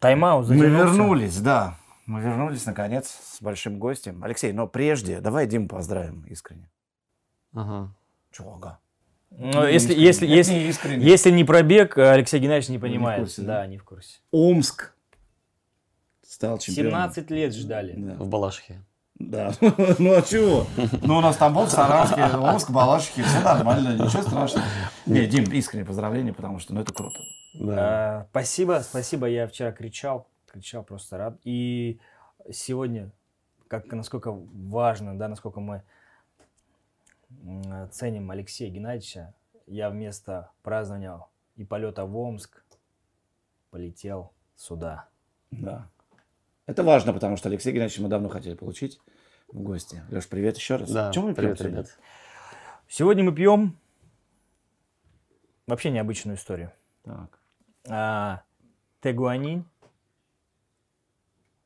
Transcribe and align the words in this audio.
Тайм-аут 0.00 0.48
Мы 0.48 0.66
вернулись, 0.66 1.38
да. 1.40 1.76
Мы 2.06 2.20
вернулись, 2.22 2.66
наконец, 2.66 3.06
с 3.06 3.40
большим 3.40 3.78
гостем. 3.78 4.24
Алексей, 4.24 4.52
но 4.52 4.66
прежде 4.66 5.20
давай 5.20 5.46
Диму 5.46 5.68
поздравим 5.68 6.24
искренне. 6.26 6.68
Ага. 7.54 7.92
Чего, 8.32 8.54
ага? 8.54 8.78
Ну, 9.30 9.64
Не 9.66 9.72
если, 9.72 9.92
искренне. 9.94 10.04
если, 10.04 10.26
если, 10.26 10.52
не 10.54 10.68
искренне. 10.68 11.06
если 11.06 11.30
не 11.30 11.44
пробег, 11.44 11.98
Алексей 11.98 12.40
Геннадьевич 12.40 12.68
не 12.68 12.72
не 12.74 12.78
в 12.78 12.80
понимает. 12.80 13.20
курсе, 13.20 13.42
да? 13.42 13.60
да, 13.60 13.66
не 13.66 13.78
в 13.78 13.84
курсе. 13.84 14.18
Омск 14.32 14.92
стал 16.26 16.58
чемпионом. 16.58 16.92
17 16.92 17.30
лет 17.30 17.54
ждали. 17.54 17.94
Да. 17.96 18.14
В 18.14 18.28
Балашихе. 18.28 18.82
Да. 19.16 19.52
ну 19.60 20.16
а 20.16 20.22
чего? 20.22 20.66
Ну 21.02 21.18
у 21.18 21.20
нас 21.20 21.36
Тамбов, 21.36 21.70
Саратовский, 21.70 22.22
Омск, 22.38 22.70
Балашихи, 22.70 23.22
все 23.22 23.40
нормально, 23.40 24.02
ничего 24.02 24.22
страшного. 24.22 24.64
Не, 25.04 25.26
Дим, 25.26 25.44
искреннее 25.52 25.84
поздравление, 25.84 26.32
потому 26.32 26.58
что 26.58 26.72
ну 26.74 26.80
это 26.80 26.92
круто. 26.92 27.20
А, 27.58 28.26
спасибо, 28.30 28.80
спасибо. 28.82 29.26
Я 29.26 29.46
вчера 29.46 29.72
кричал, 29.72 30.28
кричал 30.46 30.84
просто 30.84 31.18
рад. 31.18 31.38
И 31.44 32.00
сегодня, 32.50 33.10
как 33.68 33.86
насколько 33.92 34.32
важно, 34.32 35.18
да, 35.18 35.28
насколько 35.28 35.60
мы 35.60 35.82
ценим 37.90 38.30
Алексея 38.30 38.70
Геннадьевича, 38.70 39.34
я 39.66 39.90
вместо 39.90 40.50
празднования 40.62 41.20
и 41.56 41.64
полета 41.64 42.04
в 42.04 42.16
Омск 42.16 42.64
полетел 43.70 44.32
сюда. 44.56 45.08
Да. 45.50 45.88
Это 46.66 46.82
важно, 46.82 47.12
потому 47.12 47.36
что 47.36 47.48
Алексей 47.48 47.72
Геннадьевич 47.72 48.00
мы 48.00 48.08
давно 48.08 48.28
хотели 48.28 48.54
получить 48.54 49.00
в 49.48 49.60
гости. 49.60 50.02
Леш, 50.10 50.28
привет 50.28 50.56
еще 50.56 50.76
раз. 50.76 50.90
Да, 50.90 51.12
Чем 51.12 51.24
мы 51.24 51.34
пьем 51.34 51.36
привет, 51.36 51.58
сегодня? 51.58 51.78
ребят. 51.78 51.98
Сегодня 52.88 53.24
мы 53.24 53.34
пьем 53.34 53.76
вообще 55.66 55.90
необычную 55.90 56.36
историю. 56.36 56.72
Так. 57.02 57.39
А, 57.88 58.42
тегуанин, 59.00 59.64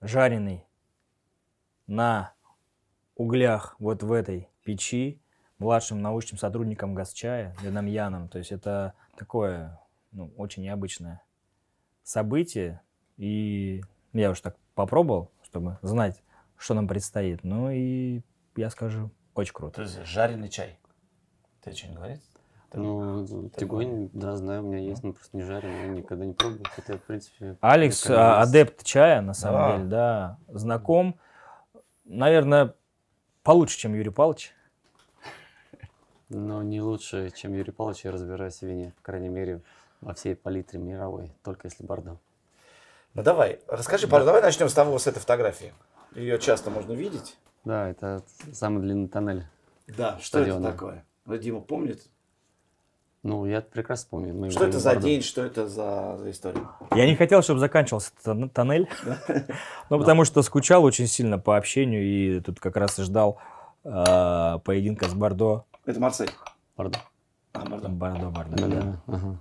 жареный 0.01 0.65
на 1.87 2.33
углях 3.17 3.77
вот 3.79 4.03
в 4.03 4.13
этой 4.13 4.49
печи 4.65 5.21
младшим 5.59 6.01
научным 6.01 6.39
сотрудником 6.39 6.95
Газчая, 6.95 7.57
Яном. 7.87 8.29
То 8.29 8.39
есть 8.39 8.53
это 8.53 8.95
такое 9.17 9.81
ну, 10.13 10.33
очень 10.37 10.63
необычное 10.63 11.23
событие. 12.03 12.81
И 13.17 13.83
я 14.13 14.31
уж 14.31 14.41
так 14.41 14.57
попробовал, 14.75 15.31
чтобы 15.43 15.79
знать, 15.83 16.23
что 16.57 16.75
нам 16.75 16.89
предстоит. 16.89 17.45
Ну 17.45 17.71
и 17.71 18.23
я 18.57 18.71
скажу, 18.71 19.11
очень 19.35 19.55
круто. 19.55 19.77
То 19.77 19.83
есть 19.83 20.05
жареный 20.05 20.49
чай. 20.49 20.79
Ты 21.63 21.73
что 21.73 21.89
не 21.89 21.99
говоришь? 22.75 23.31
Ну, 23.31 23.49
тигуань, 23.57 24.11
да, 24.13 24.37
знаю, 24.37 24.63
у 24.65 24.67
меня 24.67 24.79
есть, 24.79 25.03
но 25.03 25.13
просто 25.13 25.37
не 25.37 25.43
жареный, 25.43 25.83
я 25.83 25.89
никогда 25.89 26.25
не 26.25 26.33
пробовал. 26.33 26.65
Хотя, 26.75 26.95
в 26.99 27.03
принципе... 27.03 27.57
Алекс, 27.61 28.05
а, 28.09 28.41
есть. 28.41 28.49
адепт 28.51 28.85
чая, 28.85 29.21
на 29.21 29.35
самом 29.35 29.61
Да. 29.61 29.77
деле, 29.77 29.89
да, 29.89 30.39
знаком. 30.49 31.19
Наверное, 32.05 32.75
получше, 33.43 33.79
чем 33.79 33.95
Юрий 33.95 34.11
Павлович. 34.11 34.53
Но 36.29 36.63
не 36.63 36.81
лучше, 36.81 37.31
чем 37.31 37.53
Юрий 37.55 37.71
Павлович, 37.73 38.05
я 38.05 38.11
разбираюсь 38.13 38.59
в 38.59 38.63
вине, 38.63 38.93
по 38.97 39.03
крайней 39.03 39.29
мере, 39.29 39.61
во 40.01 40.15
всей 40.15 40.35
палитре 40.35 40.79
мировой, 40.81 41.33
только 41.43 41.69
если 41.69 41.85
Бордо. 41.85 42.19
Ну 43.15 43.23
давай, 43.23 43.61
расскажи, 43.69 44.07
пожалуйста, 44.07 44.27
давай 44.27 44.43
начнем 44.43 44.69
с 44.69 44.75
того, 44.75 44.99
с 44.99 45.07
этой 45.07 45.21
фотографии. 45.21 45.73
Ее 46.15 46.39
часто 46.39 46.71
можно 46.71 46.93
видеть. 46.93 47.37
Да, 47.65 47.89
это 47.89 48.23
самый 48.53 48.83
длинный 48.83 49.09
тоннель. 49.09 49.47
Да, 49.87 50.19
что 50.19 50.41
это 50.41 50.61
такое? 50.61 51.05
Ну, 51.27 51.37
Дима 51.39 51.61
помнит? 51.61 52.03
Ну, 53.25 53.47
я 53.47 53.63
прекрасно 53.63 54.09
помню. 54.11 54.35
мы 54.35 54.51
Что 54.51 54.67
это 54.67 54.79
за 54.79 54.91
Бордо. 54.91 55.07
день, 55.09 55.23
что 55.23 55.43
это 55.43 55.67
за, 55.67 56.19
за 56.19 56.31
история? 56.31 56.61
Я 56.95 57.07
не 57.07 57.17
хотел, 57.17 57.41
чтобы 57.43 57.59
заканчивался 57.59 58.13
тон- 58.23 58.51
тоннель, 58.51 58.87
ну, 59.91 59.99
потому 59.99 60.25
что 60.27 60.43
скучал 60.43 60.85
очень 60.85 61.07
сильно 61.07 61.39
по 61.39 61.57
общению 61.57 62.03
и 62.05 62.41
тут 62.41 62.61
как 62.61 62.77
раз 62.77 62.99
и 62.99 63.03
ждал 63.03 63.39
а, 63.83 64.59
поединка 64.59 65.09
с 65.09 65.15
Бордо. 65.15 65.65
Это 65.87 65.99
Марсель. 66.01 66.31
Бордо. 66.77 66.99
А, 67.55 67.61
Бордо. 67.65 67.89
Бордо, 67.89 68.29
Бордо, 68.31 68.57
Да, 68.57 68.67
да. 68.69 68.81
да, 68.83 69.01
ага. 69.07 69.39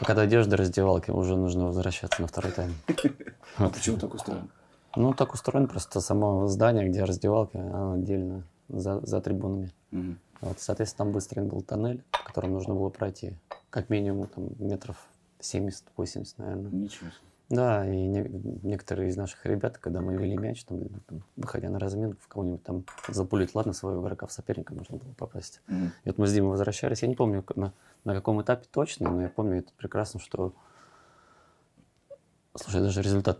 Но 0.00 0.06
когда 0.06 0.26
идешь 0.26 0.46
до 0.46 0.56
раздевалки, 0.56 1.10
уже 1.12 1.36
нужно 1.36 1.66
возвращаться 1.66 2.20
на 2.20 2.26
второй 2.28 2.50
тайм. 2.52 2.74
А 3.58 3.68
почему 3.68 3.96
так 3.96 4.12
устроено? 4.12 4.48
Ну, 4.96 5.14
так 5.14 5.34
устроено 5.34 5.68
просто 5.68 6.00
само 6.00 6.48
здание, 6.48 6.88
где 6.88 7.04
раздевалка, 7.04 7.58
оно 7.60 7.92
отдельно 7.92 8.42
за, 8.68 8.98
за 9.06 9.20
трибунами. 9.20 9.70
Вот, 10.44 10.60
соответственно, 10.60 11.06
там 11.06 11.14
выстроен 11.14 11.48
был 11.48 11.62
тоннель, 11.62 12.04
по 12.10 12.18
которому 12.18 12.54
нужно 12.54 12.74
было 12.74 12.90
пройти 12.90 13.32
как 13.70 13.88
минимум 13.88 14.28
там, 14.28 14.50
метров 14.58 14.98
70-80, 15.40 16.34
наверное. 16.36 16.70
Ничего 16.70 17.10
себе. 17.10 17.20
Да, 17.48 17.86
и 17.86 17.96
не- 18.06 18.58
некоторые 18.62 19.08
из 19.08 19.16
наших 19.16 19.44
ребят, 19.46 19.78
когда 19.78 20.00
мы 20.00 20.16
вели 20.16 20.36
мяч, 20.36 20.64
там, 20.64 20.80
там, 21.06 21.22
выходя 21.36 21.70
на 21.70 21.78
разминку, 21.78 22.18
в 22.20 22.28
кого-нибудь 22.28 22.62
там 22.62 22.84
запулить, 23.08 23.54
ладно, 23.54 23.72
своего 23.72 24.02
игрока 24.02 24.26
в 24.26 24.32
соперника 24.32 24.74
можно 24.74 24.98
было 24.98 25.12
попасть. 25.12 25.60
Мгм. 25.66 25.92
И 26.04 26.08
вот 26.08 26.18
мы 26.18 26.26
с 26.26 26.32
Димой 26.32 26.50
возвращались, 26.50 27.02
я 27.02 27.08
не 27.08 27.14
помню 27.14 27.44
на, 27.56 27.72
на 28.04 28.14
каком 28.14 28.42
этапе 28.42 28.66
точно, 28.70 29.10
но 29.10 29.22
я 29.22 29.28
помню 29.28 29.58
это 29.58 29.72
прекрасно, 29.76 30.20
что... 30.20 30.52
Слушай, 32.54 32.82
даже 32.82 33.00
результат... 33.02 33.38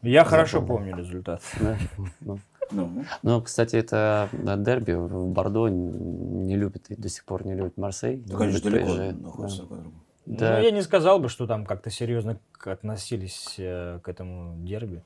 Я 0.00 0.24
хорошо 0.24 0.62
помню 0.62 0.96
результат. 0.96 1.42
да, 1.60 1.78
ну, 2.20 2.38
Ну, 2.70 3.04
Ну, 3.22 3.42
кстати, 3.42 3.76
это 3.76 4.28
да, 4.32 4.56
дерби 4.56 4.92
в 4.92 5.26
Бордо 5.28 5.68
не 5.68 6.56
любит 6.56 6.90
и 6.90 6.96
до 6.96 7.08
сих 7.08 7.24
пор 7.24 7.44
не 7.46 7.54
любит 7.54 7.76
Марсей. 7.76 8.22
ну, 8.26 8.38
конечно, 8.38 8.70
далеко 8.70 8.94
находится. 9.20 9.64
да. 9.68 9.76
Да. 10.24 10.58
Ну, 10.58 10.62
я 10.62 10.70
не 10.70 10.82
сказал 10.82 11.18
бы, 11.18 11.28
что 11.28 11.46
там 11.46 11.66
как-то 11.66 11.90
серьезно 11.90 12.38
относились 12.64 13.56
э, 13.58 13.98
к 14.02 14.08
этому 14.08 14.56
дерби. 14.64 15.02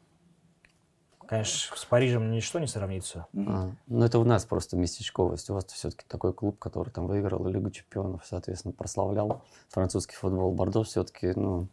Конечно, 1.26 1.76
с 1.76 1.84
Парижем 1.84 2.30
ничто 2.30 2.60
не 2.60 2.66
сравнится. 2.66 3.26
Мгм. 3.32 3.50
А, 3.50 3.70
ну, 3.88 4.04
это 4.04 4.18
у 4.18 4.24
нас 4.24 4.44
просто 4.44 4.76
местечковость. 4.76 5.50
У 5.50 5.54
вас 5.54 5.64
все-таки 5.66 6.04
такой 6.06 6.32
клуб, 6.32 6.58
который 6.58 6.90
там 6.90 7.06
выиграл 7.06 7.46
Лигу 7.48 7.70
чемпионов, 7.70 8.24
соответственно, 8.24 8.72
прославлял 8.72 9.42
французский 9.68 10.14
футбол. 10.14 10.52
Бордо 10.52 10.84
все-таки, 10.84 11.32
ну, 11.34 11.66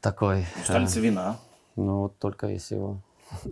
такой... 0.00 0.46
Столица 0.64 1.00
э, 1.00 1.02
вина. 1.02 1.36
Ну, 1.74 2.02
вот 2.02 2.18
только 2.18 2.46
если 2.46 2.76
его... 2.76 3.02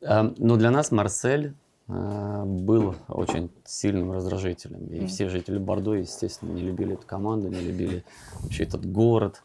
Э, 0.00 0.30
Но 0.36 0.56
для 0.56 0.70
нас 0.70 0.90
Марсель 0.90 1.54
э, 1.88 2.42
был 2.44 2.94
очень 3.08 3.50
сильным 3.64 4.12
раздражителем. 4.12 4.86
И 4.86 5.06
все 5.06 5.28
жители 5.28 5.58
Бордо, 5.58 5.94
естественно, 5.94 6.52
не 6.52 6.62
любили 6.62 6.94
эту 6.94 7.06
команду, 7.06 7.48
не 7.48 7.60
любили 7.60 8.04
вообще 8.40 8.64
этот 8.64 8.90
город. 8.90 9.42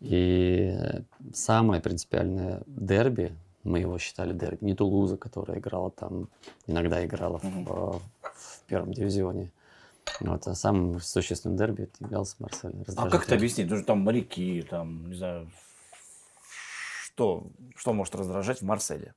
И 0.00 0.74
э, 0.76 1.02
самое 1.32 1.80
принципиальное 1.80 2.62
дерби, 2.66 3.32
мы 3.62 3.78
его 3.78 3.98
считали 3.98 4.32
дерби, 4.32 4.64
не 4.64 4.74
Тулуза, 4.74 5.16
которая 5.16 5.58
играла 5.58 5.90
там, 5.92 6.28
иногда 6.66 7.04
играла 7.04 7.38
в, 7.38 7.44
э, 7.44 7.98
в 8.22 8.62
первом 8.66 8.92
дивизионе. 8.92 9.50
Вот, 10.20 10.46
а 10.48 10.54
самым 10.54 11.00
существенным 11.00 11.56
дерби 11.56 11.82
это 11.84 11.92
являлся 12.00 12.34
Марсель. 12.40 12.74
А 12.96 13.08
как 13.08 13.24
это 13.24 13.36
объяснить? 13.36 13.70
Ну, 13.70 13.82
там 13.84 14.00
моряки, 14.00 14.66
там, 14.68 15.08
не 15.08 15.14
знаю, 15.14 15.48
что, 17.04 17.46
что 17.76 17.92
может 17.92 18.14
раздражать 18.16 18.60
в 18.60 18.64
Марселе? 18.64 19.14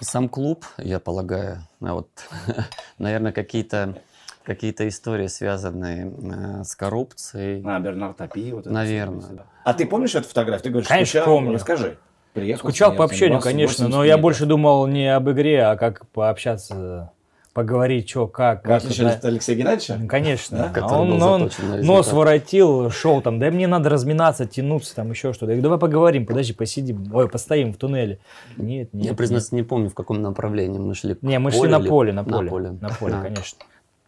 Сам 0.00 0.28
клуб, 0.28 0.64
я 0.78 0.98
полагаю, 0.98 1.58
а 1.80 1.94
вот, 1.94 2.08
наверное, 2.98 3.32
какие-то 3.32 4.02
какие-то 4.44 4.86
истории, 4.86 5.26
связанные 5.26 6.12
э, 6.12 6.64
с 6.64 6.74
коррупцией. 6.76 7.62
А, 7.64 7.80
Бернар 7.80 8.12
Тапи, 8.12 8.52
вот 8.52 8.66
это 8.66 8.70
Наверное. 8.74 9.46
А 9.64 9.72
ты 9.72 9.86
помнишь 9.86 10.14
эту 10.14 10.28
фотографию? 10.28 10.62
Ты 10.64 10.70
говоришь, 10.70 10.88
Конечно, 10.88 11.20
скучал? 11.20 11.24
помню. 11.34 11.52
Расскажи. 11.54 11.96
Приехал 12.34 12.68
Скучал 12.68 12.94
по 12.94 13.04
общению, 13.04 13.40
конечно, 13.40 13.84
80 13.84 13.88
но 13.88 14.04
я 14.04 14.18
больше 14.18 14.44
думал 14.44 14.86
не 14.88 15.06
об 15.06 15.30
игре, 15.30 15.64
а 15.64 15.76
как 15.76 16.06
пообщаться, 16.08 17.12
поговорить, 17.54 18.10
что, 18.10 18.26
как. 18.26 18.60
В 18.60 18.62
как 18.64 18.82
отличие 18.82 19.06
это- 19.06 19.16
от 19.16 19.24
Алексея 19.24 19.56
Геннадьевича? 19.56 19.96
Ну, 19.98 20.08
Конечно. 20.08 20.70
Да? 20.74 20.86
А 20.86 21.00
он, 21.00 21.22
он 21.22 21.50
нос 21.82 22.12
воротил, 22.12 22.90
шел 22.90 23.22
там, 23.22 23.38
да 23.38 23.50
мне 23.50 23.66
надо 23.66 23.88
разминаться, 23.88 24.44
тянуться, 24.44 24.94
там 24.94 25.10
еще 25.10 25.32
что-то. 25.32 25.52
Я 25.52 25.56
говорю, 25.56 25.62
давай 25.62 25.78
поговорим, 25.78 26.26
подожди, 26.26 26.52
посидим, 26.52 27.08
ой, 27.14 27.28
постоим 27.28 27.72
в 27.72 27.76
туннеле. 27.78 28.18
Нет, 28.56 28.92
нет. 28.92 29.06
Я, 29.06 29.14
признаться, 29.14 29.54
не 29.54 29.62
помню, 29.62 29.88
в 29.88 29.94
каком 29.94 30.20
направлении 30.20 30.78
мы 30.78 30.94
шли. 30.94 31.16
Не, 31.22 31.38
мы 31.38 31.50
шли 31.52 31.68
на 31.68 31.80
поле, 31.80 32.12
на 32.12 32.22
На 32.22 32.28
поле. 32.28 32.50
поле. 32.50 32.70
На 32.80 32.88
поле, 32.90 33.14
конечно. 33.22 33.58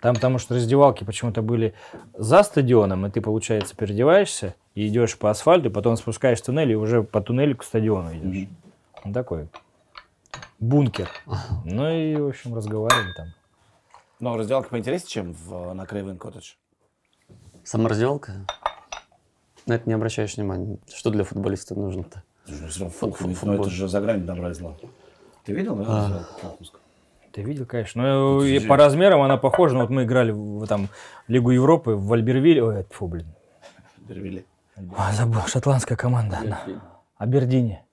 Там 0.00 0.14
потому 0.14 0.38
что 0.38 0.54
раздевалки 0.54 1.04
почему-то 1.04 1.40
были 1.40 1.72
за 2.18 2.42
стадионом, 2.42 3.06
и 3.06 3.10
ты, 3.10 3.20
получается, 3.22 3.74
переодеваешься 3.74 4.54
и 4.74 4.86
идешь 4.88 5.16
по 5.16 5.30
асфальту, 5.30 5.70
потом 5.70 5.96
спускаешь 5.96 6.40
туннель, 6.40 6.72
и 6.72 6.74
уже 6.74 7.02
по 7.02 7.20
туннелю 7.20 7.56
к 7.56 7.64
стадиону 7.64 8.10
идешь. 8.14 8.48
Ну, 9.04 9.12
такой 9.12 9.48
бункер. 10.58 11.08
Ну 11.64 11.88
и, 11.90 12.16
в 12.16 12.28
общем, 12.28 12.54
разговаривали 12.54 13.12
там. 13.12 13.26
Но 14.20 14.36
раздевалка 14.36 14.70
поинтереснее, 14.70 15.10
чем 15.10 15.32
в, 15.32 15.72
на 15.74 15.86
Крейвен 15.86 16.16
Коттедж. 16.18 16.52
Сама? 17.64 17.88
На 19.66 19.74
это 19.74 19.88
не 19.88 19.94
обращаешь 19.94 20.36
внимания. 20.36 20.78
Что 20.94 21.10
для 21.10 21.24
футболиста 21.24 21.74
нужно-то? 21.74 22.22
Ну, 22.46 22.68
всё 22.68 22.84
равно 22.84 22.90
Фу- 22.90 23.10
фу- 23.10 23.16
фу- 23.16 23.28
ну, 23.28 23.34
футбол. 23.34 23.60
это 23.62 23.70
же 23.70 23.88
за 23.88 24.00
грань 24.00 24.24
добра 24.24 24.50
и 24.50 24.54
зла. 24.54 24.76
Ты 25.44 25.52
видел, 25.52 25.74
да? 25.76 25.84
А. 26.42 26.56
Ты 27.32 27.42
видел, 27.42 27.66
конечно. 27.66 28.02
Ну, 28.02 28.42
и 28.42 28.60
по 28.60 28.76
размерам 28.76 29.20
она 29.20 29.36
похожа. 29.36 29.74
Ну, 29.74 29.80
вот 29.82 29.90
мы 29.90 30.04
играли 30.04 30.30
в, 30.30 30.66
там 30.66 30.88
Лигу 31.28 31.50
Европы 31.50 31.90
в 31.96 32.12
Альбервилле. 32.12 32.62
Ой, 32.62 32.86
фу, 32.90 33.08
блин. 33.08 33.26
Перевели. 34.08 34.46
А, 34.96 35.12
забыл, 35.12 35.42
шотландская 35.46 35.96
команда. 35.98 36.58
Абердине. 37.18 37.84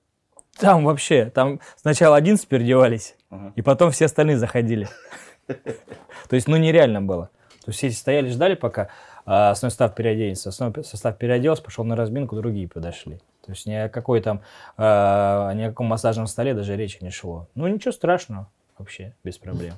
Там 0.58 0.84
вообще, 0.84 1.26
там 1.30 1.60
сначала 1.76 2.16
11 2.16 2.46
переодевались, 2.48 3.16
Ага. 3.30 3.52
и 3.56 3.62
потом 3.62 3.90
все 3.90 4.04
остальные 4.06 4.38
заходили. 4.38 4.88
То 5.46 6.36
есть, 6.36 6.46
ну, 6.48 6.56
нереально 6.56 7.02
было. 7.02 7.26
То 7.64 7.70
есть, 7.70 7.78
все 7.78 7.90
стояли, 7.90 8.28
ждали, 8.28 8.54
пока 8.54 8.88
а, 9.26 9.50
основной 9.50 9.70
состав 9.72 9.94
переоденется. 9.94 10.50
Основной 10.50 10.84
состав 10.84 11.18
переоделся, 11.18 11.62
пошел 11.62 11.84
на 11.84 11.96
разминку, 11.96 12.36
другие 12.36 12.68
подошли. 12.68 13.16
То 13.44 13.52
есть, 13.52 13.66
ни 13.66 13.74
о 13.74 13.88
какой 13.88 14.20
там, 14.20 14.42
а, 14.76 15.52
ни 15.54 15.62
о 15.62 15.68
каком 15.70 15.86
массажном 15.86 16.26
столе 16.26 16.54
даже 16.54 16.76
речи 16.76 16.98
не 17.02 17.10
шло. 17.10 17.48
Ну, 17.54 17.66
ничего 17.66 17.92
страшного 17.92 18.48
вообще, 18.78 19.14
без 19.24 19.38
проблем. 19.38 19.74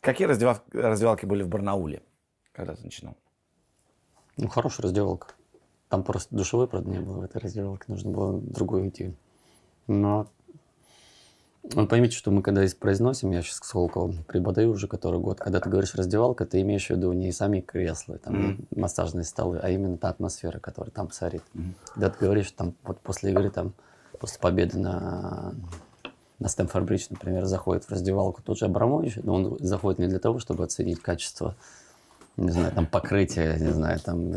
Какие 0.00 0.28
раздевал- 0.28 0.60
раздевалки 0.72 1.24
были 1.26 1.42
в 1.42 1.48
Барнауле, 1.48 2.02
когда 2.52 2.74
ты 2.74 2.82
начинал? 2.84 3.16
Ну, 4.36 4.48
хорошая 4.48 4.84
раздевалка. 4.84 5.28
Там 5.88 6.02
просто 6.04 6.34
душевой, 6.34 6.68
правда, 6.68 6.88
не 6.90 6.98
было 7.00 7.18
в 7.20 7.22
этой 7.22 7.40
раздевалке. 7.40 7.84
Нужно 7.88 8.10
было 8.10 8.40
другую 8.40 8.88
идти. 8.88 9.14
Но 9.90 10.28
вы 11.64 11.86
поймите, 11.88 12.16
что 12.16 12.30
мы 12.30 12.42
когда 12.42 12.64
здесь 12.64 12.78
произносим, 12.78 13.32
я 13.32 13.42
сейчас 13.42 13.58
к 13.58 13.64
Сколково 13.64 14.12
преподаю 14.28 14.70
уже 14.70 14.86
который 14.86 15.18
год, 15.18 15.40
когда 15.40 15.58
ты 15.58 15.68
говоришь 15.68 15.96
раздевалка, 15.96 16.46
ты 16.46 16.60
имеешь 16.60 16.86
в 16.86 16.90
виду 16.90 17.12
не 17.12 17.32
сами 17.32 17.60
кресла, 17.60 18.16
там, 18.18 18.56
не 18.70 18.80
массажные 18.80 19.24
столы, 19.24 19.58
а 19.60 19.68
именно 19.68 19.98
та 19.98 20.10
атмосфера, 20.10 20.60
которая 20.60 20.92
там 20.92 21.10
царит. 21.10 21.42
Когда 21.92 22.08
ты 22.08 22.24
говоришь, 22.24 22.52
там, 22.52 22.74
вот 22.84 23.00
после 23.00 23.32
игры, 23.32 23.50
там, 23.50 23.72
после 24.20 24.38
победы 24.38 24.78
на, 24.78 25.54
на 26.38 26.48
Стэнфорд 26.48 26.84
Бридж, 26.86 27.06
например, 27.10 27.46
заходит 27.46 27.82
в 27.84 27.90
раздевалку 27.90 28.42
тот 28.42 28.58
же 28.58 28.66
Абрамович, 28.66 29.16
но 29.24 29.34
он 29.34 29.58
заходит 29.58 29.98
не 29.98 30.06
для 30.06 30.20
того, 30.20 30.38
чтобы 30.38 30.62
оценить 30.62 31.02
качество, 31.02 31.56
не 32.36 32.52
знаю, 32.52 32.72
там, 32.72 32.86
покрытия, 32.86 33.58
не 33.58 33.72
знаю, 33.72 33.98
там, 33.98 34.34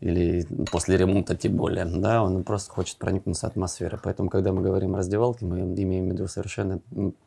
или 0.00 0.46
после 0.70 0.96
ремонта 0.96 1.36
тем 1.36 1.56
более, 1.56 1.84
да, 1.84 2.22
он 2.22 2.44
просто 2.44 2.70
хочет 2.70 2.98
проникнуться 2.98 3.46
атмосферой. 3.46 3.98
Поэтому, 4.02 4.30
когда 4.30 4.52
мы 4.52 4.62
говорим 4.62 4.94
о 4.94 4.98
раздевалке, 4.98 5.44
мы 5.44 5.60
имеем 5.60 6.08
в 6.08 6.12
виду 6.12 6.28
совершенно 6.28 6.80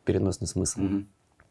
переносный 0.04 0.46
смысл. 0.46 0.80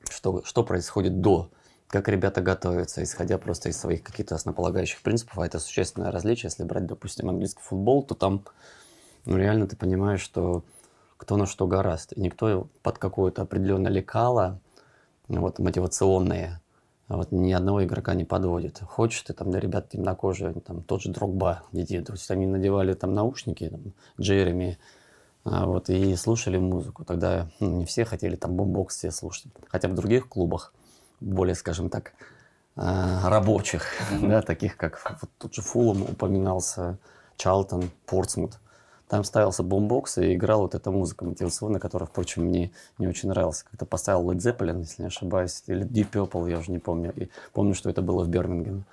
Что, 0.10 0.42
что 0.44 0.64
происходит 0.64 1.22
до, 1.22 1.52
как 1.88 2.08
ребята 2.08 2.42
готовятся, 2.42 3.04
исходя 3.04 3.38
просто 3.38 3.70
из 3.70 3.78
своих 3.78 4.02
каких-то 4.02 4.34
основополагающих 4.34 5.02
принципов, 5.02 5.38
а 5.38 5.46
это 5.46 5.60
существенное 5.60 6.12
различие. 6.12 6.48
Если 6.48 6.64
брать, 6.64 6.88
допустим, 6.88 7.30
английский 7.30 7.62
футбол, 7.62 8.02
то 8.02 8.16
там 8.16 8.44
ну, 9.26 9.38
реально 9.38 9.68
ты 9.68 9.76
понимаешь, 9.76 10.22
что 10.22 10.64
кто 11.18 11.38
на 11.38 11.46
что 11.46 11.68
гораст. 11.68 12.14
И 12.14 12.22
никто 12.22 12.68
под 12.82 12.98
какое-то 12.98 13.44
определенное 13.44 13.92
лекало, 13.92 14.60
вот, 15.28 15.60
мотивационное, 15.60 16.61
вот 17.18 17.32
ни 17.32 17.52
одного 17.52 17.84
игрока 17.84 18.14
не 18.14 18.24
подводит. 18.24 18.80
Хочешь 18.80 19.22
ты 19.22 19.34
там, 19.34 19.52
да, 19.52 19.60
ребят 19.60 19.90
темнокожие, 19.90 20.54
там 20.54 20.82
тот 20.84 21.02
же 21.02 21.12
Дрогба, 21.12 21.64
иди, 21.72 22.00
то 22.02 22.14
есть 22.14 22.30
они 22.32 22.46
надевали 22.46 22.94
там 22.94 23.14
наушники, 23.14 23.70
там, 23.70 23.94
Джереми, 24.20 24.78
а, 25.44 25.66
вот, 25.66 25.90
и 25.90 26.16
слушали 26.16 26.58
музыку. 26.58 27.04
Тогда 27.04 27.50
ну, 27.60 27.80
не 27.80 27.86
все 27.86 28.06
хотели 28.06 28.36
там 28.36 28.56
бомбокс 28.56 28.98
все 28.98 29.12
слушать. 29.12 29.48
Хотя 29.68 29.90
в 29.90 29.96
других 29.96 30.30
клубах, 30.30 30.74
более, 31.20 31.56
скажем 31.56 31.90
так, 31.90 32.14
а, 32.76 33.30
рабочих, 33.30 33.86
да, 34.22 34.42
таких 34.42 34.78
как 34.78 35.18
вот 35.22 35.30
тот 35.38 35.54
же 35.54 35.62
Фулом 35.62 36.04
упоминался, 36.04 36.98
Чалтон, 37.36 37.90
Портсмут. 38.06 38.60
Там 39.12 39.26
ставился 39.26 39.62
бомбокс 39.62 40.20
и 40.20 40.36
играла 40.36 40.62
вот 40.62 40.74
эта 40.74 40.90
музыка 40.90 41.26
мотивационная, 41.26 41.82
которая, 41.82 42.08
впрочем, 42.08 42.44
мне 42.44 42.72
не 42.98 43.08
очень 43.08 43.28
нравилась. 43.28 43.62
Как-то 43.64 43.86
поставил 43.86 44.32
Led 44.32 44.38
Zeppelin, 44.38 44.80
если 44.80 45.02
не 45.02 45.10
ошибаюсь, 45.10 45.64
или 45.68 45.86
Deep 45.86 46.12
Purple, 46.14 46.50
я 46.50 46.60
уже 46.60 46.72
не 46.72 46.80
помню. 46.80 47.12
И 47.18 47.28
помню, 47.52 47.76
что 47.76 47.90
это 47.90 48.02
было 48.02 48.24
в 48.24 48.30
Бирмингеме. 48.30 48.84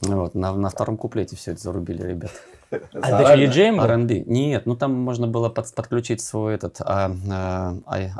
Вот, 0.00 0.34
на, 0.34 0.54
на 0.54 0.70
втором 0.70 0.96
куплете 0.96 1.36
все 1.36 1.52
это 1.52 1.60
зарубили, 1.60 2.06
ребят. 2.06 2.30
А 2.70 3.36
диджеем 3.36 3.76
был? 3.76 3.84
R&B. 3.84 4.20
Нет, 4.20 4.64
ну 4.64 4.76
там 4.76 4.94
можно 4.94 5.26
было 5.26 5.50
под- 5.50 5.74
подключить 5.74 6.22
свой 6.22 6.54
этот 6.54 6.80
а, 6.80 7.14
а, 7.28 7.74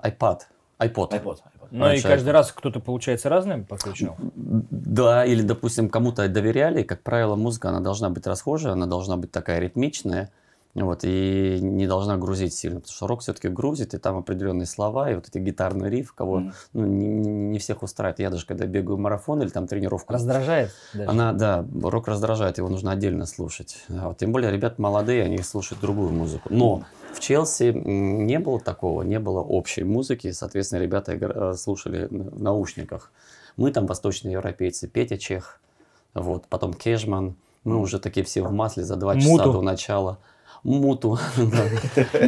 iPad, 0.04 0.40
iPod. 0.78 1.10
iPod. 1.12 1.38
Ну 1.70 1.90
и 1.90 2.02
каждый 2.02 2.32
раз 2.34 2.52
кто-то, 2.52 2.80
получается, 2.80 3.30
разным 3.30 3.64
подключал? 3.64 4.14
Да, 4.36 5.24
или, 5.24 5.40
допустим, 5.40 5.88
кому-то 5.88 6.28
доверяли. 6.28 6.82
Как 6.82 7.00
правило, 7.00 7.34
музыка, 7.34 7.70
она 7.70 7.80
должна 7.80 8.10
быть 8.10 8.26
расхожая, 8.26 8.74
она 8.74 8.84
должна 8.84 9.16
быть 9.16 9.30
такая 9.30 9.58
ритмичная. 9.58 10.30
Вот, 10.72 11.00
и 11.02 11.58
не 11.60 11.88
должна 11.88 12.16
грузить 12.16 12.54
сильно, 12.54 12.78
потому 12.78 12.94
что 12.94 13.06
рок 13.08 13.22
все-таки 13.22 13.48
грузит, 13.48 13.92
и 13.92 13.98
там 13.98 14.18
определенные 14.18 14.66
слова, 14.66 15.10
и 15.10 15.16
вот 15.16 15.26
эти 15.26 15.38
гитарные 15.38 15.90
рифы, 15.90 16.12
кого 16.14 16.36
Мгм. 16.38 16.52
ну, 16.74 16.86
не, 16.86 17.06
не- 17.08 17.58
всех 17.58 17.82
устраивает. 17.82 18.20
Я 18.20 18.30
даже 18.30 18.46
когда 18.46 18.66
бегаю 18.66 18.96
марафон 18.96 19.42
или 19.42 19.48
там 19.48 19.66
тренировку, 19.66 20.12
Раздражает? 20.12 20.70
даже? 20.94 21.10
она, 21.10 21.32
да, 21.32 21.66
рок 21.82 22.06
раздражает, 22.06 22.58
его 22.58 22.68
нужно 22.68 22.92
отдельно 22.92 23.26
слушать. 23.26 23.84
А 23.88 24.08
вот 24.08 24.18
тем 24.18 24.30
более 24.30 24.52
ребята 24.52 24.80
молодые, 24.80 25.24
они 25.24 25.38
слушают 25.38 25.80
другую 25.80 26.12
музыку. 26.12 26.48
Но 26.52 26.84
в 27.14 27.18
Челси 27.18 27.72
не 27.74 28.38
было 28.38 28.60
такого, 28.60 29.02
не 29.02 29.18
было 29.18 29.40
общей 29.40 29.82
музыки, 29.82 30.30
соответственно, 30.30 30.80
ребята 30.80 31.14
э, 31.14 31.54
слушали 31.56 32.06
в 32.08 32.40
наушниках. 32.40 33.10
Мы 33.56 33.72
там 33.72 33.86
восточноевропейцы, 33.86 34.86
Петя 34.86 35.18
Чех, 35.18 35.58
вот, 36.14 36.46
потом 36.48 36.74
Кешман, 36.74 37.34
мы 37.64 37.78
уже 37.80 37.98
такие 37.98 38.24
все 38.24 38.42
в 38.42 38.52
масле 38.52 38.84
за 38.84 38.94
два 38.94 39.16
часа 39.16 39.28
Муту. 39.28 39.52
до 39.54 39.62
начала. 39.62 40.18
Муту. 40.64 41.18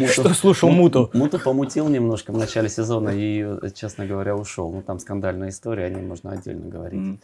Что 0.08 0.34
слушал 0.34 0.70
Муту? 0.70 1.10
Муту 1.12 1.38
помутил 1.38 1.88
немножко 1.88 2.32
в 2.32 2.38
начале 2.38 2.68
сезона 2.68 3.10
и, 3.10 3.46
честно 3.74 4.06
говоря, 4.06 4.36
ушел. 4.36 4.72
Ну, 4.72 4.82
там 4.82 4.98
скандальная 4.98 5.50
история, 5.50 5.86
о 5.86 5.90
ней 5.90 6.02
можно 6.02 6.32
отдельно 6.32 6.68
говорить. 6.68 7.20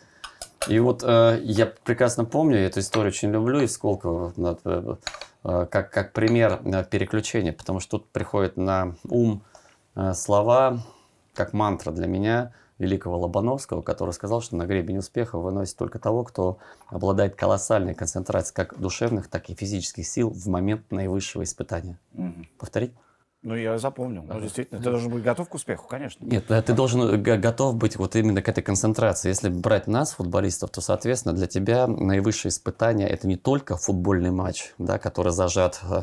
И 0.69 0.78
вот 0.81 1.02
э, 1.02 1.40
я 1.44 1.66
прекрасно 1.66 2.25
помню, 2.25 2.58
эту 2.58 2.81
историю 2.81 3.08
очень 3.08 3.31
люблю 3.31 3.66
Сколково, 3.66 4.32
вот, 4.37 4.60
э, 4.64 4.96
э, 5.44 5.66
как, 5.70 5.90
как 5.90 6.12
пример 6.12 6.60
переключения, 6.90 7.52
потому 7.52 7.81
что 7.81 7.99
тут 7.99 8.11
приходит 8.11 8.56
на 8.56 8.94
ум 9.08 9.43
э, 9.94 10.12
слова, 10.12 10.81
как 11.32 11.52
мантра 11.52 11.93
для 11.93 12.06
меня, 12.06 12.52
великого 12.78 13.19
Лобановского, 13.19 13.82
который 13.82 14.12
сказал, 14.12 14.40
что 14.40 14.56
на 14.56 14.66
гребень 14.66 14.98
успеха 14.98 15.38
выносит 15.38 15.76
только 15.76 15.98
того, 15.98 16.25
кто 16.25 16.58
обладает 16.86 17.34
колоссальной 17.34 17.94
концентрацией 17.94 18.54
как 18.54 18.78
душевных, 18.78 19.28
так 19.28 19.50
и 19.50 19.54
физических 19.54 20.06
сил 20.06 20.30
в 20.30 20.46
момент 20.46 20.90
наивысшего 20.90 21.42
испытания. 21.42 21.98
Мгм. 22.12 22.46
Повторить? 22.58 22.92
Ну, 23.42 23.54
я 23.54 23.78
запомнил. 23.78 24.25
Ну, 24.25 24.40
действительно, 24.40 24.80
ты 24.82 24.90
должен 24.90 25.12
быть 25.12 25.22
готов 25.22 25.48
к 25.48 25.54
успеху, 25.54 25.86
конечно. 25.88 26.25
Нет, 26.25 26.46
да, 26.48 26.60
ты 26.60 26.72
должен 26.72 27.02
э, 27.02 27.36
готов 27.36 27.76
быть 27.76 27.96
вот 27.96 28.16
именно 28.16 28.42
к 28.42 28.48
этой 28.48 28.62
концентрации. 28.62 29.28
Если 29.28 29.48
брать 29.48 29.86
нас, 29.86 30.12
футболистов, 30.12 30.70
то, 30.70 30.80
соответственно, 30.80 31.34
для 31.34 31.46
тебя 31.46 31.86
наивысшее 31.86 32.50
испытание– 32.50 33.08
это 33.08 33.28
не 33.28 33.36
только 33.36 33.76
футбольный 33.76 34.32
матч, 34.32 34.75
да, 34.78 34.98
который 34.98 35.30
зажат 35.30 35.80
э, 35.88 36.02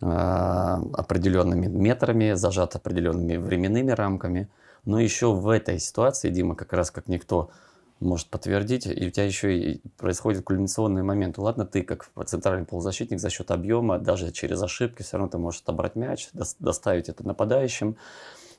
э, 0.00 0.06
определенными 0.06 1.66
метрами, 1.66 2.32
зажат 2.32 2.76
определенными 2.76 3.36
временными 3.36 3.90
рамками, 3.90 4.48
но 4.84 5.00
еще 5.00 5.32
в 5.32 5.48
этой 5.48 5.78
ситуации, 5.78 6.30
Дима, 6.30 6.54
как 6.54 6.72
раз 6.72 6.90
как 6.90 7.08
никто 7.08 7.50
может 8.00 8.28
подтвердить, 8.28 8.86
и 8.86 9.06
у 9.06 9.10
тебя 9.10 9.24
еще 9.24 9.56
и 9.56 9.82
происходит 9.98 10.44
кульминационный 10.44 11.02
момент. 11.02 11.36
Ладно, 11.38 11.66
ты 11.66 11.82
как 11.82 12.08
центральный 12.26 12.64
полузащитник 12.64 13.20
за 13.20 13.28
счет 13.28 13.50
объема, 13.50 13.98
даже 13.98 14.32
через 14.32 14.62
ошибки, 14.62 15.02
все 15.02 15.18
равно 15.18 15.30
ты 15.30 15.38
можешь 15.38 15.60
отобрать 15.60 15.96
мяч, 15.96 16.30
дос- 16.32 16.56
доставить 16.58 17.08
это 17.10 17.26
нападающим. 17.26 17.96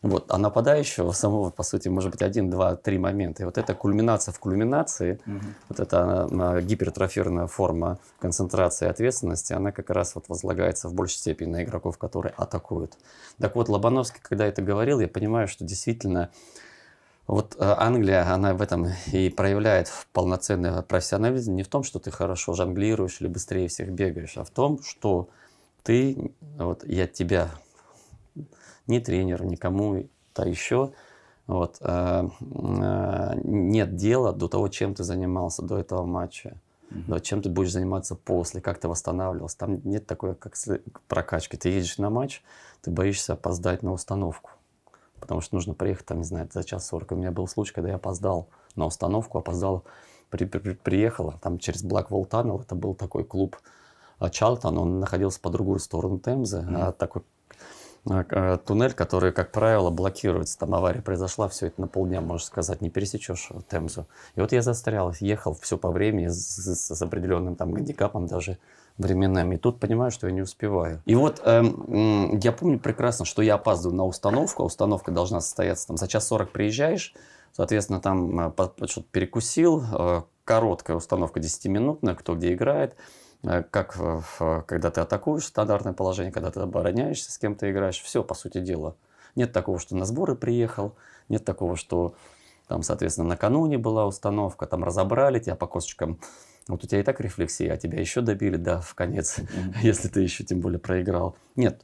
Вот. 0.01 0.31
А 0.31 0.37
нападающего 0.39 1.11
самого, 1.11 1.51
по 1.51 1.61
сути, 1.61 1.87
может 1.87 2.11
быть 2.11 2.23
один, 2.23 2.49
два, 2.49 2.75
три 2.75 2.97
момента. 2.97 3.43
И 3.43 3.45
вот 3.45 3.59
эта 3.59 3.75
кульминация 3.75 4.31
в 4.31 4.39
кульминации, 4.39 5.19
Мгм. 5.25 5.55
вот 5.69 5.79
эта 5.79 6.61
гипертрофированная 6.61 7.47
форма 7.47 7.99
концентрации 8.19 8.87
и 8.87 8.89
ответственности, 8.89 9.53
она 9.53 9.71
как 9.71 9.91
раз 9.91 10.15
вот 10.15 10.25
возлагается 10.27 10.89
в 10.89 10.93
большей 10.93 11.17
степени 11.17 11.49
на 11.49 11.63
игроков, 11.63 11.99
которые 11.99 12.33
атакуют. 12.35 12.97
Так 13.39 13.55
вот, 13.55 13.69
Лобановский, 13.69 14.19
когда 14.23 14.47
это 14.47 14.63
говорил, 14.63 14.99
я 14.99 15.07
понимаю, 15.07 15.47
что 15.47 15.65
действительно 15.65 16.31
вот 17.27 17.55
э, 17.59 17.75
Англия, 17.77 18.33
она 18.33 18.53
в 18.55 18.61
этом 18.61 18.87
и 19.11 19.29
проявляет 19.29 19.91
полноценный 20.13 20.81
профессионализм 20.81 21.55
не 21.55 21.63
в 21.63 21.67
том, 21.67 21.83
что 21.83 21.99
ты 21.99 22.09
хорошо 22.09 22.53
жонглируешь 22.53 23.21
или 23.21 23.27
быстрее 23.27 23.67
всех 23.67 23.91
бегаешь, 23.91 24.35
а 24.35 24.43
в 24.43 24.49
том, 24.49 24.81
что 24.83 25.29
ты, 25.83 26.33
вот 26.57 26.83
я 26.85 27.07
тебя, 27.07 27.51
ни 28.87 28.99
тренеру, 28.99 29.45
никому-то 29.45 30.43
еще, 30.43 30.91
вот, 31.47 31.77
э, 31.81 32.29
э, 32.39 33.39
нет 33.43 33.95
дела 33.95 34.33
до 34.33 34.47
того, 34.47 34.67
чем 34.67 34.93
ты 34.93 35.03
занимался 35.03 35.61
до 35.61 35.77
этого 35.77 36.05
матча, 36.05 36.57
до 36.89 37.19
чем 37.19 37.41
ты 37.41 37.49
будешь 37.49 37.71
заниматься 37.71 38.15
после, 38.15 38.61
как 38.61 38.79
ты 38.79 38.87
восстанавливался. 38.87 39.57
Там 39.57 39.81
нет 39.83 40.05
такой, 40.05 40.35
как 40.35 40.55
прокачки. 41.07 41.55
Ты 41.57 41.69
едешь 41.69 41.97
на 41.97 42.09
матч, 42.09 42.43
ты 42.81 42.91
боишься 42.91 43.33
опоздать 43.33 43.81
на 43.81 43.93
установку 43.93 44.51
потому 45.21 45.39
что 45.39 45.55
нужно 45.55 45.73
приехать, 45.73 46.07
там, 46.07 46.17
не 46.17 46.23
знаю, 46.25 46.49
за 46.51 46.63
час 46.63 46.87
сорок. 46.87 47.11
У 47.11 47.15
меня 47.15 47.31
был 47.31 47.47
случай, 47.47 47.73
когда 47.73 47.89
я 47.89 47.95
опоздал 47.95 48.47
на 48.75 48.85
установку, 48.85 49.37
опоздал, 49.37 49.85
при, 50.29 50.45
при- 50.45 50.59
при- 50.59 50.73
приехал, 50.73 51.35
там, 51.41 51.59
через 51.59 51.85
Blackwall 51.85 52.27
Tunnel, 52.27 52.61
это 52.61 52.75
был 52.75 52.95
такой 52.95 53.23
клуб 53.23 53.55
а, 54.19 54.29
Чалтон, 54.29 54.77
он 54.77 54.99
находился 54.99 55.39
по 55.39 55.49
другую 55.49 55.79
сторону 55.79 56.19
Темзы, 56.19 56.65
а, 56.67 56.91
такой 56.91 57.21
а, 57.21 57.53
а, 57.53 57.55
туннель, 58.05 58.93
который, 58.93 59.31
как 59.31 59.51
правило, 59.51 59.89
блокируется. 59.91 60.57
Там 60.57 60.73
авария 60.73 61.01
произошла, 61.01 61.47
все 61.47 61.67
это 61.67 61.81
на 61.81 61.87
полдня, 61.87 62.19
можно 62.21 62.43
сказать, 62.45 62.81
не 62.81 62.89
пересечешь 62.89 63.49
э, 63.51 63.59
Темзу. 63.69 64.07
И 64.35 64.41
вот 64.41 64.51
я 64.51 64.61
застрял, 64.63 65.13
ехал 65.19 65.53
все 65.53 65.77
по 65.77 65.91
времени 65.91 66.27
с, 66.27 66.57
с- 66.57 67.01
определенным 67.01 67.55
там 67.55 67.71
гандикапом 67.71 68.25
даже 68.25 68.57
временами. 68.97 69.55
И 69.55 69.57
тут 69.57 69.79
понимаю, 69.79 70.11
что 70.11 70.27
я 70.27 70.33
не 70.33 70.41
успеваю. 70.41 71.01
И 71.05 71.13
вот 71.15 71.41
эм, 71.45 72.39
я 72.39 72.51
помню 72.51 72.79
прекрасно, 72.79 73.25
что 73.25 73.41
я 73.43 73.55
опаздываю 73.55 73.95
на 73.95 74.05
установку, 74.05 74.63
а 74.63 74.65
установка 74.65 75.11
должна 75.11 75.39
состояться 75.39 75.87
там 75.87 75.97
за 75.97 76.07
час 76.07 76.27
сорок 76.27 76.51
приезжаешь, 76.51 77.13
соответственно, 77.51 78.01
там 78.01 78.39
э, 78.39 78.51
что-то 78.87 79.07
перекусил, 79.11 79.83
э, 79.93 80.21
короткая 80.43 80.97
установка 80.97 81.39
10-минутная, 81.39 82.15
кто 82.15 82.35
где 82.35 82.53
играет, 82.53 82.93
э, 82.93 83.20
как 83.43 83.97
когда 84.67 84.91
ты 84.91 85.01
атакуешь, 85.01 85.45
стандартное 85.45 85.93
положение, 85.93 86.31
когда 86.31 86.51
ты 86.51 86.59
обороняешься, 86.59 87.31
с 87.31 87.37
кем 87.37 87.55
то 87.55 87.69
играешь, 87.69 88.01
все, 88.01 88.23
по 88.23 88.35
сути 88.35 88.59
дела. 88.59 88.95
Нет 89.35 89.53
такого, 89.53 89.79
что 89.79 89.95
на 89.95 90.05
сборы 90.05 90.35
приехал, 90.35 90.95
нет 91.29 91.45
такого, 91.45 91.75
что 91.75 92.15
там, 92.67 92.83
соответственно, 92.83 93.27
накануне 93.27 93.77
была 93.77 94.05
установка, 94.05 94.65
там 94.65 94.83
разобрали 94.83 95.39
тебя 95.39 95.55
по 95.55 95.67
косточкам. 95.67 96.19
Вот 96.67 96.83
у 96.83 96.87
тебя 96.87 96.99
и 97.01 97.03
так 97.03 97.19
рефлексия, 97.19 97.73
а 97.73 97.77
тебя 97.77 97.99
еще 97.99 98.21
добили, 98.21 98.55
да, 98.55 98.79
в 98.79 98.93
конец, 98.95 99.39
mm-hmm. 99.39 99.75
если 99.81 100.07
ты 100.07 100.21
еще 100.21 100.43
тем 100.43 100.61
более 100.61 100.79
проиграл. 100.79 101.35
Нет. 101.55 101.81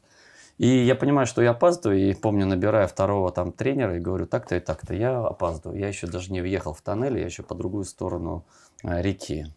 И 0.58 0.68
я 0.68 0.96
понимаю, 0.96 1.28
что 1.28 1.42
я 1.42 1.52
опаздываю, 1.52 2.00
и 2.00 2.14
помню, 2.14 2.46
набирая 2.46 2.88
второго 2.88 3.32
там 3.32 3.52
тренера 3.52 3.98
и 3.98 4.00
говорю, 4.00 4.26
так-то 4.26 4.56
и 4.56 4.60
так-то, 4.60 4.94
я 4.94 5.20
опаздываю. 5.20 5.80
Я 5.80 5.88
еще 5.88 6.08
даже 6.08 6.32
не 6.32 6.42
въехал 6.42 6.74
в 6.74 6.82
тоннель, 6.82 7.20
я 7.20 7.26
еще 7.26 7.44
по 7.44 7.54
другую 7.54 7.84
сторону 7.84 8.46
э, 8.84 9.02
реки. 9.02 9.48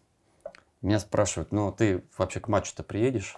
Меня 0.81 0.99
спрашивают, 0.99 1.51
ну 1.51 1.71
ты 1.71 2.03
вообще 2.17 2.39
к 2.39 2.47
матчу-то 2.47 2.83
приедешь? 2.83 3.37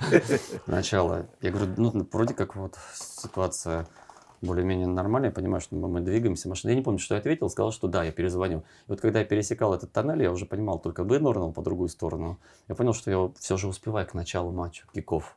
Сначала. 0.64 1.26
Я 1.40 1.52
говорю, 1.52 1.72
ну 1.76 2.08
вроде 2.10 2.34
как 2.34 2.56
вот 2.56 2.76
ситуация 2.94 3.86
более-менее 4.42 4.86
нормально, 4.86 5.26
я 5.26 5.32
понимаю, 5.32 5.60
что 5.60 5.76
мы 5.76 6.00
двигаемся, 6.00 6.48
машина. 6.48 6.72
Я 6.72 6.76
не 6.76 6.82
помню, 6.82 6.98
что 6.98 7.14
я 7.14 7.20
ответил, 7.20 7.48
сказал, 7.48 7.72
что 7.72 7.88
да, 7.88 8.04
я 8.04 8.12
перезвоню. 8.12 8.58
И 8.58 8.62
вот 8.88 9.00
когда 9.00 9.20
я 9.20 9.24
пересекал 9.24 9.74
этот 9.74 9.92
тоннель, 9.92 10.22
я 10.22 10.32
уже 10.32 10.46
понимал, 10.46 10.78
только 10.78 11.04
вынырнул 11.04 11.52
по 11.52 11.62
другую 11.62 11.88
сторону. 11.88 12.38
Я 12.68 12.74
понял, 12.74 12.92
что 12.92 13.10
я 13.10 13.30
все 13.38 13.56
же 13.56 13.68
успеваю 13.68 14.06
к 14.06 14.14
началу 14.14 14.52
матча, 14.52 14.84
киков. 14.92 15.36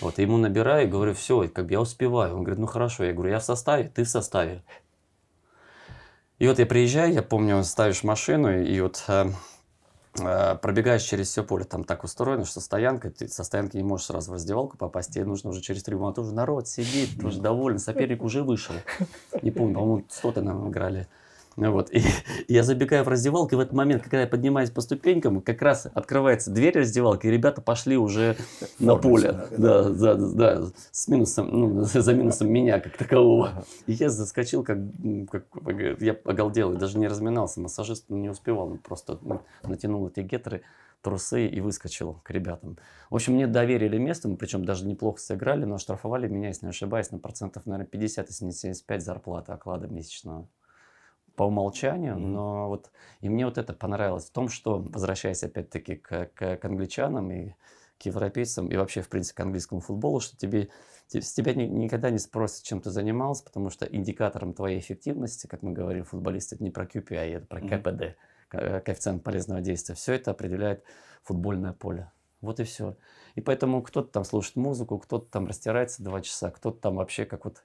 Вот, 0.00 0.18
и 0.18 0.22
ему 0.22 0.36
набираю 0.36 0.86
и 0.86 0.90
говорю, 0.90 1.14
все, 1.14 1.48
как 1.48 1.66
бы 1.66 1.72
я 1.72 1.80
успеваю. 1.80 2.36
Он 2.36 2.42
говорит, 2.42 2.58
ну 2.58 2.66
хорошо. 2.66 3.04
Я 3.04 3.12
говорю, 3.12 3.30
я 3.30 3.38
в 3.38 3.44
составе, 3.44 3.88
ты 3.88 4.04
в 4.04 4.08
составе. 4.08 4.62
И 6.38 6.46
вот 6.46 6.58
я 6.58 6.66
приезжаю, 6.66 7.12
я 7.14 7.22
помню, 7.22 7.62
ставишь 7.64 8.04
машину, 8.04 8.60
и 8.60 8.80
вот 8.80 9.02
Э, 9.08 9.30
пробегаешь 10.14 11.02
через 11.02 11.28
все 11.28 11.42
поле, 11.42 11.64
там 11.64 11.84
так 11.84 12.04
устроено, 12.04 12.44
что 12.44 12.60
стоянка, 12.60 13.10
ты 13.10 13.28
со 13.28 13.44
стоянки 13.44 13.76
не 13.76 13.82
можешь 13.82 14.06
сразу 14.06 14.30
в 14.30 14.34
раздевалку 14.34 14.76
попасть, 14.76 15.12
тебе 15.12 15.24
нужно 15.24 15.50
уже 15.50 15.60
через 15.60 15.82
трибуну, 15.82 16.08
а 16.08 16.12
тут 16.12 16.26
уже 16.26 16.34
народ 16.34 16.68
сидит, 16.68 17.22
уже 17.24 17.40
доволен, 17.40 17.78
соперник 17.78 18.22
уже 18.22 18.42
вышел. 18.42 18.74
Не 19.42 19.50
помню, 19.50 19.74
по-моему, 19.74 20.04
что-то 20.10 20.40
нам 20.42 20.68
играли. 20.70 21.08
Вот. 21.56 21.92
И, 21.92 22.02
я 22.48 22.62
забегаю 22.62 23.04
в 23.04 23.08
раздевалку, 23.08 23.54
и 23.54 23.56
в 23.56 23.60
этот 23.60 23.72
момент, 23.72 24.02
когда 24.02 24.22
я 24.22 24.26
поднимаюсь 24.26 24.70
по 24.70 24.80
ступенькам, 24.80 25.40
как 25.40 25.62
раз 25.62 25.86
открывается 25.92 26.50
дверь 26.50 26.78
раздевалки, 26.78 27.26
и 27.26 27.30
ребята 27.30 27.60
пошли 27.60 27.96
уже 27.96 28.36
на 28.78 28.96
поле. 28.96 29.46
Да, 29.56 29.88
да, 29.88 30.14
да, 30.14 30.62
с 30.90 31.08
минусом, 31.08 31.48
ну, 31.50 31.82
за 31.84 32.14
минусом 32.14 32.50
меня 32.50 32.80
как 32.80 32.96
такового. 32.96 33.64
И 33.86 33.92
я 33.92 34.08
заскочил, 34.08 34.64
как, 34.64 34.78
как 35.30 35.44
я 36.00 36.16
оголдел, 36.24 36.72
и 36.72 36.76
даже 36.76 36.98
не 36.98 37.08
разминался. 37.08 37.60
Массажист 37.60 38.10
не 38.10 38.28
успевал, 38.28 38.72
он 38.72 38.78
просто 38.78 39.18
ну, 39.22 39.40
натянул 39.62 40.08
эти 40.08 40.20
гетры 40.20 40.62
трусы 41.02 41.46
и 41.46 41.60
выскочил 41.60 42.20
к 42.24 42.30
ребятам. 42.30 42.78
В 43.10 43.14
общем, 43.14 43.34
мне 43.34 43.46
доверили 43.46 43.98
место, 43.98 44.26
мы 44.26 44.36
причем 44.36 44.64
даже 44.64 44.86
неплохо 44.86 45.20
сыграли, 45.20 45.64
но 45.64 45.74
оштрафовали 45.74 46.26
меня, 46.28 46.48
если 46.48 46.64
не 46.64 46.70
ошибаюсь, 46.70 47.10
на 47.10 47.18
процентов, 47.18 47.66
наверное, 47.66 47.86
50, 47.86 48.28
если 48.28 48.44
не 48.46 48.52
75 48.52 49.04
зарплаты 49.04 49.52
оклада 49.52 49.86
месячного 49.86 50.48
по 51.36 51.44
умолчанию, 51.44 52.14
mm-hmm. 52.14 52.26
но 52.26 52.68
вот 52.68 52.90
и 53.20 53.28
мне 53.28 53.44
вот 53.44 53.58
это 53.58 53.72
понравилось 53.72 54.26
в 54.26 54.32
том, 54.32 54.48
что 54.48 54.78
возвращаясь 54.78 55.42
опять-таки 55.42 55.96
к, 55.96 56.30
к, 56.34 56.56
к 56.56 56.64
англичанам 56.64 57.30
и 57.30 57.54
к 57.98 58.06
европейцам 58.06 58.68
и 58.68 58.76
вообще 58.76 59.02
в 59.02 59.08
принципе 59.08 59.36
к 59.36 59.40
английскому 59.40 59.80
футболу, 59.80 60.20
что 60.20 60.36
тебе 60.36 60.68
с 61.08 61.32
тебя 61.32 61.54
ни, 61.54 61.64
никогда 61.64 62.10
не 62.10 62.18
спросят, 62.18 62.64
чем 62.64 62.80
ты 62.80 62.90
занимался, 62.90 63.44
потому 63.44 63.70
что 63.70 63.86
индикатором 63.86 64.54
твоей 64.54 64.78
эффективности, 64.78 65.46
как 65.46 65.62
мы 65.62 65.72
говорим, 65.72 66.04
футболисты, 66.04 66.56
это 66.56 66.64
не 66.64 66.70
про 66.70 66.84
QPI, 66.84 67.36
это 67.36 67.46
про 67.46 67.60
mm-hmm. 67.60 67.78
КПД, 67.78 68.16
э, 68.52 68.80
коэффициент 68.80 69.22
полезного 69.22 69.60
действия. 69.60 69.94
Все 69.94 70.14
это 70.14 70.30
определяет 70.30 70.82
футбольное 71.22 71.72
поле. 71.72 72.10
Вот 72.40 72.60
и 72.60 72.64
все. 72.64 72.96
И 73.34 73.40
поэтому 73.40 73.82
кто-то 73.82 74.08
там 74.08 74.24
слушает 74.24 74.56
музыку, 74.56 74.98
кто-то 74.98 75.26
там 75.30 75.46
растирается 75.46 76.02
два 76.02 76.20
часа, 76.20 76.50
кто-то 76.50 76.78
там 76.80 76.96
вообще 76.96 77.24
как 77.24 77.44
вот 77.44 77.64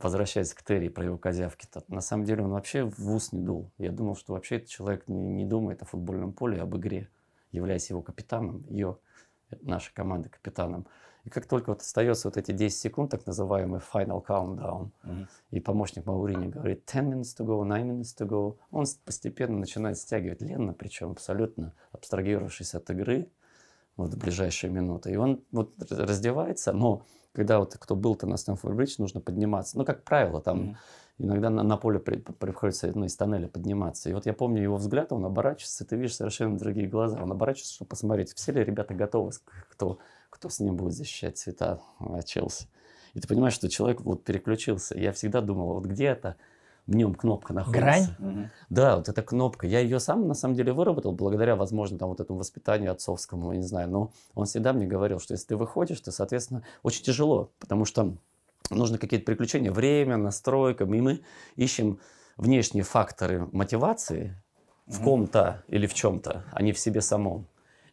возвращаясь 0.00 0.54
к 0.54 0.62
Терри 0.62 0.88
про 0.88 1.04
его 1.04 1.18
козявки, 1.18 1.66
то 1.66 1.82
на 1.88 2.00
самом 2.00 2.24
деле 2.24 2.44
он 2.44 2.50
вообще 2.50 2.84
в 2.84 3.14
ус 3.14 3.32
не 3.32 3.40
дул. 3.40 3.70
Я 3.78 3.90
думал, 3.90 4.16
что 4.16 4.32
вообще 4.32 4.56
этот 4.56 4.68
человек 4.68 5.08
не, 5.08 5.28
не 5.28 5.44
думает 5.44 5.82
о 5.82 5.84
футбольном 5.84 6.32
поле, 6.32 6.60
об 6.60 6.76
игре, 6.76 7.08
являясь 7.50 7.90
его 7.90 8.02
капитаном, 8.02 8.64
ее, 8.68 8.98
нашей 9.62 9.92
команды 9.94 10.28
капитаном. 10.28 10.86
И 11.24 11.30
как 11.30 11.46
только 11.46 11.70
вот 11.70 11.80
остается 11.82 12.28
вот 12.28 12.36
эти 12.36 12.52
10 12.52 12.78
секунд, 12.78 13.10
так 13.10 13.26
называемый 13.26 13.80
final 13.80 14.24
countdown, 14.24 14.90
mm-hmm. 15.04 15.26
и 15.50 15.60
помощник 15.60 16.06
Маурини 16.06 16.48
говорит 16.48 16.84
10 16.86 17.04
minutes 17.04 17.36
to 17.36 17.44
go, 17.44 17.64
9 17.64 17.86
minutes 17.86 18.16
to 18.18 18.26
go, 18.26 18.56
он 18.70 18.86
постепенно 19.04 19.58
начинает 19.58 19.98
стягивать 19.98 20.40
Ленно, 20.40 20.72
причем 20.72 21.10
абсолютно 21.10 21.74
абстрагировавшись 21.92 22.74
от 22.74 22.88
игры, 22.90 23.28
вот 23.96 24.14
в 24.14 24.18
ближайшие 24.18 24.70
минуты. 24.70 25.12
И 25.12 25.16
он 25.16 25.44
вот 25.50 25.74
раздевается, 25.90 26.72
но 26.72 27.04
когда 27.38 27.60
вот 27.60 27.76
кто 27.78 27.94
был-то 27.94 28.26
на 28.26 28.34
Стэнфорд-Бридж, 28.34 28.96
нужно 28.98 29.20
подниматься. 29.20 29.78
Ну, 29.78 29.84
как 29.84 30.02
правило, 30.02 30.40
там 30.40 30.60
mm-hmm. 30.60 30.74
иногда 31.18 31.50
на, 31.50 31.62
на 31.62 31.76
поле 31.76 32.00
при, 32.00 32.16
приходится 32.16 32.90
ну, 32.92 33.04
из 33.04 33.14
тоннеля 33.14 33.46
подниматься. 33.46 34.10
И 34.10 34.12
вот 34.12 34.26
я 34.26 34.32
помню 34.32 34.60
его 34.60 34.76
взгляд, 34.76 35.12
он 35.12 35.24
оборачивается, 35.24 35.84
ты 35.84 35.94
видишь 35.94 36.16
совершенно 36.16 36.58
другие 36.58 36.88
глаза. 36.88 37.22
Он 37.22 37.30
оборачивается, 37.30 37.74
чтобы 37.74 37.90
посмотреть, 37.90 38.34
все 38.34 38.50
ли 38.50 38.64
ребята 38.64 38.92
готовы, 38.92 39.30
кто, 39.70 40.00
кто 40.30 40.48
с 40.48 40.58
ним 40.58 40.74
будет 40.74 40.94
защищать 40.94 41.38
цвета 41.38 41.78
а, 42.00 42.22
Челси. 42.22 42.66
И 43.14 43.20
ты 43.20 43.28
понимаешь, 43.28 43.54
что 43.54 43.68
человек 43.68 44.00
вот 44.00 44.24
переключился. 44.24 44.98
Я 44.98 45.12
всегда 45.12 45.40
думал, 45.40 45.74
вот 45.74 45.86
где 45.86 46.06
это 46.06 46.34
в 46.88 46.96
нем 46.96 47.14
кнопка 47.14 47.52
находится. 47.52 47.80
Грань? 47.80 48.06
Угу. 48.18 48.50
Да, 48.70 48.96
вот 48.96 49.08
эта 49.10 49.22
кнопка. 49.22 49.66
Я 49.66 49.80
ее 49.80 50.00
сам, 50.00 50.26
на 50.26 50.32
самом 50.32 50.54
деле, 50.54 50.72
выработал 50.72 51.12
благодаря, 51.12 51.54
возможно, 51.54 51.98
там, 51.98 52.08
вот 52.08 52.18
этому 52.18 52.38
воспитанию 52.38 52.90
отцовскому, 52.90 53.52
я 53.52 53.58
не 53.58 53.66
знаю. 53.66 53.90
Но 53.90 54.10
он 54.34 54.46
всегда 54.46 54.72
мне 54.72 54.86
говорил, 54.86 55.20
что 55.20 55.34
если 55.34 55.48
ты 55.48 55.56
выходишь, 55.56 56.00
то, 56.00 56.10
соответственно, 56.10 56.64
очень 56.82 57.04
тяжело, 57.04 57.50
потому 57.58 57.84
что 57.84 58.16
нужно 58.70 58.96
какие-то 58.96 59.26
приключения, 59.26 59.70
время, 59.70 60.16
настройка. 60.16 60.84
И 60.84 60.86
мы 60.86 61.20
ищем 61.56 62.00
внешние 62.38 62.84
факторы 62.84 63.46
мотивации 63.52 64.34
в 64.86 65.02
ком-то 65.04 65.62
или 65.68 65.86
в 65.86 65.92
чем-то, 65.92 66.44
а 66.50 66.62
не 66.62 66.72
в 66.72 66.78
себе 66.78 67.02
самом. 67.02 67.46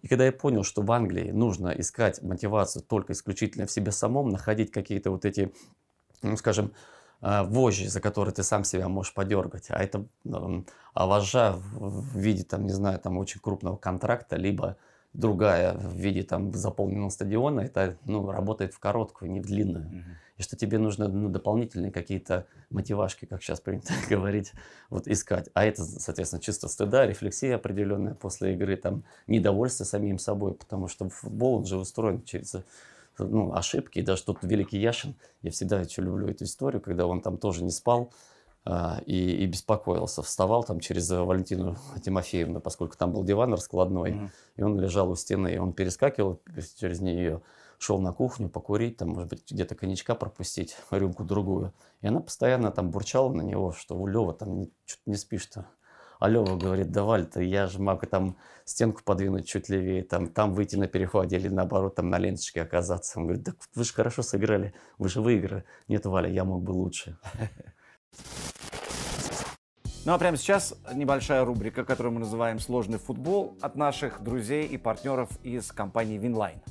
И 0.03 0.07
когда 0.07 0.25
я 0.25 0.31
понял, 0.31 0.63
что 0.63 0.81
в 0.81 0.91
Англии 0.91 1.31
нужно 1.31 1.69
искать 1.69 2.21
мотивацию 2.21 2.81
только 2.81 3.11
исключительно 3.11 3.65
в 3.65 3.71
себе 3.71 3.91
самом, 3.91 4.29
находить 4.29 4.71
какие-то 4.71 5.11
вот 5.11 5.25
эти, 5.25 5.51
ну, 6.21 6.37
скажем, 6.37 6.71
вожжи, 7.25 7.89
за 7.89 8.01
которые 8.01 8.33
ты 8.33 8.43
сам 8.43 8.63
себя 8.63 8.87
можешь 8.87 9.13
подергать. 9.13 9.67
А 9.69 9.81
это 9.81 10.05
а 10.93 11.07
вожжа 11.07 11.55
в 11.73 12.17
виде, 12.17 12.43
там, 12.43 12.65
не 12.65 12.73
знаю, 12.73 12.99
там 12.99 13.17
очень 13.17 13.41
крупного 13.41 13.77
контракта, 13.77 14.35
либо 14.35 14.77
другая 15.13 15.73
в 15.73 15.95
виде 15.95 16.23
там 16.23 16.53
заполненного 16.53 17.09
стадиона, 17.09 17.61
это 17.61 17.97
ну, 18.05 18.29
работает 18.31 18.73
в 18.73 18.79
короткую, 18.79 19.31
не 19.31 19.39
в 19.39 19.45
длинную. 19.45 19.85
Uh-huh. 19.85 20.03
И 20.37 20.43
что 20.43 20.57
тебе 20.57 20.77
нужно 20.77 21.07
ну, 21.07 21.29
дополнительные 21.29 21.91
какие-то 21.91 22.45
мотивашки, 22.69 23.25
как 23.25 23.41
сейчас 23.41 23.61
принято 23.61 23.93
говорить, 24.09 24.51
вот 24.89 25.07
искать. 25.07 25.49
А 25.53 25.65
это, 25.65 25.83
соответственно, 25.83 26.41
чисто 26.41 26.67
стыда, 26.67 27.05
рефлексия 27.07 27.55
определенная 27.55 28.13
после 28.13 28.53
игры, 28.53 28.75
там, 28.75 29.03
недовольство 29.27 29.85
самим 29.85 30.19
собой, 30.19 30.53
потому 30.53 30.87
что 30.87 31.09
футбол, 31.09 31.59
он 31.59 31.65
же 31.65 31.77
устроен 31.77 32.23
через 32.23 32.57
ну, 33.17 33.53
ошибки. 33.53 33.99
И 33.99 34.01
даже 34.01 34.23
тот 34.23 34.37
великий 34.41 34.79
Яшин, 34.79 35.15
я 35.41 35.51
всегда 35.51 35.81
очень 35.81 36.03
люблю 36.03 36.27
эту 36.27 36.43
историю, 36.43 36.81
когда 36.81 37.07
он 37.07 37.21
там 37.21 37.37
тоже 37.37 37.63
не 37.63 37.71
спал 37.71 38.11
а, 38.65 38.99
и, 39.05 39.43
и 39.43 39.45
беспокоился. 39.45 40.21
Вставал 40.21 40.63
там 40.63 40.79
через 40.79 41.09
Валентину 41.09 41.77
Тимофеевну, 42.03 42.61
поскольку 42.61 42.97
там 42.97 43.11
был 43.11 43.23
диван 43.23 43.53
раскладной, 43.53 44.11
mm-hmm. 44.11 44.29
и 44.57 44.63
он 44.63 44.79
лежал 44.79 45.09
у 45.11 45.15
стены, 45.15 45.53
и 45.53 45.57
он 45.57 45.73
перескакивал 45.73 46.41
через 46.79 46.99
нее, 47.01 47.41
шел 47.77 47.99
на 47.99 48.11
кухню 48.13 48.49
покурить, 48.49 48.97
там, 48.97 49.09
может 49.09 49.29
быть, 49.29 49.51
где-то 49.51 49.75
коньячка 49.75 50.15
пропустить, 50.15 50.77
рюмку 50.91 51.23
другую. 51.23 51.73
И 52.01 52.07
она 52.07 52.19
постоянно 52.19 52.71
там 52.71 52.91
бурчала 52.91 53.31
на 53.31 53.41
него, 53.41 53.71
что 53.71 53.97
у 53.97 54.07
Лева 54.07 54.33
там 54.33 54.65
что-то 54.85 55.09
не 55.09 55.15
спишь-то. 55.15 55.67
А 56.19 56.29
Лева 56.29 56.57
говорит, 56.57 56.91
давай, 56.91 57.23
то 57.23 57.41
я 57.41 57.67
же 57.67 57.79
могу 57.81 58.05
там 58.05 58.37
стенку 58.63 59.01
подвинуть 59.03 59.47
чуть 59.47 59.69
левее, 59.69 60.03
там, 60.03 60.27
там 60.27 60.53
выйти 60.53 60.75
на 60.75 60.87
переходе 60.87 61.37
или 61.37 61.47
наоборот 61.47 61.95
там 61.95 62.09
на 62.09 62.17
ленточке 62.17 62.61
оказаться. 62.61 63.19
Он 63.19 63.27
говорит, 63.27 63.43
да 63.43 63.53
вы 63.75 63.83
же 63.83 63.93
хорошо 63.93 64.23
сыграли, 64.23 64.73
вы 64.97 65.09
же 65.09 65.21
выиграли. 65.21 65.63
Нет, 65.87 66.05
Валя, 66.05 66.29
я 66.29 66.43
мог 66.43 66.63
бы 66.63 66.71
лучше. 66.71 67.17
Ну 70.05 70.13
а 70.13 70.19
прямо 70.19 70.37
сейчас 70.37 70.75
небольшая 70.93 71.43
рубрика, 71.43 71.83
которую 71.83 72.13
мы 72.13 72.19
называем 72.19 72.59
«Сложный 72.59 72.99
футбол» 72.99 73.57
от 73.61 73.75
наших 73.75 74.21
друзей 74.21 74.67
и 74.67 74.77
партнеров 74.77 75.29
из 75.43 75.71
компании 75.71 76.19
Winline. 76.19 76.61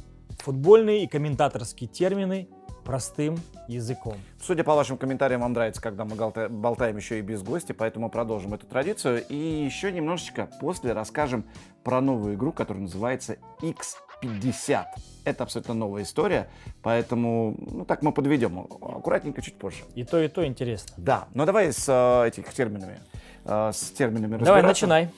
Футбольные 0.44 1.04
и 1.04 1.06
комментаторские 1.06 1.88
термины 1.88 2.50
простым 2.84 3.38
языком. 3.66 4.18
Судя 4.42 4.62
по 4.62 4.74
вашим 4.74 4.98
комментариям, 4.98 5.40
вам 5.40 5.54
нравится, 5.54 5.80
когда 5.80 6.04
мы 6.04 6.16
болтаем 6.50 6.98
еще 6.98 7.18
и 7.18 7.22
без 7.22 7.42
гостя, 7.42 7.72
поэтому 7.72 8.10
продолжим 8.10 8.52
эту 8.52 8.66
традицию. 8.66 9.26
И 9.26 9.34
еще 9.34 9.90
немножечко 9.90 10.50
после 10.60 10.92
расскажем 10.92 11.46
про 11.82 12.02
новую 12.02 12.34
игру, 12.34 12.52
которая 12.52 12.82
называется 12.82 13.38
X 13.62 13.96
50. 14.20 14.86
Это 15.24 15.44
абсолютно 15.44 15.72
новая 15.72 16.02
история, 16.02 16.50
поэтому, 16.82 17.56
ну 17.58 17.86
так 17.86 18.02
мы 18.02 18.12
подведем 18.12 18.58
аккуратненько 18.60 19.40
чуть 19.40 19.58
позже. 19.58 19.84
И 19.94 20.04
то, 20.04 20.20
и 20.22 20.28
то 20.28 20.46
интересно. 20.46 20.92
Да, 20.98 21.28
ну 21.32 21.46
давай 21.46 21.72
с 21.72 21.88
э, 21.88 22.28
этих 22.28 22.52
терминами, 22.52 23.00
э, 23.46 23.70
с 23.72 23.92
терминами 23.92 24.36
Давай, 24.44 24.62
начинай. 24.62 25.08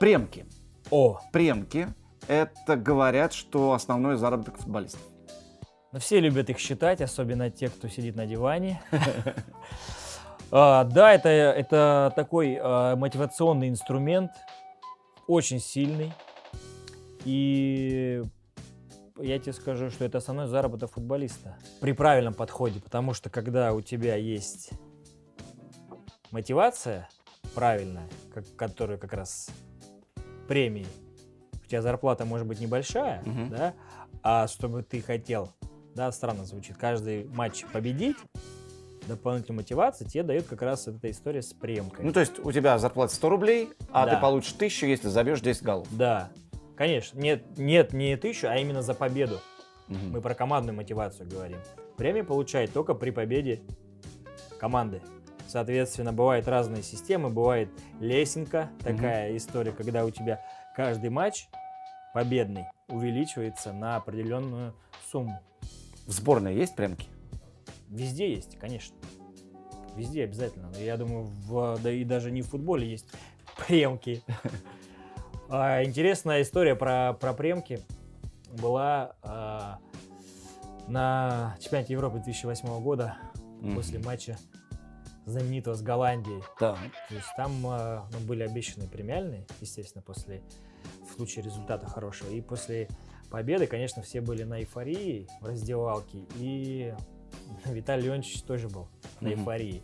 Премки. 0.00 0.46
О, 0.90 1.20
Премки– 1.30 1.86
это 2.28 2.76
говорят, 2.76 3.32
что 3.32 3.72
основной 3.72 4.16
заработок 4.16 4.58
футболистов. 4.58 5.00
ну 5.92 5.98
все 5.98 6.20
любят 6.20 6.50
их 6.50 6.58
считать, 6.58 7.00
особенно 7.00 7.50
те, 7.50 7.68
кто 7.68 7.88
сидит 7.88 8.16
на 8.16 8.26
диване. 8.26 8.80
А, 10.56 10.84
Да, 10.84 11.12
это, 11.12 12.12
такой 12.14 12.58
а, 12.60 12.94
мотивационный 12.94 13.68
инструмент, 13.68 14.30
очень 15.26 15.58
сильный. 15.58 16.12
И 17.24 18.22
я 19.18 19.38
тебе 19.38 19.52
скажу, 19.52 19.90
что 19.90 20.04
это 20.04 20.18
основной 20.18 20.46
заработок 20.46 20.92
футболиста. 20.92 21.56
При 21.80 21.92
правильном 21.92 22.34
подходе, 22.34 22.80
потому 22.80 23.14
что 23.14 23.30
когда 23.30 23.72
у 23.72 23.80
тебя 23.80 24.16
есть 24.16 24.70
мотивация 26.30 27.08
правильная, 27.54 28.08
как, 28.32 28.44
которая 28.56 28.98
как 28.98 29.12
раз 29.12 29.48
премии, 30.46 30.86
у 31.64 31.68
тебя 31.68 31.82
зарплата 31.82 32.24
может 32.24 32.46
быть 32.46 32.60
небольшая, 32.60 33.22
Мгм. 33.24 33.50
да, 33.50 33.74
а 34.22 34.46
чтобы 34.48 34.82
ты 34.82 35.00
хотел, 35.00 35.50
да, 35.94 36.10
странно 36.12 36.44
звучит, 36.44 36.76
каждый 36.76 37.24
матч 37.34 37.64
победить, 37.72 38.16
дополнительную 39.06 39.62
мотивацию 39.62 40.08
тебе 40.08 40.22
дает 40.22 40.46
как 40.46 40.62
раз 40.62 40.88
эта 40.88 41.10
история 41.10 41.42
с 41.42 41.52
премкой. 41.52 42.04
Ну, 42.04 42.12
то 42.12 42.20
есть 42.20 42.38
у 42.38 42.52
тебя 42.52 42.78
зарплата 42.78 43.14
100 43.14 43.28
рублей, 43.28 43.70
а 43.92 44.06
Да. 44.06 44.14
ты 44.14 44.20
получишь 44.20 44.54
1000, 44.54 44.86
если 44.86 45.08
забьешь 45.08 45.40
10 45.40 45.62
голов. 45.62 45.86
Да, 45.90 46.30
конечно. 46.76 47.18
Нет, 47.18 47.58
нет, 47.58 47.92
не 47.92 48.16
тысячу, 48.16 48.48
а 48.48 48.56
именно 48.56 48.82
за 48.82 48.94
победу. 48.94 49.40
Мгм. 49.88 50.12
Мы 50.12 50.20
про 50.22 50.34
командную 50.34 50.74
мотивацию 50.74 51.28
говорим. 51.28 51.58
Премию 51.98 52.24
получает 52.24 52.72
только 52.72 52.94
при 52.94 53.10
победе 53.10 53.62
команды. 54.58 55.02
Соответственно, 55.46 56.12
бывают 56.14 56.48
разные 56.48 56.82
системы, 56.82 57.28
бывает 57.28 57.68
лесенка, 58.00 58.70
такая 58.82 59.36
история, 59.36 59.72
когда 59.72 60.04
у 60.06 60.10
тебя 60.10 60.40
каждый 60.74 61.10
матч 61.10 61.48
победный 62.12 62.66
увеличивается 62.88 63.72
на 63.72 63.96
определенную 63.96 64.74
сумму. 65.10 65.40
В 66.06 66.12
сборной 66.12 66.54
есть 66.54 66.76
премки? 66.76 67.08
Везде 67.88 68.34
есть, 68.34 68.58
конечно. 68.58 68.96
Везде 69.96 70.24
обязательно. 70.24 70.70
Я 70.78 70.96
думаю, 70.96 71.24
в, 71.24 71.78
да 71.82 71.90
и 71.90 72.04
даже 72.04 72.30
не 72.30 72.42
в 72.42 72.48
футболе 72.48 72.90
есть 72.90 73.06
премки. 73.66 74.22
А, 75.48 75.84
Интересная 75.84 76.42
история 76.42 76.74
про, 76.74 77.12
про 77.14 77.32
премки 77.32 77.80
была 78.60 79.14
а, 79.22 79.78
на 80.88 81.56
чемпионате 81.60 81.92
Европы 81.92 82.18
2008 82.18 82.80
года 82.82 83.16
Мгм. 83.60 83.76
после 83.76 83.98
матча 83.98 84.36
знаменитого 85.26 85.74
с 85.74 85.82
Голландией. 85.82 86.42
Да. 86.60 86.76
То 87.08 87.14
есть 87.14 87.28
там 87.36 87.52
а, 87.66 88.08
ну, 88.12 88.18
были 88.26 88.42
обещаны 88.42 88.86
премиальные, 88.86 89.46
естественно, 89.60 90.02
после 90.02 90.42
в 91.08 91.14
случае 91.14 91.44
результата 91.44 91.86
хорошего. 91.86 92.30
И 92.30 92.40
после 92.40 92.88
победы, 93.30 93.66
конечно, 93.66 94.02
все 94.02 94.20
были 94.20 94.44
на 94.44 94.60
эйфории 94.60 95.28
в 95.40 95.46
раздевалке. 95.46 96.26
И 96.36 96.94
Виталий 97.64 98.04
Леонидович 98.04 98.42
тоже 98.42 98.68
был 98.68 98.88
на 99.20 99.28
эйфории. 99.28 99.82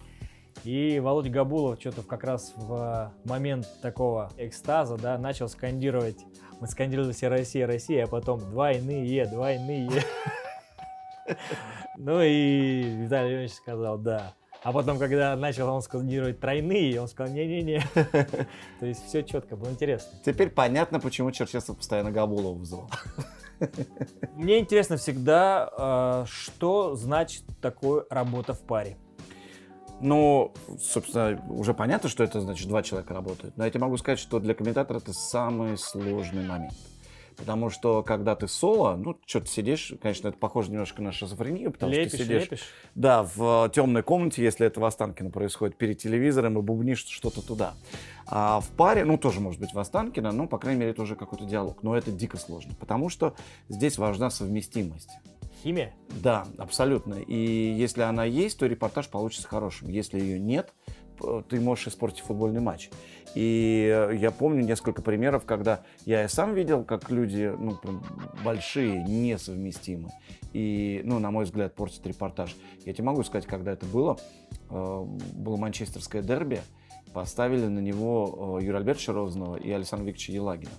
И 0.64 1.00
Володя 1.00 1.30
Габулов 1.30 1.80
что-то 1.80 2.02
как 2.02 2.24
раз 2.24 2.52
в 2.56 3.12
момент 3.24 3.66
такого 3.80 4.30
экстаза, 4.36 4.98
да, 4.98 5.16
начал 5.16 5.48
скандировать. 5.48 6.18
Мы 6.60 6.66
скандировали 6.66 7.12
все 7.12 7.28
Россия, 7.28 7.66
Россия, 7.66 8.04
а 8.04 8.06
потом 8.06 8.40
двойные, 8.40 9.26
двойные. 9.26 9.90
Ну 11.96 12.20
и 12.22 12.82
Виталий 12.82 13.30
Леонидович 13.30 13.52
сказал, 13.52 13.98
да. 13.98 14.34
А 14.62 14.72
потом, 14.72 14.98
когда 14.98 15.34
начал 15.36 15.72
он 15.72 15.80
скандировать 15.80 16.38
тройные, 16.38 17.00
он 17.00 17.08
сказал, 17.08 17.32
не-не-не. 17.32 17.82
То 18.80 18.86
есть 18.86 19.06
все 19.06 19.22
четко, 19.22 19.56
было 19.56 19.70
интересно. 19.70 20.18
Теперь 20.24 20.50
понятно, 20.50 21.00
почему 21.00 21.30
Черчесов 21.30 21.78
постоянно 21.78 22.10
Габулова 22.10 22.54
вызывал. 22.54 22.90
Мне 24.36 24.58
интересно 24.58 24.98
всегда, 24.98 26.24
э, 26.24 26.24
что 26.28 26.94
значит 26.94 27.44
такое 27.62 28.04
работа 28.10 28.52
в 28.52 28.60
паре. 28.60 28.98
Ну, 30.00 30.52
собственно, 30.78 31.42
уже 31.48 31.74
понятно, 31.74 32.08
что 32.08 32.24
это 32.24 32.40
значит 32.40 32.68
два 32.68 32.82
человека 32.82 33.14
работают. 33.14 33.56
Но 33.56 33.64
я 33.64 33.70
тебе 33.70 33.80
могу 33.80 33.96
сказать, 33.96 34.18
что 34.18 34.40
для 34.40 34.54
комментатора 34.54 34.98
это 34.98 35.12
самый 35.12 35.76
сложный 35.78 36.46
момент. 36.46 36.74
Потому 37.40 37.70
что 37.70 38.02
когда 38.02 38.36
ты 38.36 38.46
соло, 38.46 38.96
ну, 38.96 39.18
что-то 39.24 39.46
сидишь, 39.46 39.94
конечно, 40.02 40.28
это 40.28 40.36
похоже 40.36 40.70
немножко 40.70 41.00
на 41.00 41.10
шизофрению, 41.10 41.72
потому 41.72 41.90
что 41.90 42.02
лепишь, 42.02 42.12
ты 42.12 42.24
сидишь, 42.24 42.42
лепишь. 42.42 42.64
да, 42.94 43.22
в 43.22 43.70
темной 43.74 44.02
комнате, 44.02 44.44
если 44.44 44.66
это 44.66 44.78
в 44.78 44.84
Останкино 44.84 45.30
происходит, 45.30 45.76
перед 45.76 45.96
телевизором 45.96 46.58
и 46.58 46.62
бубнишь 46.62 47.06
что-то 47.06 47.40
туда. 47.40 47.72
А 48.26 48.60
в 48.60 48.68
паре, 48.68 49.06
ну, 49.06 49.16
тоже 49.16 49.40
может 49.40 49.58
быть 49.58 49.72
в 49.72 49.78
Останкино, 49.78 50.32
но, 50.32 50.46
по 50.46 50.58
крайней 50.58 50.80
мере, 50.80 50.92
это 50.92 51.00
уже 51.00 51.16
какой-то 51.16 51.44
диалог. 51.46 51.82
Но 51.82 51.96
это 51.96 52.12
дико 52.12 52.36
сложно, 52.36 52.74
потому 52.78 53.08
что 53.08 53.34
здесь 53.70 53.96
важна 53.96 54.28
совместимость. 54.28 55.10
Химия. 55.62 55.94
Да, 56.22 56.46
абсолютно. 56.58 57.14
И 57.14 57.34
если 57.36 58.02
она 58.02 58.24
есть, 58.24 58.58
то 58.58 58.66
репортаж 58.66 59.08
получится 59.08 59.48
хорошим. 59.48 59.88
Если 59.88 60.18
ее 60.18 60.38
нет, 60.38 60.72
ты 61.48 61.60
можешь 61.60 61.88
испортить 61.88 62.20
футбольный 62.20 62.60
матч. 62.60 62.90
И 63.34 63.88
э, 63.92 64.16
я 64.16 64.30
помню 64.30 64.64
несколько 64.64 65.02
примеров, 65.02 65.44
когда 65.44 65.82
я 66.04 66.24
и 66.24 66.28
сам 66.28 66.54
видел, 66.54 66.84
как 66.84 67.10
люди, 67.10 67.52
ну, 67.56 67.76
прям 67.76 68.02
большие, 68.44 69.04
несовместимы. 69.04 70.10
И, 70.52 71.00
ну, 71.04 71.18
на 71.20 71.30
мой 71.30 71.44
взгляд, 71.44 71.74
портят 71.74 72.06
репортаж. 72.06 72.56
Я 72.84 72.92
тебе 72.92 73.04
могу 73.04 73.22
сказать, 73.22 73.46
когда 73.46 73.72
это 73.72 73.86
было. 73.86 74.18
Э, 74.70 75.04
Было 75.34 75.56
манчестерское 75.56 76.22
дерби. 76.22 76.60
Поставили 77.12 77.66
на 77.66 77.80
него 77.80 78.58
э, 78.60 78.64
Юрия 78.64 78.78
Альбертовича 78.78 79.12
Розанова 79.12 79.56
и 79.56 79.70
Александра 79.70 80.06
Викторовича 80.06 80.32
Елагина. 80.32 80.72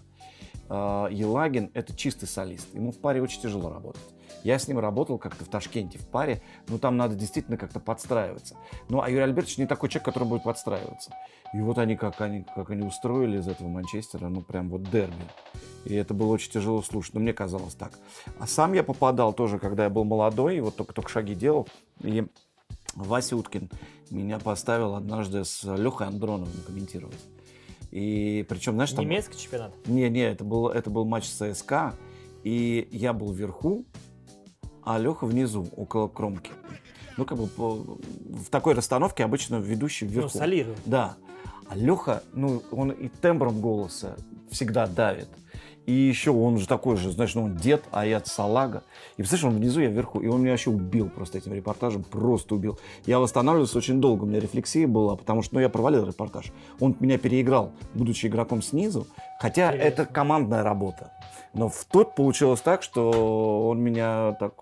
Э, 0.71 1.09
Елагин– 1.11 1.69
это 1.73 1.93
чистый 1.93 2.27
солист. 2.27 2.73
Ему 2.73 2.93
в 2.93 2.97
паре 2.97 3.21
очень 3.21 3.41
тяжело 3.41 3.69
работать. 3.69 4.01
Я 4.43 4.57
с 4.57 4.69
ним 4.69 4.79
работал 4.79 5.17
как-то 5.17 5.43
в 5.43 5.49
Ташкенте 5.49 5.99
в 5.99 6.07
паре, 6.07 6.41
но 6.69 6.77
там 6.77 6.95
надо 6.95 7.15
действительно 7.15 7.57
как-то 7.57 7.81
подстраиваться. 7.81 8.55
Ну, 8.87 9.01
а 9.01 9.09
Юрий 9.09 9.23
Альбертович 9.23 9.57
не 9.57 9.67
такой 9.67 9.89
человек, 9.89 10.05
который 10.05 10.27
будет 10.27 10.43
подстраиваться. 10.43 11.13
И 11.53 11.59
вот 11.59 11.77
они 11.77 11.97
как 11.97 12.21
они, 12.21 12.45
как 12.55 12.69
они 12.69 12.87
устроили 12.87 13.39
из 13.39 13.47
этого 13.49 13.67
Манчестера, 13.67 14.29
ну, 14.29 14.41
прям 14.41 14.69
вот 14.69 14.89
дерби. 14.89 15.13
И 15.83 15.93
это 15.93 16.13
было 16.13 16.31
очень 16.31 16.51
тяжело 16.51 16.81
слушать, 16.81 17.13
но 17.13 17.19
мне 17.19 17.33
казалось 17.33 17.75
так. 17.75 17.91
А 18.39 18.47
сам 18.47 18.71
я 18.71 18.83
попадал 18.83 19.33
тоже, 19.33 19.59
когда 19.59 19.83
я 19.83 19.89
был 19.89 20.05
молодой, 20.05 20.57
и 20.57 20.61
вот 20.61 20.77
только-только 20.77 21.09
шаги 21.09 21.35
делал. 21.35 21.67
И 21.99 22.25
Вася 22.95 23.35
Уткин 23.35 23.69
меня 24.09 24.39
поставил 24.39 24.95
однажды 24.95 25.43
с 25.43 25.63
Лехой 25.63 26.07
Андроновым 26.07 26.61
комментировать. 26.65 27.19
И 27.91 28.45
причем, 28.47 28.73
знаешь, 28.73 28.91
там... 28.91 29.03
Немецкий 29.05 29.37
чемпионат. 29.37 29.73
Не, 29.85 30.09
не, 30.09 30.21
это 30.21 30.43
был, 30.43 30.69
это 30.69 30.89
был 30.89 31.05
матч 31.05 31.25
с 31.25 31.53
ЦСКА, 31.53 31.93
и 32.43 32.87
я 32.91 33.13
был 33.13 33.31
вверху, 33.33 33.85
а 34.83 34.97
Леха 34.97 35.25
внизу, 35.27 35.67
около 35.75 36.07
кромки. 36.07 36.51
Ну, 37.17 37.25
как 37.25 37.37
бы 37.37 37.47
по- 37.47 37.75
в 37.75 38.45
такой 38.49 38.73
расстановке 38.73 39.23
обычно 39.25 39.57
ведущий 39.57 40.05
Ну, 40.05 40.11
вверху. 40.11 40.37
солирует. 40.37 40.79
Да. 40.85 41.17
А 41.67 41.75
Леха, 41.75 42.23
ну, 42.33 42.63
он 42.71 42.91
и 42.91 43.09
тембром 43.09 43.59
голоса 43.61 44.15
всегда 44.49 44.87
давит. 44.87 45.27
И 45.87 45.91
еще 45.91 46.31
он 46.31 46.57
же 46.57 46.67
такой 46.67 46.95
же, 46.95 47.11
знаешь, 47.11 47.33
ну, 47.33 47.43
он 47.45 47.55
дед, 47.55 47.83
а 47.91 48.05
я 48.05 48.21
салага. 48.23 48.83
И 49.17 49.21
представляешь, 49.21 49.53
он 49.55 49.59
внизу, 49.59 49.81
я 49.81 49.89
вверху. 49.89 50.19
И 50.19 50.27
он 50.27 50.41
меня 50.41 50.51
вообще 50.51 50.69
убил 50.69 51.09
просто 51.09 51.39
этим 51.39 51.53
репортажем, 51.53 52.03
просто 52.03 52.55
убил. 52.55 52.79
Я 53.05 53.19
восстанавливался 53.19 53.77
очень 53.79 53.99
долго, 53.99 54.23
у 54.23 54.27
меня 54.27 54.39
рефлексия 54.39 54.87
была, 54.87 55.15
потому 55.15 55.41
что, 55.41 55.55
ну, 55.55 55.61
я 55.61 55.69
провалил 55.69 56.05
репортаж. 56.05 56.51
Он 56.79 56.95
меня 56.99 57.17
переиграл, 57.17 57.71
будучи 57.95 58.27
игроком 58.27 58.61
снизу, 58.61 59.07
хотя 59.39 59.69
Интересно. 59.69 59.87
это 59.87 60.05
командная 60.05 60.63
работа. 60.63 61.11
Но 61.53 61.67
в 61.67 61.83
тот 61.85 62.15
получилось 62.15 62.61
так, 62.61 62.81
что 62.81 63.67
он 63.67 63.81
меня 63.81 64.37
так 64.39 64.53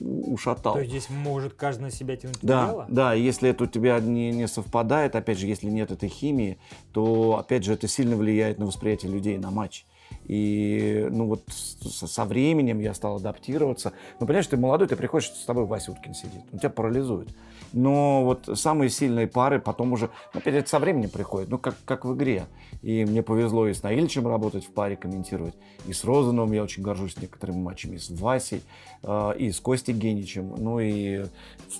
ушатал. 0.00 0.74
То 0.74 0.80
есть 0.80 0.90
здесь 0.90 1.10
может 1.10 1.52
каждый 1.54 1.82
на 1.82 1.90
себя 1.90 2.16
тянуть 2.16 2.38
Да, 2.40 2.64
одеяло? 2.64 2.86
да, 2.88 3.12
если 3.12 3.50
это 3.50 3.64
у 3.64 3.66
тебя 3.66 4.00
не, 4.00 4.30
не 4.30 4.48
совпадает, 4.48 5.16
опять 5.16 5.38
же, 5.38 5.46
если 5.46 5.66
нет 5.66 5.90
этой 5.90 6.08
химии, 6.08 6.58
то, 6.92 7.38
опять 7.38 7.64
же, 7.64 7.74
это 7.74 7.88
сильно 7.88 8.16
влияет 8.16 8.58
на 8.58 8.64
восприятие 8.66 9.12
людей 9.12 9.36
на 9.36 9.50
матч. 9.50 9.84
И, 10.28 11.08
ну 11.10 11.26
вот, 11.26 11.42
со 11.48 12.24
временем 12.24 12.80
я 12.80 12.94
стал 12.94 13.16
адаптироваться. 13.16 13.92
Ну, 14.20 14.26
понимаешь, 14.26 14.46
ты 14.46 14.56
молодой, 14.56 14.86
ты 14.86 14.94
приходишь, 14.94 15.30
с 15.30 15.44
тобой 15.44 15.64
Вася 15.64 15.92
Уткин 15.92 16.14
сидит, 16.14 16.42
он 16.52 16.58
тебя 16.58 16.70
парализует. 16.70 17.30
Но 17.72 18.24
вот 18.24 18.48
самые 18.58 18.90
сильные 18.90 19.26
пары 19.26 19.60
потом 19.60 19.92
уже, 19.92 20.10
ну, 20.32 20.40
опять 20.40 20.54
это 20.54 20.68
со 20.68 20.78
временем 20.78 21.10
приходит, 21.10 21.48
ну, 21.48 21.58
как, 21.58 21.76
как 21.84 22.04
в 22.04 22.14
игре. 22.14 22.46
И 22.82 23.04
мне 23.04 23.22
повезло 23.22 23.66
и 23.66 23.74
с 23.74 23.82
Наильчем 23.82 24.26
работать 24.26 24.64
в 24.64 24.70
паре, 24.70 24.96
комментировать, 24.96 25.54
и 25.86 25.92
с 25.92 26.04
Розановым 26.04 26.52
я 26.52 26.62
очень 26.62 26.82
горжусь 26.82 27.16
некоторыми 27.20 27.58
матчами, 27.58 27.96
и 27.96 27.98
с 27.98 28.10
Васей, 28.10 28.62
э, 29.02 29.32
и 29.38 29.50
с 29.50 29.60
Костей 29.60 29.94
Геничем. 29.94 30.54
Ну, 30.56 30.78
и, 30.78 31.24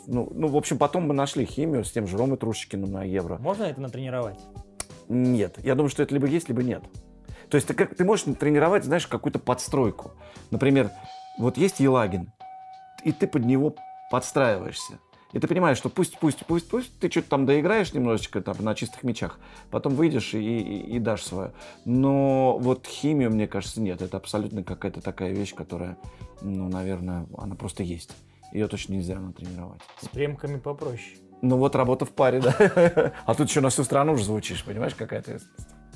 ну, 0.06 0.28
ну, 0.34 0.48
в 0.48 0.56
общем, 0.56 0.78
потом 0.78 1.06
мы 1.06 1.14
нашли 1.14 1.44
химию 1.44 1.84
с 1.84 1.92
тем 1.92 2.06
же 2.06 2.16
Ромой 2.16 2.36
Трушечкиным 2.36 2.90
на 2.90 3.04
Евро. 3.04 3.38
Можно 3.38 3.64
это 3.64 3.80
натренировать? 3.80 4.38
Нет, 5.08 5.58
я 5.62 5.74
думаю, 5.74 5.90
что 5.90 6.02
это 6.02 6.12
либо 6.14 6.26
есть, 6.26 6.48
либо 6.48 6.62
нет. 6.62 6.82
То 7.50 7.56
есть 7.56 7.66
ты, 7.66 7.74
как, 7.74 7.94
ты 7.94 8.04
можешь 8.04 8.26
тренировать, 8.38 8.84
знаешь, 8.84 9.06
какую-то 9.06 9.38
подстройку. 9.38 10.12
Например, 10.50 10.90
вот 11.38 11.56
есть 11.56 11.80
Елагин, 11.80 12.32
и 13.04 13.12
ты 13.12 13.26
под 13.26 13.44
него 13.44 13.74
подстраиваешься. 14.10 14.98
И 15.32 15.38
ты 15.38 15.46
понимаешь, 15.46 15.76
что 15.76 15.90
пусть, 15.90 16.18
пусть, 16.18 16.46
пусть, 16.46 16.70
пусть 16.70 16.98
ты 16.98 17.10
что-то 17.10 17.28
там 17.28 17.44
доиграешь 17.44 17.92
немножечко 17.92 18.40
там, 18.40 18.56
на 18.60 18.74
чистых 18.74 19.02
мячах, 19.02 19.38
потом 19.70 19.94
выйдешь 19.94 20.32
и, 20.32 20.38
и, 20.38 20.96
и 20.96 20.98
дашь 20.98 21.22
свое. 21.22 21.52
Но 21.84 22.56
вот 22.58 22.86
химию, 22.86 23.30
мне 23.30 23.46
кажется, 23.46 23.80
нет. 23.82 24.00
Это 24.00 24.16
абсолютно 24.16 24.64
какая-то 24.64 25.02
такая 25.02 25.32
вещь, 25.32 25.54
которая, 25.54 25.98
ну, 26.40 26.68
наверное, 26.68 27.26
она 27.36 27.56
просто 27.56 27.82
есть. 27.82 28.16
Ее 28.52 28.68
точно 28.68 28.94
нельзя 28.94 29.20
натренировать. 29.20 29.82
С 30.00 30.08
премками 30.08 30.58
попроще. 30.58 31.18
Ну 31.42 31.58
вот 31.58 31.76
работа 31.76 32.06
в 32.06 32.10
паре, 32.10 32.40
да. 32.40 33.12
А 33.26 33.34
тут 33.34 33.48
еще 33.48 33.60
на 33.60 33.68
всю 33.68 33.84
страну 33.84 34.14
уже 34.14 34.24
звучишь, 34.24 34.64
понимаешь, 34.64 34.94
какая 34.94 35.22
то 35.22 35.38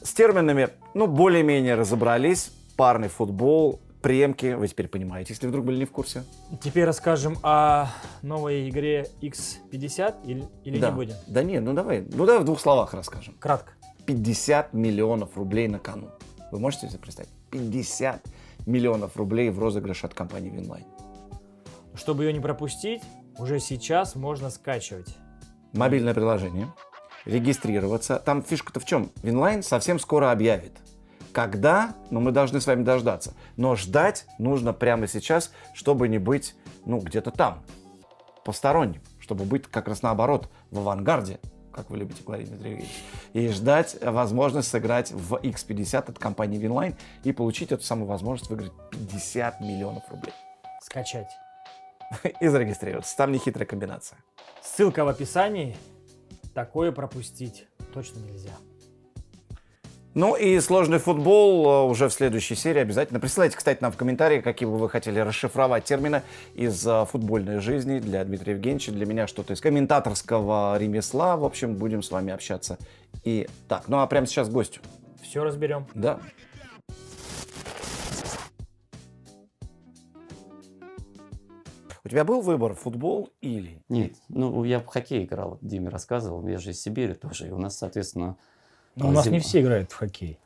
С 0.04 0.12
терминами, 0.14 0.70
ну, 0.94 1.06
более-менее 1.06 1.74
разобрались. 1.76 2.52
Парный 2.76 3.08
футбол, 3.08 3.80
премки, 4.02 4.54
вы 4.54 4.66
теперь 4.66 4.88
понимаете, 4.88 5.32
если 5.32 5.46
вдруг 5.46 5.64
были 5.64 5.78
не 5.78 5.84
в 5.84 5.92
курсе. 5.92 6.24
Теперь 6.60 6.84
расскажем 6.84 7.36
о 7.42 7.86
новой 8.22 8.68
игре 8.68 9.06
X50 9.20 10.14
или, 10.24 10.44
или 10.64 10.78
да. 10.78 10.90
не 10.90 10.94
будем? 10.94 11.14
Да 11.28 11.42
нет, 11.42 11.62
ну 11.62 11.72
давай, 11.72 12.04
ну 12.12 12.26
давай 12.26 12.42
в 12.42 12.44
двух 12.44 12.60
словах 12.60 12.94
расскажем. 12.94 13.34
Кратко. 13.38 13.72
50 14.06 14.72
миллионов 14.72 15.36
рублей 15.36 15.68
на 15.68 15.78
кону. 15.78 16.08
Вы 16.50 16.58
можете 16.58 16.88
себе 16.88 16.98
представить? 16.98 17.30
50 17.50 18.26
миллионов 18.66 19.16
рублей 19.16 19.50
в 19.50 19.58
розыгрыш 19.58 20.04
от 20.04 20.14
компании 20.14 20.50
Winline. 20.50 20.84
Чтобы 21.94 22.24
ее 22.24 22.32
не 22.32 22.40
пропустить, 22.40 23.02
уже 23.38 23.60
сейчас 23.60 24.16
можно 24.16 24.50
скачивать. 24.50 25.16
Мобильное 25.72 26.14
приложение, 26.14 26.72
регистрироваться. 27.24 28.18
Там 28.24 28.42
фишка-то 28.42 28.80
в 28.80 28.84
чем? 28.84 29.10
Winline 29.22 29.62
совсем 29.62 29.98
скоро 29.98 30.30
объявит 30.30 30.72
когда, 31.32 31.94
ну, 32.10 32.20
мы 32.20 32.30
должны 32.30 32.60
с 32.60 32.66
вами 32.66 32.84
дождаться. 32.84 33.34
Но 33.56 33.74
ждать 33.74 34.26
нужно 34.38 34.72
прямо 34.72 35.08
сейчас, 35.08 35.52
чтобы 35.72 36.08
не 36.08 36.18
быть, 36.18 36.54
ну, 36.84 36.98
где-то 36.98 37.30
там, 37.30 37.62
посторонним, 38.44 39.00
чтобы 39.18 39.44
быть 39.44 39.66
как 39.66 39.88
раз 39.88 40.02
наоборот, 40.02 40.50
в 40.70 40.78
авангарде, 40.78 41.40
как 41.72 41.88
вы 41.90 41.98
любите 41.98 42.22
говорить, 42.22 42.48
Дмитрий 42.48 42.70
Евгеньевич, 42.70 42.96
и 43.32 43.48
ждать 43.48 43.96
возможность 44.02 44.68
сыграть 44.68 45.10
в 45.10 45.34
X50 45.36 46.10
от 46.10 46.18
компании 46.18 46.58
Winline 46.58 46.96
и 47.24 47.32
получить 47.32 47.72
эту 47.72 47.82
самую 47.82 48.08
возможность 48.08 48.50
выиграть 48.50 48.72
50 48.90 49.60
миллионов 49.60 50.02
рублей. 50.10 50.34
Скачать. 50.82 51.30
И 52.40 52.48
зарегистрироваться. 52.48 53.16
Там 53.16 53.32
нехитрая 53.32 53.64
комбинация. 53.66 54.18
Ссылка 54.60 55.04
в 55.04 55.08
описании. 55.08 55.76
Такое 56.54 56.92
пропустить 56.92 57.66
точно 57.94 58.20
нельзя. 58.20 58.52
Ну 60.14 60.36
и 60.36 60.60
сложный 60.60 60.98
футбол 60.98 61.66
э, 61.66 61.90
уже 61.90 62.08
в 62.10 62.12
следующей 62.12 62.54
серии 62.54 62.80
обязательно. 62.80 63.18
Присылайте, 63.18 63.56
кстати, 63.56 63.78
нам 63.80 63.92
в 63.92 63.96
комментарии, 63.96 64.42
какие 64.42 64.68
бы 64.68 64.76
вы 64.76 64.90
хотели 64.90 65.18
расшифровать 65.18 65.84
термины 65.84 66.22
из 66.54 66.86
э, 66.86 67.06
футбольной 67.06 67.60
жизни 67.60 67.98
для 67.98 68.22
Дмитрия 68.22 68.52
Евгеньевича, 68.52 68.92
для 68.92 69.06
меня 69.06 69.26
что-то 69.26 69.54
из 69.54 69.62
комментаторского 69.62 70.76
ремесла. 70.78 71.38
В 71.38 71.44
общем, 71.46 71.76
будем 71.76 72.02
с 72.02 72.10
вами 72.10 72.30
общаться 72.30 72.76
и 73.24 73.48
так. 73.68 73.84
Ну 73.88 74.00
а 74.00 74.06
прямо 74.06 74.26
сейчас 74.26 74.50
гостю. 74.50 74.82
Все 75.22 75.44
разберем. 75.44 75.86
Да. 75.94 76.20
Тебя 82.12 82.24
был 82.24 82.42
выбор, 82.42 82.74
футбол 82.74 83.30
или? 83.40 83.82
Нет, 83.88 84.14
ну 84.28 84.64
я 84.64 84.80
в 84.80 84.86
хоккей 84.86 85.24
играл, 85.24 85.58
Диме 85.60 85.88
рассказывал, 85.88 86.46
я 86.46 86.58
же 86.58 86.70
из 86.70 86.80
Сибири 86.80 87.14
тоже, 87.14 87.48
и 87.48 87.50
у 87.50 87.58
нас, 87.58 87.76
соответственно, 87.76 88.36
но 88.96 89.08
у 89.08 89.10
нас 89.10 89.24
зим... 89.24 89.32
не 89.32 89.40
все 89.40 89.62
играют 89.62 89.90
в 89.90 89.96
хоккей. 89.96 90.38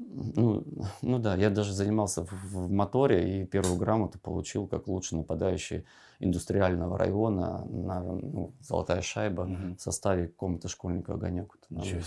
Ну, 0.00 0.64
ну 1.02 1.18
да, 1.18 1.36
я 1.36 1.50
даже 1.50 1.72
занимался 1.72 2.24
в, 2.24 2.32
в 2.32 2.70
моторе 2.70 3.42
и 3.42 3.46
первую 3.46 3.76
грамоту 3.76 4.18
получил 4.18 4.66
как 4.66 4.88
лучший 4.88 5.18
нападающий 5.18 5.84
индустриального 6.20 6.98
района 6.98 7.64
на 7.70 8.02
ну, 8.02 8.52
золотая 8.60 9.00
шайба 9.00 9.42
угу. 9.42 9.76
в 9.78 9.80
составе 9.80 10.28
комнаты 10.28 10.68
школьника 10.68 11.14
огонек. 11.14 11.56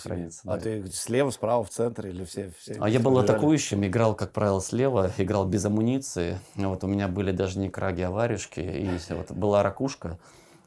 хранится. 0.03 0.41
А 0.45 0.55
да. 0.55 0.61
ты 0.61 0.85
слева, 0.91 1.31
справа, 1.31 1.63
в 1.63 1.69
центре 1.69 2.11
или 2.11 2.23
все? 2.23 2.53
все 2.59 2.75
а 2.79 2.89
я 2.89 2.99
был 2.99 3.17
атакующим, 3.17 3.83
играл, 3.85 4.13
как 4.15 4.31
правило, 4.31 4.61
слева, 4.61 5.11
играл 5.17 5.47
без 5.47 5.65
амуниции. 5.65 6.37
Вот 6.55 6.83
у 6.83 6.87
меня 6.87 7.07
были 7.07 7.31
даже 7.31 7.57
не 7.57 7.69
краги, 7.69 8.01
а 8.01 8.11
варежки. 8.11 8.59
И 8.59 9.13
вот 9.13 9.31
была 9.31 9.63
ракушка. 9.63 10.19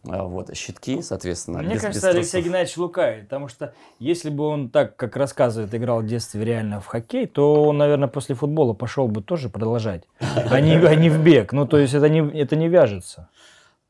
А, 0.09 0.25
вот, 0.25 0.55
щитки, 0.57 1.03
соответственно. 1.03 1.59
Мне 1.59 1.75
без, 1.75 1.83
кажется, 1.83 2.09
без 2.09 2.15
Алексей 2.17 2.43
Геннадьевич 2.43 2.77
лукавит, 2.77 3.25
потому 3.25 3.49
что 3.49 3.75
если 3.99 4.31
бы 4.31 4.45
он 4.45 4.71
так, 4.71 4.97
как 4.97 5.17
рассказывает, 5.17 5.75
играл 5.75 6.01
в 6.01 6.07
детстве 6.07 6.45
реально 6.45 6.81
в 6.81 6.87
хоккей, 6.87 7.27
то 7.27 7.65
он, 7.65 7.79
наверное, 7.79 8.09
после 8.09 8.35
футбола 8.35 8.73
пошел 8.73 9.09
бы 9.09 9.23
тоже 9.23 9.49
продолжать, 9.49 10.05
а 10.21 10.61
не, 10.61 10.75
а 10.77 10.95
не 10.95 11.11
в 11.11 11.23
бег. 11.23 11.53
Ну, 11.53 11.67
то 11.67 11.79
есть 11.79 11.95
это 11.95 12.09
не, 12.09 12.21
это 12.39 12.57
не 12.57 12.69
вяжется. 12.69 13.29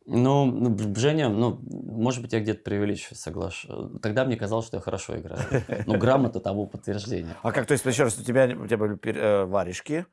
Ну, 0.09 0.45
ну, 0.45 0.77
Женя, 0.95 1.29
ну, 1.29 1.59
может 1.69 2.23
быть, 2.23 2.33
я 2.33 2.41
где-то 2.41 2.63
преувеличиваю, 2.63 3.19
соглашусь. 3.19 3.71
Тогда 4.01 4.25
мне 4.25 4.37
казалось, 4.37 4.67
что 4.67 4.77
я 4.77 4.81
хорошо 4.81 5.19
играю. 5.19 5.41
Ну, 5.87 5.99
грамота 5.99 6.39
того 6.39 6.67
подтверждения. 6.67 7.35
А 7.43 7.51
как, 7.51 7.67
то 7.67 7.73
есть, 7.73 7.85
еще 7.85 8.05
раз, 8.05 8.17
у 8.17 8.23
тебя, 8.23 8.45
у 8.57 8.67
тебя 8.67 8.77
были 8.77 8.99
э, 9.03 9.45
варежки, 9.45 10.07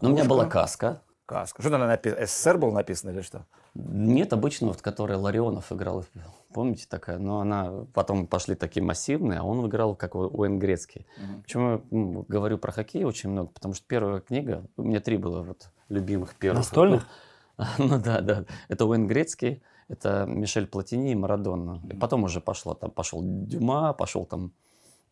Ну, 0.00 0.10
у 0.10 0.12
меня 0.12 0.24
была 0.24 0.46
каска. 0.46 1.02
Каска. 1.26 1.62
Что 1.62 1.70
там 1.70 1.80
написано? 1.80 2.26
СССР 2.26 2.58
был 2.58 2.70
написано 2.70 3.10
или 3.10 3.22
что? 3.22 3.44
Нет, 3.74 4.32
обычно, 4.32 4.68
вот, 4.68 4.80
которая 4.82 5.18
Ларионов 5.18 5.72
играл, 5.72 6.04
помните 6.52 6.86
такая, 6.88 7.18
но 7.18 7.40
она 7.40 7.86
потом 7.92 8.28
пошли 8.28 8.54
такие 8.54 8.82
массивные, 8.84 9.40
а 9.40 9.42
он 9.42 9.66
играл 9.66 9.96
как 9.96 10.14
Уэн 10.14 10.60
Грецкий. 10.60 11.06
Mm-hmm. 11.18 11.42
Почему 11.42 11.70
я 11.70 11.80
ну, 11.90 12.24
говорю 12.28 12.58
про 12.58 12.70
хоккей 12.70 13.04
очень 13.04 13.30
много? 13.30 13.48
Потому 13.48 13.74
что 13.74 13.84
первая 13.88 14.20
книга, 14.20 14.64
у 14.76 14.82
меня 14.82 15.00
три 15.00 15.16
было 15.16 15.42
вот 15.42 15.70
любимых 15.88 16.34
первых. 16.34 16.58
Настольных? 16.60 17.06
Ну, 17.78 18.00
да, 18.00 18.20
да. 18.20 18.46
Это 18.66 18.84
Уэн 18.84 19.06
Грецкий, 19.06 19.62
это 19.86 20.24
Мишель 20.26 20.66
Платини 20.66 21.12
и 21.12 21.14
Марадонна. 21.14 21.80
Mm-hmm. 21.84 21.96
И 21.96 21.98
потом 21.98 22.24
уже 22.24 22.40
пошло, 22.40 22.74
там 22.74 22.90
пошел 22.90 23.20
Дюма, 23.22 23.92
пошел 23.92 24.24
там 24.24 24.52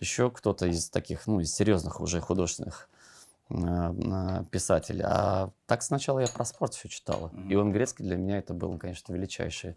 еще 0.00 0.30
кто-то 0.30 0.66
из 0.66 0.90
таких, 0.90 1.26
ну, 1.26 1.40
из 1.40 1.54
серьезных 1.54 2.00
уже 2.00 2.20
художественных 2.20 2.88
писатель. 4.50 5.02
А 5.04 5.50
так 5.66 5.82
сначала 5.82 6.20
я 6.20 6.26
про 6.26 6.44
спорт 6.44 6.74
все 6.74 6.88
читала. 6.88 7.28
Mm-hmm. 7.28 7.54
Иван 7.54 7.72
Грецкий 7.72 8.04
для 8.04 8.16
меня 8.16 8.38
это 8.38 8.54
был, 8.54 8.78
конечно, 8.78 9.12
величайший 9.12 9.76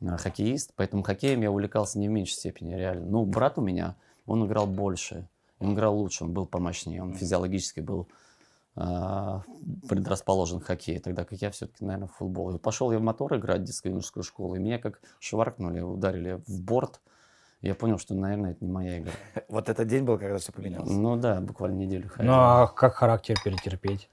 а, 0.00 0.16
хоккеист. 0.16 0.72
Поэтому 0.76 1.02
хоккеем 1.02 1.40
я 1.42 1.50
увлекался 1.50 1.98
не 1.98 2.08
в 2.08 2.12
меньшей 2.12 2.34
степени, 2.34 2.74
реально. 2.74 3.06
Ну, 3.06 3.24
брат 3.24 3.58
у 3.58 3.62
меня, 3.62 3.96
он 4.26 4.46
играл 4.46 4.66
больше. 4.66 5.28
Он 5.58 5.74
играл 5.74 5.96
лучше, 5.96 6.24
он 6.24 6.32
был 6.32 6.46
помощнее. 6.46 7.02
Он 7.02 7.14
физиологически 7.14 7.80
был 7.80 8.08
э, 8.76 9.40
предрасположен 9.88 10.60
к 10.60 10.64
хоккею. 10.64 11.00
Тогда 11.00 11.24
как 11.24 11.40
я 11.40 11.50
все-таки, 11.50 11.84
наверное, 11.84 12.08
в 12.08 12.12
футбол. 12.12 12.54
И 12.54 12.58
пошел 12.58 12.92
я 12.92 12.98
в 12.98 13.02
мотор 13.02 13.36
играть 13.36 13.62
в 13.62 13.64
детскую 13.64 13.92
юношескую 13.92 14.22
школу. 14.22 14.56
И 14.56 14.58
меня 14.58 14.78
как 14.78 15.00
шваркнули, 15.18 15.80
ударили 15.80 16.42
в 16.46 16.60
борт. 16.62 17.00
Я 17.62 17.74
понял, 17.74 17.98
что, 17.98 18.14
наверное, 18.14 18.52
это 18.52 18.64
не 18.64 18.70
моя 18.70 18.98
игра. 18.98 19.12
Вот 19.48 19.68
этот 19.68 19.88
день 19.88 20.04
был, 20.04 20.18
когда 20.18 20.38
все 20.38 20.52
поменялось? 20.52 20.90
Ну 20.90 21.16
да, 21.16 21.40
буквально 21.40 21.76
неделю 21.76 22.08
ходил. 22.08 22.32
Ну 22.32 22.38
а 22.38 22.66
как 22.68 22.94
характер 22.94 23.36
перетерпеть? 23.42 24.08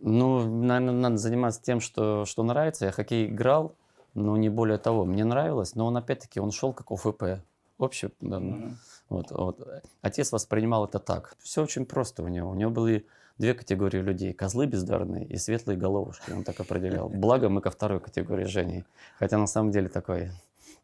Ну, 0.00 0.62
наверное, 0.62 0.94
надо 0.94 1.16
заниматься 1.16 1.62
тем, 1.62 1.80
что, 1.80 2.24
что 2.24 2.42
нравится. 2.42 2.86
Я 2.86 2.92
хоккей 2.92 3.26
играл, 3.26 3.74
но 4.14 4.36
не 4.36 4.48
более 4.48 4.78
того. 4.78 5.04
Мне 5.04 5.24
нравилось, 5.24 5.74
но 5.74 5.86
он 5.86 5.96
опять-таки, 5.96 6.40
он 6.40 6.50
шел 6.50 6.72
как 6.72 6.90
ОФП. 6.90 7.42
Общий, 7.78 8.10
да, 8.20 8.38
mm-hmm. 8.38 8.72
вот, 9.08 9.30
вот. 9.30 9.84
Отец 10.02 10.32
воспринимал 10.32 10.86
это 10.86 10.98
так. 10.98 11.36
Все 11.40 11.62
очень 11.62 11.86
просто 11.86 12.22
у 12.22 12.28
него. 12.28 12.50
У 12.50 12.54
него 12.54 12.70
были 12.70 13.06
две 13.38 13.54
категории 13.54 14.00
людей. 14.00 14.32
Козлы 14.32 14.66
бездарные 14.66 15.24
и 15.24 15.36
светлые 15.36 15.78
головушки. 15.78 16.32
Он 16.32 16.42
так 16.42 16.58
определял. 16.60 17.08
Благо 17.08 17.48
мы 17.48 17.60
ко 17.60 17.70
второй 17.70 18.00
категории 18.00 18.44
Жени. 18.44 18.84
Хотя 19.18 19.38
на 19.38 19.46
самом 19.46 19.70
деле 19.70 19.88
такой 19.88 20.32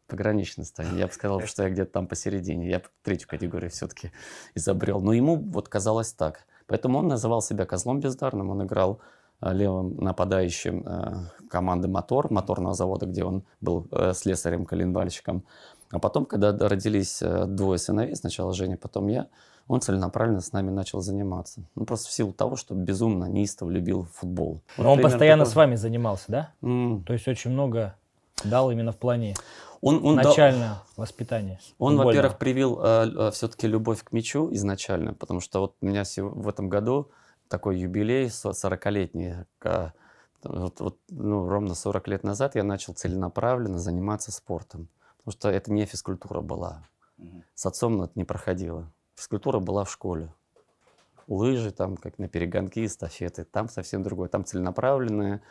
пограничной 0.07 0.65
стороне. 0.65 0.99
Я 0.99 1.07
бы 1.07 1.13
сказал, 1.13 1.41
что 1.41 1.63
я 1.63 1.69
где-то 1.69 1.91
там 1.91 2.07
посередине. 2.07 2.69
Я 2.69 2.81
третью 3.03 3.27
категорию 3.27 3.69
все-таки 3.71 4.11
изобрел. 4.53 5.01
Но 5.01 5.13
ему 5.13 5.37
вот 5.37 5.69
казалось 5.69 6.13
так. 6.13 6.45
Поэтому 6.67 6.99
он 6.99 7.07
называл 7.07 7.41
себя 7.41 7.65
козлом 7.65 7.99
бездарным. 7.99 8.49
Он 8.49 8.63
играл 8.63 8.99
э, 9.41 9.53
левым 9.53 9.97
нападающим 9.97 10.83
э, 10.85 11.47
команды 11.49 11.87
«Мотор», 11.87 12.31
моторного 12.31 12.73
завода, 12.73 13.05
где 13.05 13.23
он 13.23 13.43
был 13.61 13.87
э, 13.91 14.13
слесарем-коленвальщиком. 14.13 15.43
А 15.91 15.99
потом, 15.99 16.25
когда 16.25 16.51
родились 16.57 17.21
двое 17.21 17.77
сыновей, 17.77 18.15
сначала 18.15 18.53
Женя, 18.53 18.75
потом 18.77 19.07
я, 19.07 19.27
он 19.67 19.81
целенаправленно 19.81 20.41
с 20.41 20.51
нами 20.51 20.69
начал 20.69 21.01
заниматься. 21.01 21.61
Ну, 21.75 21.85
просто 21.85 22.09
в 22.09 22.11
силу 22.11 22.33
того, 22.33 22.55
что 22.55 22.73
безумно 22.73 23.25
неистово 23.25 23.69
любил 23.69 24.07
футбол. 24.13 24.61
Но 24.77 24.85
вот 24.85 24.97
он 24.97 25.01
постоянно 25.01 25.43
такой... 25.43 25.53
с 25.53 25.55
вами 25.55 25.75
занимался, 25.75 26.25
да? 26.27 26.53
Mm. 26.61 27.03
То 27.03 27.13
есть 27.13 27.27
очень 27.27 27.51
много 27.51 27.95
дал 28.43 28.71
именно 28.71 28.91
в 28.91 28.97
плане 28.97 29.35
он, 29.85 30.03
он 30.03 30.15
начальное 30.15 30.69
дал... 30.69 30.83
воспитание. 30.97 31.59
Он, 31.77 31.95
во-первых, 31.95 32.39
привил 32.39 32.79
э, 32.81 33.07
э 33.07 33.31
все-таки 33.31 33.67
любовь 33.67 34.03
к 34.03 34.11
мячу 34.11 34.51
изначально, 34.53 35.13
потому 35.13 35.41
что 35.41 35.59
вот 35.59 35.75
у 35.81 35.85
меня 35.85 36.03
в 36.17 36.49
этом 36.49 36.69
году 36.69 37.11
такой 37.49 37.77
юбилей 37.77 38.25
40-летний. 38.25 39.35
Вот, 40.43 40.79
вот, 40.79 40.99
ну, 41.09 41.47
ровно 41.47 41.75
40 41.75 42.07
лет 42.07 42.23
назад 42.23 42.55
я 42.55 42.63
начал 42.63 42.93
целенаправленно 42.93 43.77
заниматься 43.77 44.31
спортом. 44.31 44.89
Потому 45.17 45.33
что 45.33 45.49
это 45.49 45.71
не 45.71 45.85
физкультура 45.85 46.41
была. 46.41 46.83
С 47.53 47.65
отцом 47.65 48.01
это 48.01 48.13
не 48.15 48.25
проходило. 48.25 48.91
Физкультура 49.15 49.59
была 49.59 49.83
в 49.83 49.91
школе. 49.91 50.33
лыжи, 51.27 51.71
там, 51.71 51.97
как 51.97 52.17
на 52.19 52.27
перегонки, 52.27 52.85
эстафеты. 52.85 53.45
Там 53.45 53.69
совсем 53.69 54.01
другое. 54.03 54.29
Там 54.29 54.45
целенаправленное 54.45 55.41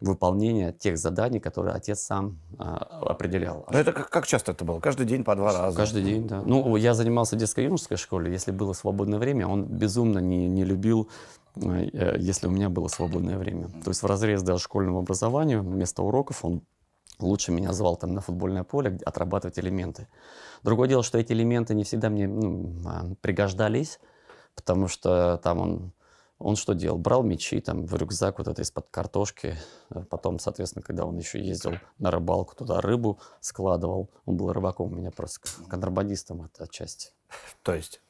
выполнение 0.00 0.72
тех 0.72 0.96
заданий, 0.96 1.40
которые 1.40 1.74
отец 1.74 2.00
сам 2.00 2.38
а, 2.58 2.76
определял. 3.02 3.66
Но 3.70 3.78
это 3.78 3.92
как, 3.92 4.10
как 4.10 4.26
часто 4.26 4.52
это 4.52 4.64
было? 4.64 4.78
Каждый 4.78 5.06
день 5.06 5.24
по 5.24 5.34
два 5.34 5.52
раза? 5.52 5.76
Каждый 5.76 6.02
день, 6.02 6.28
да. 6.28 6.42
Ну, 6.44 6.76
я 6.76 6.94
занимался 6.94 7.34
в 7.36 7.38
детско-юношеской 7.38 7.96
школе. 7.96 8.30
Если 8.30 8.52
было 8.52 8.74
свободное 8.74 9.18
время, 9.18 9.48
он 9.48 9.64
безумно 9.64 10.20
не, 10.20 10.48
не 10.48 10.64
любил, 10.64 11.08
э, 11.56 12.16
если 12.18 12.46
у 12.46 12.50
меня 12.50 12.68
было 12.68 12.86
свободное 12.88 13.38
время. 13.38 13.68
То 13.84 13.90
есть 13.90 14.02
в 14.02 14.06
разрез 14.06 14.42
даже 14.42 14.62
школьному 14.62 15.00
образованию, 15.00 15.62
вместо 15.62 16.02
уроков 16.02 16.44
он 16.44 16.62
лучше 17.18 17.50
меня 17.50 17.72
звал 17.72 17.96
там 17.96 18.14
на 18.14 18.20
футбольное 18.20 18.62
поле 18.62 18.98
отрабатывать 19.04 19.58
элементы. 19.58 20.06
Другое 20.62 20.88
дело, 20.88 21.02
что 21.02 21.18
эти 21.18 21.32
элементы 21.32 21.74
не 21.74 21.82
всегда 21.82 22.08
мне 22.08 22.28
ну, 22.28 22.72
а, 22.86 23.06
пригождались, 23.20 23.98
потому 24.54 24.86
что 24.86 25.40
там 25.42 25.58
он 25.58 25.92
он 26.38 26.54
что 26.54 26.74
делал? 26.74 26.98
Брал 26.98 27.22
мечи 27.22 27.60
там 27.60 27.84
в 27.84 27.94
рюкзак 27.94 28.38
вот 28.38 28.48
это 28.48 28.62
из-под 28.62 28.88
картошки. 28.90 29.56
Э, 29.90 30.04
потом, 30.04 30.38
соответственно, 30.38 30.82
когда 30.82 31.04
он 31.04 31.16
еще 31.18 31.44
ездил 31.44 31.74
на 31.98 32.10
рыбалку, 32.10 32.54
туда 32.54 32.80
рыбу 32.80 33.18
складывал. 33.40 34.10
Он 34.24 34.36
был 34.36 34.52
рыбаком 34.52 34.92
у 34.92 34.96
меня 34.96 35.10
просто 35.10 35.40
контрабандистом 35.68 36.42
это 36.42 36.64
отчасти. 36.64 37.12
То 37.62 37.74
есть? 37.74 38.00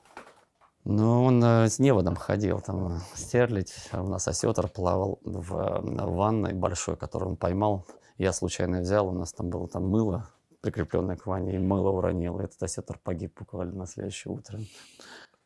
Ну, 0.85 1.25
он 1.25 1.43
э, 1.43 1.69
с 1.69 1.79
неводом 1.79 2.17
ходил, 2.17 2.61
там, 2.61 2.97
э, 2.97 3.01
стерлить. 3.15 3.75
А 3.93 4.03
у 4.03 4.09
нас 4.09 4.29
осетр 4.29 4.69
плавал 4.69 5.21
в, 5.23 5.51
в 5.51 6.15
ванной 6.15 6.53
большой, 6.53 6.97
который 6.97 7.29
он 7.29 7.37
поймал. 7.37 7.87
Я 8.19 8.33
случайно 8.33 8.81
взял, 8.81 9.09
у 9.09 9.13
нас 9.13 9.33
там 9.33 9.49
было 9.49 9.69
там 9.69 9.87
мыло, 9.87 10.29
прикрепленное 10.61 11.17
к 11.17 11.27
ванне, 11.27 11.55
и 11.55 11.59
мыло 11.59 11.91
уронил. 11.91 12.41
И 12.41 12.45
этот 12.45 12.63
осетр 12.63 12.99
погиб 13.03 13.39
буквально 13.39 13.75
на 13.75 13.87
следующее 13.87 14.35
утро. 14.35 14.59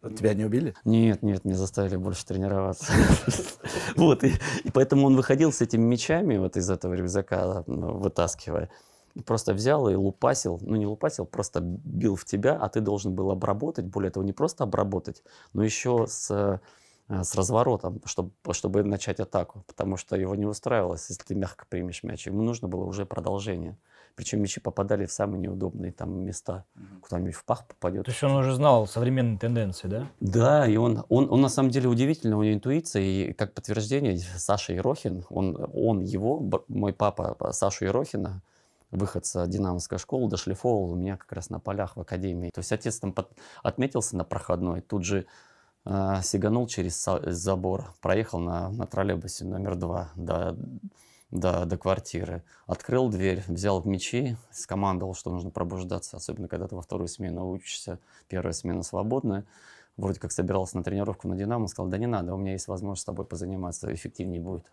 Тебя 0.03 0.35
не 0.35 0.45
убили? 0.45 0.75
Нет, 0.85 1.23
нет, 1.23 1.45
не 1.45 1.55
заставили 1.55 1.97
больше 1.97 2.27
тренироваться. 2.27 2.93
Вот, 3.97 4.25
и 4.25 4.33
поэтому 4.73 5.07
он 5.07 5.17
выходил 5.17 5.53
с 5.53 5.61
этими 5.61 5.83
мечами 5.83 6.39
вот 6.39 6.57
из 6.57 6.71
этого 6.71 6.95
рюкзака, 6.95 7.63
ну, 7.67 7.99
вытаскивая. 7.99 8.71
Просто 9.27 9.53
взял 9.53 9.89
и 9.89 9.95
лупасил, 9.95 10.59
ну 10.63 10.77
не 10.77 10.87
лупасил, 10.87 11.27
просто 11.27 11.61
бил 11.61 12.17
в 12.17 12.25
тебя, 12.25 12.57
а 12.57 12.69
ты 12.69 12.81
должен 12.81 13.15
был 13.15 13.31
обработать, 13.31 13.85
более 13.85 14.11
того, 14.11 14.25
не 14.25 14.33
просто 14.33 14.65
обработать, 14.65 15.23
но 15.53 15.63
еще 15.63 16.07
с, 16.09 16.31
э, 16.31 17.23
с 17.23 17.35
разворотом, 17.35 18.01
чтобы, 18.07 18.33
чтобы 18.53 18.83
начать 18.83 19.21
атаку, 19.21 19.65
потому 19.67 19.99
что 19.99 20.17
его 20.17 20.35
не 20.35 20.47
устраивалось, 20.47 21.11
если 21.11 21.25
ты 21.25 21.35
мягко 21.35 21.67
примешь 21.69 22.03
мяч. 22.03 22.27
Ему 22.27 22.43
нужно 22.43 22.69
было 22.69 22.85
уже 22.85 23.05
продолжение. 23.05 23.77
Причем 24.15 24.41
мячи 24.41 24.61
попадали 24.61 25.07
в 25.07 25.13
самые 25.13 25.41
неудобные 25.41 25.93
там 25.93 26.25
места. 26.25 26.65
Куда-нибудь 27.01 27.35
в 27.35 27.45
пах 27.45 27.67
попадет. 27.67 28.05
То 28.05 28.11
есть 28.11 28.23
он 28.23 28.33
уже 28.33 28.55
знал 28.55 28.87
современные 28.87 29.39
тенденции, 29.39 29.89
да? 29.89 30.07
Да, 30.21 30.67
и 30.67 30.77
он, 30.77 31.05
он, 31.09 31.31
он 31.31 31.41
на 31.41 31.49
самом 31.49 31.71
деле 31.71 31.89
удивительный, 31.89 32.37
у 32.37 32.43
него 32.43 32.55
интуиция. 32.55 33.03
И 33.03 33.33
как 33.33 33.55
подтверждение, 33.55 34.19
Саша 34.19 34.73
Ерохин, 34.73 35.25
он, 35.31 35.57
он 35.73 36.01
его, 36.01 36.43
мой 36.69 36.93
папа 36.93 37.53
Сашу 37.53 37.85
Ерохина, 37.85 38.43
выходца 38.91 39.47
Динамовской 39.47 39.99
школы, 39.99 40.29
дошлифовал 40.29 40.93
у 40.93 40.95
меня 40.95 41.17
как 41.17 41.33
раз 41.33 41.51
на 41.51 41.59
полях 41.59 41.97
в 41.97 42.01
академии. 42.01 42.51
То 42.51 42.61
есть 42.61 42.73
отец 42.73 43.01
там 43.01 43.13
под, 43.13 43.31
отметился 43.63 44.17
на 44.17 44.25
проходной, 44.25 44.83
тут 44.83 45.05
же 45.05 45.27
э, 45.85 46.21
сиганул 46.23 46.67
через 46.67 47.03
забор, 47.03 47.95
проехал 48.01 48.39
на, 48.39 48.69
на 48.69 48.87
троллейбусе 48.87 49.45
номер 49.47 49.77
два 49.77 50.11
до 50.15 50.57
до, 51.33 51.65
до 51.65 51.77
квартиры. 51.77 52.45
Открыл 52.67 53.09
дверь, 53.09 53.43
взял 53.49 53.83
мечи, 53.85 54.37
скомандовал, 54.53 55.15
что 55.15 55.31
нужно 55.31 55.51
пробуждаться, 55.51 56.17
особенно 56.17 56.47
когда 56.47 56.69
ты 56.69 56.77
во 56.77 56.83
вторую 56.83 57.09
смену 57.09 57.51
учишься, 57.51 57.99
первая 58.29 58.53
смена 58.53 58.83
свободная. 58.85 59.45
Вроде 59.97 60.21
как 60.21 60.31
собирался 60.31 60.77
на 60.77 60.85
тренировку 60.85 61.29
на 61.29 61.37
«Динамо», 61.37 61.67
сказал, 61.67 61.91
да 61.91 61.99
не 61.99 62.07
надо, 62.07 62.35
у 62.35 62.39
меня 62.39 62.53
есть 62.53 62.69
возможность 62.69 63.03
с 63.03 63.05
тобой 63.05 63.27
позаниматься, 63.27 63.93
эффективнее 63.93 64.41
будет. 64.41 64.71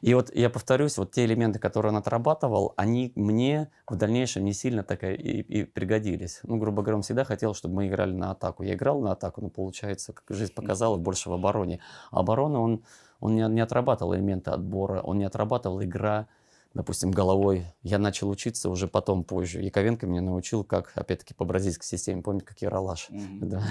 И 0.00 0.14
вот 0.14 0.34
я 0.34 0.48
повторюсь, 0.48 0.96
вот 0.96 1.12
те 1.12 1.24
элементы, 1.24 1.58
которые 1.58 1.92
он 1.92 1.98
отрабатывал, 1.98 2.72
они 2.76 3.12
мне 3.16 3.70
в 3.86 3.96
дальнейшем 3.96 4.44
не 4.44 4.54
сильно 4.54 4.82
так 4.82 5.04
и, 5.04 5.12
и 5.12 5.64
пригодились. 5.64 6.40
Ну, 6.42 6.56
грубо 6.56 6.82
говоря, 6.82 6.96
он 6.96 7.02
всегда 7.02 7.24
хотел, 7.24 7.52
чтобы 7.52 7.74
мы 7.74 7.88
играли 7.88 8.12
на 8.12 8.30
атаку. 8.30 8.62
Я 8.62 8.74
играл 8.74 9.00
на 9.00 9.12
атаку, 9.12 9.42
но 9.42 9.50
получается, 9.50 10.14
как 10.14 10.24
жизнь 10.34 10.54
показала, 10.54 10.96
больше 10.96 11.28
в 11.28 11.34
обороне. 11.34 11.80
А 12.10 12.20
оборона 12.20 12.60
он 12.60 12.82
он 13.20 13.36
не, 13.36 13.46
не 13.48 13.60
отрабатывал 13.60 14.14
элементы 14.14 14.50
отбора, 14.50 15.00
он 15.00 15.18
не 15.18 15.24
отрабатывал 15.24 15.82
игра, 15.82 16.26
допустим, 16.74 17.10
головой. 17.10 17.64
Я 17.82 17.98
начал 17.98 18.28
учиться 18.28 18.70
уже 18.70 18.86
потом, 18.86 19.24
позже. 19.24 19.60
Яковенко 19.60 20.06
меня 20.06 20.20
научил, 20.20 20.64
как, 20.64 20.92
опять-таки, 20.94 21.34
по 21.34 21.44
бразильской 21.44 21.86
системе, 21.86 22.22
помните, 22.22 22.46
как 22.46 22.62
Яралаш. 22.62 23.08
Mm-hmm. 23.10 23.38
Да. 23.42 23.62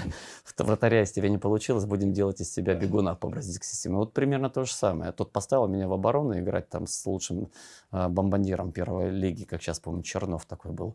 Вратаря 0.58 1.02
из 1.02 1.12
тебя 1.12 1.28
не 1.28 1.38
получилось, 1.38 1.86
будем 1.86 2.12
делать 2.12 2.40
из 2.40 2.52
себя 2.52 2.74
бегуна 2.74 3.14
по 3.14 3.28
бразильской 3.28 3.66
системе. 3.66 3.96
Вот 3.96 4.12
примерно 4.12 4.50
то 4.50 4.64
же 4.64 4.72
самое. 4.72 5.12
Тот 5.12 5.32
поставил 5.32 5.66
меня 5.66 5.88
в 5.88 5.92
оборону 5.92 6.38
играть 6.38 6.68
там 6.68 6.86
с 6.86 7.06
лучшим 7.06 7.48
э, 7.90 8.08
бомбандиром 8.08 8.72
первой 8.72 9.10
лиги, 9.10 9.44
как 9.44 9.62
сейчас 9.62 9.80
помню, 9.80 10.02
Чернов 10.02 10.44
такой 10.44 10.72
был. 10.72 10.94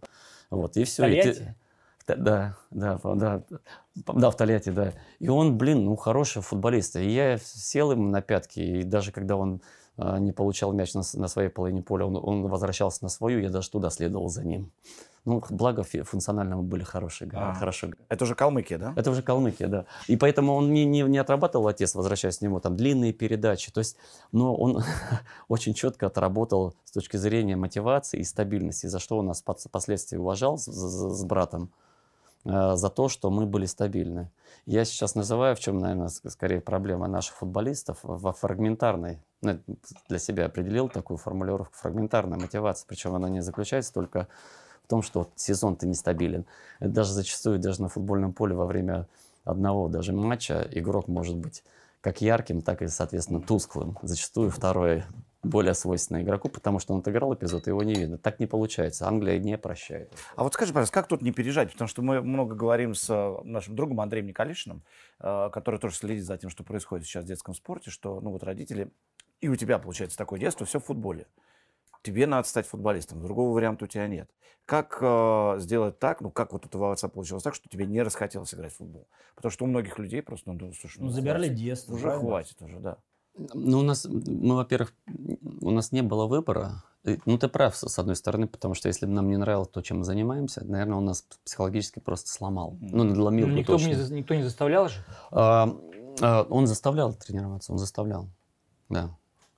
Вот, 0.51 0.77
и 0.77 0.83
все. 0.83 1.07
И 1.07 1.55
ты... 2.05 2.15
Да, 2.15 2.57
да, 2.71 2.99
да, 3.03 3.41
да, 3.95 4.29
в 4.29 4.35
Тольятти, 4.35 4.69
да. 4.69 4.93
И 5.19 5.29
он, 5.29 5.57
блин, 5.57 5.85
ну, 5.85 5.95
хороший 5.95 6.41
футболист. 6.41 6.95
И 6.95 7.09
я 7.09 7.37
сел 7.37 7.91
ему 7.91 8.09
на 8.09 8.21
пятки, 8.21 8.59
и 8.59 8.83
даже 8.83 9.11
когда 9.11 9.35
он 9.35 9.61
а, 9.97 10.19
не 10.19 10.31
получал 10.31 10.73
мяч 10.73 10.93
на, 10.93 11.01
на 11.13 11.27
своей 11.27 11.49
половине 11.49 11.81
поля, 11.81 12.05
он, 12.05 12.17
он 12.21 12.47
возвращался 12.47 13.03
на 13.03 13.09
свою, 13.09 13.39
я 13.39 13.49
даже 13.49 13.69
туда 13.69 13.89
следовал 13.89 14.29
за 14.29 14.43
ним. 14.43 14.71
Ну, 15.25 15.43
благо 15.49 15.81
функционально 15.81 16.57
мы 16.57 16.63
были 16.63 16.83
хорошие. 16.83 17.29
А, 17.33 17.55
хорошо. 17.55 17.87
Это 18.09 18.25
уже 18.25 18.35
Калмыкия, 18.35 18.77
да? 18.77 18.93
Это 18.95 19.09
уже 19.09 19.23
Калмыкия, 19.23 19.67
да. 19.67 19.85
И 20.07 20.17
поэтому 20.17 20.53
он 20.53 20.71
не, 20.71 20.85
не, 20.85 21.01
не 21.01 21.17
отрабатывал 21.17 21.67
отец, 21.67 21.95
возвращаясь 21.95 22.37
к 22.37 22.41
нему, 22.41 22.59
там 22.59 22.75
длинные 22.75 23.11
передачи. 23.11 23.71
То 23.71 23.79
есть, 23.79 23.97
но 24.31 24.55
он 24.55 24.83
очень 25.47 25.73
четко 25.73 26.07
отработал 26.07 26.75
с 26.83 26.91
точки 26.91 27.17
зрения 27.17 27.55
мотивации 27.55 28.19
и 28.19 28.23
стабильности, 28.23 28.85
за 28.85 28.99
что 28.99 29.17
он 29.17 29.25
нас 29.25 29.41
впоследствии 29.41 30.17
уважал 30.17 30.59
с, 30.59 30.65
с, 30.65 31.17
с 31.17 31.23
братом. 31.23 31.71
Э, 32.45 32.75
за 32.75 32.89
то, 32.89 33.09
что 33.09 33.31
мы 33.31 33.45
были 33.45 33.65
стабильны. 33.65 34.29
Я 34.65 34.85
сейчас 34.85 35.15
называю, 35.15 35.55
в 35.55 35.59
чем, 35.59 35.79
наверное, 35.79 36.09
скорее 36.09 36.61
проблема 36.61 37.07
наших 37.07 37.35
футболистов, 37.35 37.99
во 38.03 38.33
фрагментарной, 38.33 39.19
ну, 39.41 39.59
для 40.09 40.19
себя 40.19 40.45
определил 40.45 40.87
такую 40.89 41.17
формулировку, 41.17 41.73
фрагментарная 41.75 42.37
мотивация, 42.37 42.87
причем 42.87 43.15
она 43.15 43.29
не 43.29 43.41
заключается 43.41 43.93
только 43.93 44.27
в 44.83 44.87
том, 44.87 45.01
что 45.01 45.29
сезон-то 45.35 45.87
нестабилен. 45.87 46.45
Это 46.79 46.91
даже 46.91 47.13
зачастую, 47.13 47.59
даже 47.59 47.81
на 47.81 47.89
футбольном 47.89 48.33
поле 48.33 48.55
во 48.55 48.65
время 48.65 49.07
одного 49.43 49.87
даже 49.87 50.13
матча 50.13 50.67
игрок 50.71 51.07
может 51.07 51.37
быть 51.37 51.63
как 52.01 52.21
ярким, 52.21 52.61
так 52.61 52.83
и, 52.83 52.87
соответственно, 52.87 53.41
тусклым. 53.41 53.97
Зачастую 54.03 54.51
второй 54.51 55.03
более 55.45 55.73
свойственно 55.73 56.21
игроку, 56.21 56.49
потому 56.49 56.79
что 56.79 56.93
он 56.93 56.99
отыграл 56.99 57.33
эпизод, 57.33 57.67
и 57.67 57.69
его 57.69 57.83
не 57.83 57.95
видно. 57.95 58.17
Так 58.17 58.39
не 58.39 58.47
получается. 58.47 59.07
Англия 59.07 59.39
не 59.39 59.57
прощает. 59.57 60.13
А 60.35 60.43
вот 60.43 60.53
скажи, 60.53 60.73
пожалуйста, 60.73 60.93
как 60.93 61.07
тут 61.07 61.21
не 61.21 61.31
пережать? 61.31 61.71
Потому 61.71 61.87
что 61.87 62.01
мы 62.01 62.21
много 62.21 62.55
говорим 62.55 62.93
с 62.93 63.09
э, 63.09 63.43
нашим 63.43 63.75
другом 63.75 64.01
Андреем 64.01 64.27
Николишиным, 64.27 64.83
э, 65.19 65.49
который 65.51 65.79
тоже 65.79 65.95
следит 65.95 66.25
за 66.25 66.37
тем, 66.37 66.49
что 66.49 66.63
происходит 66.63 67.05
сейчас 67.05 67.23
в 67.23 67.27
детском 67.27 67.53
спорте, 67.53 67.91
что 67.91 68.19
ну 68.21 68.31
вот 68.31 68.43
родители, 68.43 68.91
и 69.41 69.47
у 69.47 69.55
тебя 69.55 69.79
получается 69.79 70.17
такое 70.17 70.39
детство, 70.39 70.65
все 70.65 70.79
в 70.79 70.85
футболе. 70.85 71.27
Тебе 72.01 72.27
надо 72.27 72.47
стать 72.47 72.67
футболистом, 72.67 73.21
другого 73.21 73.53
варианта 73.53 73.85
у 73.85 73.87
тебя 73.87 74.07
нет. 74.07 74.29
Как 74.65 74.97
э, 74.99 75.55
сделать 75.59 75.99
так, 75.99 76.21
ну 76.21 76.31
как 76.31 76.51
вот 76.51 76.65
у 76.65 76.69
твоего 76.69 76.91
отца 76.91 77.07
получилось 77.07 77.43
так, 77.43 77.53
что 77.53 77.69
тебе 77.69 77.85
не 77.85 78.01
расхотелось 78.01 78.53
играть 78.53 78.73
в 78.73 78.77
футбол? 78.77 79.07
Потому 79.35 79.51
что 79.51 79.65
у 79.65 79.67
многих 79.67 79.99
людей 79.99 80.21
просто, 80.21 80.51
ну, 80.51 80.73
слушай, 80.73 80.99
ну, 80.99 81.05
ну 81.05 81.11
забирали 81.11 81.49
детство. 81.49 81.93
Уже 81.93 82.03
правильно? 82.03 82.27
хватит 82.27 82.61
уже, 82.61 82.79
да. 82.79 82.97
Ну, 83.37 83.79
у 83.79 83.81
нас, 83.81 84.05
мы, 84.05 84.55
во-первых, 84.55 84.93
у 85.61 85.71
нас 85.71 85.91
не 85.91 86.01
было 86.01 86.25
выбора. 86.25 86.83
Ну, 87.25 87.37
ты 87.37 87.47
прав, 87.47 87.75
с 87.75 87.99
одной 87.99 88.15
стороны, 88.15 88.47
потому 88.47 88.73
что 88.73 88.87
если 88.87 89.05
бы 89.05 89.11
нам 89.11 89.29
не 89.29 89.37
нравилось 89.37 89.67
то, 89.67 89.81
чем 89.81 89.99
мы 89.99 90.03
занимаемся, 90.05 90.63
наверное, 90.65 90.97
он 90.97 91.05
нас 91.05 91.25
психологически 91.43 91.99
просто 91.99 92.29
сломал. 92.29 92.77
Ну, 92.79 93.03
надломил 93.03 93.47
ну, 93.47 93.57
никто, 93.57 93.73
точно. 93.73 93.89
Не, 93.89 94.17
никто 94.19 94.33
не 94.33 94.43
заставлял 94.43 94.89
же? 94.89 94.95
А, 95.31 95.77
а, 96.21 96.43
он 96.49 96.65
заставлял 96.65 97.13
тренироваться, 97.13 97.73
он 97.73 97.77
заставлял, 97.77 98.29
да. 98.89 99.15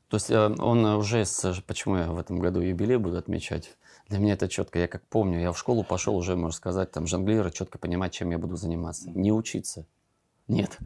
То 0.10 0.16
есть 0.16 0.30
э, 0.30 0.56
он 0.60 0.86
уже, 0.86 1.26
с, 1.26 1.62
почему 1.68 1.98
я 1.98 2.12
в 2.12 2.20
этом 2.20 2.40
году 2.40 2.62
юбилей 2.62 2.98
буду 2.98 3.18
отмечать, 3.18 3.78
для 4.08 4.20
меня 4.20 4.34
это 4.34 4.48
четко. 4.48 4.80
Я 4.80 4.88
как 4.88 5.04
помню, 5.08 5.40
я 5.40 5.52
в 5.52 5.58
школу 5.58 5.84
пошел 5.84 6.16
уже, 6.16 6.36
можно 6.36 6.56
сказать, 6.56 6.92
там, 6.92 7.08
жонглировать, 7.08 7.54
четко 7.54 7.78
понимать, 7.78 8.14
чем 8.14 8.32
я 8.32 8.38
буду 8.38 8.56
заниматься. 8.56 9.10
Не 9.10 9.32
учиться, 9.32 9.86
нет, 10.48 10.78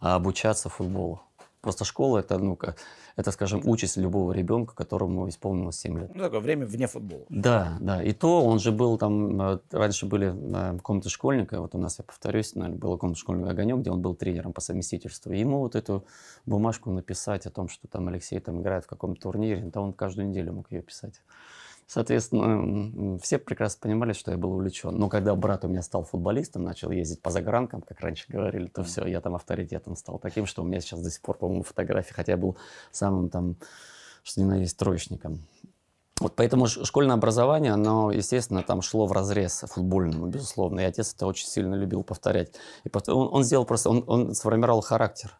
а 0.00 0.14
обучаться 0.14 0.68
футболу. 0.68 1.22
Просто 1.60 1.84
школа 1.84 2.18
это, 2.18 2.38
ну, 2.38 2.58
это, 3.16 3.32
скажем, 3.32 3.60
участь 3.64 3.98
любого 3.98 4.32
ребенка, 4.32 4.74
которому 4.74 5.28
исполнилось 5.28 5.78
7 5.78 5.98
лет. 5.98 6.10
Ну, 6.14 6.24
такое 6.24 6.40
время 6.40 6.66
вне 6.66 6.86
футбола. 6.86 7.26
Да, 7.28 7.76
да. 7.80 8.02
И 8.02 8.12
то 8.12 8.44
он 8.44 8.58
же 8.60 8.72
был 8.72 8.96
там, 8.96 9.40
э, 9.40 9.58
раньше 9.70 10.06
были 10.06 10.34
э, 10.34 10.78
комнаты 10.78 11.10
школьника, 11.10 11.60
вот 11.60 11.74
у 11.74 11.78
нас, 11.78 11.98
я 11.98 12.04
повторюсь, 12.04 12.54
наверное, 12.54 12.78
была 12.78 12.96
комната 12.96 13.20
школьника 13.20 13.50
«Огонек», 13.50 13.78
где 13.78 13.90
он 13.90 14.00
был 14.00 14.14
тренером 14.14 14.52
по 14.52 14.60
совместительству. 14.60 15.32
И 15.32 15.38
ему 15.38 15.58
вот 15.58 15.74
эту 15.74 16.06
бумажку 16.46 16.90
написать 16.90 17.46
о 17.46 17.50
том, 17.50 17.68
что 17.68 17.88
там 17.88 18.08
Алексей 18.08 18.40
там 18.40 18.62
играет 18.62 18.84
в 18.84 18.88
каком-то 18.88 19.20
турнире, 19.20 19.62
да 19.72 19.80
он 19.80 19.92
каждую 19.92 20.28
неделю 20.28 20.54
мог 20.54 20.72
ее 20.72 20.82
писать. 20.82 21.20
Соответственно, 21.92 23.18
все 23.18 23.36
прекрасно 23.38 23.80
понимали, 23.80 24.12
что 24.12 24.30
я 24.30 24.36
был 24.36 24.52
увлечен. 24.52 24.96
Но 24.96 25.08
когда 25.08 25.34
брат 25.34 25.64
у 25.64 25.68
меня 25.68 25.82
стал 25.82 26.04
футболистом, 26.04 26.62
начал 26.62 26.92
ездить 26.92 27.20
по 27.20 27.32
загранкам, 27.32 27.82
как 27.82 27.98
раньше 27.98 28.26
говорили, 28.28 28.68
то 28.68 28.84
все, 28.84 29.04
я 29.06 29.20
там 29.20 29.34
авторитетом 29.34 29.96
стал 29.96 30.20
таким, 30.20 30.46
что 30.46 30.62
у 30.62 30.64
меня 30.64 30.78
сейчас 30.78 31.02
до 31.02 31.10
сих 31.10 31.20
пор, 31.20 31.36
по-моему, 31.38 31.64
фотографии, 31.64 32.12
хотя 32.12 32.34
я 32.34 32.38
был 32.38 32.56
самым 32.92 33.28
там, 33.28 33.56
что 34.22 34.40
ни 34.40 34.44
на 34.44 34.58
есть, 34.58 34.76
троечником. 34.76 35.40
Вот 36.20 36.36
поэтому 36.36 36.68
школьное 36.68 37.16
образование, 37.16 37.72
оно, 37.72 38.12
естественно, 38.12 38.62
там 38.62 38.82
шло 38.82 39.06
в 39.06 39.12
разрез 39.12 39.64
футбольному, 39.66 40.28
безусловно. 40.28 40.78
И 40.78 40.84
отец 40.84 41.12
это 41.12 41.26
очень 41.26 41.48
сильно 41.48 41.74
любил 41.74 42.04
повторять. 42.04 42.52
И 42.84 42.90
он, 43.08 43.30
он 43.32 43.42
сделал 43.42 43.64
просто, 43.64 43.90
он, 43.90 44.04
он 44.06 44.34
сформировал 44.36 44.80
характер. 44.80 45.36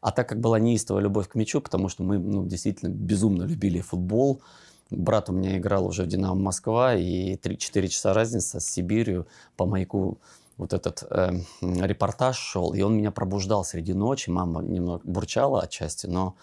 А 0.00 0.10
так 0.10 0.28
как 0.28 0.40
была 0.40 0.58
неистовая 0.58 1.04
любовь 1.04 1.28
к 1.28 1.36
мячу, 1.36 1.60
потому 1.60 1.88
что 1.88 2.02
мы 2.02 2.18
ну, 2.18 2.44
действительно 2.44 2.88
безумно 2.88 3.44
любили 3.44 3.80
футбол, 3.80 4.42
брат 4.90 5.28
у 5.28 5.32
меня 5.32 5.58
играл 5.58 5.86
уже 5.86 6.04
в 6.04 6.06
«Динамо 6.06 6.40
Москва», 6.40 6.94
и 6.94 7.36
3-4 7.36 7.88
часа 7.88 8.14
разница 8.14 8.60
с 8.60 8.66
Сибирью 8.66 9.26
по 9.56 9.66
маяку 9.66 10.18
вот 10.56 10.72
этот 10.72 11.04
э, 11.08 11.40
репортаж 11.60 12.36
шел, 12.36 12.74
и 12.74 12.82
он 12.82 12.96
меня 12.96 13.10
пробуждал 13.10 13.64
среди 13.64 13.94
ночи. 13.94 14.28
Мама 14.28 14.60
немного 14.62 15.02
бурчала 15.04 15.62
отчасти, 15.62 16.06
но 16.06 16.34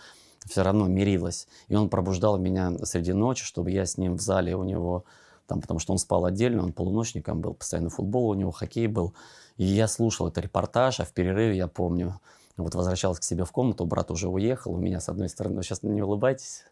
все 0.45 0.63
равно 0.63 0.87
мирилась. 0.87 1.47
И 1.67 1.75
он 1.75 1.89
пробуждал 1.89 2.37
меня 2.37 2.73
среди 2.83 3.13
ночи, 3.13 3.43
чтобы 3.43 3.71
я 3.71 3.85
с 3.85 3.97
ним 3.97 4.15
в 4.15 4.21
зале 4.21 4.55
у 4.55 4.63
него, 4.63 5.03
там, 5.47 5.61
потому 5.61 5.79
что 5.79 5.91
он 5.91 5.99
спал 5.99 6.25
отдельно, 6.25 6.63
он 6.63 6.71
полуночником 6.71 7.41
был, 7.41 7.53
постоянно 7.53 7.89
футбол 7.89 8.29
у 8.29 8.33
него, 8.35 8.51
хоккей 8.51 8.87
был. 8.87 9.13
И 9.57 9.65
я 9.65 9.87
слушал 9.87 10.27
этот 10.27 10.45
репортаж, 10.45 10.99
а 10.99 11.05
в 11.05 11.11
перерыве, 11.11 11.57
я 11.57 11.67
помню, 11.67 12.19
вот 12.57 12.75
возвращался 12.75 13.21
к 13.21 13.23
себе 13.23 13.43
в 13.43 13.51
комнату, 13.51 13.85
брат 13.85 14.11
уже 14.11 14.29
уехал, 14.29 14.73
у 14.73 14.77
меня 14.77 14.99
с 14.99 15.09
одной 15.09 15.29
стороны, 15.29 15.61
сейчас 15.63 15.83
не 15.83 16.01
улыбайтесь, 16.01 16.63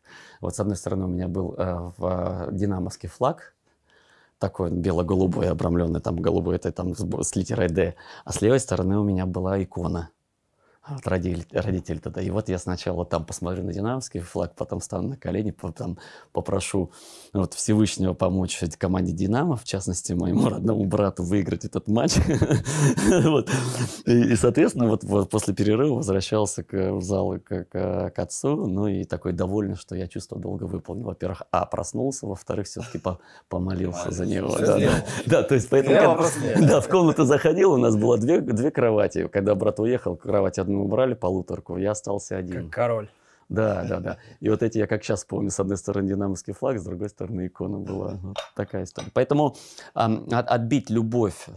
вот 0.42 0.56
с 0.56 0.60
одной 0.60 0.78
стороны 0.78 1.06
у 1.06 1.10
меня 1.10 1.28
был 1.28 1.56
э, 1.58 1.92
в, 1.98 2.48
э, 2.50 2.50
динамовский 2.52 3.10
флаг, 3.10 3.54
такой 4.40 4.72
бело-голубой, 4.72 5.50
обрамленный 5.50 6.02
там 6.02 6.18
голубой, 6.18 6.56
это 6.56 6.72
там 6.72 6.96
с, 6.96 7.06
с 7.24 7.36
литерой 7.36 7.70
«Д», 7.70 7.96
а 8.26 8.34
с 8.34 8.42
левой 8.42 8.60
стороны 8.60 8.98
у 8.98 9.04
меня 9.04 9.26
была 9.26 9.62
икона 9.62 10.10
от 10.84 11.08
родителей, 11.08 11.46
родителей 11.52 12.00
тогда. 12.00 12.22
И 12.22 12.30
вот 12.30 12.50
я 12.50 12.60
сначала 12.60 13.06
там 13.06 13.26
посмотрю 13.26 13.64
на 13.64 13.72
динамовский 13.74 14.20
флаг, 14.20 14.54
потом 14.56 14.80
встану 14.82 15.10
на 15.10 15.18
колени, 15.18 15.52
потом 15.52 15.98
попрошу 16.34 16.92
вот 17.34 17.54
Всевышнего 17.54 18.14
помочь 18.14 18.60
команде 18.78 19.14
«Динамо», 19.14 19.56
в 19.56 19.64
частности, 19.64 20.12
моему 20.14 20.50
родному 20.50 20.86
брату 20.86 21.24
выиграть 21.24 21.64
этот 21.64 21.88
матч. 21.88 22.16
И, 24.06 24.36
соответственно, 24.36 24.88
вот, 24.88 25.30
после 25.30 25.54
перерыва 25.54 25.96
возвращался 25.96 26.64
к, 26.64 26.92
в 26.92 27.02
зал 27.02 27.40
к, 27.40 28.12
отцу, 28.18 28.68
ну 28.68 28.88
и 28.88 29.06
такой 29.06 29.32
довольный, 29.32 29.76
что 29.76 29.96
я 29.96 30.08
чувство 30.08 30.38
долго 30.38 30.66
выполнил. 30.66 31.06
Во-первых, 31.06 31.44
а, 31.52 31.66
проснулся, 31.66 32.28
во-вторых, 32.28 32.68
все-таки 32.68 33.02
помолился 33.48 34.12
за 34.12 34.26
него. 34.26 34.58
Да, 35.26 35.44
то 35.44 35.56
есть 35.56 35.70
поэтому... 35.70 36.24
Да, 36.60 36.82
в 36.82 36.90
комнату 36.90 37.24
заходил, 37.24 37.72
у 37.74 37.78
нас 37.78 37.96
было 37.96 38.18
две, 38.18 38.42
кровати. 38.72 39.30
Когда 39.32 39.56
брат 39.56 39.80
уехал, 39.80 40.18
кровать 40.18 40.60
одну 40.74 40.86
убрали, 40.86 41.14
полуторку, 41.14 41.78
я 41.78 41.92
остался 41.92 42.38
один. 42.38 42.66
Как 42.66 42.74
король. 42.74 43.10
Да, 43.50 43.84
да, 43.84 44.00
да. 44.00 44.18
И 44.40 44.50
вот 44.50 44.64
эти, 44.64 44.80
я 44.80 44.88
как 44.88 45.04
сейчас 45.04 45.26
помню, 45.26 45.52
с 45.52 45.60
одной 45.60 45.78
стороны 45.78 46.08
динамовский 46.08 46.54
флаг, 46.54 46.80
с 46.80 46.84
другой 46.84 47.10
стороны 47.10 47.48
икона 47.48 47.78
была. 47.78 48.20
Вот 48.24 48.38
такая 48.56 48.86
история. 48.86 49.12
Поэтому 49.14 49.56
ам, 49.94 50.28
от- 50.32 50.48
отбить 50.48 50.90
любовь 50.90 51.50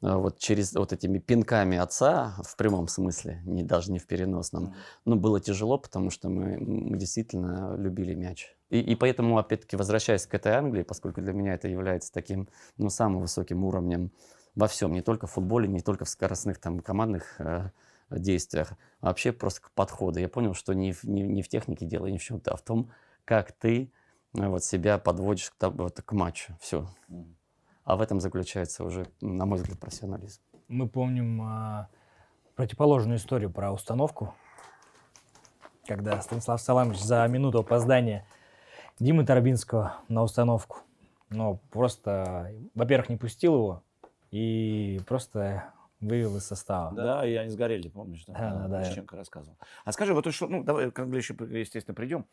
а, 0.00 0.16
вот 0.16 0.38
через 0.38 0.72
вот 0.74 0.92
этими 0.92 1.18
пинками 1.18 1.76
отца, 1.76 2.36
в 2.42 2.56
прямом 2.56 2.88
смысле, 2.88 3.42
не, 3.44 3.62
даже 3.62 3.92
не 3.92 3.98
в 3.98 4.06
переносном, 4.06 4.74
ну, 5.04 5.16
было 5.16 5.40
тяжело, 5.40 5.76
потому 5.76 6.10
что 6.10 6.30
мы, 6.30 6.56
мы 6.58 6.96
действительно 6.96 7.76
любили 7.76 8.14
мяч. 8.14 8.56
И, 8.70 8.80
и 8.80 8.94
поэтому, 8.94 9.36
опять-таки, 9.36 9.76
возвращаясь 9.76 10.26
к 10.26 10.34
этой 10.34 10.52
Англии, 10.52 10.82
поскольку 10.82 11.20
для 11.20 11.32
меня 11.32 11.54
это 11.54 11.68
является 11.68 12.12
таким, 12.12 12.48
ну, 12.78 12.88
самым 12.88 13.20
высоким 13.20 13.64
уровнем 13.64 14.12
во 14.54 14.66
всем, 14.66 14.92
не 14.92 15.02
только 15.02 15.26
в 15.26 15.32
футболе, 15.32 15.68
не 15.68 15.80
только 15.80 16.04
в 16.04 16.08
скоростных 16.08 16.58
там 16.58 16.78
командных 16.80 17.34
э, 17.38 17.70
действиях, 18.18 18.72
а 19.00 19.06
вообще 19.06 19.32
просто 19.32 19.62
к 19.62 19.70
подходу. 19.72 20.18
Я 20.20 20.28
понял, 20.28 20.54
что 20.54 20.72
не 20.72 20.92
в, 20.92 21.04
не, 21.04 21.22
не 21.22 21.42
в 21.42 21.48
технике 21.48 21.86
дело, 21.86 22.06
не 22.06 22.18
в 22.18 22.22
чем-то, 22.22 22.52
а 22.52 22.56
в 22.56 22.62
том, 22.62 22.90
как 23.24 23.52
ты 23.52 23.92
э, 24.36 24.46
вот 24.46 24.64
себя 24.64 24.98
подводишь 24.98 25.50
к, 25.50 25.68
вот, 25.70 26.00
к 26.00 26.12
матчу. 26.12 26.56
Все. 26.60 26.88
А 27.84 27.96
в 27.96 28.00
этом 28.00 28.20
заключается 28.20 28.84
уже, 28.84 29.06
на 29.20 29.46
мой 29.46 29.58
взгляд, 29.58 29.78
профессионализм. 29.78 30.40
Мы 30.68 30.88
помним 30.88 31.42
а, 31.42 31.88
противоположную 32.56 33.18
историю 33.18 33.50
про 33.50 33.72
установку, 33.72 34.34
когда 35.86 36.20
Станислав 36.22 36.60
Саламович 36.60 37.00
за 37.00 37.26
минуту 37.28 37.58
опоздания 37.58 38.26
Димы 38.98 39.26
Торбинского 39.26 39.96
на 40.08 40.22
установку, 40.22 40.78
но 41.28 41.56
просто, 41.70 42.52
во-первых, 42.74 43.08
не 43.08 43.16
пустил 43.16 43.54
его 43.54 43.82
и 44.30 45.00
просто 45.06 45.64
вывел 46.08 46.36
из 46.36 46.44
состава. 46.44 46.94
Да, 46.94 47.26
и 47.26 47.34
они 47.34 47.50
сгорели, 47.50 47.88
помнишь? 47.88 48.24
Да, 48.26 48.34
да, 48.34 48.68
да. 48.68 48.84
Чеченко 48.84 49.16
рассказывал. 49.16 49.56
А 49.84 49.92
скажи, 49.92 50.14
вот 50.14 50.32
что, 50.32 50.46
ну, 50.46 50.62
давай 50.64 50.90
к 50.90 50.98
Англии 50.98 51.18
еще, 51.18 51.34
естественно, 51.58 51.94
придем. 51.94 52.26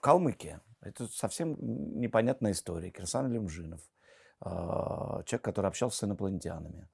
Калмыкия. 0.00 0.60
Это 0.80 1.06
совсем 1.08 1.56
непонятная 2.00 2.52
история. 2.52 2.90
Кирсан 2.90 3.32
Лемжинов. 3.32 3.80
а, 4.40 5.22
Человек, 5.24 5.42
который 5.44 5.66
общался 5.66 5.98
с 5.98 6.04
инопланетянами. 6.04 6.88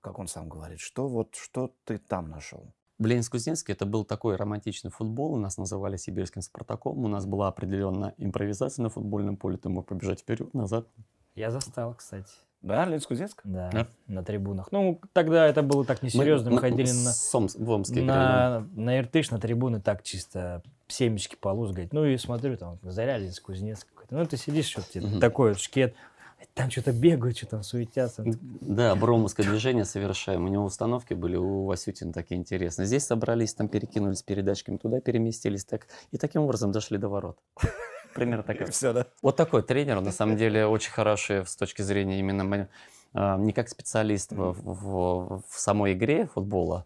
Как 0.00 0.18
он 0.18 0.28
сам 0.28 0.48
говорит. 0.48 0.80
Что 0.80 1.06
вот, 1.08 1.34
что 1.34 1.72
ты 1.84 1.98
там 1.98 2.30
нашел? 2.30 2.72
В 2.98 3.06
Ленинск-Кузнецке 3.06 3.72
это 3.72 3.86
был 3.86 4.04
такой 4.04 4.36
романтичный 4.36 4.90
футбол, 4.90 5.34
у 5.34 5.36
нас 5.36 5.58
называли 5.58 5.96
сибирским 5.96 6.42
Спартаком, 6.42 7.04
у 7.04 7.08
нас 7.08 7.26
была 7.26 7.48
определенная 7.48 8.14
импровизация 8.18 8.84
на 8.84 8.88
футбольном 8.88 9.36
поле, 9.36 9.56
ты 9.56 9.68
мог 9.68 9.88
побежать 9.88 10.20
вперед, 10.20 10.54
назад. 10.54 10.86
Я 11.34 11.50
застал, 11.50 11.94
кстати. 11.94 12.30
Да, 12.64 12.86
Ленинск-Кузнецк? 12.86 13.40
Да, 13.44 13.70
Да? 13.72 13.86
на 14.08 14.24
трибунах. 14.24 14.68
Ну, 14.72 14.98
тогда 15.12 15.46
это 15.46 15.62
было 15.62 15.84
так 15.84 16.02
несерьезно. 16.02 16.48
Мы, 16.50 16.56
на- 16.56 16.60
ходили 16.62 16.88
на, 16.90 17.10
Сомс- 17.12 17.56
в 17.62 17.68
Омске 17.70 18.00
на, 18.02 18.66
на 18.74 18.98
Иртыш, 18.98 19.30
на 19.30 19.38
трибуны 19.38 19.80
так 19.80 20.02
чисто 20.02 20.62
семечки 20.88 21.36
полузгать. 21.38 21.92
Ну 21.92 22.04
и 22.06 22.16
смотрю, 22.16 22.56
там 22.56 22.78
Заря, 22.82 23.18
Ленинск, 23.18 23.42
Кузнецк 23.44 23.86
какой-то. 23.94 24.14
Ну 24.16 24.24
ты 24.26 24.36
сидишь, 24.38 24.66
что 24.66 24.80
тебе 24.82 25.06
Мгм. 25.06 25.20
такой 25.20 25.50
вот 25.50 25.60
шкет. 25.60 25.94
Там 26.54 26.70
что-то 26.70 26.92
бегают, 26.92 27.36
что 27.36 27.46
там 27.46 27.62
суетятся. 27.62 28.22
Да, 28.60 28.94
броумовское 28.94 29.44
движение 29.46 29.84
совершаем. 29.84 30.44
У 30.44 30.48
него 30.48 30.64
установки 30.64 31.12
были 31.14 31.36
у 31.36 31.64
Васютина 31.64 32.12
такие 32.12 32.38
интересные. 32.40 32.86
Здесь 32.86 33.04
собрались, 33.04 33.54
там 33.54 33.68
перекинулись 33.68 34.22
передачками, 34.22 34.76
туда 34.76 35.00
переместились. 35.00 35.64
Так, 35.64 35.86
и 36.12 36.16
таким 36.18 36.42
образом 36.42 36.70
дошли 36.70 36.96
до 36.96 37.08
ворот. 37.08 37.38
Примерно 38.14 38.42
такая. 38.44 38.70
Все, 38.70 38.92
да? 38.92 39.06
Вот 39.22 39.36
такой 39.36 39.62
тренер, 39.62 40.00
на 40.00 40.12
самом 40.12 40.36
деле, 40.36 40.66
очень 40.66 40.92
хороший 40.92 41.44
с 41.46 41.56
точки 41.56 41.82
зрения 41.82 42.18
именно 42.20 42.68
а, 43.12 43.36
не 43.36 43.52
как 43.52 43.68
специалист 43.68 44.32
в, 44.32 44.52
в- 44.52 45.42
в 45.48 45.58
самой 45.60 45.92
игре 45.92 46.26
футбола, 46.26 46.84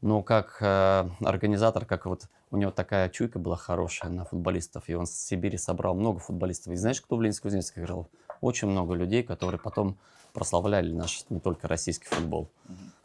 но 0.00 0.22
как 0.22 0.56
э, 0.60 1.08
организатор, 1.24 1.84
как 1.84 2.06
вот 2.06 2.28
у 2.50 2.56
него 2.56 2.70
такая 2.70 3.08
чуйка 3.10 3.38
была 3.38 3.56
хорошая 3.56 4.10
на 4.10 4.24
футболистов, 4.24 4.84
и 4.88 4.94
он 4.94 5.06
с 5.06 5.12
Сибири 5.12 5.58
собрал 5.58 5.94
много 5.94 6.18
футболистов. 6.20 6.72
И 6.72 6.76
знаешь, 6.76 7.00
кто 7.00 7.16
в 7.16 7.22
Ленинск 7.22 7.42
Кузнецк 7.42 7.78
играл? 7.78 8.08
Очень 8.40 8.68
много 8.68 8.94
людей, 8.94 9.22
которые 9.22 9.60
потом 9.60 9.98
прославляли 10.32 10.92
наш 10.92 11.24
не 11.28 11.38
только 11.40 11.68
российский 11.68 12.06
футбол. 12.06 12.48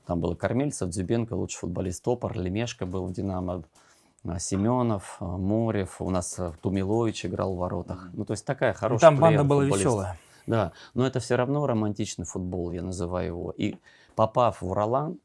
Там 0.05 0.21
был 0.21 0.33
и 0.33 0.35
Кормильцев, 0.35 0.89
Дзюбенко, 0.89 1.33
лучший 1.33 1.59
футболист 1.59 2.03
Топор, 2.03 2.37
Лемешко 2.37 2.85
был 2.85 3.05
в 3.07 3.11
«Динамо», 3.11 3.63
Семенов, 4.39 5.17
а, 5.19 5.37
Морев, 5.37 6.01
у 6.01 6.09
нас 6.09 6.39
а, 6.39 6.53
Тумилович 6.61 7.25
играл 7.25 7.55
в 7.55 7.57
воротах. 7.57 8.09
Ну, 8.13 8.25
то 8.25 8.31
есть 8.33 8.45
такая 8.45 8.73
Ну, 8.73 8.79
хорошая 8.79 9.11
там 9.11 9.19
банда 9.19 9.43
была 9.43 9.63
веселая. 9.65 10.17
Да, 10.47 10.73
но 10.93 11.05
это 11.07 11.19
все 11.19 11.35
равно 11.35 11.65
романтичный 11.65 12.25
футбол, 12.25 12.71
я 12.71 12.83
называю 12.83 13.27
его. 13.27 13.51
И 13.51 13.75
попав 14.15 14.61
в 14.61 14.71
Ролан, 14.71 15.19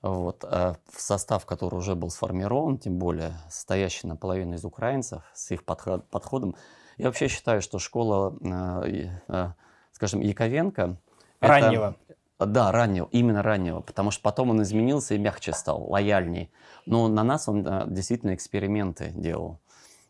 вот, 0.00 0.44
э, 0.44 0.74
в 0.92 1.00
состав, 1.00 1.46
который 1.46 1.76
уже 1.76 1.94
был 1.94 2.10
сформирован, 2.10 2.78
тем 2.78 2.98
более 2.98 3.32
состоящий 3.48 4.06
наполовину 4.06 4.54
из 4.54 4.64
украинцев, 4.64 5.22
с 5.34 5.50
их 5.50 5.64
подход- 5.64 6.04
подходом, 6.10 6.56
я 6.96 7.06
вообще 7.06 7.28
считаю, 7.28 7.60
что 7.60 7.78
школа, 7.78 8.36
э, 8.40 9.08
э, 9.28 9.52
скажем, 9.92 10.20
Яковенко... 10.20 10.96
Раннего. 11.40 11.96
Да, 12.38 12.72
раннего, 12.72 13.08
именно 13.12 13.42
раннего, 13.42 13.80
потому 13.80 14.10
что 14.10 14.22
потом 14.22 14.50
он 14.50 14.62
изменился 14.62 15.14
и 15.14 15.18
мягче 15.18 15.52
стал, 15.52 15.84
лояльней. 15.88 16.50
Но 16.86 17.08
на 17.08 17.22
нас 17.22 17.48
он 17.48 17.66
э, 17.66 17.84
действительно 17.86 18.34
эксперименты 18.34 19.12
делал. 19.14 19.60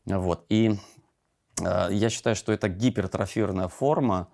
Вот. 0.07 0.45
И 0.49 0.77
э, 1.61 1.89
я 1.91 2.11
считаю, 2.11 2.35
что 2.37 2.53
это 2.53 2.69
гипертрофированная 2.69 3.69
форма, 3.69 4.29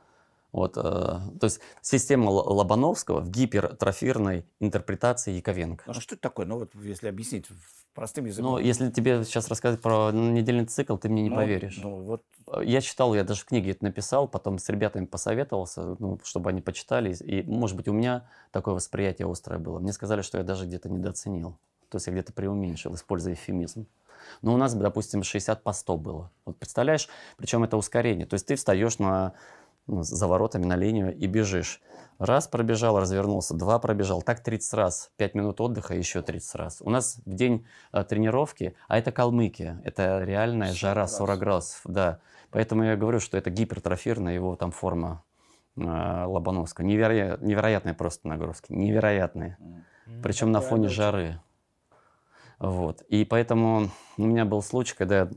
вот, 0.53 0.77
э, 0.77 0.81
то 0.81 1.45
есть 1.45 1.61
система 1.81 2.31
Лобановского 2.31 3.21
в 3.21 3.31
гипертрофированной 3.31 4.47
интерпретации 4.59 5.33
Яковенко. 5.33 5.85
Ну, 5.87 5.93
а 5.93 6.01
что 6.01 6.15
это 6.15 6.23
такое? 6.23 6.47
Ну, 6.47 6.59
вот 6.59 6.75
если 6.75 7.09
объяснить 7.09 7.47
простым 7.95 8.27
языком. 8.27 8.53
Но 8.53 8.59
если 8.59 8.91
тебе 8.91 9.25
сейчас 9.25 9.49
рассказать 9.49 9.81
про 9.81 10.11
недельный 10.13 10.67
цикл, 10.67 10.97
ты 10.97 11.09
мне 11.09 11.23
не 11.23 11.31
Ну, 11.31 11.37
поверишь. 11.37 11.81
Ну, 11.83 12.03
вот 12.03 12.23
Я 12.63 12.81
читал, 12.81 13.15
я 13.15 13.25
даже 13.25 13.43
в 13.43 13.45
книге 13.45 13.73
это 13.73 13.85
написал, 13.85 14.29
потом 14.29 14.59
с 14.59 14.69
ребятами 14.69 15.07
посоветовался, 15.07 15.97
ну, 15.99 16.19
чтобы 16.25 16.51
они 16.51 16.61
почитали. 16.61 17.15
И, 17.15 17.43
может 17.43 17.77
быть, 17.77 17.89
у 17.89 17.93
меня 17.93 18.29
такое 18.51 18.75
восприятие 18.75 19.31
острое 19.31 19.59
было. 19.59 19.79
Мне 19.79 19.93
сказали, 19.93 20.23
что 20.23 20.39
я 20.39 20.45
даже 20.45 20.67
где-то 20.67 20.89
недооценил. 20.89 21.59
То 21.89 21.97
есть 21.97 22.07
я 22.07 22.13
где-то 22.13 22.33
преуменьшил, 22.33 22.95
используя 22.95 23.35
эвфемизм. 23.35 23.87
Но 24.43 24.55
у 24.55 24.57
нас, 24.57 24.75
допустим, 24.75 25.23
60 25.23 25.63
по 25.63 25.73
100 25.73 25.97
было. 25.97 26.31
Вот 26.45 26.57
представляешь, 26.57 27.09
причем 27.37 27.65
это 27.65 27.77
ускорение. 27.77 28.27
То 28.27 28.35
есть 28.35 28.47
ты 28.47 28.55
встаешь 28.55 28.99
на, 28.99 29.11
ну, 29.29 29.35
за 29.87 30.27
воротами 30.27 30.65
на 30.65 30.77
линию 30.77 31.17
и 31.17 31.27
бежишь. 31.27 31.81
Раз 32.19 32.49
пробежал, 32.49 33.01
развернулся, 33.01 33.55
два 33.55 33.79
пробежал, 33.79 34.21
так 34.21 34.41
30 34.41 34.75
раз, 34.75 35.11
5 35.17 35.35
минут 35.35 35.61
отдыха, 35.61 35.95
еще 35.95 36.21
30 36.21 36.55
раз. 36.55 36.83
У 36.83 36.91
нас 36.91 37.21
в 37.25 37.35
день 37.35 37.67
а, 37.93 38.05
тренировки, 38.05 38.75
а 38.89 38.99
это 38.99 39.11
Калмыкия, 39.11 39.81
это 39.85 40.23
реальная 40.23 40.73
жара 40.73 41.07
40 41.07 41.39
градусов, 41.39 41.81
да. 41.85 42.21
Поэтому 42.51 42.85
я 42.85 42.97
говорю, 42.97 43.21
что 43.21 43.39
это 43.39 43.49
гипертрофированная 43.49 44.35
его 44.35 44.55
там 44.57 44.71
форма 44.71 45.25
э, 45.77 45.81
Лобановского. 45.83 46.85
Неверо... 46.85 47.39
Невероятные 47.41 47.95
просто 47.95 48.29
нагрузки, 48.29 48.73
невероятные. 48.73 49.57
М, 49.61 49.85
Причем 50.23 50.53
на 50.53 50.61
такое 50.61 50.71
фоне 50.77 50.89
жары. 50.89 51.41
Вот. 52.59 53.01
И 53.09 53.25
поэтому 53.25 53.89
у 54.19 54.23
меня 54.23 54.45
был 54.45 54.63
случай, 54.63 54.95
когда 54.95 55.21
я 55.21 55.31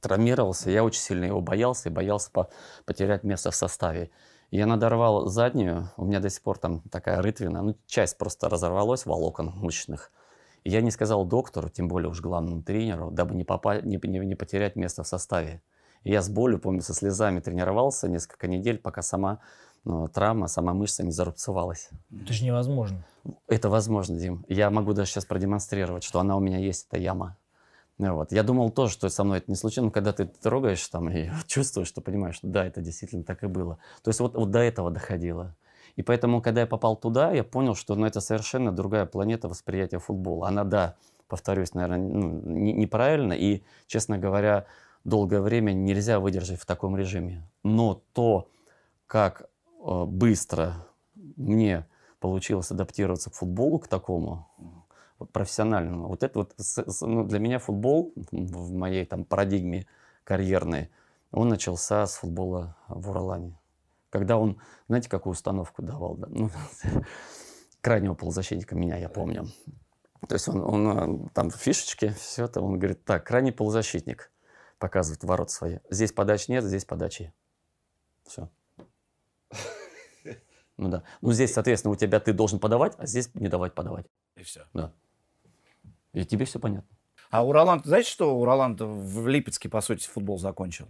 травмировался, 0.00 0.70
я 0.70 0.84
очень 0.84 1.00
сильно 1.00 1.24
его 1.24 1.40
боялся 1.40 1.88
и 1.88 1.92
боялся 1.92 2.30
по- 2.30 2.48
потерять 2.84 3.24
место 3.24 3.50
в 3.50 3.54
составе. 3.54 4.10
Я 4.50 4.66
надорвал 4.66 5.26
заднюю, 5.26 5.90
у 5.96 6.04
меня 6.04 6.20
до 6.20 6.28
сих 6.28 6.42
пор 6.42 6.58
там 6.58 6.80
такая 6.90 7.22
рытвина, 7.22 7.62
ну, 7.62 7.76
часть 7.86 8.18
просто 8.18 8.48
разорвалась 8.48 9.06
волокон 9.06 9.52
мышечных. 9.54 10.10
И 10.64 10.70
я 10.70 10.80
не 10.82 10.90
сказал 10.90 11.24
доктору, 11.24 11.68
тем 11.68 11.88
более 11.88 12.10
уж 12.10 12.20
главному 12.20 12.62
тренеру, 12.62 13.10
дабы 13.10 13.34
не, 13.34 13.44
попа- 13.44 13.80
не, 13.80 13.98
не- 14.02 14.26
не 14.26 14.34
потерять 14.34 14.76
место 14.76 15.02
в 15.02 15.06
составе. 15.06 15.62
И 16.02 16.10
я 16.10 16.20
с 16.22 16.28
болью, 16.28 16.58
помню, 16.58 16.82
со 16.82 16.94
слезами 16.94 17.40
тренировался 17.40 18.08
несколько 18.08 18.48
недель, 18.48 18.78
пока 18.78 19.02
сама 19.02 19.38
ну, 19.84 20.08
травма, 20.08 20.46
сама 20.48 20.74
мышца 20.74 21.02
не 21.02 21.10
зарубцевалась. 21.12 21.88
Это 22.12 22.32
же 22.32 22.44
невозможно. 22.44 23.04
Это 23.46 23.68
возможно, 23.68 24.16
Дим. 24.18 24.44
Я 24.48 24.70
могу 24.70 24.92
даже 24.92 25.10
сейчас 25.10 25.24
продемонстрировать, 25.24 26.04
что 26.04 26.20
она 26.20 26.36
у 26.36 26.40
меня 26.40 26.58
есть, 26.58 26.86
эта 26.90 26.98
яма. 27.00 27.36
Вот. 28.08 28.32
Я 28.32 28.42
думал 28.42 28.70
тоже, 28.70 28.92
что 28.92 29.08
со 29.10 29.24
мной 29.24 29.38
это 29.38 29.50
не 29.50 29.56
случилось, 29.56 29.86
но 29.86 29.90
когда 29.90 30.12
ты 30.12 30.24
трогаешь 30.24 30.86
там 30.88 31.10
и 31.10 31.30
чувствуешь, 31.46 31.88
что 31.88 32.00
понимаешь, 32.00 32.36
что 32.36 32.46
да, 32.46 32.64
это 32.64 32.80
действительно 32.80 33.24
так 33.24 33.44
и 33.44 33.46
было. 33.46 33.78
То 34.02 34.08
есть 34.08 34.20
вот, 34.20 34.34
вот 34.34 34.50
до 34.50 34.60
этого 34.60 34.90
доходило. 34.90 35.54
И 35.96 36.02
поэтому, 36.02 36.40
когда 36.40 36.62
я 36.62 36.66
попал 36.66 36.96
туда, 36.96 37.32
я 37.32 37.44
понял, 37.44 37.74
что 37.74 37.94
ну, 37.94 38.06
это 38.06 38.20
совершенно 38.20 38.72
другая 38.72 39.06
планета 39.06 39.48
восприятия 39.48 39.98
футбола. 39.98 40.48
Она, 40.48 40.64
да, 40.64 40.96
повторюсь, 41.28 41.74
наверное, 41.74 41.98
ну, 41.98 42.40
не- 42.44 42.72
неправильно. 42.72 43.32
И, 43.32 43.62
честно 43.86 44.16
говоря, 44.16 44.66
долгое 45.04 45.40
время 45.40 45.72
нельзя 45.72 46.20
выдержать 46.20 46.60
в 46.60 46.64
таком 46.66 46.96
режиме. 46.96 47.46
Но 47.64 48.02
то, 48.14 48.48
как 49.06 49.42
э, 49.84 50.04
быстро 50.04 50.86
мне 51.36 51.86
получилось 52.20 52.70
адаптироваться 52.70 53.30
к 53.30 53.34
футболу, 53.34 53.78
к 53.78 53.88
такому, 53.88 54.46
профессиональному. 55.26 56.08
Вот 56.08 56.22
это 56.22 56.38
вот 56.40 56.54
ну, 57.02 57.24
для 57.24 57.38
меня 57.38 57.58
футбол 57.58 58.12
в 58.16 58.72
моей 58.72 59.04
там 59.04 59.24
парадигме 59.24 59.86
карьерной, 60.24 60.90
он 61.32 61.48
начался 61.48 62.06
с 62.06 62.16
футбола 62.16 62.76
в 62.88 63.10
Уралане. 63.10 63.58
Когда 64.10 64.36
он, 64.36 64.60
знаете, 64.88 65.08
какую 65.08 65.32
установку 65.32 65.82
давал? 65.82 66.16
Да? 66.16 66.26
Ну, 66.30 66.50
крайнего 67.80 68.14
полузащитника 68.14 68.74
меня, 68.74 68.96
я 68.96 69.08
помню. 69.08 69.46
То 70.28 70.34
есть 70.34 70.48
он, 70.48 70.60
он, 70.60 71.24
э, 71.26 71.28
там 71.32 71.50
фишечки, 71.50 72.10
все 72.18 72.44
это, 72.44 72.60
он 72.60 72.78
говорит, 72.78 73.04
так, 73.04 73.26
крайний 73.26 73.52
полузащитник 73.52 74.30
показывает 74.78 75.24
ворот 75.24 75.50
свои. 75.50 75.78
Здесь 75.90 76.12
подач 76.12 76.48
нет, 76.48 76.64
здесь 76.64 76.84
подачи. 76.84 77.32
Все. 78.26 78.50
Ну 80.76 80.88
да. 80.88 81.02
Ну 81.20 81.30
здесь, 81.32 81.52
соответственно, 81.52 81.92
у 81.92 81.94
тебя 81.94 82.20
ты 82.20 82.32
должен 82.32 82.58
подавать, 82.58 82.94
а 82.96 83.04
здесь 83.04 83.34
не 83.34 83.48
давать 83.48 83.74
подавать. 83.74 84.06
И 84.36 84.42
все. 84.42 84.64
Да. 84.72 84.94
И 86.12 86.24
тебе 86.24 86.44
все 86.44 86.58
понятно. 86.58 86.88
А 87.30 87.44
Уралан, 87.44 87.82
знаете, 87.84 88.10
что 88.10 88.36
Уралан 88.36 88.76
в 88.76 89.28
Липецке, 89.28 89.68
по 89.68 89.80
сути, 89.80 90.08
футбол 90.08 90.38
закончил? 90.38 90.88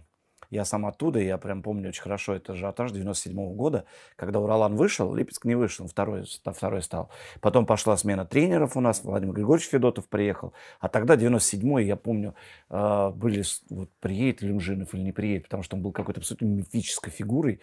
Я 0.51 0.65
сам 0.65 0.85
оттуда, 0.85 1.19
я 1.19 1.37
прям 1.37 1.63
помню 1.63 1.89
очень 1.89 2.01
хорошо 2.01 2.35
это 2.35 2.51
ажиотаж 2.51 2.91
97 2.91 3.55
года, 3.55 3.85
когда 4.17 4.41
Уралан 4.41 4.75
вышел, 4.75 5.15
Липецк 5.15 5.45
не 5.45 5.55
вышел, 5.55 5.87
второй, 5.87 6.25
второй 6.43 6.81
стал. 6.81 7.09
Потом 7.39 7.65
пошла 7.65 7.95
смена 7.95 8.25
тренеров 8.25 8.75
у 8.75 8.81
нас, 8.81 9.01
Владимир 9.01 9.33
Григорьевич 9.33 9.69
Федотов 9.69 10.09
приехал. 10.09 10.51
А 10.81 10.89
тогда 10.89 11.15
97-й, 11.15 11.85
я 11.85 11.95
помню, 11.95 12.35
э, 12.69 13.11
были, 13.15 13.43
вот, 13.69 13.89
приедет 14.01 14.41
Люмжинов 14.41 14.93
или 14.93 15.01
не 15.01 15.13
приедет, 15.13 15.43
потому 15.43 15.63
что 15.63 15.77
он 15.77 15.83
был 15.83 15.93
какой-то 15.93 16.19
абсолютно 16.19 16.47
мифической 16.47 17.13
фигурой. 17.13 17.61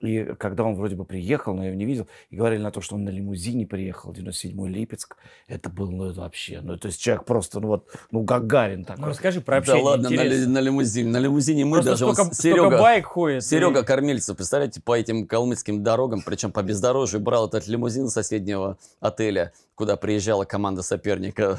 И 0.00 0.24
когда 0.38 0.64
он 0.64 0.74
вроде 0.74 0.94
бы 0.94 1.04
приехал, 1.04 1.54
но 1.54 1.62
я 1.62 1.68
его 1.68 1.78
не 1.78 1.84
видел, 1.84 2.06
и 2.30 2.36
говорили 2.36 2.62
на 2.62 2.70
то, 2.70 2.80
что 2.80 2.94
он 2.94 3.04
на 3.04 3.10
лимузине 3.10 3.66
приехал, 3.66 4.12
97-й 4.12 4.68
Липецк, 4.68 5.16
это 5.48 5.68
был, 5.70 5.90
ну, 5.90 6.10
это 6.10 6.20
вообще, 6.20 6.60
ну, 6.62 6.76
то 6.76 6.86
есть 6.86 7.00
человек 7.00 7.24
просто, 7.24 7.58
ну, 7.60 7.68
вот, 7.68 7.88
ну, 8.10 8.22
Гагарин 8.22 8.84
такой. 8.84 9.02
Ну, 9.02 9.08
расскажи 9.08 9.40
про 9.40 9.58
общение. 9.58 9.82
да 9.82 9.90
ладно, 9.90 10.10
на, 10.10 10.24
на 10.46 10.58
лимузине. 10.60 11.10
На 11.10 11.18
лимузине 11.18 11.64
мы 11.64 11.78
Просто 11.78 11.90
даже... 11.90 12.06
он 12.06 12.14
столько, 12.14 12.34
столько 12.34 12.56
Серега, 12.58 12.78
байк 12.78 13.06
ходит. 13.06 13.44
Серега 13.44 13.80
и- 13.80 13.84
Кормильцев, 13.84 14.36
представляете, 14.36 14.80
по 14.80 14.96
этим 14.96 15.26
калмыцким 15.26 15.82
дорогам, 15.82 16.22
причем 16.24 16.52
по 16.52 16.62
бездорожью, 16.62 17.20
брал 17.20 17.48
этот 17.48 17.66
лимузин 17.66 18.08
соседнего 18.08 18.78
отеля, 19.00 19.52
куда 19.74 19.96
приезжала 19.96 20.44
команда 20.44 20.82
соперника, 20.82 21.58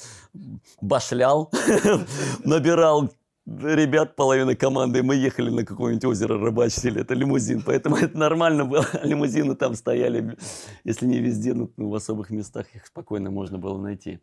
башлял, 0.80 1.50
набирал 2.44 3.10
ребят 3.46 4.16
половины 4.16 4.56
команды, 4.56 5.02
мы 5.02 5.14
ехали 5.14 5.50
на 5.50 5.64
какое-нибудь 5.64 6.04
озеро 6.04 6.38
рыбачили, 6.38 7.00
это 7.00 7.14
лимузин, 7.14 7.62
поэтому 7.62 7.96
это 8.02 8.16
нормально 8.18 8.64
было, 8.64 8.86
лимузины 9.02 9.54
там 9.54 9.74
стояли, 9.74 10.36
если 10.84 11.06
не 11.06 11.18
везде, 11.18 11.54
ну, 11.54 11.70
в 11.76 11.94
особых 11.94 12.30
местах 12.30 12.66
их 12.74 12.86
спокойно 12.86 13.30
можно 13.30 13.58
было 13.58 13.78
найти. 13.78 14.18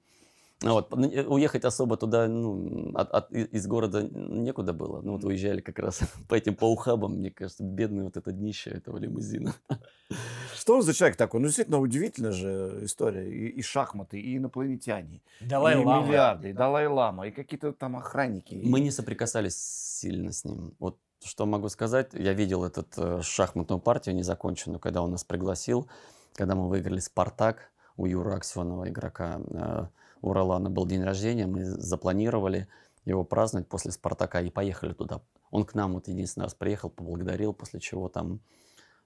Вот, 0.64 0.96
ну, 0.96 1.08
уехать 1.34 1.66
особо 1.66 1.98
туда, 1.98 2.28
ну, 2.28 2.92
от- 2.96 3.12
от- 3.12 3.32
и- 3.34 3.44
из 3.58 3.68
города 3.68 4.02
некуда 4.02 4.72
было. 4.74 5.02
Ну, 5.02 5.14
вот 5.14 5.24
уезжали 5.26 5.60
как 5.62 5.80
раз 5.80 6.00
по 6.30 6.36
этим 6.36 6.56
по 6.56 6.72
ухабам, 6.72 7.18
мне 7.18 7.32
кажется, 7.32 7.64
бедное 7.64 8.06
вот 8.06 8.18
это 8.18 8.32
днище 8.32 8.70
этого 8.72 8.98
лимузина. 8.98 9.54
Что 10.56 10.76
он 10.76 10.82
за 10.84 10.94
человек 10.94 11.18
такой? 11.18 11.40
Ну, 11.42 11.48
действительно, 11.48 11.80
удивительная 11.80 12.32
же 12.32 12.80
история. 12.84 13.30
И, 13.30 13.48
и 13.50 13.62
шахматы, 13.62 14.20
и 14.20 14.38
инопланетяне, 14.38 15.22
и 15.42 15.46
Далай-лама. 15.46 16.08
миллиарды, 16.08 16.50
и 16.52 16.54
Далай-Лама, 16.54 17.28
и 17.28 17.32
какие-то 17.32 17.74
там 17.74 17.96
охранники. 17.98 18.62
Мы 18.64 18.80
не 18.80 18.92
соприкасались 18.92 19.58
сильно 19.58 20.32
с 20.32 20.46
ним. 20.46 20.74
Вот 20.80 20.98
что 21.26 21.46
могу 21.46 21.70
сказать, 21.70 22.10
я 22.14 22.34
видел 22.34 22.64
эту 22.66 22.86
э, 22.98 23.22
шахматную 23.22 23.80
партию 23.80 24.16
незаконченную, 24.16 24.80
когда 24.80 25.02
он 25.02 25.12
нас 25.12 25.24
пригласил, 25.24 25.88
когда 26.36 26.54
мы 26.56 26.68
выиграли 26.70 27.00
«Спартак» 27.00 27.72
у 27.98 28.06
Юры 28.06 28.34
Аксенова, 28.34 28.90
игрока 28.90 29.40
э, 29.52 29.86
Уралана, 30.24 30.70
был 30.70 30.86
день 30.86 31.04
рождения, 31.04 31.46
мы 31.46 31.66
запланировали 31.66 32.68
его 33.06 33.26
праздновать 33.26 33.68
после 33.68 33.92
«Спартака» 33.92 34.42
и 34.42 34.50
поехали 34.50 34.94
туда. 34.94 35.22
Он 35.52 35.66
к 35.66 35.76
нам 35.76 35.94
вот 35.94 36.08
единственный 36.08 36.44
раз 36.44 36.54
приехал, 36.56 36.90
поблагодарил, 36.90 37.54
после 37.54 37.82
чего 37.82 38.08
там 38.08 38.40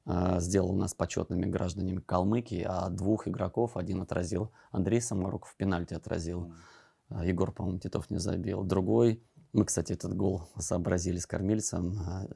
э, 0.05 0.39
сделал 0.39 0.73
нас 0.73 0.93
почетными 0.93 1.45
гражданами 1.45 1.99
Калмыкии, 1.99 2.63
а 2.67 2.89
двух 2.89 3.27
игроков 3.27 3.77
один 3.77 4.01
отразил, 4.01 4.51
Андрей 4.71 5.01
Саморуков 5.01 5.49
в 5.49 5.55
пенальти 5.55 5.95
отразил. 5.95 6.53
А, 7.09 7.25
Егор, 7.25 7.51
по-моему, 7.51 7.79
Титов 7.79 8.11
не 8.11 8.19
забил. 8.19 8.63
Другой, 8.63 9.23
мы, 9.53 9.65
кстати, 9.65 9.93
этот 9.93 10.15
гол 10.15 10.43
сообразили 10.59 11.17
с 11.17 11.25
кормильцем, 11.25 11.97
а, 11.99 12.27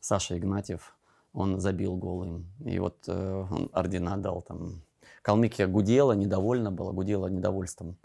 Саша 0.00 0.38
Игнатьев, 0.38 0.96
он 1.34 1.60
забил 1.60 1.96
гол 1.96 2.24
им. 2.24 2.46
И 2.64 2.78
вот 2.78 3.04
э, 3.06 3.46
он 3.50 3.68
ордена 3.72 4.16
дал 4.16 4.40
там. 4.40 4.82
Калмыкия 5.20 5.66
гудела, 5.66 6.12
недовольна 6.12 6.72
была, 6.72 6.92
гудела 6.92 7.26
недовольством 7.28 7.98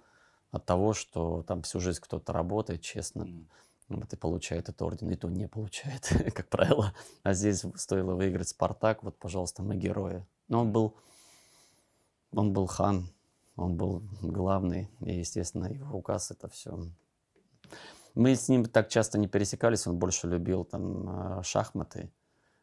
от 0.51 0.65
того, 0.65 0.93
что 0.93 1.43
там 1.43 1.61
всю 1.63 1.79
жизнь 1.79 1.99
кто-то 2.01 2.33
работает, 2.33 2.81
честно, 2.81 3.25
Мгм. 3.25 3.47
вот 3.89 4.13
и 4.13 4.15
получает 4.15 4.69
этот 4.69 4.81
орден, 4.81 5.09
и 5.09 5.15
то 5.15 5.29
не 5.29 5.47
получает, 5.47 6.09
как 6.35 6.47
правило. 6.47 6.93
А 7.23 7.33
здесь 7.33 7.63
стоило 7.75 8.15
выиграть 8.15 8.49
Спартак, 8.49 9.03
вот, 9.03 9.17
пожалуйста, 9.17 9.63
мы 9.63 9.75
герои. 9.75 10.25
Но 10.47 10.61
он 10.61 10.71
был, 10.71 10.95
он 12.31 12.53
был 12.53 12.67
хан, 12.67 13.09
он 13.55 13.75
был 13.75 14.03
главный, 14.21 14.89
и, 15.01 15.19
естественно, 15.19 15.65
его 15.65 15.97
указ 15.97 16.31
это 16.31 16.47
все. 16.47 16.79
Мы 18.15 18.35
с 18.35 18.49
ним 18.49 18.65
так 18.65 18.89
часто 18.89 19.19
не 19.19 19.27
пересекались, 19.27 19.85
он 19.85 19.99
больше 19.99 20.27
любил 20.27 20.65
там 20.65 21.39
э, 21.39 21.43
шахматы. 21.43 22.09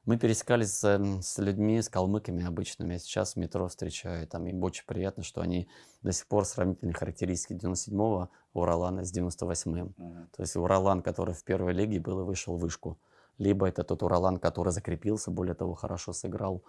Мы 0.07 0.18
пересекались 0.18 0.72
с, 0.74 0.84
м, 0.84 1.22
с 1.22 1.38
людьми, 1.38 1.80
с 1.80 1.88
калмыками 1.88 2.44
обычными. 2.44 2.92
Я 2.92 2.98
сейчас 2.98 3.34
в 3.34 3.36
метро 3.36 3.66
встречаю, 3.68 4.26
там 4.26 4.46
им 4.46 4.62
очень 4.62 4.84
приятно, 4.84 5.22
что 5.22 5.40
они 5.40 5.66
до 6.02 6.12
сих 6.12 6.26
пор 6.26 6.44
сравнительные 6.44 6.94
характеристики 6.94 7.55
97-го 7.55 8.28
Уралана 8.52 9.05
с 9.05 9.12
98-м. 9.12 9.94
Мгм. 9.96 10.28
То 10.36 10.42
есть 10.42 10.57
Уралан, 10.57 11.00
который 11.00 11.34
в 11.34 11.42
первой 11.42 11.72
лиге 11.72 12.00
был 12.00 12.20
и 12.20 12.24
вышел 12.24 12.57
в 12.57 12.61
вышку. 12.61 12.98
Либо 13.38 13.66
это 13.66 13.82
тот 13.82 14.02
Уралан, 14.02 14.38
который 14.38 14.72
закрепился, 14.72 15.30
более 15.30 15.55
того, 15.55 15.74
хорошо 15.74 16.12
сыграл 16.12 16.62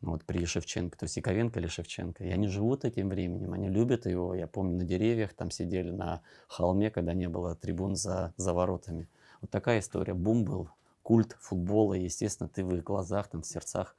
вот 0.00 0.24
при 0.24 0.46
Шевченко, 0.46 0.96
то 0.96 1.04
есть 1.04 1.18
Яковенко 1.18 1.60
или 1.60 1.66
Шевченко. 1.66 2.24
И 2.24 2.30
они 2.30 2.48
живут 2.48 2.86
этим 2.86 3.10
временем, 3.10 3.52
они 3.52 3.68
любят 3.68 4.06
его. 4.06 4.34
Я 4.34 4.46
помню, 4.46 4.78
на 4.78 4.84
деревьях 4.84 5.34
там 5.34 5.50
сидели 5.50 5.90
на 5.90 6.22
холме, 6.48 6.90
когда 6.90 7.12
не 7.12 7.28
было 7.28 7.54
трибун 7.54 7.94
за, 7.94 8.32
за 8.38 8.54
воротами. 8.54 9.06
Вот 9.42 9.50
такая 9.50 9.80
история. 9.80 10.14
Бум 10.14 10.44
был, 10.44 10.70
культ 11.02 11.36
футбола, 11.40 11.94
естественно, 11.94 12.48
ты 12.48 12.64
в 12.64 12.74
их 12.74 12.82
глазах, 12.84 13.28
там, 13.28 13.42
в 13.42 13.46
сердцах 13.46 13.96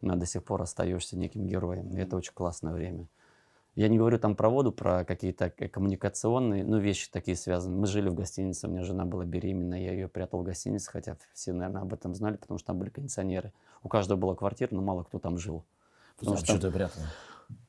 ну, 0.00 0.14
до 0.16 0.26
сих 0.26 0.44
пор 0.44 0.62
остаешься 0.62 1.16
неким 1.16 1.46
героем. 1.46 1.90
И 1.96 1.98
это 1.98 2.16
очень 2.16 2.32
классное 2.32 2.72
время. 2.72 3.06
Я 3.74 3.88
не 3.88 3.98
говорю 3.98 4.18
там 4.18 4.34
про 4.36 4.48
воду, 4.48 4.72
про 4.72 5.04
какие-то 5.04 5.50
к- 5.50 5.68
коммуникационные, 5.68 6.64
ну, 6.64 6.78
вещи 6.78 7.10
такие 7.10 7.36
связанные. 7.36 7.78
Мы 7.78 7.86
жили 7.86 8.08
в 8.08 8.14
гостинице, 8.14 8.66
у 8.66 8.70
меня 8.70 8.82
жена 8.84 9.04
была 9.04 9.26
беременна, 9.26 9.74
я 9.74 9.92
ее 9.92 10.08
прятал 10.08 10.40
в 10.40 10.44
гостинице, 10.44 10.90
хотя 10.90 11.18
все, 11.34 11.52
наверное, 11.52 11.82
об 11.82 11.92
этом 11.92 12.14
знали, 12.14 12.36
потому 12.36 12.58
что 12.58 12.68
там 12.68 12.78
были 12.78 12.88
кондиционеры. 12.88 13.52
У 13.82 13.88
каждого 13.88 14.18
была 14.18 14.34
квартира, 14.34 14.74
но 14.74 14.80
мало 14.80 15.02
кто 15.02 15.18
там 15.18 15.36
жил. 15.36 15.62
Потому 16.18 16.36
А 16.36 16.38
что 16.38 16.56
что 16.56 16.60
ты 16.60 16.70
прятал? 16.70 17.02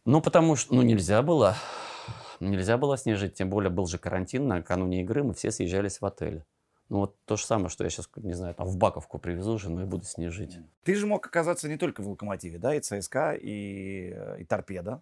ну, 0.05 0.21
потому 0.21 0.55
что, 0.55 0.73
ну, 0.73 0.81
нельзя 0.81 1.21
было. 1.21 1.55
Нельзя 2.39 2.77
было 2.77 2.95
с 2.95 3.05
ней 3.05 3.15
жить, 3.15 3.33
тем 3.33 3.49
более 3.49 3.69
был 3.69 3.87
же 3.87 3.97
карантин, 3.97 4.47
накануне 4.47 5.01
игры 5.01 5.23
мы 5.23 5.33
все 5.33 5.51
съезжались 5.51 5.99
в 5.99 6.05
отель. 6.05 6.43
Ну, 6.89 6.99
вот 6.99 7.15
то 7.25 7.35
же 7.35 7.45
самое, 7.45 7.69
что 7.69 7.83
я 7.83 7.89
сейчас, 7.89 8.09
не 8.15 8.33
знаю, 8.33 8.55
там 8.55 8.67
в 8.67 8.77
Баковку 8.77 9.19
привезу 9.19 9.57
жену 9.57 9.81
и 9.81 9.85
буду 9.85 10.05
с 10.05 10.17
ней 10.17 10.29
жить. 10.29 10.57
Ты 10.83 10.95
же 10.95 11.05
мог 11.05 11.25
оказаться 11.25 11.67
не 11.67 11.77
только 11.77 12.01
в 12.01 12.07
«Локомотиве», 12.07 12.59
да, 12.59 12.73
и 12.75 12.79
ЦСКА, 12.79 13.33
и, 13.33 14.13
э, 14.15 14.37
и 14.39 14.45
«Торпедо». 14.45 15.01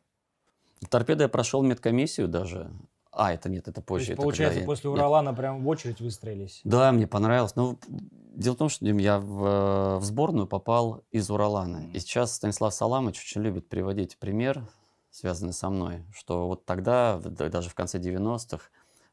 Торпедо 0.90 1.24
я 1.26 1.30
прошел 1.30 1.62
медкомиссию 1.62 2.28
даже. 2.28 2.72
А, 3.12 3.34
это 3.34 3.50
нет, 3.50 3.68
это 3.68 3.82
То 3.82 3.82
позже. 3.82 4.02
есть, 4.04 4.12
это 4.14 4.22
получается, 4.24 4.56
когда 4.56 4.62
я- 4.62 4.66
после 4.66 4.90
нет. 4.90 5.00
Уралана 5.00 5.34
прям 5.34 5.64
в 5.64 5.68
очередь 5.68 6.02
выстроились. 6.02 6.62
Да, 6.64 6.92
мне 6.92 7.08
понравилось. 7.08 7.56
Но 7.56 7.78
дело 7.88 8.56
в 8.56 8.58
том, 8.58 8.70
что 8.70 8.84
Дим, 8.84 8.98
я 8.98 9.20
в, 9.20 9.46
э, 9.46 9.98
в 10.00 10.04
сборную 10.04 10.48
попал 10.48 11.02
из 11.12 11.30
Уралана. 11.30 11.86
И 11.94 12.00
сейчас 12.00 12.34
Станислав 12.34 12.74
Саламович 12.74 13.22
очень 13.22 13.42
любит 13.42 13.70
приводить 13.70 14.18
пример, 14.18 14.68
связанный 15.12 15.54
со 15.54 15.70
мной, 15.70 16.04
что 16.14 16.48
вот 16.48 16.66
тогда, 16.66 17.20
даже 17.24 17.70
в 17.70 17.74
конце 17.76 18.00
90-х, 18.00 18.66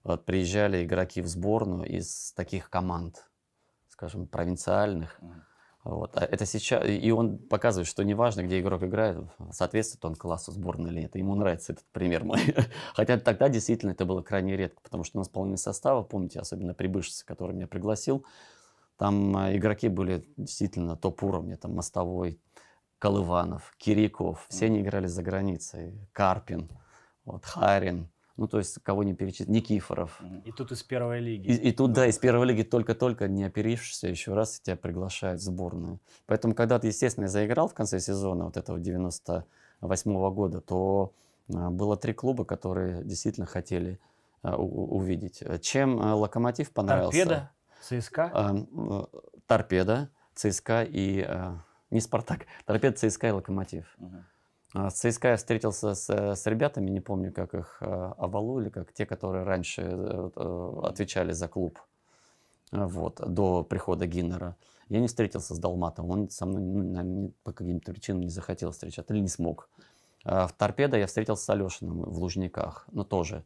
вот, 0.05 0.25
приезжали 0.25 0.85
игроки 0.85 1.23
в 1.23 1.27
сборную 1.27 1.89
из 1.89 2.33
таких 2.33 2.71
команд, 2.71 3.29
скажем, 3.89 4.27
провинциальных. 4.27 5.21
Вот. 5.85 6.17
А 6.17 6.25
это 6.25 6.47
сейчас, 6.47 6.85
и 6.89 7.11
он 7.11 7.39
показывает, 7.39 7.89
что 7.89 8.05
неважно, 8.05 8.43
где 8.43 8.61
игрок 8.61 8.85
играет, 8.85 9.19
соответствует 9.51 10.05
он 10.05 10.15
классу 10.15 10.53
сборной 10.53 10.93
или 10.93 11.01
нет. 11.01 11.17
Ему 11.17 11.35
нравится 11.35 11.73
этот 11.73 11.85
пример 11.93 12.25
мой. 12.25 12.41
Хотя 12.95 13.19
тогда 13.19 13.49
действительно 13.49 13.91
это 13.91 14.05
было 14.05 14.23
крайне 14.23 14.57
редко, 14.57 14.81
потому 14.83 15.03
что 15.03 15.19
у 15.19 15.21
нас 15.21 15.29
полный 15.29 15.59
состава, 15.59 16.03
помните, 16.03 16.39
особенно 16.39 16.75
прибывшицы, 16.75 17.27
который 17.27 17.55
меня 17.55 17.67
пригласил, 17.67 18.25
там 18.97 19.37
а, 19.37 19.57
игроки 19.57 19.89
были 19.89 20.25
действительно 20.37 20.97
топ 20.97 21.25
уровня, 21.25 21.57
там 21.57 21.75
Мостовой, 21.75 22.41
Колыванов, 23.01 23.75
Кириков, 23.79 24.47
все 24.49 24.67
они 24.67 24.81
играли 24.81 25.09
за 25.09 25.25
границей, 25.25 26.09
Карпин, 26.13 26.71
вот, 27.25 27.45
Харин, 27.45 28.12
ну 28.37 28.47
то 28.47 28.59
есть 28.59 28.79
кого 28.83 29.03
не 29.03 29.15
перечислить, 29.15 29.49
Никифоров. 29.49 30.21
И 30.45 30.53
тут 30.53 30.73
из 30.73 30.83
первой 30.83 31.21
лиги. 31.21 31.49
И, 31.49 31.55
и 31.69 31.73
тут, 31.73 31.93
да, 31.93 32.07
из 32.07 32.19
первой 32.19 32.47
лиги 32.47 32.63
только-только 32.63 33.29
не 33.29 33.45
оперившийся, 33.45 34.09
еще 34.09 34.35
раз 34.35 34.61
тебя 34.61 34.77
приглашают 34.77 35.41
в 35.41 35.45
сборную. 35.45 36.01
Поэтому, 36.27 36.55
когда 36.55 36.79
ты, 36.79 36.89
естественно, 36.89 37.29
заиграл 37.29 37.69
в 37.69 37.75
конце 37.75 38.01
сезона 38.01 38.45
вот 38.45 38.57
этого 38.57 38.81
98 38.81 40.31
года, 40.31 40.61
то 40.61 41.13
а, 41.55 41.71
было 41.71 41.97
три 41.97 42.13
клуба, 42.13 42.45
которые 42.45 43.05
действительно 43.05 43.47
хотели 43.47 44.01
а, 44.43 44.57
увидеть. 44.57 45.43
Чем 45.63 46.01
а, 46.01 46.15
Локомотив 46.15 46.73
понравился? 46.73 47.19
Торпеда, 47.19 47.51
ЦСКА. 47.83 48.33
Э, 48.35 49.05
Торпеда, 49.47 50.11
ЦСКА 50.35 50.87
и... 50.89 51.29
не 51.91 52.01
Спартак, 52.01 52.47
Торпеда, 52.65 52.97
ЦСКА 52.97 53.29
и 53.29 53.31
Локомотив. 53.33 53.95
Мгм. 53.99 54.25
А 54.75 54.91
С 54.91 54.95
ЦСКА 54.95 55.29
я 55.29 55.37
встретился 55.37 55.95
с, 55.95 56.09
с 56.09 56.47
ребятами, 56.47 56.91
не 56.91 57.01
помню, 57.01 57.31
как 57.33 57.55
их, 57.55 57.79
э, 57.81 58.13
Авалу 58.17 58.61
или 58.61 58.71
как 58.71 58.93
те, 58.93 59.05
которые 59.05 59.45
раньше 59.45 59.83
э, 59.83 60.31
э, 60.35 60.81
отвечали 60.85 61.33
за 61.33 61.47
клуб, 61.47 61.79
вот, 62.71 63.21
до 63.27 63.65
прихода 63.65 64.07
Гиннера. 64.07 64.57
Я 64.89 65.01
не 65.01 65.09
встретился 65.09 65.55
с 65.55 65.59
Далматом, 65.59 66.11
он 66.11 66.31
со 66.31 66.47
мной 66.47 66.63
ну, 66.63 67.33
по 67.45 67.53
каким-то 67.53 67.93
причинам 67.93 68.23
не 68.23 68.31
захотел 68.31 68.71
встречаться 68.71 69.13
или 69.13 69.21
не 69.21 69.29
смог. 69.29 69.69
А 70.25 70.47
В 70.47 70.53
Торпедо 70.53 70.97
я 70.97 71.07
встретился 71.07 71.45
с 71.45 71.51
Алешиным 71.51 72.03
в 72.03 72.19
Лужниках, 72.19 72.87
но 72.93 73.05
тоже. 73.05 73.45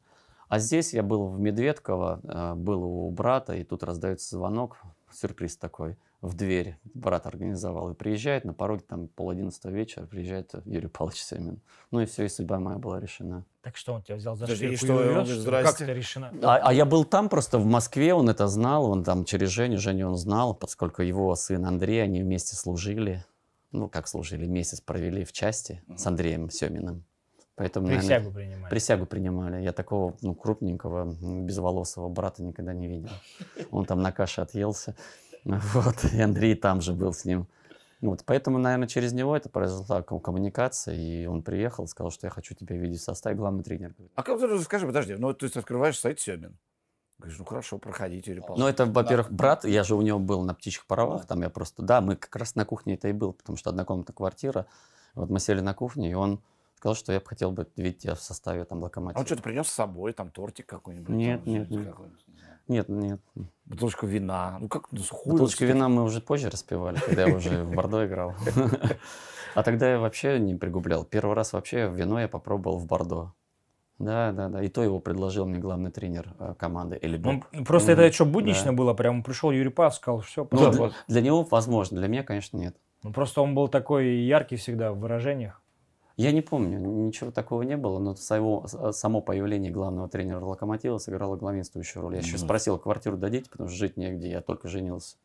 А 0.49 0.61
здесь 0.61 0.95
я 0.95 1.03
был 1.03 1.27
в 1.27 1.41
Медведково, 1.41 2.55
был 2.55 2.85
у 2.85 3.11
брата, 3.11 3.55
и 3.55 3.65
тут 3.65 3.83
раздается 3.83 4.37
звонок, 4.37 4.79
сюрприз 5.11 5.57
такой, 5.57 5.97
в 6.27 6.35
дверь 6.35 6.79
брат 6.95 7.27
организовал. 7.27 7.91
И 7.91 7.95
приезжает, 7.95 8.45
на 8.45 8.53
пороге 8.53 8.85
там 8.87 9.09
пол 9.09 9.31
одиннадцатого 9.31 9.73
вечера, 9.73 10.07
приезжает 10.07 10.53
Юрий 10.65 10.89
Павлович 10.89 11.23
Семин. 11.23 11.61
Ну 11.91 12.01
и 12.01 12.07
все, 12.07 12.25
и 12.25 12.29
судьба 12.29 12.59
моя 12.59 12.79
была 12.79 13.01
решена. 13.01 13.45
Так 13.63 13.77
что 13.77 13.95
он 13.95 14.03
тебя 14.03 14.17
взял 14.17 14.37
за 14.37 14.47
шкирку 14.47 14.77
что, 14.77 15.05
и 15.05 15.09
он 15.15 15.27
что. 15.27 15.51
Как 15.51 15.81
это 15.81 15.93
решено? 15.93 16.33
А, 16.43 16.57
а 16.57 16.73
я 16.73 16.85
был 16.85 17.05
там 17.05 17.29
просто 17.29 17.59
в 17.59 17.67
Москве, 17.67 18.15
он 18.15 18.29
это 18.29 18.47
знал, 18.49 18.91
он 18.91 19.05
там 19.05 19.25
через 19.25 19.51
Женю, 19.51 19.79
Женю 19.79 20.09
он 20.09 20.17
знал, 20.17 20.55
поскольку 20.55 21.03
его 21.03 21.35
сын 21.35 21.65
Андрей, 21.65 22.03
они 22.03 22.23
вместе 22.23 22.57
служили, 22.57 23.25
ну 23.73 23.89
как 23.89 24.09
служили, 24.09 24.47
месяц 24.47 24.81
провели 24.81 25.25
в 25.25 25.33
части 25.33 25.83
с 25.97 26.07
Андреем 26.07 26.51
Семиным. 26.51 27.05
Поэтому, 27.57 27.87
наверное, 27.87 28.07
Присягу 28.07 28.35
принимали. 28.35 28.71
Присягу 28.71 29.07
принимали. 29.07 29.63
Я 29.63 29.73
такого 29.73 30.15
ну, 30.21 30.35
крупненького, 30.35 31.17
безволосого 31.43 32.11
брата 32.11 32.43
никогда 32.43 32.75
не 32.75 32.87
видел. 32.87 33.09
Он 33.71 33.87
там 33.87 34.03
на 34.03 34.13
каше 34.13 34.43
отъелся. 34.43 34.95
Вот. 35.75 36.05
И 36.13 36.21
Андрей 36.21 36.55
там 36.55 36.81
же 36.81 36.93
был 36.93 37.13
с 37.13 37.25
ним. 37.25 37.47
Вот. 38.01 38.25
Поэтому, 38.27 38.59
наверное, 38.59 38.89
через 38.89 39.13
него 39.13 39.37
это 39.37 39.49
произошла 39.49 40.03
ком- 40.03 40.21
коммуникация. 40.21 40.95
И 40.95 41.27
он 41.27 41.43
приехал, 41.43 41.87
сказал, 41.87 42.11
что 42.11 42.27
я 42.27 42.31
хочу 42.31 42.55
тебя 42.55 42.77
видеть 42.77 43.01
в 43.01 43.05
составе. 43.05 43.37
Главный 43.37 43.63
тренер. 43.63 43.95
А 44.15 44.23
как 44.23 44.39
ты 44.39 44.59
скажи, 44.61 44.87
подожди, 44.87 45.15
ну 45.15 45.33
то 45.33 45.45
есть 45.45 45.57
открываешь 45.57 45.99
сайт 45.99 46.21
Семин. 46.21 46.59
Говоришь, 47.19 47.39
ну 47.39 47.45
хорошо, 47.47 47.79
проходите, 47.79 48.35
Павлович. 48.35 48.59
Ну, 48.61 48.69
это, 48.69 48.85
во-первых, 48.85 49.33
брат, 49.33 49.65
я 49.65 49.85
же 49.85 49.95
у 49.95 50.03
него 50.03 50.19
был 50.19 50.43
на 50.43 50.53
птичьих 50.53 50.85
паровах, 50.85 51.25
там 51.27 51.41
я 51.41 51.49
просто, 51.49 51.83
да, 51.83 52.03
мы 52.03 52.15
как 52.15 52.37
раз 52.37 52.57
на 52.57 52.67
кухне 52.67 52.95
это 52.95 53.09
и 53.09 53.13
был, 53.13 53.33
потому 53.33 53.57
что 53.57 53.71
однокомнатная 53.71 54.15
квартира, 54.15 54.67
вот 55.15 55.31
мы 55.31 55.41
сели 55.41 55.61
на 55.61 55.73
кухне, 55.73 56.11
и 56.11 56.15
он 56.15 56.43
сказал, 56.75 56.95
что 56.95 57.15
я 57.15 57.21
бы 57.21 57.27
хотел 57.27 57.53
бы 57.53 57.67
видеть 57.75 58.03
тебя 58.03 58.15
в 58.17 58.21
составе 58.21 58.67
там 58.67 58.81
А 58.81 58.83
локомотива. 58.83 59.21
он 59.21 59.25
что-то 59.27 59.43
принес 59.43 59.67
с 59.67 59.73
собой, 59.73 60.13
там 60.13 60.31
тортик 60.31 60.67
какой-нибудь? 60.67 61.09
Нет, 61.09 61.43
там, 61.43 61.55
нет, 61.55 61.71
нет. 61.71 61.87
какое-нибудь, 61.87 62.29
не 62.29 62.35
знаю. 62.39 62.56
Нет, 62.69 62.89
нет, 62.89 63.21
Бутылочку 63.65 64.07
вина. 64.07 64.59
Ну 64.61 64.69
как, 64.69 64.91
ну 64.93 64.99
сухую. 64.99 65.33
Бутылочку 65.33 65.65
вина 65.65 65.89
мы 65.89 66.03
уже 66.03 66.21
позже 66.21 66.51
распивали, 66.51 66.99
когда 66.99 67.27
я 67.27 67.35
уже 67.35 67.65
в 67.65 67.75
Бордо 67.75 68.07
играл. 68.07 68.35
А 69.55 69.63
тогда 69.63 69.91
я 69.91 69.99
вообще 69.99 70.39
не 70.39 70.55
пригублял. 70.55 71.05
Первый 71.05 71.35
раз 71.35 71.55
вообще 71.55 71.89
вино 71.89 72.21
я 72.21 72.29
попробовал 72.29 72.79
в 72.79 72.87
Бордо. 72.87 73.33
Да, 73.99 74.33
да, 74.33 74.49
да. 74.49 74.63
И 74.63 74.69
то 74.69 74.83
его 74.83 75.01
предложил 75.01 75.47
мне 75.47 75.59
главный 75.59 75.91
тренер 75.91 76.35
э, 76.39 76.55
команды 76.59 76.99
Эли 77.01 77.17
Ну, 77.17 77.43
просто 77.65 77.93
это 77.93 78.13
что, 78.13 78.27
буднично 78.27 78.73
Да. 78.73 78.73
было? 78.73 78.93
Прям 78.93 79.23
пришел 79.23 79.51
Юрий 79.51 79.71
Павлович, 79.71 79.97
сказал, 79.97 80.21
все, 80.21 80.47
Ну, 80.51 80.91
для 81.09 81.23
него 81.23 81.43
возможно, 81.45 81.99
для 81.99 82.09
меня, 82.09 82.23
конечно, 82.23 82.59
нет. 82.59 82.77
Ну, 83.03 83.13
просто 83.13 83.41
он 83.41 83.55
был 83.55 83.69
такой 83.69 84.09
яркий 84.17 84.57
всегда 84.57 84.93
в 84.93 84.99
выражениях. 84.99 85.63
Я 86.17 86.33
не 86.33 86.41
помню, 86.41 86.79
ничего 86.79 87.31
такого 87.31 87.63
не 87.63 87.77
было, 87.77 87.99
но 87.99 88.15
само, 88.17 88.67
само 88.67 89.21
появление 89.21 89.71
главного 89.71 90.09
тренера 90.09 90.43
Локомотива 90.43 90.97
сыграло 90.97 91.37
главенствующую 91.37 92.03
роль. 92.03 92.15
Я 92.15 92.21
еще 92.21 92.39
спросил, 92.39 92.79
квартиру 92.79 93.19
дадите, 93.19 93.51
потому 93.51 93.69
что 93.69 93.79
жить 93.79 93.99
негде, 93.99 94.31
я 94.31 94.41
только 94.41 94.69
женился. 94.69 95.17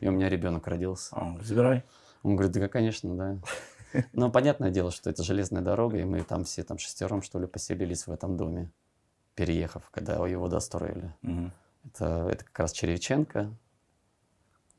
И 0.00 0.08
у 0.08 0.10
меня 0.10 0.28
ребенок 0.28 0.66
родился. 0.66 1.14
А, 1.14 1.38
забирай. 1.40 1.84
Он 2.24 2.34
говорит, 2.34 2.52
да, 2.52 2.68
конечно, 2.68 3.14
да. 3.14 3.38
Но 4.12 4.30
понятное 4.30 4.70
дело, 4.70 4.90
что 4.90 5.08
это 5.08 5.22
железная 5.22 5.62
дорога, 5.62 5.98
и 5.98 6.04
мы 6.04 6.22
там 6.24 6.44
все 6.44 6.64
там 6.64 6.78
шестером, 6.78 7.22
что 7.22 7.38
ли, 7.38 7.46
поселились 7.46 8.08
в 8.08 8.12
этом 8.12 8.36
доме, 8.36 8.70
переехав, 9.36 9.88
когда 9.90 10.26
его 10.26 10.48
достроили. 10.48 11.14
Мгм. 11.22 11.52
Это, 11.84 12.28
это 12.30 12.44
как 12.44 12.58
раз 12.58 12.72
Черевченко, 12.72 13.54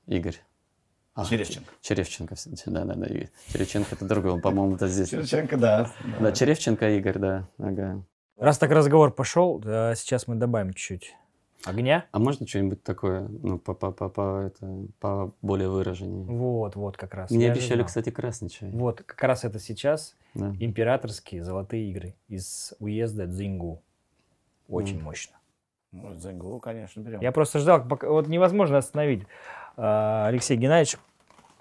Игорь. 0.07 0.41
А, 1.13 1.25
Черевченко. 1.25 1.69
Черевченко, 1.81 2.35
да, 2.67 2.85
да, 2.85 2.93
да. 2.95 3.07
Черевченко 3.51 3.95
это 3.95 4.05
другой, 4.05 4.31
он, 4.31 4.41
по-моему, 4.41 4.75
это 4.75 4.87
здесь. 4.87 5.09
Черченко, 5.09 5.57
да. 5.57 5.91
Да, 6.19 6.31
Черевченко 6.31 6.89
Игорь, 6.97 7.17
да. 7.19 7.47
Ага. 7.57 8.03
Раз 8.37 8.57
так 8.57 8.71
разговор 8.71 9.11
пошел, 9.11 9.59
да, 9.59 9.93
сейчас 9.95 10.27
мы 10.27 10.35
добавим 10.35 10.73
чуть-чуть 10.73 11.15
огня. 11.65 12.05
А 12.11 12.17
можно 12.19 12.47
что-нибудь 12.47 12.81
такое, 12.81 13.27
ну, 13.27 13.59
по, 13.59 13.73
по, 13.73 13.91
по, 13.91 14.09
по, 14.09 14.41
это, 14.47 14.85
по 14.99 15.33
более 15.41 15.69
выраженнее? 15.69 16.25
Вот, 16.25 16.75
вот 16.75 16.97
как 16.97 17.13
раз. 17.13 17.29
Мне 17.29 17.47
Я 17.47 17.51
обещали, 17.51 17.75
знал. 17.75 17.87
кстати, 17.87 18.09
красный 18.09 18.49
чай. 18.49 18.71
Вот, 18.71 19.03
как 19.03 19.21
раз 19.23 19.43
это 19.43 19.59
сейчас 19.59 20.15
Да. 20.33 20.55
императорские 20.59 21.43
золотые 21.43 21.89
игры 21.91 22.15
из 22.29 22.73
уезда 22.79 23.27
Дзингу. 23.27 23.81
Очень 24.69 24.95
Мгм. 24.95 25.03
мощно. 25.05 25.35
Ну, 25.91 26.15
Зенгу, 26.15 26.57
конечно, 26.59 27.01
берем. 27.01 27.19
Я 27.19 27.33
просто 27.33 27.59
ждал, 27.59 27.85
пока, 27.85 28.09
вот 28.09 28.27
невозможно 28.29 28.77
остановить 28.77 29.23
Алексей 29.75 30.57
Геннадьевич 30.57 30.97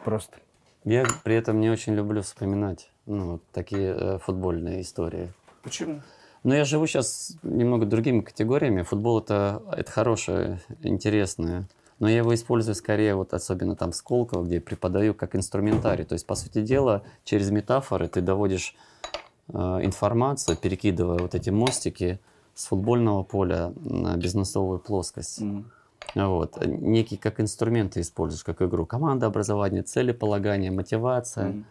просто. 0.04 0.36
Я 0.84 1.04
при 1.24 1.34
этом 1.34 1.60
не 1.60 1.68
очень 1.68 1.94
люблю 1.94 2.22
вспоминать 2.22 2.90
ну, 3.06 3.32
вот 3.32 3.42
такие 3.52 3.94
э, 3.94 4.18
футбольные 4.18 4.80
истории. 4.80 5.32
Почему? 5.62 6.00
Но 6.42 6.54
я 6.54 6.64
живу 6.64 6.86
сейчас 6.86 7.36
немного 7.42 7.84
другими 7.84 8.20
категориями. 8.20 8.82
Футбол 8.82 9.18
это, 9.20 9.62
это 9.72 9.90
хорошее, 9.92 10.60
интересное. 10.82 11.68
Но 11.98 12.08
я 12.08 12.18
его 12.18 12.34
использую 12.34 12.74
скорее, 12.74 13.14
вот 13.14 13.34
особенно 13.34 13.76
там 13.76 13.92
в 13.92 13.96
Сколково, 13.96 14.44
где 14.44 14.54
я 14.54 14.60
преподаю 14.62 15.12
как 15.12 15.36
инструментарий. 15.36 16.06
То 16.06 16.14
есть, 16.14 16.26
по 16.26 16.34
сути 16.34 16.62
дела, 16.62 17.02
через 17.24 17.50
метафоры 17.50 18.08
ты 18.08 18.22
доводишь 18.22 18.74
э, 19.48 19.58
информацию, 19.58 20.56
перекидывая 20.56 21.18
вот 21.18 21.34
эти 21.34 21.50
мостики 21.50 22.20
с 22.54 22.66
футбольного 22.66 23.22
поля 23.22 23.74
на 23.76 24.16
бизнесовую 24.16 24.78
плоскость. 24.78 25.42
Мгм. 25.42 25.70
Вот. 26.14 26.64
Некий 26.66 27.16
как 27.16 27.40
инструмент 27.40 27.94
ты 27.94 28.00
используешь, 28.00 28.44
как 28.44 28.62
игру. 28.62 28.86
Команда 28.86 29.26
образование, 29.26 29.82
целеполагание, 29.82 30.70
мотивация. 30.70 31.48
Мгм. 31.48 31.64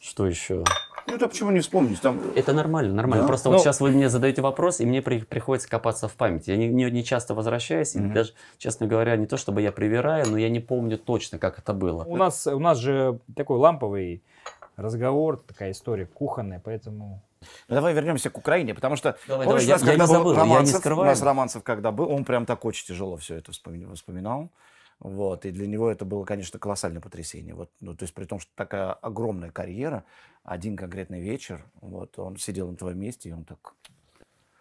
Что 0.00 0.26
еще? 0.26 0.64
Ну, 1.06 1.14
это 1.14 1.26
почему 1.26 1.50
не 1.50 1.60
вспомнить? 1.60 2.00
Там... 2.00 2.20
Это 2.36 2.52
нормально, 2.52 2.92
нормально. 2.92 3.22
Да? 3.24 3.28
Просто 3.28 3.48
Ну- 3.48 3.54
вот 3.56 3.62
сейчас 3.62 3.80
вы 3.80 3.90
мне 3.90 4.08
задаете 4.10 4.42
вопрос, 4.42 4.80
и 4.80 4.86
мне 4.86 5.00
при- 5.00 5.20
приходится 5.20 5.68
копаться 5.68 6.06
в 6.06 6.12
памяти. 6.12 6.50
Я 6.50 6.56
не, 6.56 6.68
не, 6.68 6.90
не 6.90 7.02
часто 7.02 7.34
возвращаюсь, 7.34 7.94
и 7.96 7.98
Мгм. 7.98 8.12
даже, 8.12 8.32
честно 8.58 8.86
говоря, 8.86 9.16
не 9.16 9.26
то 9.26 9.36
чтобы 9.38 9.62
я 9.62 9.72
привираю, 9.72 10.26
но 10.28 10.36
я 10.36 10.50
не 10.50 10.60
помню 10.60 10.98
точно, 10.98 11.38
как 11.38 11.58
это 11.58 11.72
было. 11.72 12.04
У 12.04 12.16
нас, 12.16 12.46
у 12.46 12.58
нас 12.58 12.78
же 12.78 13.18
такой 13.34 13.58
ламповый 13.58 14.22
разговор, 14.76 15.38
такая 15.46 15.70
история 15.72 16.06
кухонная, 16.06 16.60
поэтому... 16.64 17.22
Ну, 17.68 17.74
давай 17.74 17.94
вернемся 17.94 18.30
к 18.30 18.38
Украине, 18.38 18.74
потому 18.74 18.96
что 18.96 19.16
Давай, 19.26 19.46
помнишь, 19.46 19.64
давай, 19.66 19.66
у 19.66 19.68
нас, 19.68 19.82
я- 19.82 19.86
я 19.86 19.92
когда 19.92 20.04
не 20.04 20.08
был 20.08 20.18
забыл, 20.18 20.32
я 20.32 20.36
не 20.36 20.48
Романцев, 20.50 20.80
скрываю. 20.80 21.02
у 21.08 21.10
нас 21.10 21.22
Романцев 21.22 21.62
когда 21.62 21.92
был, 21.92 22.10
он 22.10 22.24
прям 22.24 22.46
так 22.46 22.64
очень 22.64 22.86
тяжело 22.86 23.16
все 23.16 23.36
это 23.36 23.52
вспоми- 23.52 23.94
вспоминал. 23.94 24.50
Вот, 25.00 25.46
и 25.46 25.52
для 25.52 25.68
него 25.68 25.88
это 25.90 26.04
было, 26.04 26.24
конечно, 26.24 26.58
колоссальное 26.58 27.00
потрясение. 27.00 27.54
Вот, 27.54 27.70
ну, 27.80 27.94
то 27.94 28.02
есть 28.02 28.14
при 28.14 28.24
том, 28.24 28.40
что 28.40 28.50
такая 28.56 28.92
огромная 28.94 29.52
карьера, 29.52 30.04
один 30.42 30.76
конкретный 30.76 31.20
вечер, 31.20 31.64
вот, 31.80 32.18
он 32.18 32.36
сидел 32.36 32.68
на 32.68 32.76
твоем 32.76 32.98
месте, 32.98 33.28
и 33.28 33.32
он 33.32 33.44
так... 33.44 33.74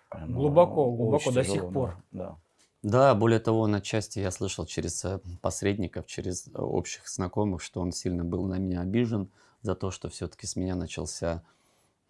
прям, 0.10 0.30
ну, 0.32 0.38
Глубоко, 0.38 0.92
глубоко 0.92 1.32
до 1.32 1.42
тяжело, 1.42 1.60
сих 1.60 1.74
пор. 1.74 1.98
Да, 2.12 2.26
да. 2.26 2.38
Да, 2.84 3.16
более 3.16 3.40
того, 3.40 3.66
на 3.66 3.82
части 3.82 4.20
я 4.20 4.30
слышал 4.30 4.68
через 4.68 5.04
э, 5.04 5.20
посредников, 5.42 6.06
через 6.06 6.48
э, 6.48 6.52
общих 6.54 7.08
знакомых, 7.10 7.64
что 7.64 7.82
он 7.82 7.92
сильно 7.92 8.24
был 8.24 8.46
на 8.46 8.60
меня 8.60 8.82
обижен 8.82 9.30
за 9.64 9.74
то, 9.74 9.90
что 9.90 10.08
все-таки 10.10 10.46
с 10.46 10.56
меня 10.56 10.76
начался 10.76 11.44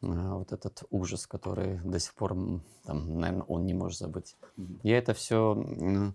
вот 0.01 0.51
этот 0.51 0.83
ужас, 0.89 1.25
который 1.27 1.79
до 1.83 1.99
сих 1.99 2.13
пор, 2.13 2.35
там, 2.85 3.19
наверное, 3.19 3.43
он 3.47 3.65
не 3.65 3.73
может 3.73 3.99
забыть. 3.99 4.35
Я 4.83 4.97
это 4.97 5.13
все 5.13 6.13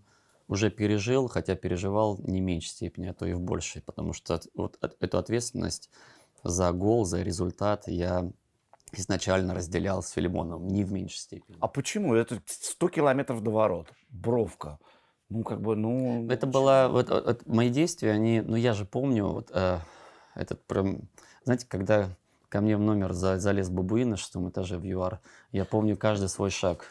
уже 0.49 0.71
пережил, 0.71 1.29
хотя 1.29 1.55
переживал 1.57 2.19
не 2.19 2.41
в 2.41 2.45
меньшей 2.45 2.69
степени, 2.69 3.07
а 3.07 3.15
то 3.15 3.27
и 3.27 3.33
в 3.33 3.41
большей, 3.41 3.83
потому 3.83 4.13
что 4.13 4.35
от- 4.35 4.49
вот 4.55 4.77
от- 4.81 4.97
эту 5.01 5.19
ответственность 5.19 5.91
за 6.45 6.73
гол, 6.73 7.05
за 7.05 7.23
результат 7.23 7.89
я 7.89 8.31
изначально 8.93 9.55
разделял 9.55 10.03
с 10.03 10.11
Филимоновым, 10.11 10.69
не 10.69 10.85
в 10.85 10.93
меньшей 10.93 11.19
степени. 11.19 11.57
А 11.61 11.69
почему? 11.69 12.15
Это 12.15 12.41
100 12.47 12.89
километров 12.89 13.43
до 13.43 13.51
ворот, 13.51 13.89
бровка. 14.11 14.79
Ну, 15.31 15.43
как 15.45 15.63
бы, 15.63 15.75
ну... 15.77 16.29
Это 16.31 16.47
было 16.47 16.89
вот, 16.91 17.09
вот- 17.09 17.47
мои 17.47 17.71
действия, 17.71 18.11
они, 18.11 18.43
ну 18.43 18.57
я 18.57 18.75
же 18.75 18.85
помню, 18.85 19.27
вот 19.29 19.51
э, 19.55 19.79
этот 20.35 20.61
знаете, 21.45 21.67
когда 21.67 22.15
ко 22.53 22.61
мне 22.61 22.77
в 22.77 22.81
номер 22.81 23.15
за- 23.15 23.39
залез 23.39 23.71
бабуин 23.71 24.11
на 24.11 24.17
шестом 24.19 24.51
этаже 24.51 24.77
в 24.77 24.85
ЮАР, 24.85 25.21
я 25.53 25.65
помню 25.65 25.97
каждый 25.97 26.29
свой 26.29 26.51
шаг. 26.51 26.85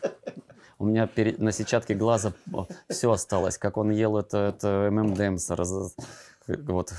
У 0.79 0.85
меня 0.85 1.05
пере- 1.05 1.35
на 1.37 1.51
сетчатке 1.51 1.93
глаза 1.93 2.33
все 2.89 3.11
осталось, 3.11 3.59
как 3.59 3.77
он 3.77 3.91
ел 3.91 4.17
это, 4.17 4.37
это 4.57 4.89
ММДМС, 4.91 5.51
раз- 5.51 5.95
вот, 6.47 6.91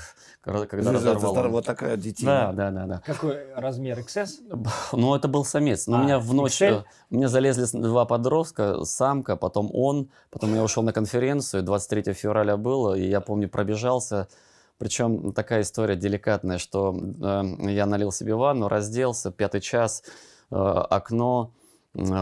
когда 0.45 0.91
это 0.91 0.93
разорвал. 0.93 1.49
Вот 1.49 1.65
такая 1.65 1.97
Да, 1.97 2.01
детина. 2.01 2.53
да, 2.53 2.71
да, 2.71 2.85
да. 2.85 3.01
Какой 3.05 3.53
размер 3.53 3.99
XS? 3.99 4.29
Ну, 4.93 5.13
это 5.13 5.27
был 5.27 5.43
самец. 5.43 5.87
Но 5.87 5.97
А, 5.97 5.99
у 5.99 6.03
меня 6.03 6.19
в 6.19 6.33
ночь... 6.33 6.61
XL? 6.61 6.79
э, 6.79 6.83
У 7.11 7.15
меня 7.15 7.27
залезли 7.27 7.65
два 7.77 8.05
подростка, 8.05 8.85
самка, 8.85 9.35
потом 9.35 9.69
он, 9.73 10.07
потом 10.31 10.55
я 10.55 10.63
ушел 10.63 10.83
на 10.83 10.93
конференцию, 10.93 11.63
23 11.63 12.13
февраля 12.13 12.55
было, 12.55 12.95
и 12.95 13.09
я 13.09 13.19
помню, 13.19 13.49
пробежался. 13.49 14.29
Причем 14.77 15.33
такая 15.33 15.61
история 15.61 15.95
деликатная, 15.95 16.57
что 16.57 16.95
э, 16.95 17.71
я 17.71 17.85
налил 17.85 18.11
себе 18.11 18.35
ванну, 18.35 18.67
разделся, 18.67 19.31
пятый 19.31 19.61
час, 19.61 20.03
э, 20.51 20.55
окно, 20.55 21.53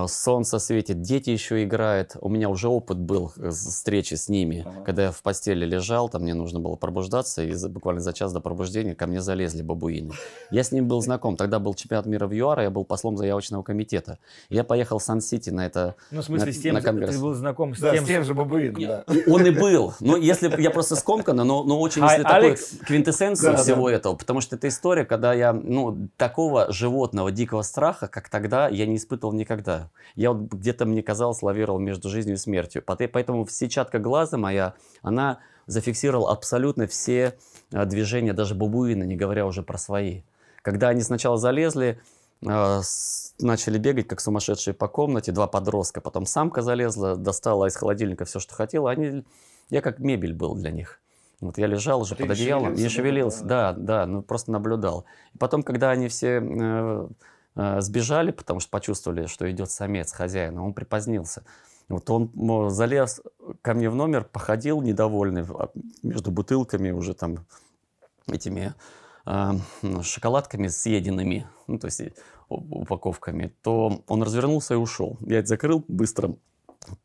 солнце 0.07 0.59
светит, 0.59 1.01
дети 1.01 1.29
еще 1.29 1.63
играют. 1.63 2.17
У 2.19 2.27
меня 2.27 2.49
уже 2.49 2.67
опыт 2.67 2.97
был 2.97 3.31
э, 3.37 3.51
встречи 3.51 4.15
с 4.15 4.27
ними, 4.27 4.63
Ага. 4.67 4.81
когда 4.83 5.03
я 5.03 5.11
в 5.11 5.21
постели 5.21 5.65
лежал, 5.65 6.09
там 6.09 6.23
мне 6.23 6.33
нужно 6.33 6.59
было 6.59 6.75
пробуждаться, 6.75 7.41
и 7.41 7.53
за- 7.53 7.69
буквально 7.69 8.01
за 8.01 8.11
час 8.11 8.33
до 8.33 8.41
пробуждения 8.41 8.95
ко 8.95 9.07
мне 9.07 9.21
залезли 9.21 9.61
бабуины. 9.61 10.11
Я 10.51 10.63
с 10.63 10.73
ним 10.73 10.87
был 10.89 11.01
знаком. 11.01 11.37
Тогда 11.37 11.59
был 11.59 11.73
чемпионат 11.73 12.05
мира 12.05 12.27
в 12.27 12.33
ЮАР, 12.33 12.61
я 12.61 12.69
был 12.69 12.83
послом 12.83 13.15
заявочного 13.15 13.63
комитета. 13.63 14.17
Я 14.49 14.65
поехал 14.65 14.99
в 14.99 15.03
Сан-Сити 15.03 15.51
на 15.51 15.65
это. 15.65 15.95
Ну, 16.11 16.21
в 16.21 16.25
смысле, 16.25 16.47
На- 16.47 16.51
с 16.53 16.59
тем, 16.59 16.73
на 16.73 16.81
конгресс. 16.81 17.15
ты 17.15 17.21
был 17.21 17.33
знаком 17.33 17.73
с 17.73 17.79
Да, 17.79 17.93
тем, 17.93 18.03
с 18.03 18.07
тем 18.07 18.23
же 18.25 18.33
бабуином, 18.33 18.81
да. 18.83 19.05
Он 19.27 19.45
и 19.45 19.51
был. 19.51 19.93
Но 20.01 20.17
если 20.17 20.61
я 20.61 20.71
просто 20.71 20.97
скомканно, 20.97 21.45
но, 21.45 21.63
но 21.63 21.79
очень, 21.79 22.01
А- 22.01 22.09
если 22.11 22.23
такой 22.23 22.37
Алекс? 22.47 22.71
квинтэссенцию 22.85 23.53
Да, 23.53 23.63
всего 23.63 23.89
этого. 23.89 24.15
Потому 24.15 24.41
что 24.41 24.57
это 24.57 24.67
история, 24.67 25.05
когда 25.05 25.33
я, 25.33 25.53
ну, 25.53 26.09
такого 26.17 26.69
животного, 26.73 27.31
дикого 27.31 27.61
страха, 27.61 28.09
как 28.09 28.27
тогда, 28.27 28.67
я 28.67 28.85
не 28.85 28.97
испытывал 28.97 29.31
никогда. 29.33 29.60
Я 30.15 30.31
вот 30.31 30.51
где-то, 30.53 30.85
мне 30.85 31.01
казалось, 31.03 31.41
лавировал 31.41 31.79
между 31.79 32.09
жизнью 32.09 32.35
и 32.35 32.39
смертью. 32.39 32.83
Поэтому 32.85 33.47
сетчатка 33.47 33.99
глаза 33.99 34.37
моя, 34.37 34.73
она 35.01 35.39
зафиксировала 35.67 36.31
абсолютно 36.31 36.87
все 36.87 37.37
а, 37.71 37.85
движения, 37.85 38.33
даже 38.33 38.55
бабуина, 38.55 39.03
не 39.03 39.15
говоря 39.15 39.45
уже 39.45 39.63
про 39.63 39.77
свои. 39.77 40.21
Когда 40.63 40.89
они 40.89 41.01
сначала 41.01 41.37
залезли, 41.37 41.99
с- 42.43 43.33
начали 43.39 43.77
бегать, 43.77 44.07
как 44.07 44.19
сумасшедшие 44.19 44.73
по 44.73 44.87
комнате, 44.87 45.31
два 45.31 45.47
подростка, 45.47 46.01
потом 46.01 46.25
самка 46.25 46.61
залезла, 46.61 47.15
достала 47.15 47.67
из 47.67 47.75
холодильника 47.75 48.25
все, 48.25 48.39
что 48.39 48.53
хотела, 48.55 48.91
они, 48.91 49.23
я 49.69 49.81
как 49.81 49.99
мебель 49.99 50.33
был 50.33 50.55
для 50.55 50.71
них. 50.71 50.99
Вот 51.39 51.57
я 51.57 51.65
лежал 51.65 52.01
уже 52.01 52.15
Ты 52.15 52.23
под 52.23 52.31
одеялом, 52.31 52.75
не 52.75 52.87
шевелился, 52.87 53.43
да? 53.43 53.73
да, 53.73 54.05
ну 54.05 54.21
просто 54.21 54.51
наблюдал. 54.51 55.05
И 55.33 55.37
потом, 55.39 55.63
когда 55.63 55.89
они 55.89 56.07
все 56.07 56.39
э, 56.39 56.41
э, 56.41 57.07
сбежали, 57.55 58.31
потому 58.31 58.59
что 58.59 58.69
почувствовали, 58.69 59.25
что 59.25 59.49
идет 59.51 59.69
самец 59.71 60.11
хозяина, 60.13 60.63
он 60.63 60.73
припозднился. 60.73 61.43
Вот 61.89 62.09
он 62.09 62.69
залез 62.69 63.21
ко 63.61 63.73
мне 63.73 63.89
в 63.89 63.95
номер, 63.95 64.23
походил 64.23 64.81
недовольный 64.81 65.43
а, 65.43 65.69
между 66.03 66.31
бутылками 66.31 66.91
уже 66.91 67.13
там 67.13 67.45
этими 68.27 68.73
ну, 69.25 70.03
шоколадками 70.03 70.67
съеденными, 70.67 71.47
ну, 71.67 71.77
то 71.77 71.85
есть 71.85 72.01
у- 72.49 72.81
упаковками, 72.81 73.53
то 73.61 74.03
он 74.07 74.23
развернулся 74.23 74.73
и 74.73 74.77
ушел. 74.77 75.17
Я 75.21 75.39
это 75.39 75.47
закрыл 75.47 75.83
быстро, 75.87 76.35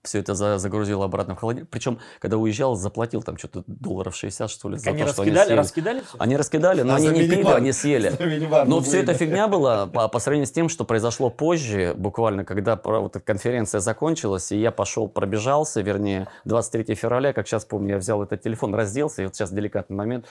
все 0.02 0.20
это 0.20 0.34
за- 0.34 0.58
загрузил 0.58 1.02
обратно 1.02 1.34
в 1.34 1.38
холодильник. 1.38 1.70
Причем, 1.70 1.98
когда 2.18 2.38
уезжал, 2.38 2.74
заплатил 2.76 3.22
там 3.22 3.36
что-то 3.36 3.62
долларов 3.66 4.16
60, 4.16 4.50
что 4.50 4.68
ли, 4.70 4.78
за 4.78 4.90
Они 4.90 5.02
то, 5.04 5.08
что 5.12 5.22
они 5.22 5.32
съели. 5.34 5.52
раскидали 5.52 6.00
всё? 6.00 6.16
Они 6.18 6.36
раскидали, 6.36 6.82
но 6.82 6.94
А 6.94 6.96
они 6.96 7.08
не 7.08 7.28
пили, 7.28 7.44
они 7.44 7.72
съели. 7.72 8.10
Но 8.66 8.80
все 8.80 8.98
бабуина. 8.98 9.02
это 9.02 9.14
фигня 9.14 9.48
была 9.48 9.86
по, 9.92 10.08
по 10.08 10.18
сравнению 10.18 10.46
с 10.46 10.52
тем, 10.52 10.68
что 10.68 10.84
произошло 10.84 11.28
позже, 11.30 11.94
буквально, 11.96 12.44
когда 12.44 12.80
вот 12.82 13.16
конференция 13.24 13.80
закончилась, 13.80 14.50
и 14.52 14.58
я 14.58 14.70
пошел, 14.70 15.08
пробежался, 15.08 15.82
вернее, 15.82 16.26
23 16.44 16.94
февраля, 16.94 17.32
как 17.32 17.46
сейчас 17.46 17.64
помню, 17.64 17.90
я 17.94 17.98
взял 17.98 18.22
этот 18.22 18.42
телефон, 18.42 18.74
разделся, 18.74 19.22
и 19.22 19.26
вот 19.26 19.34
сейчас 19.36 19.52
деликатный 19.52 19.96
момент, 19.96 20.26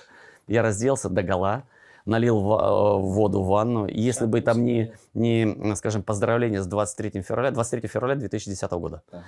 я 0.47 0.61
разделся 0.63 1.09
до 1.09 1.21
гола, 1.23 1.63
налил 2.06 2.38
э, 2.38 2.97
воду 2.99 3.41
в 3.41 3.47
ванну, 3.47 3.88
и 3.88 3.99
если 3.99 4.26
бы 4.26 4.41
там 4.41 4.64
не, 4.64 4.93
не, 5.14 5.76
скажем, 5.76 6.03
поздравление 6.03 6.62
с 6.62 6.68
23 6.68 7.22
февраля, 7.22 7.51
23 7.51 7.88
февраля 7.88 8.16
2010 8.16 8.72
года, 8.74 9.01
Ага. 9.12 9.24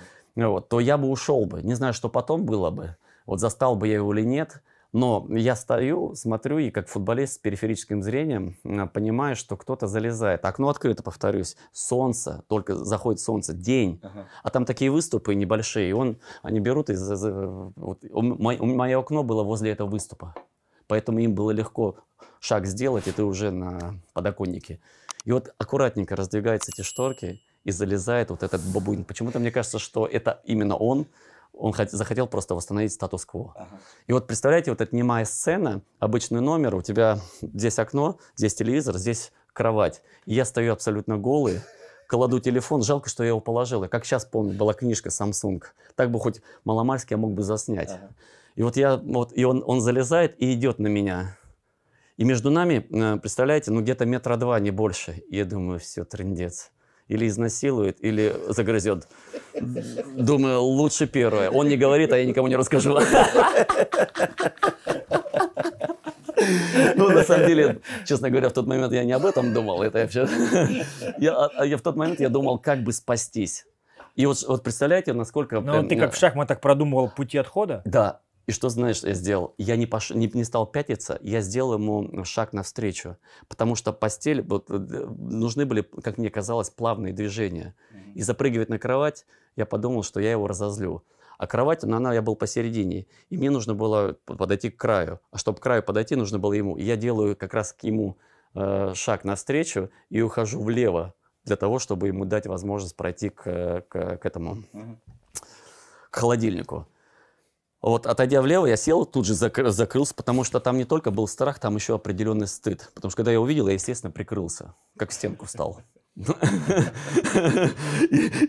вот, 0.48 0.68
то 0.68 0.80
я 0.80 0.96
бы 0.96 1.08
ушел 1.08 1.44
бы. 1.46 1.62
Не 1.62 1.74
знаю, 1.74 1.92
что 1.92 2.08
потом 2.08 2.44
было 2.44 2.70
бы. 2.70 2.96
Вот 3.26 3.40
застал 3.40 3.76
бы 3.76 3.88
я 3.88 3.94
его 3.94 4.14
или 4.14 4.24
нет. 4.24 4.62
Но 4.90 5.26
я 5.28 5.54
стою, 5.54 6.14
смотрю, 6.14 6.56
и 6.56 6.70
как 6.70 6.88
футболист 6.88 7.34
с 7.34 7.38
периферическим 7.38 8.02
зрением 8.02 8.56
понимаю, 8.94 9.36
что 9.36 9.54
кто-то 9.58 9.86
залезает. 9.86 10.46
Окно 10.46 10.70
открыто, 10.70 11.02
повторюсь. 11.02 11.58
Солнце, 11.72 12.42
только 12.48 12.74
заходит 12.74 13.20
солнце, 13.20 13.52
день. 13.52 14.00
Ага. 14.02 14.24
А 14.42 14.48
там 14.48 14.64
такие 14.64 14.90
выступы 14.90 15.34
небольшие. 15.34 15.90
И 15.90 15.92
он, 15.92 16.16
они 16.42 16.60
берут 16.60 16.88
и... 16.88 16.94
за- 16.94 17.16
за- 17.16 17.46
вот, 17.76 17.98
мое, 18.12 18.62
мое 18.62 18.98
окно 18.98 19.22
было 19.24 19.42
возле 19.42 19.72
этого 19.72 19.90
выступа. 19.90 20.34
Поэтому 20.86 21.18
им 21.18 21.34
было 21.34 21.50
легко 21.50 21.96
шаг 22.40 22.66
сделать, 22.66 23.06
и 23.06 23.12
ты 23.12 23.24
уже 23.24 23.50
на 23.50 23.94
подоконнике. 24.12 24.80
И 25.24 25.32
вот 25.32 25.54
аккуратненько 25.58 26.16
раздвигаются 26.16 26.70
эти 26.72 26.82
шторки, 26.82 27.40
и 27.64 27.70
залезает 27.70 28.30
вот 28.30 28.42
этот 28.42 28.62
бабуин. 28.62 29.04
Почему-то 29.04 29.38
мне 29.38 29.50
кажется, 29.50 29.78
что 29.78 30.06
это 30.06 30.40
именно 30.44 30.74
он. 30.76 31.06
Он 31.52 31.72
хот- 31.72 31.90
захотел 31.90 32.26
просто 32.26 32.54
восстановить 32.54 32.92
статус-кво. 32.92 33.52
Ага. 33.54 33.68
И 34.06 34.12
вот 34.12 34.26
представляете, 34.26 34.70
вот 34.70 34.80
эта 34.80 34.94
немая 34.96 35.26
сцена, 35.26 35.82
обычный 35.98 36.40
номер, 36.40 36.76
у 36.76 36.82
тебя 36.82 37.18
здесь 37.42 37.78
окно, 37.78 38.18
здесь 38.36 38.54
телевизор, 38.54 38.96
здесь 38.96 39.32
кровать. 39.52 40.02
И 40.24 40.34
я 40.34 40.46
стою 40.46 40.72
абсолютно 40.72 41.18
голый, 41.18 41.60
кладу 42.06 42.38
телефон, 42.40 42.82
жалко, 42.82 43.10
что 43.10 43.22
я 43.22 43.30
его 43.30 43.40
положил. 43.40 43.84
И 43.84 43.88
как 43.88 44.06
сейчас 44.06 44.24
помню, 44.24 44.56
была 44.56 44.72
книжка 44.72 45.10
Samsung. 45.10 45.62
Так 45.94 46.10
бы 46.10 46.20
хоть 46.20 46.40
маломальски 46.64 47.12
я 47.12 47.16
мог 47.18 47.32
бы 47.32 47.42
заснять. 47.42 47.90
Ага. 47.90 48.10
И 48.54 48.62
вот 48.62 48.76
я, 48.76 48.96
вот, 48.96 49.32
и 49.34 49.44
он, 49.44 49.62
он 49.66 49.80
залезает 49.80 50.40
и 50.40 50.54
идет 50.54 50.78
на 50.78 50.86
меня. 50.86 51.36
И 52.18 52.24
между 52.24 52.50
нами, 52.50 52.84
э, 52.90 53.16
представляете, 53.20 53.70
ну 53.70 53.80
где-то 53.80 54.04
метра 54.04 54.36
два, 54.36 54.58
не 54.58 54.72
больше. 54.72 55.22
И 55.30 55.36
я 55.36 55.44
думаю, 55.44 55.78
все, 55.78 56.04
трендец. 56.04 56.72
Или 57.06 57.26
изнасилует, 57.28 58.04
или 58.04 58.34
загрызет. 58.48 59.08
Думаю, 59.54 60.60
лучше 60.62 61.06
первое. 61.06 61.48
Он 61.48 61.68
не 61.68 61.76
говорит, 61.76 62.12
а 62.12 62.18
я 62.18 62.26
никому 62.26 62.48
не 62.48 62.56
расскажу. 62.56 62.98
Ну, 66.96 67.08
на 67.10 67.22
самом 67.22 67.46
деле, 67.46 67.80
честно 68.04 68.30
говоря, 68.30 68.48
в 68.48 68.52
тот 68.52 68.66
момент 68.66 68.92
я 68.92 69.04
не 69.04 69.12
об 69.12 69.24
этом 69.24 69.54
думал. 69.54 69.82
Это 69.82 69.98
я, 69.98 70.04
вообще- 70.04 70.28
я, 71.18 71.34
а 71.46 71.64
я 71.64 71.76
в 71.76 71.82
тот 71.82 71.96
момент 71.96 72.20
я 72.20 72.28
думал, 72.28 72.58
как 72.58 72.82
бы 72.82 72.92
спастись. 72.92 73.64
И 74.16 74.26
вот, 74.26 74.44
вот 74.48 74.62
представляете, 74.64 75.12
насколько... 75.12 75.60
Ну, 75.60 75.84
э, 75.84 75.88
ты 75.88 75.96
как 75.96 76.12
в 76.12 76.16
шахматах 76.18 76.60
продумывал 76.60 77.08
пути 77.08 77.38
отхода? 77.38 77.82
Да. 77.84 78.20
И 78.48 78.52
что, 78.52 78.70
знаешь, 78.70 79.02
я 79.02 79.12
сделал? 79.12 79.54
Я 79.58 79.76
не, 79.76 79.84
пош... 79.84 80.08
не, 80.08 80.26
не 80.32 80.42
стал 80.42 80.66
пятиться, 80.66 81.18
я 81.20 81.42
сделал 81.42 81.74
ему 81.74 82.24
шаг 82.24 82.54
навстречу. 82.54 83.18
Потому 83.46 83.74
что 83.74 83.92
постель, 83.92 84.40
вот, 84.40 84.70
э, 84.70 84.74
нужны 84.74 85.66
были, 85.66 85.82
как 85.82 86.16
мне 86.16 86.30
казалось, 86.30 86.70
плавные 86.70 87.12
движения. 87.12 87.74
И 88.14 88.22
запрыгивать 88.22 88.70
на 88.70 88.78
кровать, 88.78 89.26
я 89.54 89.66
подумал, 89.66 90.02
что 90.02 90.18
я 90.18 90.30
его 90.30 90.46
разозлю. 90.46 91.04
А 91.36 91.46
кровать, 91.46 91.82
ну, 91.82 91.94
она, 91.94 92.14
я 92.14 92.22
был 92.22 92.36
посередине. 92.36 93.04
И 93.28 93.36
мне 93.36 93.50
нужно 93.50 93.74
было 93.74 94.16
подойти 94.24 94.70
к 94.70 94.78
краю. 94.78 95.20
А 95.30 95.36
чтобы 95.36 95.58
к 95.58 95.62
краю 95.62 95.82
подойти, 95.82 96.16
нужно 96.16 96.38
было 96.38 96.54
ему. 96.54 96.78
И 96.78 96.82
я 96.82 96.96
делаю 96.96 97.36
как 97.36 97.52
раз 97.52 97.74
к 97.74 97.84
ему 97.84 98.16
э, 98.54 98.94
шаг 98.94 99.24
навстречу 99.24 99.90
и 100.08 100.22
ухожу 100.22 100.62
влево 100.62 101.12
для 101.44 101.56
того, 101.56 101.78
чтобы 101.78 102.06
ему 102.06 102.24
дать 102.24 102.46
возможность 102.46 102.96
пройти 102.96 103.28
к, 103.28 103.84
к, 103.90 104.16
к 104.16 104.24
этому, 104.24 104.64
к 106.08 106.16
холодильнику. 106.16 106.86
Вот, 107.80 108.06
отойдя 108.06 108.42
влево, 108.42 108.66
я 108.66 108.76
сел, 108.76 109.06
тут 109.06 109.24
же 109.24 109.34
закры, 109.34 109.70
закрылся, 109.70 110.12
потому 110.14 110.42
что 110.42 110.58
там 110.58 110.76
не 110.78 110.84
только 110.84 111.12
был 111.12 111.28
страх, 111.28 111.60
там 111.60 111.76
еще 111.76 111.94
определенный 111.94 112.48
стыд. 112.48 112.90
Потому 112.94 113.10
что 113.10 113.18
когда 113.18 113.30
я 113.30 113.40
увидел, 113.40 113.68
я, 113.68 113.74
естественно, 113.74 114.10
прикрылся, 114.10 114.74
как 114.96 115.10
в 115.10 115.12
стенку 115.14 115.46
встал. 115.46 115.80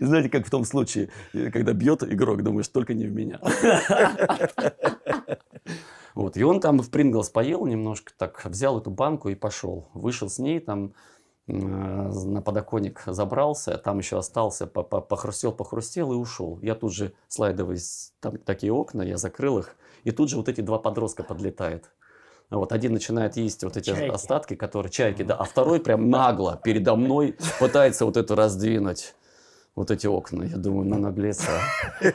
Знаете, 0.00 0.28
как 0.28 0.46
в 0.46 0.50
том 0.50 0.64
случае, 0.64 1.10
когда 1.32 1.72
бьет 1.72 2.02
игрок, 2.02 2.42
думаешь, 2.42 2.66
только 2.66 2.94
не 2.94 3.06
в 3.06 3.12
меня. 3.12 3.38
Вот, 6.16 6.36
и 6.36 6.42
он 6.42 6.58
там 6.60 6.80
в 6.80 6.90
Принглс 6.90 7.30
поел 7.30 7.66
немножко, 7.66 8.12
так 8.18 8.44
взял 8.44 8.80
эту 8.80 8.90
банку 8.90 9.28
и 9.28 9.36
пошел. 9.36 9.88
Вышел 9.94 10.28
с 10.28 10.40
ней, 10.40 10.58
там 10.58 10.92
на 11.46 12.42
подоконник 12.42 13.02
забрался, 13.06 13.76
там 13.78 13.98
еще 13.98 14.18
остался, 14.18 14.66
похрустел, 14.66 15.52
похрустел 15.52 16.12
и 16.12 16.16
ушел. 16.16 16.58
Я 16.62 16.74
тут 16.74 16.92
же, 16.92 17.12
слайдовые 17.28 17.80
там 18.20 18.38
такие 18.38 18.72
окна, 18.72 19.02
я 19.02 19.16
закрыл 19.16 19.58
их, 19.58 19.76
и 20.04 20.10
тут 20.10 20.30
же 20.30 20.36
вот 20.36 20.48
эти 20.48 20.60
два 20.60 20.78
подростка 20.78 21.22
подлетают. 21.22 21.90
Вот 22.50 22.72
один 22.72 22.92
начинает 22.92 23.36
есть 23.36 23.62
вот 23.62 23.76
эти 23.76 23.90
чайки. 23.90 24.12
остатки, 24.12 24.54
которые 24.54 24.90
чайки, 24.90 25.22
да, 25.22 25.36
а 25.36 25.44
второй 25.44 25.80
прям 25.80 26.10
нагло 26.10 26.60
передо 26.62 26.96
мной 26.96 27.36
пытается 27.60 28.04
вот 28.04 28.16
эту 28.16 28.34
раздвинуть 28.34 29.14
вот 29.80 29.90
эти 29.90 30.06
окна. 30.06 30.44
Я 30.44 30.56
думаю, 30.58 30.86
на 30.86 30.98
наглец. 30.98 31.40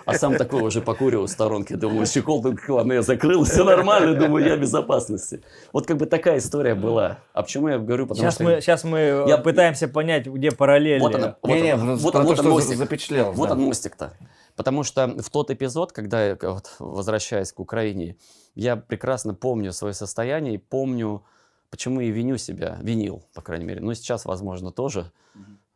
А, 0.05 0.13
сам 0.13 0.38
такой 0.38 0.61
уже 0.61 0.82
покурил 0.82 1.26
в 1.26 1.30
сторонке. 1.30 1.76
Думаю, 1.76 2.05
чехол 2.05 2.45
ладно, 2.68 2.93
я 2.93 3.01
закрыл, 3.01 3.43
все 3.43 3.63
нормально. 3.63 4.13
Думаю, 4.13 4.45
я 4.45 4.55
в 4.55 4.59
безопасности. 4.59 5.41
Вот 5.74 5.88
как 5.88 5.97
бы 5.97 6.05
такая 6.05 6.38
история 6.38 6.76
была. 6.76 7.18
А 7.34 7.41
почему 7.41 7.70
я 7.70 7.80
говорю? 7.80 8.05
Потому 8.05 8.24
сейчас 8.24 8.36
что... 8.36 8.43
Мы, 8.43 8.61
сейчас 8.61 8.84
мы 8.84 8.99
э, 8.99 9.26
я... 9.28 9.38
пытаемся 9.39 9.88
понять, 9.88 10.28
где 10.28 10.51
параллели. 10.51 10.99
Вот 10.99 11.16
она. 11.16 11.38
Вот, 11.41 11.55
не, 11.55 11.61
не, 11.61 11.76
вот, 11.76 11.99
вот, 12.01 12.16
вот, 12.16 12.39
он 12.39 12.49
мостик. 12.49 12.78
запечатлел. 12.78 13.32
Вот 13.32 13.49
да. 13.49 13.55
он 13.55 13.61
мостик-то. 13.61 14.13
Потому 14.55 14.84
что 14.84 15.07
в 15.07 15.30
тот 15.32 15.49
эпизод, 15.49 15.91
когда 15.91 16.24
я, 16.24 16.38
вот, 16.39 16.76
возвращаясь 16.78 17.51
к 17.51 17.59
Украине, 17.59 18.16
я 18.53 18.76
прекрасно 18.76 19.34
помню 19.34 19.74
свое 19.74 19.95
состояние 19.95 20.53
и 20.53 20.57
помню, 20.59 21.24
почему 21.72 21.99
и 21.99 22.11
виню 22.11 22.38
себя, 22.38 22.78
винил, 22.82 23.24
по 23.34 23.41
крайней 23.41 23.66
мере. 23.66 23.82
Ну, 23.82 23.91
сейчас, 23.95 24.26
возможно, 24.26 24.72
тоже, 24.72 25.11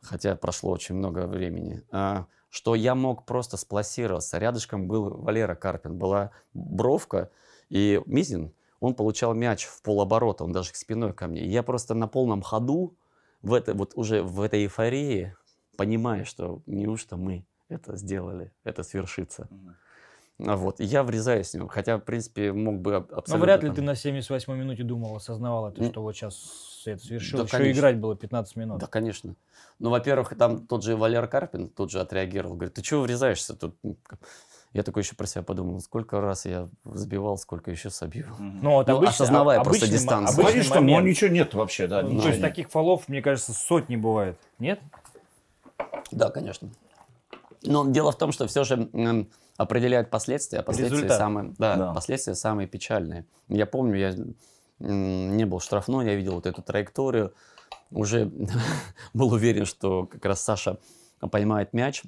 хотя 0.01 0.35
прошло 0.35 0.71
очень 0.71 0.95
много 0.95 1.27
времени. 1.27 1.83
А, 1.91 2.25
что 2.49 2.75
я 2.75 2.95
мог 2.95 3.25
просто 3.25 3.57
сплассироваться. 3.57 4.37
Рядышком 4.37 4.87
был 4.87 5.09
Валера 5.09 5.55
Карпин, 5.55 5.97
была 5.97 6.31
бровка, 6.53 7.29
и 7.69 8.01
Мизин, 8.05 8.53
он 8.79 8.95
получал 8.95 9.33
мяч 9.33 9.65
в 9.65 9.81
полоборота, 9.81 10.43
он 10.43 10.51
даже 10.51 10.71
спиной 10.73 11.13
ко 11.13 11.27
мне. 11.27 11.41
И 11.41 11.49
я 11.49 11.63
просто 11.63 11.93
на 11.93 12.07
полном 12.07 12.41
ходу, 12.41 12.95
в 13.41 13.53
это, 13.53 13.73
вот 13.73 13.93
уже 13.95 14.23
в 14.23 14.41
этой 14.41 14.63
эйфории, 14.63 15.35
понимаю, 15.77 16.25
что 16.25 16.61
неужто 16.65 17.17
мы 17.17 17.45
это 17.67 17.95
сделали, 17.95 18.51
это 18.63 18.83
свершится. 18.83 19.47
Угу. 19.49 19.69
Вот, 20.39 20.79
и 20.79 20.85
я 20.85 21.03
врезаюсь 21.03 21.49
с 21.49 21.53
ним, 21.53 21.67
хотя, 21.67 21.97
в 21.97 22.01
принципе, 22.01 22.53
мог 22.53 22.79
бы 22.79 22.95
абсолютно... 22.95 23.35
Но 23.35 23.43
вряд 23.43 23.61
ли 23.61 23.67
там... 23.67 23.75
ты 23.75 23.81
на 23.81 23.91
78-й 23.91 24.57
минуте 24.57 24.83
думал, 24.83 25.17
осознавал 25.17 25.67
это, 25.67 25.83
что 25.83 26.01
вот 26.01 26.15
сейчас 26.15 26.79
это 26.85 27.03
свершилось. 27.03 27.51
Да, 27.51 27.57
Еще 27.57 27.71
играть 27.73 27.97
было 27.97 28.15
15 28.15 28.55
минут. 28.55 28.79
Да, 28.79 28.87
конечно. 28.87 29.35
Ну, 29.79 29.89
во-первых, 29.89 30.33
там 30.37 30.65
тот 30.65 30.83
же 30.83 30.95
Валер 30.95 31.27
Карпин 31.27 31.67
тут 31.67 31.91
же 31.91 31.99
отреагировал, 31.99 32.55
говорит, 32.55 32.73
ты 32.73 32.81
чего 32.81 33.01
врезаешься 33.01 33.53
тут? 33.53 33.75
Я 34.71 34.83
такой 34.83 35.01
еще 35.03 35.15
про 35.15 35.25
себя 35.25 35.41
подумал, 35.41 35.81
сколько 35.81 36.21
раз 36.21 36.45
я 36.45 36.69
забивал, 36.85 37.37
сколько 37.37 37.69
еще 37.69 37.89
собью. 37.89 38.27
Ну, 38.39 38.71
вот 38.75 38.87
ну, 38.87 38.95
обычно, 38.95 39.13
осознавая 39.13 39.59
обычный, 39.59 39.79
просто 39.79 39.91
дистанцию. 39.91 40.41
Обычный 40.41 40.63
что, 40.63 40.79
ну, 40.79 41.01
ничего 41.01 41.29
нет 41.31 41.53
вообще, 41.53 41.87
да. 41.87 42.01
Ну, 42.03 42.21
то 42.21 42.29
есть 42.29 42.39
таких 42.39 42.69
фолов, 42.69 43.09
мне 43.09 43.21
кажется, 43.21 43.51
сотни 43.51 43.97
бывает. 43.97 44.37
Нет? 44.57 44.79
Да, 46.11 46.29
конечно. 46.29 46.69
Но 47.63 47.89
дело 47.89 48.11
в 48.11 48.17
том, 48.17 48.31
что 48.31 48.47
все 48.47 48.63
же 48.63 48.89
определяют 49.59 50.09
последствия, 50.09 50.59
а 50.59 50.63
последствия 50.63 51.09
самые, 51.09 51.53
да, 51.57 51.75
да. 51.75 51.93
последствия 51.93 52.33
самые 52.33 52.65
печальные. 52.65 53.25
Я 53.49 53.65
помню, 53.65 53.99
я 53.99 54.15
не 54.79 55.45
был 55.45 55.59
штрафной, 55.59 56.05
я 56.05 56.15
видел 56.15 56.35
вот 56.35 56.45
эту 56.45 56.61
траекторию, 56.61 57.33
уже 57.91 58.31
был 59.13 59.33
уверен, 59.33 59.65
что 59.65 60.05
как 60.05 60.23
раз 60.23 60.41
Саша 60.41 60.79
поймает 61.29 61.73
мяч, 61.73 62.03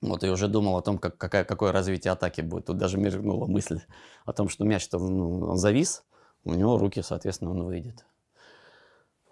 вот, 0.00 0.24
и 0.24 0.28
уже 0.30 0.48
думал 0.48 0.78
о 0.78 0.80
том, 0.80 0.96
как, 0.96 1.18
какая, 1.18 1.44
какое 1.44 1.72
развитие 1.72 2.10
атаки 2.10 2.40
будет. 2.40 2.64
Тут 2.64 2.78
даже 2.78 2.96
мелькнула 2.96 3.46
мысль 3.46 3.80
о 4.24 4.32
том, 4.32 4.48
что 4.48 4.64
мяч-то 4.64 4.98
ну, 4.98 5.40
он 5.40 5.58
завис, 5.58 6.04
у 6.44 6.54
него 6.54 6.78
руки, 6.78 7.02
соответственно, 7.02 7.50
он 7.50 7.64
выйдет. 7.64 8.06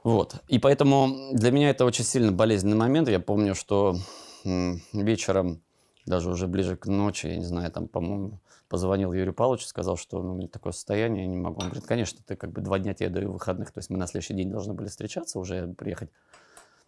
Вот. 0.05 0.43
И 0.49 0.59
поэтому 0.59 1.33
для 1.33 1.51
меня 1.51 1.71
это 1.71 1.87
очень 1.87 2.05
сильно 2.05 2.33
болезненный 2.33 2.77
момент. 2.77 3.09
Я 3.09 3.19
помню, 3.19 3.55
что 3.55 3.97
вечером 4.45 5.63
даже 6.07 6.31
уже 6.31 6.47
ближе 6.47 6.77
к 6.77 6.87
ночи, 6.87 7.27
я 7.27 7.37
не 7.37 7.45
знаю, 7.45 7.71
там, 7.71 7.89
по-моему, 7.89 8.41
позвонил 8.69 9.13
Юрию 9.13 9.35
Павловичу, 9.35 9.67
сказал, 9.67 9.97
что 9.97 10.23
ну, 10.23 10.33
у 10.33 10.37
меня 10.37 10.49
такое 10.49 10.73
состояние, 10.73 11.25
я 11.25 11.29
не 11.29 11.37
могу. 11.37 11.61
Он 11.61 11.67
говорит, 11.67 11.87
конечно, 11.87 12.21
ты 12.25 12.37
как 12.37 12.53
бы 12.53 12.61
два 12.61 12.79
дня 12.79 12.95
тебе 12.95 13.09
даю 13.09 13.33
выходных, 13.33 13.73
то 13.73 13.79
есть 13.79 13.91
мы 13.91 13.99
на 13.99 14.07
следующий 14.07 14.35
день 14.35 14.51
должны 14.51 14.73
были 14.73 14.89
встречаться, 14.89 15.39
уже 15.39 15.67
приехать 15.75 16.11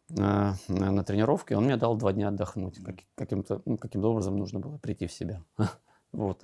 на, 0.08 0.56
на, 0.68 0.90
на 0.90 1.04
тренировки, 1.04 1.54
он 1.54 1.64
мне 1.64 1.76
дал 1.76 1.96
два 1.96 2.12
дня 2.12 2.28
отдохнуть. 2.28 2.82
Как, 2.82 2.96
каким-то, 3.14 3.60
ну, 3.64 3.76
каким-то 3.76 4.10
образом 4.10 4.36
нужно 4.36 4.60
было 4.60 4.78
прийти 4.78 5.06
в 5.06 5.12
себя. 5.12 5.42
вот. 6.12 6.42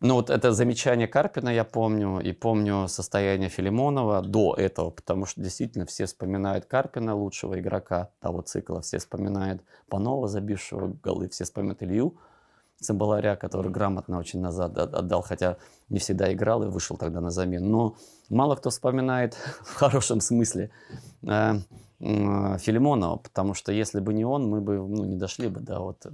Ну 0.00 0.14
вот 0.14 0.28
это 0.28 0.52
замечание 0.52 1.08
Карпина 1.08 1.48
я 1.48 1.64
помню, 1.64 2.20
и 2.20 2.32
помню 2.32 2.86
состояние 2.86 3.48
Филимонова 3.48 4.20
до 4.20 4.54
этого, 4.54 4.90
потому 4.90 5.24
что 5.24 5.40
действительно 5.40 5.86
все 5.86 6.04
вспоминают 6.04 6.66
Карпина, 6.66 7.14
лучшего 7.14 7.58
игрока 7.58 8.10
того 8.20 8.42
цикла, 8.42 8.82
все 8.82 8.98
вспоминают 8.98 9.62
Панова, 9.88 10.28
забившего 10.28 10.88
голы, 11.02 11.30
все 11.30 11.44
вспоминают 11.44 11.82
Илью 11.82 12.18
Цимбаларя, 12.78 13.36
который 13.36 13.72
грамотно 13.72 14.18
очень 14.18 14.40
назад 14.40 14.76
отдал, 14.76 15.22
хотя 15.22 15.56
не 15.88 15.98
всегда 15.98 16.30
играл 16.30 16.62
и 16.62 16.66
вышел 16.66 16.98
тогда 16.98 17.22
на 17.22 17.30
замену. 17.30 17.66
Но 17.66 17.96
мало 18.28 18.56
кто 18.56 18.68
вспоминает 18.68 19.34
в 19.62 19.74
хорошем 19.76 20.20
смысле 20.20 20.70
э, 21.22 21.54
э, 22.00 22.58
Филимонова, 22.58 23.16
потому 23.16 23.54
что 23.54 23.72
если 23.72 24.00
бы 24.00 24.12
не 24.12 24.26
он, 24.26 24.46
мы 24.50 24.60
бы 24.60 24.76
ну, 24.76 25.06
не 25.06 25.16
дошли 25.16 25.48
бы 25.48 25.60
до 25.60 25.80
вот 25.80 26.06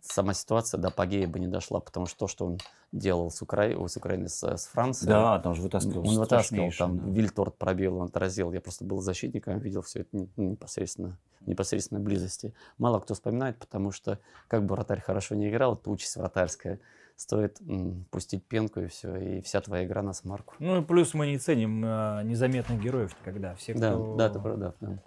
сама 0.00 0.34
ситуация 0.34 0.78
до 0.78 0.88
апогея 0.88 1.26
бы 1.28 1.38
не 1.38 1.48
дошла, 1.48 1.80
потому 1.80 2.06
что 2.06 2.18
то, 2.20 2.26
что 2.28 2.46
он 2.46 2.58
делал 2.92 3.30
с, 3.30 3.42
Укра... 3.42 3.64
с 3.88 3.96
Украиной, 3.96 4.28
с, 4.28 4.42
с 4.42 4.66
Францией... 4.66 5.08
Да, 5.08 5.38
там 5.40 5.54
же 5.54 5.62
вытаскивал. 5.62 6.08
Он 6.08 6.18
вытаскивал, 6.18 6.70
там 6.76 6.98
да. 6.98 7.10
Вильторт 7.10 7.56
пробил, 7.56 7.96
он 7.98 8.06
отразил. 8.06 8.52
Я 8.52 8.60
просто 8.60 8.84
был 8.84 9.00
защитником, 9.00 9.58
видел 9.58 9.82
все 9.82 10.00
это 10.00 10.26
непосредственно, 10.36 11.18
непосредственно 11.40 12.00
близости. 12.00 12.54
Мало 12.78 13.00
кто 13.00 13.14
вспоминает, 13.14 13.58
потому 13.58 13.90
что 13.90 14.18
как 14.48 14.64
бы 14.64 14.74
вратарь 14.74 15.00
хорошо 15.00 15.34
не 15.34 15.50
играл, 15.50 15.74
это 15.74 15.90
участь 15.90 16.16
вратарская. 16.16 16.80
Стоит 17.16 17.60
м, 17.60 18.06
пустить 18.10 18.44
пенку 18.44 18.80
и 18.80 18.88
все, 18.88 19.14
и 19.16 19.40
вся 19.40 19.60
твоя 19.60 19.84
игра 19.84 20.02
на 20.02 20.12
смарку. 20.12 20.54
Ну 20.58 20.80
и 20.80 20.84
плюс 20.84 21.14
мы 21.14 21.28
не 21.28 21.38
ценим 21.38 21.84
э, 21.84 22.22
незаметных 22.24 22.80
героев 22.82 23.14
никогда. 23.20 23.54
Все, 23.54 23.72
кто... 23.72 24.16
Да, 24.16 24.16
да, 24.16 24.26
это 24.30 24.40
правда. 24.40 24.74
Да. 24.80 24.98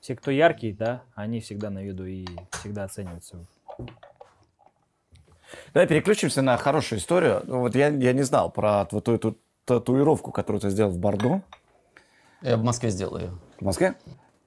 Все, 0.00 0.16
кто 0.16 0.30
яркий, 0.30 0.72
да, 0.72 1.02
они 1.14 1.40
всегда 1.40 1.68
на 1.68 1.82
виду 1.82 2.06
и 2.06 2.26
всегда 2.52 2.84
оцениваются. 2.84 3.44
Давай 5.74 5.86
переключимся 5.86 6.42
на 6.42 6.56
хорошую 6.56 6.98
историю. 6.98 7.42
Ну, 7.46 7.60
вот 7.60 7.74
я, 7.74 7.88
я 7.88 8.12
не 8.12 8.22
знал 8.22 8.50
про 8.50 8.86
вот 8.90 9.08
эту 9.08 9.36
татуировку, 9.64 10.32
которую 10.32 10.60
ты 10.60 10.70
сделал 10.70 10.90
в 10.90 10.98
Бордо. 10.98 11.42
Я 12.42 12.56
в 12.56 12.62
Москве 12.62 12.90
сделал 12.90 13.18
ее. 13.18 13.30
В 13.58 13.64
Москве? 13.64 13.96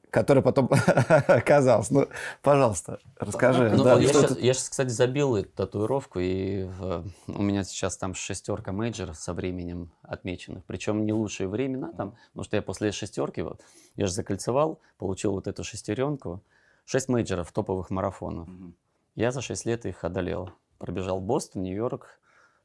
Которая 0.10 0.44
потом 0.44 0.70
оказалась. 1.28 1.90
Ну, 1.90 2.08
пожалуйста, 2.42 3.00
расскажи. 3.18 3.72
Ну, 3.72 3.84
да, 3.84 4.00
я, 4.00 4.08
сейчас, 4.08 4.32
это... 4.32 4.40
я 4.40 4.54
сейчас, 4.54 4.70
кстати, 4.70 4.90
забил 4.90 5.36
эту 5.36 5.50
татуировку, 5.50 6.20
и 6.20 6.64
в, 6.64 7.06
у 7.28 7.42
меня 7.42 7.64
сейчас 7.64 7.98
там 7.98 8.14
шестерка 8.14 8.72
мейджеров 8.72 9.18
со 9.18 9.34
временем 9.34 9.92
отмеченных. 10.04 10.64
Причем 10.66 11.06
не 11.06 11.14
лучшие 11.14 11.48
времена 11.48 11.92
там, 11.94 12.16
потому 12.32 12.44
что 12.44 12.56
я 12.58 12.62
после 12.62 12.92
шестерки, 12.92 13.42
вот, 13.42 13.62
я 13.96 14.06
же 14.06 14.14
закольцевал, 14.14 14.80
получил 14.98 15.32
вот 15.32 15.48
эту 15.48 15.64
шестеренку. 15.64 16.44
Шесть 16.86 17.08
мейджеров 17.08 17.52
топовых 17.52 17.90
марафонов. 17.90 18.50
Угу. 18.50 18.74
Я 19.16 19.32
за 19.32 19.42
шесть 19.42 19.66
лет 19.66 19.86
их 19.86 20.04
одолел. 20.04 20.52
Пробежал 20.84 21.22
Бостон, 21.22 21.64
Нью-Йорк, 21.64 22.20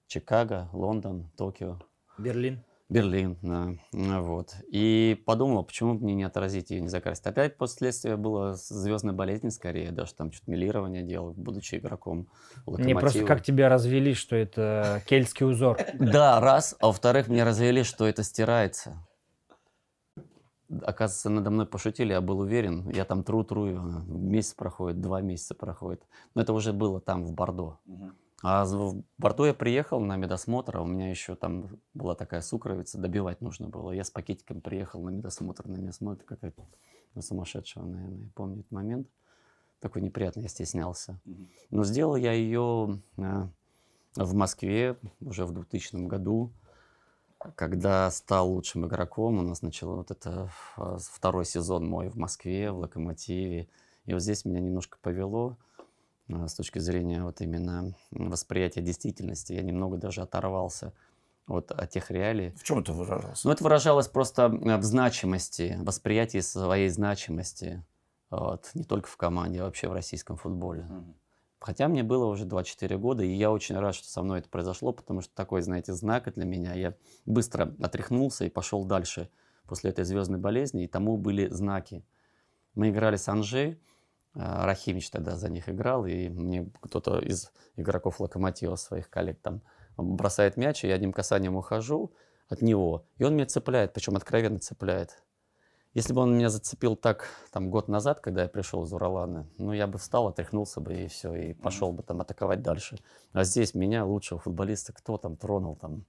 Чикаго, 0.08 0.68
Лондон, 0.72 1.30
Токио. 1.36 1.78
Берлин. 2.18 2.64
Берлин, 2.88 3.38
да. 3.42 3.68
Ну 3.92 4.22
Вот. 4.24 4.56
И 4.72 5.22
подумал, 5.24 5.62
почему 5.62 5.94
мне 5.94 6.14
не 6.14 6.24
отразить 6.24 6.70
ее, 6.70 6.80
не 6.80 6.88
закрасить. 6.88 7.24
Опять 7.26 7.56
последствия 7.56 8.16
было 8.16 8.54
звездной 8.54 9.14
болезни 9.14 9.50
скорее, 9.50 9.92
даже 9.92 10.14
там 10.14 10.32
что-то 10.32 10.50
милирование 10.50 11.04
делал, 11.04 11.32
будучи 11.36 11.76
игроком 11.76 12.26
Мне 12.66 12.96
просто 12.96 13.18
Локомотива. 13.18 13.26
как 13.26 13.44
тебя 13.44 13.68
развели, 13.68 14.14
что 14.14 14.34
это 14.34 15.00
кельтский 15.06 15.46
узор. 15.46 15.78
Да, 15.94 16.40
раз. 16.40 16.74
А 16.80 16.88
во-вторых, 16.88 17.28
мне 17.28 17.44
развели, 17.44 17.84
что 17.84 18.04
это 18.04 18.24
стирается. 18.24 19.06
Оказывается, 20.82 21.30
надо 21.30 21.50
мной 21.50 21.66
пошутили, 21.66 22.12
я 22.12 22.20
был 22.20 22.40
уверен. 22.40 22.88
Я 22.90 23.04
там 23.04 23.22
тру-тру, 23.24 23.66
месяц 24.06 24.54
проходит, 24.54 25.00
два 25.00 25.22
месяца 25.22 25.54
проходит. 25.54 26.02
Но 26.34 26.42
это 26.42 26.52
уже 26.52 26.72
было 26.72 27.00
там, 27.00 27.24
в 27.24 27.32
Бордо. 27.32 27.78
А 28.42 28.64
в 28.64 29.02
Бордо 29.16 29.46
я 29.46 29.54
приехал 29.54 30.00
на 30.00 30.16
медосмотр, 30.16 30.76
а 30.76 30.82
у 30.82 30.86
меня 30.86 31.10
еще 31.10 31.34
там 31.34 31.80
была 31.94 32.14
такая 32.14 32.40
сукровица, 32.40 32.98
добивать 32.98 33.40
нужно 33.40 33.68
было. 33.68 33.90
Я 33.90 34.04
с 34.04 34.10
пакетиком 34.10 34.60
приехал 34.60 35.02
на 35.02 35.10
медосмотр, 35.10 35.66
на 35.66 35.76
меня 35.76 35.92
смотрит 35.92 36.24
какая-то 36.24 36.62
ну, 37.14 37.22
сумасшедшего, 37.22 37.84
наверное. 37.84 38.18
Я 38.18 38.30
помню 38.34 38.60
этот 38.60 38.70
момент. 38.70 39.08
Такой 39.80 40.02
неприятный, 40.02 40.42
я 40.42 40.48
стеснялся. 40.48 41.18
Но 41.70 41.84
сделал 41.84 42.16
я 42.16 42.32
ее 42.32 43.00
а, 43.16 43.48
в 44.16 44.34
Москве 44.34 44.96
уже 45.20 45.44
в 45.44 45.52
2000 45.52 46.06
году, 46.06 46.52
когда 47.54 48.10
стал 48.10 48.50
лучшим 48.50 48.86
игроком. 48.86 49.38
У 49.38 49.42
нас 49.42 49.62
начал 49.62 49.96
вот 49.96 50.10
это 50.10 50.50
а, 50.76 50.98
второй 50.98 51.44
сезон 51.44 51.88
мой 51.88 52.08
в 52.08 52.16
Москве, 52.16 52.70
в 52.70 52.78
Локомотиве. 52.78 53.68
И 54.06 54.12
вот 54.12 54.22
здесь 54.22 54.44
меня 54.44 54.60
немножко 54.60 54.98
повело 55.00 55.56
а, 56.30 56.48
с 56.48 56.54
точки 56.54 56.78
зрения 56.78 57.22
вот 57.22 57.40
именно 57.40 57.94
восприятия 58.10 58.80
действительности. 58.80 59.52
Я 59.52 59.62
немного 59.62 59.96
даже 59.96 60.22
оторвался 60.22 60.92
вот 61.46 61.70
от 61.70 61.90
тех 61.90 62.10
реалий. 62.10 62.50
В 62.52 62.62
чем 62.62 62.80
это 62.80 62.92
выражалось? 62.92 63.44
Ну, 63.44 63.50
это 63.50 63.64
выражалось 63.64 64.08
просто 64.08 64.44
э, 64.44 64.76
в 64.76 64.82
значимости, 64.82 65.78
восприятии 65.80 66.40
своей 66.40 66.88
значимости. 66.88 67.84
Вот, 68.30 68.70
не 68.74 68.84
только 68.84 69.08
в 69.08 69.16
команде, 69.16 69.62
а 69.62 69.64
вообще 69.64 69.88
в 69.88 69.92
российском 69.92 70.36
футболе. 70.36 70.82
Мгм. 70.82 71.14
Хотя 71.60 71.88
мне 71.88 72.02
было 72.02 72.26
уже 72.26 72.44
24 72.44 72.98
года, 72.98 73.24
и 73.24 73.32
я 73.32 73.50
очень 73.50 73.76
рад, 73.76 73.94
что 73.94 74.06
со 74.06 74.22
мной 74.22 74.40
это 74.40 74.48
произошло, 74.48 74.92
потому 74.92 75.22
что 75.22 75.34
такой, 75.34 75.60
знаете, 75.62 75.92
знак 75.92 76.32
для 76.32 76.44
меня. 76.44 76.74
Я 76.74 76.94
быстро 77.26 77.74
отряхнулся 77.80 78.44
и 78.44 78.48
пошел 78.48 78.84
дальше 78.84 79.28
после 79.66 79.90
этой 79.90 80.04
звездной 80.04 80.38
болезни, 80.38 80.84
и 80.84 80.88
тому 80.88 81.16
были 81.16 81.48
знаки. 81.48 82.04
Мы 82.74 82.90
играли 82.90 83.16
с 83.16 83.28
Анжи, 83.28 83.78
а, 84.34 84.66
Рахимич 84.66 85.10
тогда 85.10 85.36
за 85.36 85.48
них 85.48 85.68
играл, 85.68 86.06
и 86.06 86.28
мне 86.28 86.70
кто-то 86.80 87.18
из 87.18 87.50
игроков 87.74 88.20
Локомотива, 88.20 88.76
своих 88.76 89.10
коллег, 89.10 89.40
там 89.40 89.62
бросает 89.96 90.56
мяч, 90.56 90.84
и 90.84 90.88
я 90.88 90.94
одним 90.94 91.12
касанием 91.12 91.56
ухожу 91.56 92.12
от 92.48 92.62
него, 92.62 93.04
и 93.16 93.24
он 93.24 93.34
меня 93.34 93.46
цепляет, 93.46 93.92
причем 93.92 94.16
откровенно 94.16 94.60
цепляет. 94.60 95.22
Если 95.98 96.12
бы 96.12 96.20
он 96.20 96.36
меня 96.36 96.48
зацепил 96.48 96.94
так 96.94 97.28
там 97.50 97.70
год 97.70 97.88
назад, 97.88 98.20
когда 98.20 98.42
я 98.42 98.48
пришел 98.48 98.84
из 98.84 98.92
Уралана, 98.92 99.48
ну 99.58 99.72
я 99.72 99.88
бы 99.88 99.98
встал, 99.98 100.28
отряхнулся 100.28 100.80
бы 100.80 100.94
и 100.94 101.08
все, 101.08 101.34
и 101.34 101.54
пошел 101.54 101.90
бы 101.90 102.04
там 102.04 102.20
атаковать 102.20 102.62
дальше. 102.62 103.00
А 103.32 103.42
здесь 103.42 103.74
меня, 103.74 104.04
лучшего 104.04 104.38
футболиста, 104.38 104.92
кто 104.92 105.16
там 105.16 105.36
тронул, 105.36 105.74
там 105.74 106.04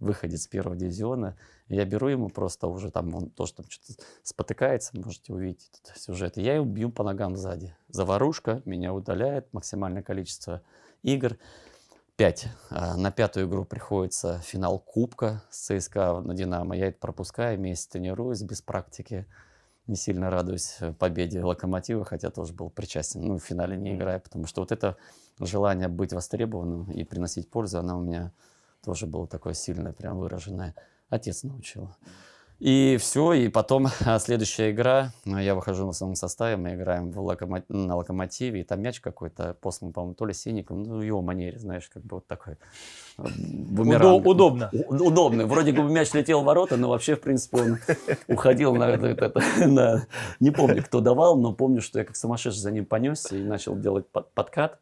выходит 0.00 0.38
с 0.38 0.46
первого 0.46 0.76
дивизиона, 0.76 1.34
я 1.68 1.86
беру 1.86 2.08
ему 2.08 2.28
просто 2.28 2.66
уже 2.66 2.90
там, 2.90 3.14
он 3.14 3.30
тоже 3.30 3.54
там 3.54 3.64
что-то 3.70 4.02
спотыкается, 4.22 5.00
можете 5.00 5.32
увидеть 5.32 5.70
этот 5.82 5.96
сюжет, 5.96 6.36
и 6.36 6.42
я 6.42 6.56
его 6.56 6.66
бью 6.66 6.90
по 6.90 7.02
ногам 7.02 7.34
сзади. 7.34 7.74
Заварушка, 7.88 8.60
меня 8.66 8.92
удаляет, 8.92 9.50
максимальное 9.54 10.02
количество 10.02 10.60
игр. 11.02 11.38
Пять. 12.16 12.46
А, 12.70 12.96
На 12.96 13.10
пятую 13.10 13.48
игру 13.48 13.64
приходится 13.64 14.38
финал 14.40 14.78
Кубка 14.78 15.42
с 15.50 15.66
ЦСКА 15.66 16.20
на 16.20 16.34
Динамо. 16.34 16.76
Я 16.76 16.88
это 16.88 16.98
пропускаю, 16.98 17.58
месяц 17.58 17.86
тренируюсь 17.86 18.42
без 18.42 18.60
практики. 18.60 19.26
Не 19.86 19.96
сильно 19.96 20.30
радуюсь 20.30 20.76
победе 20.98 21.42
Локомотива, 21.42 22.04
хотя 22.04 22.30
тоже 22.30 22.52
был 22.52 22.68
причастен. 22.68 23.22
Ну, 23.22 23.38
в 23.38 23.42
финале 23.42 23.76
не 23.76 23.96
играю, 23.96 24.20
потому 24.20 24.46
что 24.46 24.60
вот 24.60 24.72
это 24.72 24.96
желание 25.40 25.88
быть 25.88 26.12
востребованным 26.12 26.90
и 26.92 27.02
приносить 27.02 27.50
пользу, 27.50 27.78
она 27.78 27.96
у 27.96 28.02
меня 28.02 28.32
тоже 28.84 29.06
было 29.06 29.26
такое 29.26 29.54
сильное, 29.54 29.92
прям 29.92 30.18
выраженное. 30.18 30.74
Отец 31.08 31.42
научил. 31.44 31.90
И 32.64 32.96
все, 33.00 33.32
и 33.32 33.48
потом 33.48 33.88
а, 34.06 34.20
следующая 34.20 34.70
игра, 34.70 35.12
а, 35.26 35.42
я 35.42 35.56
выхожу 35.56 35.84
на 35.84 35.92
самом 35.92 36.14
составе, 36.14 36.56
мы 36.56 36.74
играем 36.76 37.10
в 37.10 37.18
локомо- 37.18 37.64
на 37.68 37.96
локомотиве, 37.96 38.60
и 38.60 38.62
там 38.62 38.80
мяч 38.80 39.00
какой-то 39.00 39.56
послан, 39.60 39.92
по-моему, 39.92 40.14
то 40.14 40.26
ли 40.26 40.32
сиником, 40.32 40.84
ну, 40.84 40.98
в 40.98 41.02
его 41.02 41.22
манере, 41.22 41.58
знаешь, 41.58 41.88
как 41.92 42.04
бы 42.04 42.18
вот 42.18 42.28
такой 42.28 42.54
э, 43.18 43.22
бумеранг. 43.68 44.24
Удо- 44.24 44.30
удобно. 44.30 44.70
Удобно. 44.88 45.46
Вроде 45.46 45.72
бы 45.72 45.82
мяч 45.90 46.12
летел 46.14 46.42
в 46.42 46.44
ворота, 46.44 46.76
но 46.76 46.88
вообще, 46.88 47.16
в 47.16 47.20
принципе, 47.20 47.56
он 47.62 47.78
уходил 48.28 48.76
на, 48.76 48.90
это- 48.90 49.08
это- 49.08 49.40
на- 49.66 50.06
Не 50.38 50.52
помню, 50.52 50.84
кто 50.84 51.00
давал, 51.00 51.36
но 51.36 51.52
помню, 51.52 51.80
что 51.82 51.98
я 51.98 52.04
как 52.04 52.14
сумасшедший 52.14 52.60
за 52.60 52.70
ним 52.70 52.86
понесся 52.86 53.36
и 53.36 53.42
начал 53.42 53.74
делать 53.76 54.06
под- 54.08 54.30
подкат. 54.34 54.78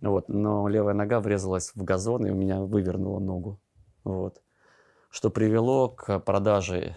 Вот. 0.00 0.28
Но 0.28 0.66
левая 0.66 0.94
нога 0.94 1.20
врезалась 1.20 1.70
в 1.76 1.84
газон, 1.84 2.26
и 2.26 2.30
у 2.30 2.34
меня 2.34 2.60
вывернула 2.60 3.20
ногу. 3.20 3.60
Вот. 4.02 4.40
Что 5.10 5.30
привело 5.30 5.90
к 5.90 6.18
продаже 6.18 6.96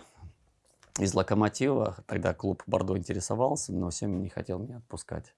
из 1.00 1.14
Локомотива. 1.14 1.98
Тогда 2.08 2.34
клуб 2.34 2.64
Бордо 2.68 2.98
интересовался, 2.98 3.74
но 3.74 3.92
Семин 3.92 4.22
не 4.22 4.30
хотел 4.30 4.60
меня 4.60 4.78
отпускать. 4.78 5.34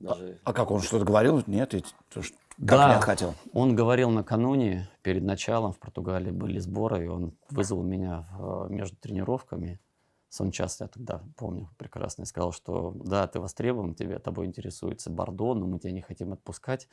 Даже... 0.00 0.40
А 0.44 0.52
как 0.52 0.70
он 0.70 0.80
что-то 0.80 1.04
говорил? 1.04 1.42
Нет, 1.46 1.74
ведь 1.74 1.94
то, 2.12 2.22
что- 2.22 2.36
как 2.58 2.66
Да. 2.68 2.96
не 2.96 3.00
хотел. 3.02 3.34
Он 3.52 3.74
говорил 3.76 4.10
накануне, 4.10 4.88
перед 5.02 5.22
началом 5.22 5.72
в 5.72 5.78
Португалии 5.78 6.30
были 6.32 6.58
сборы, 6.58 7.04
и 7.04 7.08
он 7.08 7.34
вызвал 7.50 7.82
меня 7.82 8.26
в- 8.32 8.68
между 8.70 8.96
тренировками. 8.96 9.80
Сончас, 10.28 10.80
я 10.80 10.88
тогда 10.88 11.22
помню 11.36 11.68
прекрасно, 11.76 12.22
и 12.22 12.26
сказал, 12.26 12.52
что 12.52 12.92
да, 13.04 13.26
ты 13.26 13.38
востребован, 13.38 13.94
тебе 13.94 14.18
тобой 14.18 14.46
интересуется 14.46 15.10
Бордо, 15.10 15.54
но 15.54 15.66
мы 15.66 15.78
тебя 15.78 15.92
не 15.92 16.00
хотим 16.00 16.32
отпускать. 16.32 16.88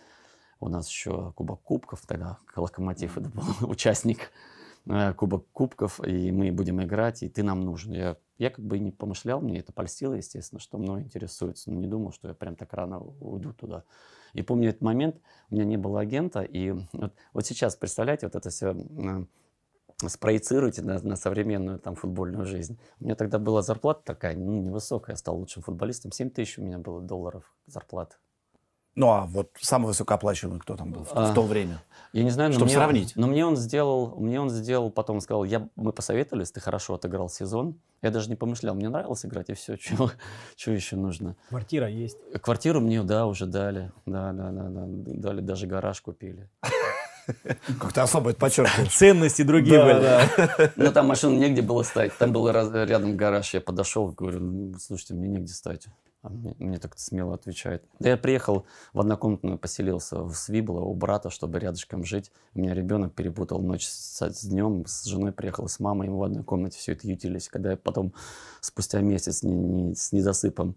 У 0.60 0.68
нас 0.68 0.90
еще 0.90 1.32
Кубок 1.38 1.62
Кубков, 1.64 2.02
тогда 2.06 2.38
Локомотив 2.56 3.18
это 3.18 3.30
был 3.30 3.44
участник 3.70 4.20
э, 4.20 4.30
Кубок 5.18 5.46
Кубков, 5.52 6.00
и 6.06 6.32
мы 6.32 6.52
будем 6.52 6.82
играть, 6.82 7.22
и 7.22 7.30
ты 7.30 7.44
нам 7.44 7.62
нужен. 7.62 7.94
Я, 7.94 8.18
я 8.40 8.50
как 8.50 8.66
бы 8.66 8.80
не 8.80 8.92
помышлял, 8.92 9.40
мне 9.40 9.60
это 9.60 9.72
польстило, 9.72 10.14
естественно, 10.14 10.60
что 10.60 10.80
мной 10.80 11.04
интересуется, 11.04 11.70
но 11.70 11.80
не 11.80 11.88
думал, 11.88 12.12
что 12.12 12.28
я 12.28 12.34
прям 12.34 12.56
так 12.56 12.74
рано 12.74 13.00
уйду 13.00 13.54
туда. 13.54 13.84
И 14.34 14.42
помню 14.42 14.70
этот 14.70 14.82
момент, 14.82 15.18
у 15.52 15.56
меня 15.56 15.66
не 15.66 15.78
было 15.78 16.00
агента, 16.00 16.42
и 16.42 16.72
вот, 16.94 17.14
вот 17.34 17.46
сейчас, 17.46 17.76
представляете, 17.76 18.26
вот 18.26 18.36
это 18.36 18.50
все 18.50 18.76
спроецируйте 20.08 20.82
на, 20.82 21.00
на 21.00 21.16
современную 21.16 21.78
там 21.78 21.96
футбольную 21.96 22.46
жизнь. 22.46 22.80
У 23.00 23.04
меня 23.04 23.16
тогда 23.16 23.38
была 23.38 23.62
зарплата 23.62 24.02
такая, 24.04 24.36
ну, 24.36 24.62
невысокая, 24.62 25.14
я 25.14 25.18
стал 25.18 25.38
лучшим 25.38 25.62
футболистом, 25.62 26.12
7 26.12 26.32
тысяч 26.32 26.58
у 26.58 26.64
меня 26.64 26.80
было 26.80 27.02
долларов 27.02 27.44
зарплаты. 27.68 28.16
Ну, 29.00 29.12
а 29.12 29.22
вот 29.28 29.52
самый 29.62 29.88
высокооплачиваемый 29.88 30.60
кто 30.60 30.76
там 30.76 30.92
был 30.92 31.06
в, 31.06 31.12
А. 31.14 31.32
в 31.32 31.34
то 31.34 31.44
время? 31.44 31.82
Я 32.12 32.24
не 32.24 32.32
знаю, 32.32 32.50
но 32.50 32.56
Чтоб 32.56 32.66
мне, 32.68 32.76
сравнить. 32.76 33.14
но 33.16 33.28
мне 33.28 33.46
он 33.46 33.56
сделал, 33.56 34.14
мне 34.20 34.42
он 34.42 34.50
сделал, 34.50 34.92
потом 34.92 35.22
сказал, 35.22 35.46
я, 35.46 35.70
мы 35.78 35.94
посоветовались, 35.94 36.52
ты 36.52 36.60
хорошо 36.60 36.96
отыграл 36.96 37.30
сезон. 37.30 37.76
Я 38.02 38.12
даже 38.12 38.30
не 38.30 38.36
помышлял, 38.36 38.76
мне 38.76 38.90
нравилось 38.90 39.26
играть, 39.26 39.50
и 39.50 39.54
все, 39.54 39.78
чего, 39.78 40.12
чего 40.58 40.76
еще 40.76 40.98
нужно. 40.98 41.38
Квартира 41.48 41.88
есть. 41.88 42.18
Квартиру 42.42 42.82
мне, 42.82 43.02
да, 43.04 43.26
уже 43.26 43.46
дали, 43.46 43.92
да, 44.06 44.34
да, 44.34 44.50
да, 44.52 44.64
да, 44.68 44.84
дали, 44.86 45.40
даже 45.40 45.66
гараж 45.66 46.02
купили. 46.02 46.50
Как-то 47.80 48.04
особо 48.04 48.32
это 48.32 48.40
подчеркиваешь. 48.40 48.92
Ценности 48.98 49.44
другие 49.44 49.78
Да, 49.78 49.86
были. 49.86 50.02
да. 50.02 50.72
Ну, 50.76 50.92
там 50.92 51.08
машину 51.08 51.38
негде 51.38 51.62
было 51.62 51.84
ставить. 51.84 52.18
Там 52.18 52.34
был 52.34 52.52
раз- 52.52 52.74
рядом 52.74 53.16
гараж. 53.16 53.54
Я 53.54 53.62
подошел, 53.62 54.08
говорю, 54.12 54.40
«Ну, 54.42 54.74
слушайте, 54.80 55.14
мне 55.14 55.30
негде 55.30 55.54
ставить. 55.54 55.86
А 56.22 56.30
мне, 56.30 56.54
мне 56.60 56.78
так 56.80 57.00
смело 57.00 57.34
отвечает. 57.34 57.86
Да 58.00 58.10
я 58.10 58.18
приехал 58.18 58.66
в 58.92 59.00
однокомнатную, 59.00 59.58
поселился 59.58 60.22
в 60.22 60.34
Свибло 60.36 60.82
у 60.82 60.94
брата, 60.94 61.30
чтобы 61.30 61.60
рядышком 61.60 62.04
жить. 62.04 62.32
У 62.54 62.60
меня 62.60 62.74
ребенок 62.74 63.14
перепутал 63.14 63.62
ночь 63.62 63.88
с, 63.88 64.22
с 64.22 64.44
днем, 64.46 64.86
с 64.86 65.06
женой 65.06 65.32
приехал, 65.32 65.70
с 65.70 65.80
мамой, 65.80 66.10
мы 66.10 66.18
в 66.18 66.24
одной 66.24 66.44
комнате 66.44 66.78
все 66.78 66.92
это 66.92 67.08
ютились. 67.08 67.48
Когда 67.48 67.72
я 67.72 67.78
потом, 67.78 68.14
спустя 68.60 69.00
месяц 69.00 69.44
не- 69.44 69.54
не- 69.56 69.96
с 69.96 70.12
недосыпом, 70.12 70.76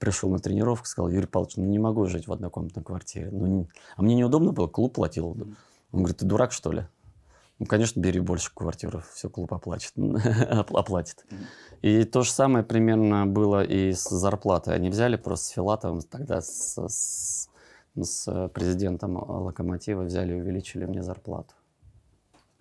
пришел 0.00 0.28
на 0.30 0.40
тренировку, 0.40 0.86
сказал, 0.86 1.08
Юрий 1.08 1.26
Павлович, 1.28 1.56
ну 1.56 1.66
не 1.66 1.78
могу 1.78 2.06
жить 2.06 2.26
в 2.26 2.32
однокомнатной 2.32 2.82
квартире. 2.82 3.28
Ну, 3.30 3.46
не- 3.46 3.68
А 3.96 4.02
мне 4.02 4.16
неудобно 4.16 4.50
было, 4.50 4.66
клуб 4.66 4.94
платил. 4.94 5.28
Он 5.92 5.98
говорит, 6.00 6.16
ты 6.18 6.26
дурак, 6.26 6.50
что 6.50 6.72
ли? 6.72 6.86
Ну, 7.60 7.66
конечно, 7.66 8.00
бери 8.00 8.20
больше 8.20 8.50
квартиру, 8.54 9.02
все 9.14 9.28
клуб 9.28 9.52
оплатит. 9.54 9.92
Опл- 9.96 10.78
оплатит. 10.78 11.24
И 11.82 12.04
то 12.04 12.22
же 12.22 12.30
самое 12.32 12.64
примерно 12.64 13.26
было 13.26 13.62
и 13.62 13.92
с 13.92 14.08
зарплатой. 14.08 14.74
Они 14.74 14.88
взяли 14.90 15.16
просто 15.16 15.46
с 15.46 15.48
Филатовым, 15.50 16.00
тогда 16.00 16.40
с, 16.40 16.76
с- 16.88 17.48
ну, 17.94 18.04
с 18.04 18.48
президентом 18.54 19.16
Локомотива 19.16 20.02
взяли 20.02 20.32
и 20.32 20.40
увеличили 20.40 20.86
мне 20.86 21.02
зарплату. 21.02 21.54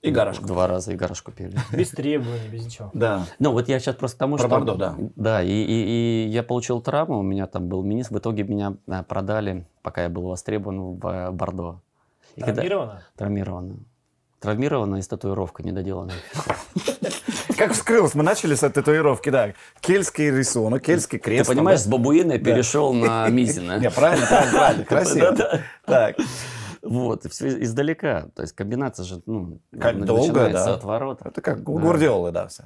И 0.01 0.11
гараж. 0.11 0.39
В 0.39 0.45
Два 0.45 0.67
раза 0.67 0.91
и 0.93 0.95
гараж 0.95 1.21
купили. 1.21 1.57
Без 1.73 1.89
требований, 1.89 2.47
без 2.49 2.65
ничего. 2.65 2.89
Да. 2.93 3.25
Ну, 3.39 3.51
вот 3.51 3.67
я 3.67 3.79
сейчас 3.79 3.95
просто 3.95 4.15
к 4.17 4.19
тому, 4.19 4.35
Про 4.37 4.47
что... 4.47 4.49
Бордо, 4.49 4.75
да. 4.75 4.95
Да, 5.15 5.43
и, 5.43 5.47
и- 5.49 6.25
и 6.25 6.29
я 6.29 6.43
получил 6.43 6.81
травму, 6.81 7.19
у 7.19 7.23
меня 7.23 7.47
там 7.47 7.67
был 7.69 7.83
министр. 7.83 8.15
В 8.15 8.19
итоге 8.19 8.43
меня 8.43 8.75
а, 8.87 9.03
продали, 9.03 9.65
пока 9.81 10.03
я 10.03 10.09
был 10.09 10.23
востребован 10.23 10.97
в 10.99 11.05
э, 11.07 11.31
Бордо. 11.31 11.81
И 12.35 12.41
когда- 12.41 12.61
Травмировано? 13.17 13.77
Травмированная 14.39 14.99
и 14.99 15.01
с 15.01 15.07
татуировкой 15.07 15.65
недоделанной. 15.65 16.13
Как 17.57 17.73
вскрылось, 17.73 18.15
мы 18.15 18.23
начали 18.23 18.55
с 18.55 18.59
татуировки, 18.59 19.29
да. 19.29 19.53
Кельтский 19.81 20.31
рисунок, 20.31 20.81
кельтский 20.81 21.19
крест. 21.19 21.49
Ты 21.49 21.55
понимаешь, 21.55 21.81
с 21.81 21.87
бабуина 21.87 22.39
перешел 22.39 22.93
на 22.93 23.27
Мизина. 23.29 23.79
Не, 23.79 23.89
правильно, 23.91 24.25
правильно, 24.27 24.57
правильно, 24.57 24.85
красиво. 24.85 25.35
Так. 25.85 26.15
Вот, 26.81 27.25
издалека. 27.25 28.29
То 28.35 28.43
есть 28.43 28.53
комбинация 28.55 29.03
же, 29.03 29.21
ну, 29.25 29.59
Как 29.77 30.03
долго, 30.05 30.49
да. 30.49 30.73
от 30.73 30.83
ворот. 30.85 31.21
Это 31.25 31.41
как 31.41 31.67
у 31.67 31.77
Гвардиолы, 31.77 32.31
да, 32.31 32.47
все. 32.47 32.63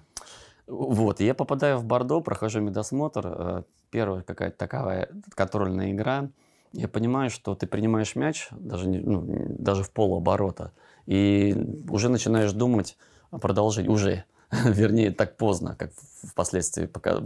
Вот, 0.67 1.19
я 1.19 1.33
попадаю 1.33 1.77
в 1.77 1.85
Бордо, 1.85 2.21
прохожу 2.21 2.61
медосмотр, 2.61 3.25
э, 3.25 3.63
первая 3.89 4.21
какая-то 4.21 4.57
такая 4.57 5.09
контрольная 5.35 5.91
игра. 5.91 6.29
Я 6.71 6.87
понимаю, 6.87 7.29
что 7.29 7.53
ты 7.55 7.67
принимаешь 7.67 8.15
мяч, 8.15 8.47
даже, 8.51 8.87
ну, 8.87 9.25
даже 9.59 9.83
в 9.83 9.91
полуоборота, 9.91 10.71
и 11.05 11.55
уже 11.89 12.09
начинаешь 12.09 12.51
думать 12.53 12.97
о 13.31 13.39
продолжении, 13.39 13.89
уже, 13.89 14.23
вернее, 14.51 15.11
так 15.11 15.37
поздно, 15.37 15.75
как 15.77 15.91
впоследствии 16.23 16.85
пока 16.85 17.21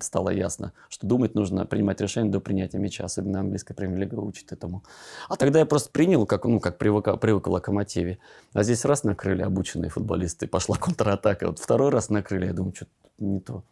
стало 0.00 0.30
ясно, 0.30 0.72
что 0.88 1.06
думать 1.06 1.34
нужно, 1.34 1.66
принимать 1.66 2.00
решение 2.00 2.32
до 2.32 2.40
принятия 2.40 2.78
мяча, 2.78 3.04
особенно 3.04 3.40
английская 3.40 3.74
премьер-лига 3.74 4.14
учит 4.16 4.52
этому. 4.52 4.82
А 5.28 5.36
тогда 5.36 5.58
я 5.58 5.66
просто 5.66 5.90
принял, 5.90 6.26
как, 6.26 6.44
ну, 6.44 6.60
как 6.60 6.78
привыка- 6.78 7.16
привык 7.16 7.44
к 7.44 7.48
локомотиве. 7.48 8.18
А 8.52 8.62
здесь 8.62 8.84
раз 8.84 9.04
накрыли 9.04 9.42
обученные 9.42 9.90
футболисты, 9.90 10.46
пошла 10.46 10.76
контратака. 10.80 11.48
Вот 11.48 11.58
второй 11.58 11.90
раз 11.90 12.08
накрыли, 12.08 12.46
я 12.46 12.52
думаю, 12.52 12.74
что-то 12.74 12.90
не 13.18 13.40
то. 13.40 13.64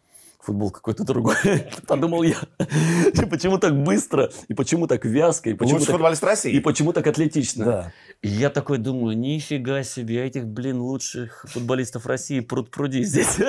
Футбол 0.46 0.70
какой-то 0.70 1.02
другой. 1.02 1.34
Подумал 1.88 2.22
я. 2.22 2.36
И 3.12 3.26
почему 3.26 3.58
так 3.58 3.76
быстро? 3.82 4.30
И 4.46 4.54
почему 4.54 4.86
так 4.86 5.04
вязко? 5.04 5.50
И 5.50 5.54
почему 5.54 5.74
Лучший 5.74 5.86
так, 5.86 5.96
футболист 5.96 6.22
и 6.22 6.26
России. 6.26 6.58
почему 6.60 6.92
так 6.92 7.04
атлетично? 7.08 7.64
Да. 7.64 7.92
И 8.22 8.28
я 8.28 8.48
такой 8.48 8.78
думаю, 8.78 9.18
нифига 9.18 9.82
себе, 9.82 10.24
этих, 10.24 10.46
блин, 10.46 10.80
лучших 10.80 11.46
футболистов 11.48 12.06
России 12.06 12.38
пруд 12.38 12.70
пруди 12.70 13.02
здесь. 13.02 13.38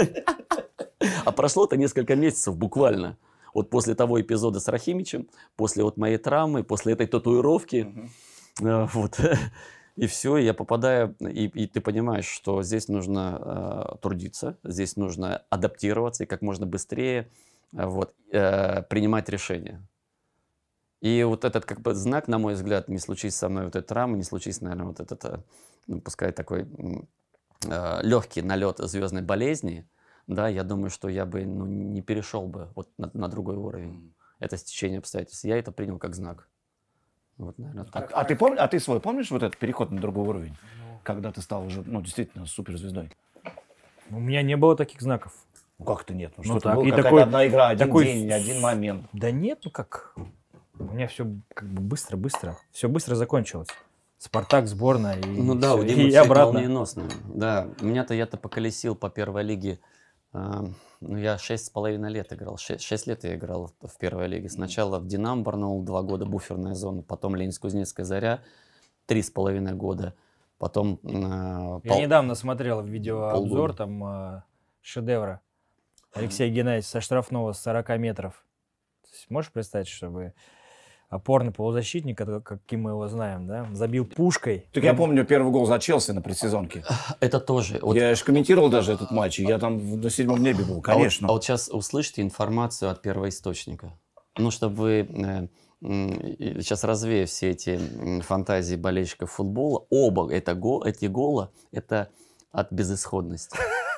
А 1.24 1.32
прошло 1.32 1.66
это 1.66 1.78
несколько 1.78 2.16
месяцев 2.16 2.58
буквально. 2.58 3.18
Вот 3.54 3.70
после 3.70 3.93
того 3.93 4.20
эпизода 4.20 4.60
с 4.60 4.68
Рахимичем, 4.68 5.28
после 5.56 5.84
вот 5.84 5.98
моей 5.98 6.18
травмы, 6.18 6.64
после 6.64 6.93
этой 6.93 7.06
татуировки, 7.06 8.10
э, 8.62 8.88
вот, 8.93 9.20
и 9.98 10.06
все, 10.06 10.38
я 10.38 10.54
попадаю, 10.54 11.16
и, 11.20 11.48
и 11.48 11.66
ты 11.66 11.82
понимаешь, 11.82 12.28
что 12.28 12.62
здесь 12.62 12.88
нужно 12.88 13.41
э, 13.41 13.95
трудиться, 14.00 14.56
здесь 14.64 14.95
нужно 14.95 15.41
адаптироваться 15.50 16.24
и 16.24 16.28
как 16.28 16.43
можно 16.43 16.68
быстрее 16.68 17.32
э, 17.74 17.84
вот, 17.84 18.14
э, 18.32 18.84
принимать 18.84 19.28
решения. 19.28 19.82
И 21.02 21.24
вот 21.24 21.45
этот 21.45 21.66
как 21.66 21.82
бы 21.82 21.95
знак, 21.95 22.28
на 22.28 22.38
мой 22.38 22.54
взгляд, 22.54 22.89
не 22.89 23.00
случись 23.00 23.36
со 23.36 23.50
мной 23.50 23.66
вот 23.66 23.76
эта 23.76 23.88
травма, 23.88 24.18
не 24.18 24.24
случись, 24.24 24.62
наверное, 24.62 24.86
вот 24.86 25.00
этот, 25.00 25.26
э, 25.26 25.43
ну, 25.88 26.00
пускай 26.00 26.32
такой 26.32 26.68
легкий 28.04 28.43
налет 28.43 28.78
звездной 28.78 29.24
болезни, 29.24 29.89
да, 30.28 30.48
я 30.48 30.64
думаю, 30.64 30.91
что 30.91 31.10
я 31.10 31.26
бы 31.26 31.43
ну, 31.43 31.66
не 31.66 32.04
перешел 32.04 32.48
бы 32.48 32.70
вот 32.76 32.88
на, 33.00 33.10
на 33.14 33.30
другой 33.30 33.56
уровень. 33.56 34.14
Это 34.39 34.58
стечение 34.58 35.00
обстоятельств. 35.00 35.43
Я 35.43 35.58
это 35.58 35.72
принял 35.72 35.98
как 35.98 36.14
знак. 36.14 36.48
Вот, 37.38 37.58
наверное, 37.60 37.86
А, 37.92 38.02
так. 38.02 38.12
а 38.14 38.24
ты 38.24 38.36
помнишь, 38.36 38.60
а 38.60 38.68
ты 38.68 38.80
свой 38.80 39.00
помнишь 39.00 39.30
вот 39.32 39.44
этот 39.44 39.58
переход 39.58 39.92
на 39.92 40.00
другой 40.02 40.28
уровень, 40.28 40.56
когда 41.04 41.32
ты 41.32 41.42
стал 41.42 41.66
уже, 41.66 41.84
ну, 41.86 42.02
действительно 42.02 42.46
суперзвездой? 42.48 43.12
У 44.10 44.20
меня 44.20 44.42
не 44.42 44.56
было 44.58 44.76
таких 44.76 45.02
знаков. 45.02 45.34
Ну 45.80 45.86
как 45.86 46.04
то 46.06 46.14
нет? 46.16 46.32
Ну, 46.38 46.44
Ну 46.46 46.52
что-то 46.54 46.70
так, 46.70 46.76
было, 46.78 46.86
и 46.86 46.92
такой- 46.92 47.24
одна 47.24 47.46
игра, 47.48 47.68
один 47.70 47.88
такой 47.88 48.06
день, 48.06 48.32
один 48.32 48.62
момент. 48.62 49.06
Да 49.14 49.30
нет, 49.30 49.60
ну 49.64 49.70
как. 49.70 50.16
У 50.80 50.84
меня 50.86 51.08
все 51.08 51.28
как 51.54 51.68
бы 51.70 51.82
быстро-быстро. 51.82 52.58
Все 52.72 52.88
быстро 52.90 53.14
закончилось. 53.16 53.68
Спартак, 54.18 54.66
сборная 54.68 55.20
и, 55.20 55.26
Ну 55.28 55.54
да, 55.54 55.74
всё, 55.74 55.82
у 55.82 55.84
Димы 55.84 56.02
и 56.04 56.10
это 56.10 56.22
обратно. 56.22 56.54
молниеносно. 56.54 57.04
Да, 57.26 57.68
меня-то 57.82 58.16
я-то 58.16 58.38
поколесил 58.38 58.96
по 58.96 59.10
первой 59.12 59.44
лиге. 59.44 59.80
а, 60.34 60.66
Ну, 61.00 61.18
я 61.18 61.38
шесть 61.38 61.66
с 61.66 61.70
половиной 61.70 62.12
лет 62.12 62.34
играл. 62.34 62.58
Шесть, 62.58 62.84
шесть 62.84 63.08
лет 63.08 63.24
я 63.24 63.36
играл 63.36 63.72
в, 63.82 63.98
первой 63.98 64.28
лиге. 64.28 64.50
Сначала 64.50 65.00
в 65.00 65.08
Динамо 65.08 65.43
Барнаул 65.43 65.84
два 65.84 66.02
года, 66.02 66.26
буферная 66.26 66.74
зона. 66.74 67.04
Потом 67.04 67.36
Ленинск-Кузнецкая 67.36 68.04
Заря 68.04 68.41
три 69.06 69.22
с 69.22 69.30
половиной 69.30 69.74
года. 69.74 70.16
Потом... 70.58 71.00
а, 71.04 71.80
Я 71.84 71.91
пол- 71.91 72.02
недавно 72.02 72.34
смотрел 72.34 72.82
видеообзор 72.82 73.50
полгода. 73.50 73.74
там 73.74 74.04
а, 74.04 74.43
шедевра. 74.82 75.41
Алексей 76.14 76.50
Геннадьевич 76.50 76.86
со 76.86 77.00
штрафного 77.00 77.54
с 77.54 77.62
40 77.62 77.89
метров. 78.00 78.43
Можешь 79.30 79.52
представить, 79.52 79.88
чтобы 79.88 80.34
опорный 81.10 81.51
полузащитник, 81.51 82.18
каким 82.43 82.84
мы 82.84 82.91
его 82.91 83.08
знаем, 83.08 83.47
да, 83.47 83.68
забил 83.74 84.05
пушкой. 84.05 84.66
Так 84.74 84.84
я 84.84 84.93
помню 84.93 85.26
первый 85.26 85.51
гол 85.51 85.66
за 85.66 85.80
Челси 85.80 86.12
на 86.12 86.22
предсезонке. 86.22 86.84
Это 87.20 87.39
тоже. 87.39 87.80
Вот 87.82 87.95
Я 87.95 88.14
же 88.16 88.24
комментировал 88.24 88.70
даже 88.70 88.93
этот 88.93 89.12
матч, 89.12 89.39
я 89.39 89.58
там 89.58 90.01
на 90.01 90.10
седьмом 90.10 90.41
небе 90.41 90.64
был, 90.64 90.74
А 90.74 90.76
вот- 90.76 90.84
конечно. 90.86 91.28
А 91.28 91.32
вот, 91.32 91.43
сейчас 91.43 91.70
услышите 91.70 92.22
информацию 92.22 92.91
от 92.91 93.01
первоисточника. 93.01 93.93
Ну, 94.38 94.51
чтобы 94.51 94.76
вы 94.76 95.49
сейчас 95.82 96.84
развею 96.84 97.28
все 97.28 97.51
эти 97.51 97.80
фантазии 98.22 98.76
болельщиков 98.76 99.32
футбола. 99.32 99.86
Оба 99.89 100.32
это 100.32 100.55
го, 100.55 100.84
эти 100.84 101.05
гола 101.05 101.51
это 101.72 102.10
от 102.51 102.72
безысходности. 102.72 103.58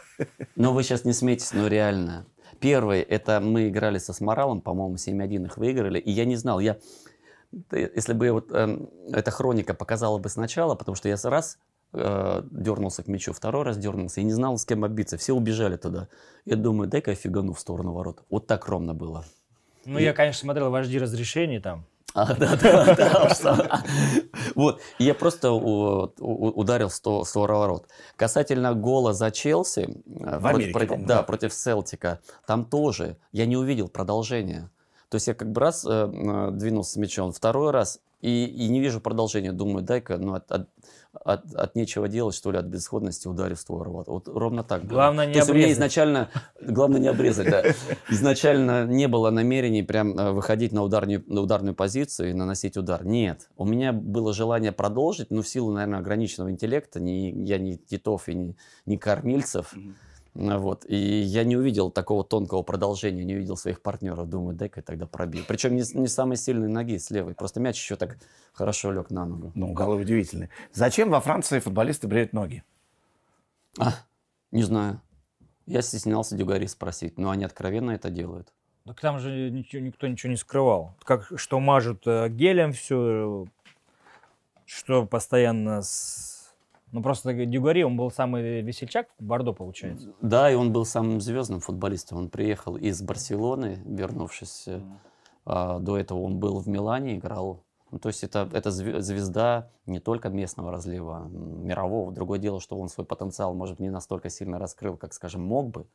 Но 0.56 0.74
вы 0.74 0.84
сейчас 0.84 1.06
не 1.06 1.14
смейтесь, 1.14 1.54
но 1.54 1.68
реально. 1.68 2.26
Первый, 2.60 3.02
это 3.02 3.40
мы 3.40 3.70
играли 3.70 3.98
со 3.98 4.14
Сморалом, 4.14 4.62
по-моему, 4.62 4.96
7-1 4.96 5.46
их 5.46 5.58
выиграли, 5.58 6.00
и 6.00 6.12
я 6.12 6.26
не 6.26 6.36
знал, 6.36 6.60
я, 6.60 6.78
если 7.72 8.14
бы 8.14 8.32
вот, 8.32 8.52
эм, 8.52 8.90
эта 9.12 9.32
хроника 9.32 9.74
показала 9.74 10.18
бы 10.18 10.30
сначала, 10.30 10.76
потому 10.76 10.96
что 10.96 11.10
я 11.10 11.16
раз 11.24 11.58
э, 11.94 12.44
дернулся 12.52 13.04
к 13.04 13.08
мячу, 13.08 13.34
второй 13.34 13.64
раз 13.64 13.78
дернулся 13.78 14.22
и 14.22 14.24
не 14.24 14.34
знал, 14.34 14.58
с 14.58 14.66
кем 14.66 14.84
оббиться, 14.84 15.18
все 15.18 15.34
убежали 15.34 15.78
туда. 15.78 16.08
Я 16.46 16.56
думаю, 16.56 16.90
дай-ка 16.90 17.12
я 17.12 17.16
фигану 17.16 17.54
в 17.54 17.60
сторону 17.60 17.94
ворот. 17.94 18.24
Вот 18.30 18.48
так 18.48 18.68
ровно 18.68 18.94
было. 18.94 19.26
Ну, 19.86 19.98
я, 19.98 20.14
конечно, 20.14 20.42
смотрел 20.42 20.70
вожди 20.70 21.00
разрешений 21.00 21.60
там. 21.60 21.86
А, 22.14 22.34
да, 22.34 22.56
да, 22.56 22.96
да. 22.96 23.84
Вот, 24.56 24.82
я 24.98 25.14
просто 25.14 25.52
ударил 25.52 26.90
100, 26.90 27.24
100 27.26 27.42
ворот. 27.42 27.88
Касательно 28.16 28.74
гола 28.74 29.14
за 29.14 29.32
Челси, 29.32 30.02
э, 30.06 30.98
да, 31.06 31.24
против 31.24 31.54
Селтика, 31.54 32.20
там 32.46 32.66
тоже 32.66 33.18
я 33.32 33.46
не 33.46 33.58
увидел 33.58 33.88
продолжения. 33.90 34.70
То 35.10 35.16
есть 35.16 35.28
я 35.28 35.34
как 35.34 35.52
бы 35.52 35.62
раз 35.62 35.86
э, 35.86 35.90
э, 35.90 36.52
двинулся 36.52 36.94
с 36.94 36.96
мячом, 36.96 37.32
второй 37.32 37.72
раз, 37.72 38.00
и, 38.22 38.46
и 38.46 38.68
не 38.68 38.80
вижу 38.80 39.02
продолжения. 39.02 39.52
Думаю, 39.52 39.84
дай-ка, 39.84 40.18
ну, 40.18 40.34
от, 40.34 40.52
от, 40.52 40.70
от- 41.14 41.54
от 41.56 41.76
нечего 41.76 42.08
делать, 42.08 42.36
что 42.36 42.52
ли, 42.52 42.58
от 42.58 42.66
безысходности 42.66 43.28
ударив 43.28 43.58
в 43.58 43.62
100 43.62 43.76
ворот. 43.76 44.08
Вот 44.08 44.28
ровно 44.28 44.64
так 44.64 44.84
было. 44.84 44.90
Главное 44.94 45.26
не 45.26 45.34
То 45.34 45.40
есть 45.40 45.50
у 45.50 45.54
меня 45.54 45.64
обрезать. 45.66 45.78
изначально, 45.78 46.30
главное 46.62 47.00
не 47.00 47.08
обрезать, 47.08 47.50
да. 47.50 47.64
Изначально 48.10 48.86
не 48.86 49.08
было 49.08 49.30
намерений 49.32 49.84
прям 49.84 50.18
э, 50.18 50.32
выходить 50.32 50.72
на 50.72 50.84
ударную, 50.84 51.24
на 51.28 51.42
ударную 51.42 51.76
позицию 51.76 52.30
и 52.32 52.34
наносить 52.34 52.78
удар. 52.78 53.06
Нет. 53.06 53.50
У 53.58 53.66
меня 53.66 53.92
было 53.94 54.34
желание 54.34 54.72
продолжить, 54.72 55.32
но 55.32 55.42
в 55.42 55.48
силу, 55.48 55.72
наверное, 55.72 56.00
ограниченного 56.00 56.52
интеллекта, 56.52 57.00
не, 57.00 57.32
я 57.46 57.58
не 57.58 57.78
Титов 57.78 58.30
и 58.30 58.36
не, 58.36 58.56
не 58.86 58.98
Кормильцев, 58.98 59.74
а, 59.74 59.78
вот, 60.34 60.86
и 60.88 60.96
я 60.96 61.44
не 61.44 61.58
увидел 61.58 61.90
такого 61.92 62.24
тонкого 62.24 62.62
продолжения, 62.62 63.24
не 63.24 63.36
увидел 63.36 63.58
своих 63.58 63.82
партнеров. 63.82 64.30
Думаю, 64.30 64.56
дай-ка 64.56 64.80
я 64.80 64.84
тогда 64.84 65.06
пробью. 65.08 65.44
Причем 65.48 65.76
не, 65.76 65.84
не 65.94 66.08
самой 66.08 66.38
сильной 66.38 66.68
ноги, 66.68 66.98
с 66.98 67.10
левой. 67.10 67.34
Просто 67.34 67.60
мяч 67.60 67.78
еще 67.78 67.96
так 67.96 68.18
хорошо 68.54 68.92
лег 68.92 69.10
на 69.10 69.26
ногу. 69.26 69.52
Ну, 69.56 69.74
голы 69.74 69.98
удивительные. 69.98 70.50
Зачем 70.72 71.10
во 71.10 71.20
Франции 71.20 71.60
футболисты 71.60 72.08
бреют 72.08 72.34
ноги? 72.34 72.64
А, 73.78 73.94
не 74.52 74.64
знаю. 74.64 75.02
Я 75.66 75.82
стеснялся 75.82 76.36
Дюгари 76.36 76.66
спросить, 76.68 77.18
но 77.18 77.30
они 77.30 77.44
откровенно 77.44 77.92
это 77.92 78.10
делают. 78.10 78.54
Так 78.86 79.00
там 79.02 79.20
же 79.20 79.52
ничего- 79.52 79.82
никто 79.82 80.08
ничего 80.08 80.32
не 80.32 80.38
скрывал. 80.38 80.96
Как, 81.04 81.32
что 81.36 81.60
мажут 81.60 82.08
э, 82.08 82.28
гелем 82.30 82.74
все, 82.74 83.46
что 84.66 85.06
постоянно 85.06 85.82
с... 85.82 86.29
Ну, 86.92 87.02
просто 87.04 87.34
Дюгари, 87.46 87.84
он 87.84 87.98
был 87.98 88.10
самый 88.12 88.62
весельчак 88.62 89.08
в 89.20 89.24
Бордо, 89.24 89.54
получается. 89.54 90.14
Да, 90.22 90.52
и 90.52 90.56
он 90.56 90.74
был 90.74 90.86
самым 90.86 91.22
звездным 91.22 91.60
футболистом. 91.60 92.18
Он 92.18 92.30
приехал 92.30 92.78
из 92.78 93.02
Барселоны, 93.02 93.82
вернувшись. 93.86 94.68
э, 94.68 94.82
а, 95.46 95.80
до 95.80 95.98
этого 95.98 96.22
он 96.22 96.40
был 96.40 96.60
в 96.60 96.68
Милане, 96.68 97.16
играл. 97.18 97.64
Ну, 97.92 98.00
то 98.00 98.10
есть 98.10 98.24
это, 98.24 98.50
это 98.54 98.70
зве- 98.70 99.02
звезда 99.02 99.70
не 99.86 100.00
только 100.00 100.30
местного 100.30 100.72
разлива, 100.72 101.28
мирового. 101.30 102.12
Другое 102.12 102.40
дело, 102.40 102.60
что 102.60 102.78
он 102.78 102.90
свой 102.90 103.06
потенциал, 103.06 103.54
может, 103.54 103.80
не 103.80 103.90
настолько 103.90 104.30
сильно 104.30 104.60
раскрыл, 104.60 104.96
как, 104.98 105.14
скажем, 105.14 105.42
мог 105.42 105.70
бы. 105.70 105.88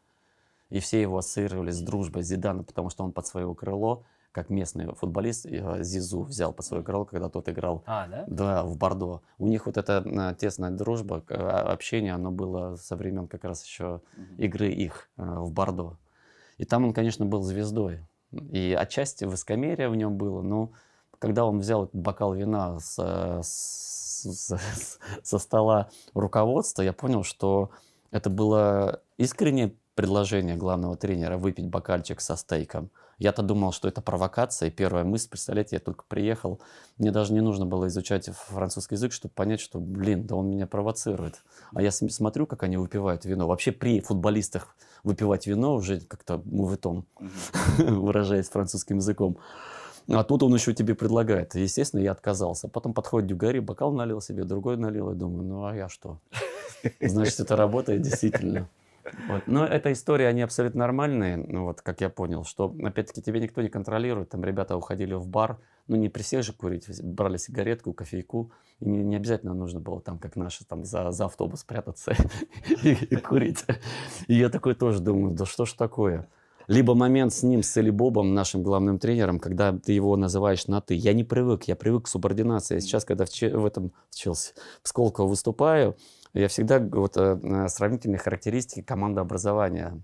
И 0.70 0.80
все 0.80 1.00
его 1.00 1.18
ассоциировали 1.18 1.70
с 1.70 1.80
дружбой 1.80 2.22
Зидана, 2.22 2.64
потому 2.64 2.90
что 2.90 3.04
он 3.04 3.12
под 3.12 3.26
свое 3.26 3.52
крыло, 3.54 4.02
как 4.34 4.50
местный 4.50 4.92
футболист, 4.94 5.46
э, 5.46 5.82
Зизу 5.84 6.22
взял 6.22 6.52
под 6.52 6.66
свое 6.66 6.82
крыло, 6.82 7.04
когда 7.04 7.28
тот 7.28 7.48
играл 7.48 7.84
А, 7.86 8.08
да? 8.08 8.24
да, 8.26 8.62
в 8.64 8.76
Бордо. 8.76 9.20
У 9.38 9.46
них 9.46 9.66
вот 9.66 9.76
эта 9.76 10.04
а, 10.04 10.34
тесная 10.34 10.72
дружба, 10.72 11.22
а, 11.28 11.72
общение, 11.72 12.12
оно 12.14 12.32
было 12.32 12.74
со 12.74 12.96
времен 12.96 13.28
как 13.28 13.44
раз 13.44 13.64
еще 13.64 14.00
игры 14.36 14.70
их 14.70 15.08
а, 15.16 15.40
в 15.40 15.52
Бордо. 15.52 15.96
И 16.58 16.64
там 16.64 16.84
он, 16.84 16.92
конечно, 16.92 17.24
был 17.24 17.42
звездой. 17.42 18.00
И 18.32 18.76
отчасти 18.78 19.24
высокомерие 19.24 19.88
в 19.88 19.94
нем 19.94 20.16
было, 20.16 20.42
но 20.42 20.72
когда 21.20 21.44
он 21.46 21.60
взял 21.60 21.88
бокал 21.92 22.34
вина 22.34 22.80
с, 22.80 22.96
э, 22.98 23.40
с- 23.44 24.26
с- 24.26 24.98
со 25.22 25.38
стола 25.38 25.88
руководства, 26.12 26.82
я 26.82 26.92
понял, 26.92 27.22
что 27.22 27.70
это 28.10 28.30
было 28.30 29.00
искреннее 29.16 29.72
предложение 29.94 30.56
главного 30.56 30.96
тренера 30.96 31.36
выпить 31.38 31.68
бокальчик 31.68 32.20
со 32.20 32.34
стейком. 32.34 32.90
Я-то 33.24 33.42
думал, 33.42 33.72
что 33.72 33.88
это 33.88 34.02
провокация, 34.02 34.68
и 34.68 34.70
первая 34.70 35.02
мысль, 35.02 35.30
представляете, 35.30 35.76
я 35.76 35.80
только 35.80 36.04
приехал, 36.06 36.60
мне 36.98 37.10
даже 37.10 37.32
не 37.32 37.40
нужно 37.40 37.64
было 37.64 37.86
изучать 37.86 38.28
французский 38.28 38.96
язык, 38.96 39.14
чтобы 39.14 39.32
понять, 39.32 39.60
что, 39.60 39.80
блин, 39.80 40.26
да 40.26 40.34
он 40.34 40.50
меня 40.50 40.66
провоцирует. 40.66 41.42
А 41.72 41.80
я 41.80 41.90
см- 41.90 42.14
смотрю, 42.14 42.46
как 42.46 42.64
они 42.64 42.76
выпивают 42.76 43.24
вино. 43.24 43.46
Вообще 43.46 43.72
при 43.72 44.00
футболистах 44.00 44.76
выпивать 45.04 45.46
вино 45.46 45.74
уже 45.74 46.00
как-то 46.00 46.42
муветон, 46.44 47.06
выражаясь 47.78 48.50
французским 48.50 48.98
языком. 48.98 49.38
А 50.06 50.22
тут 50.22 50.42
он 50.42 50.52
еще 50.52 50.74
тебе 50.74 50.94
предлагает. 50.94 51.54
Естественно, 51.54 52.02
я 52.02 52.12
отказался. 52.12 52.68
Потом 52.68 52.92
подходит 52.92 53.26
Дюгари, 53.30 53.58
бокал 53.58 53.94
налил 53.94 54.20
себе, 54.20 54.44
другой 54.44 54.76
налил. 54.76 55.12
И 55.12 55.14
думаю, 55.14 55.44
ну 55.44 55.64
а 55.64 55.74
я 55.74 55.88
что? 55.88 56.18
Значит, 57.00 57.40
это 57.40 57.56
работает 57.56 58.02
действительно. 58.02 58.68
Вот. 59.28 59.42
Но 59.46 59.66
эта 59.66 59.92
история, 59.92 60.28
они 60.28 60.42
абсолютно 60.42 60.80
нормальные, 60.80 61.36
ну, 61.36 61.64
вот, 61.64 61.82
как 61.82 62.00
я 62.00 62.08
понял, 62.08 62.44
что, 62.44 62.74
опять-таки, 62.82 63.22
тебя 63.22 63.40
никто 63.40 63.62
не 63.62 63.68
контролирует. 63.68 64.30
Там 64.30 64.44
ребята 64.44 64.76
уходили 64.76 65.14
в 65.14 65.26
бар, 65.26 65.58
ну, 65.88 65.96
не 65.96 66.08
при 66.08 66.22
всех 66.22 66.42
же 66.42 66.52
курить, 66.52 66.86
брали 67.02 67.36
сигаретку, 67.36 67.92
кофейку, 67.92 68.52
и 68.80 68.88
не, 68.88 69.02
не 69.04 69.16
обязательно 69.16 69.54
нужно 69.54 69.80
было 69.80 70.00
там, 70.00 70.18
как 70.18 70.36
наши, 70.36 70.64
там, 70.64 70.84
за, 70.84 71.10
за 71.10 71.26
автобус 71.26 71.64
прятаться 71.64 72.14
и, 72.82 73.16
курить. 73.16 73.64
И 74.26 74.34
я 74.34 74.48
такой 74.48 74.74
тоже 74.74 75.00
думаю, 75.00 75.34
да 75.34 75.44
что 75.44 75.64
ж 75.64 75.72
такое? 75.72 76.28
Либо 76.66 76.94
момент 76.94 77.34
с 77.34 77.42
ним, 77.42 77.62
с 77.62 77.76
Эли 77.76 77.90
Бобом, 77.90 78.32
нашим 78.32 78.62
главным 78.62 78.98
тренером, 78.98 79.38
когда 79.38 79.72
ты 79.72 79.92
его 79.92 80.16
называешь 80.16 80.66
на 80.66 80.80
«ты». 80.80 80.94
Я 80.94 81.12
не 81.12 81.22
привык, 81.22 81.64
я 81.64 81.76
привык 81.76 82.04
к 82.04 82.08
субординации. 82.08 82.78
Сейчас, 82.78 83.04
когда 83.04 83.26
в, 83.26 83.28
в 83.28 83.66
этом 83.66 83.92
в 84.10 84.16
Челси, 84.16 84.54
в 84.82 84.88
Сколково 84.88 85.28
выступаю, 85.28 85.94
я 86.34 86.48
всегда 86.48 86.80
вот, 86.80 87.16
э, 87.16 87.68
сравнительные 87.68 88.18
характеристики 88.18 88.82
командообразования 88.82 90.00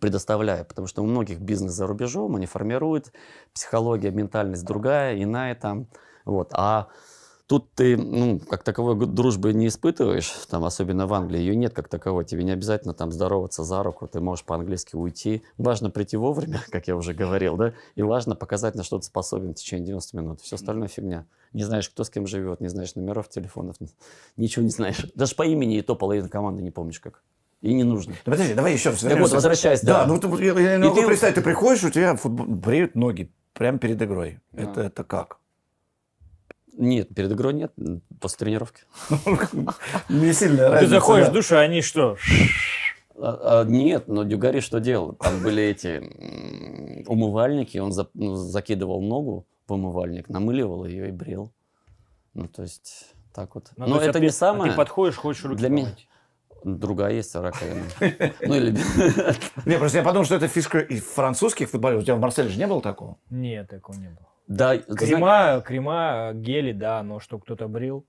предоставляю, 0.00 0.64
потому 0.64 0.86
что 0.86 1.02
у 1.02 1.06
многих 1.06 1.40
бизнес 1.40 1.72
за 1.72 1.86
рубежом, 1.86 2.36
они 2.36 2.46
формируют, 2.46 3.12
психология, 3.54 4.10
ментальность 4.10 4.64
другая, 4.64 5.20
иная 5.22 5.54
там, 5.54 5.86
вот, 6.24 6.50
а 6.52 6.88
тут 7.50 7.72
ты, 7.74 7.96
ну, 7.96 8.38
как 8.38 8.62
таковой 8.62 8.94
дружбы 9.08 9.52
не 9.52 9.66
испытываешь, 9.66 10.30
там, 10.48 10.64
особенно 10.64 11.08
в 11.08 11.14
Англии, 11.14 11.40
ее 11.40 11.56
нет 11.56 11.74
как 11.74 11.88
таковой, 11.88 12.24
тебе 12.24 12.44
не 12.44 12.52
обязательно 12.52 12.94
там 12.94 13.10
здороваться 13.10 13.64
за 13.64 13.82
руку, 13.82 14.06
ты 14.06 14.20
можешь 14.20 14.44
по-английски 14.44 14.94
уйти, 14.94 15.42
важно 15.58 15.90
прийти 15.90 16.16
вовремя, 16.16 16.60
как 16.70 16.86
я 16.86 16.94
уже 16.94 17.12
говорил, 17.12 17.56
да, 17.56 17.72
и 17.96 18.02
важно 18.02 18.36
показать, 18.36 18.76
на 18.76 18.84
что 18.84 19.00
ты 19.00 19.06
способен 19.06 19.50
в 19.50 19.54
течение 19.56 19.84
90 19.84 20.16
минут, 20.16 20.40
все 20.42 20.54
остальное 20.54 20.86
фигня. 20.86 21.26
Не 21.52 21.64
знаешь, 21.64 21.90
кто 21.90 22.04
с 22.04 22.10
кем 22.10 22.28
живет, 22.28 22.60
не 22.60 22.68
знаешь 22.68 22.94
номеров 22.94 23.28
телефонов, 23.28 23.80
ни- 23.80 23.88
ничего 24.36 24.62
не 24.64 24.70
знаешь. 24.70 25.04
Даже 25.16 25.34
по 25.34 25.42
имени 25.44 25.76
и 25.78 25.82
то 25.82 25.96
половину 25.96 26.28
команды 26.28 26.62
не 26.62 26.70
помнишь 26.70 27.00
как. 27.00 27.20
И 27.62 27.74
не 27.74 27.82
нужно. 27.82 28.12
Ну, 28.24 28.30
подожди, 28.32 28.54
давай 28.54 28.74
еще 28.74 28.90
раз. 28.90 29.00
Так 29.00 29.18
вот, 29.18 29.32
возвращаясь, 29.32 29.80
Да, 29.80 30.02
да. 30.02 30.06
ну 30.06 30.20
вот 30.20 30.40
я, 30.40 30.52
я 30.60 30.78
не 30.78 30.88
И 30.88 30.94
ты- 30.94 31.04
представить, 31.04 31.34
ты 31.34 31.42
приходишь, 31.42 31.82
у 31.82 31.90
тебя 31.90 32.14
футбол... 32.14 32.46
бреют 32.46 32.94
ноги 32.94 33.32
прямо 33.54 33.78
перед 33.78 34.00
игрой. 34.00 34.38
Это, 34.52 34.82
это 34.82 35.02
как? 35.02 35.38
Нет, 36.76 37.14
перед 37.14 37.32
игрой 37.32 37.54
нет, 37.54 37.72
после 38.20 38.38
тренировки. 38.38 38.82
Не 40.08 40.32
сильно 40.32 40.56
Ты 40.56 40.68
разница, 40.68 40.90
заходишь 40.94 41.28
в 41.28 41.32
душ, 41.32 41.52
а 41.52 41.60
они 41.60 41.82
что? 41.82 42.16
А, 43.16 43.60
а, 43.60 43.64
нет, 43.64 44.08
но 44.08 44.22
Дюгари 44.24 44.60
что 44.60 44.80
делал? 44.80 45.12
Там 45.14 45.42
были 45.42 45.62
эти 45.62 45.98
умывальники, 47.06 47.78
он 47.78 47.92
за- 47.92 48.08
ну, 48.14 48.34
закидывал 48.34 49.02
ногу 49.02 49.46
в 49.68 49.72
умывальник, 49.72 50.28
намыливал 50.28 50.84
ее 50.86 51.08
и 51.08 51.12
брил. 51.12 51.52
Ну, 52.34 52.48
то 52.48 52.62
есть, 52.62 53.14
так 53.34 53.54
вот. 53.54 53.70
Ну, 53.76 53.86
но 53.86 53.96
есть, 53.96 54.08
это 54.08 54.18
а 54.18 54.20
не 54.20 54.28
ты- 54.28 54.32
а 54.32 54.36
самое. 54.36 54.70
Ты 54.72 54.76
подходишь, 54.76 55.16
хочешь 55.16 55.44
руки 55.44 55.58
Для 55.58 55.68
меня-. 55.68 55.94
Другая 56.62 57.14
есть 57.14 57.34
раковина. 57.34 57.84
Ну, 58.42 58.54
или... 58.54 58.76
Не, 59.64 59.78
просто 59.78 59.98
я 59.98 60.04
подумал, 60.04 60.24
что 60.26 60.36
это 60.36 60.46
фишка 60.46 60.78
и 60.78 60.98
французских 61.00 61.70
футболистов. 61.70 62.02
У 62.02 62.06
тебя 62.06 62.16
в 62.16 62.20
Марселе 62.20 62.48
же 62.48 62.58
не 62.58 62.66
было 62.66 62.82
такого? 62.82 63.16
Нет, 63.30 63.68
такого 63.68 63.96
не 63.96 64.08
было. 64.08 64.26
Да, 64.50 64.76
ты 64.76 64.82
знаешь, 64.82 64.98
Крема, 64.98 65.62
крема, 65.64 66.32
гели, 66.34 66.72
да, 66.72 67.04
но 67.04 67.20
что 67.20 67.38
кто-то 67.38 67.68
брил. 67.68 68.04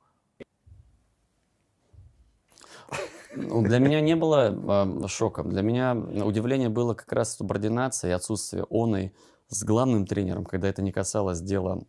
Ну, 3.35 3.61
Для 3.63 3.77
меня 3.77 4.01
не 4.01 4.15
было 4.15 4.47
а, 4.49 5.07
шоком. 5.07 5.51
Для 5.51 5.61
меня 5.61 5.93
удивление 5.95 6.69
было 6.69 6.95
как 6.95 7.13
раз 7.13 7.37
субординация 7.37 8.09
и 8.09 8.13
отсутствие 8.13 8.65
оной 8.71 9.13
с 9.49 9.63
главным 9.63 10.07
тренером, 10.07 10.43
когда 10.45 10.67
это 10.67 10.81
не 10.81 10.91
касалось 10.91 11.41
дела 11.41 11.83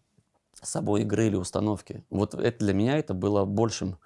собой 0.60 1.00
игры 1.00 1.28
или 1.28 1.36
установки. 1.36 2.04
Вот 2.10 2.34
это 2.34 2.58
для 2.58 2.74
меня 2.74 2.98
это 2.98 3.14
было 3.14 3.46
большим, 3.46 3.96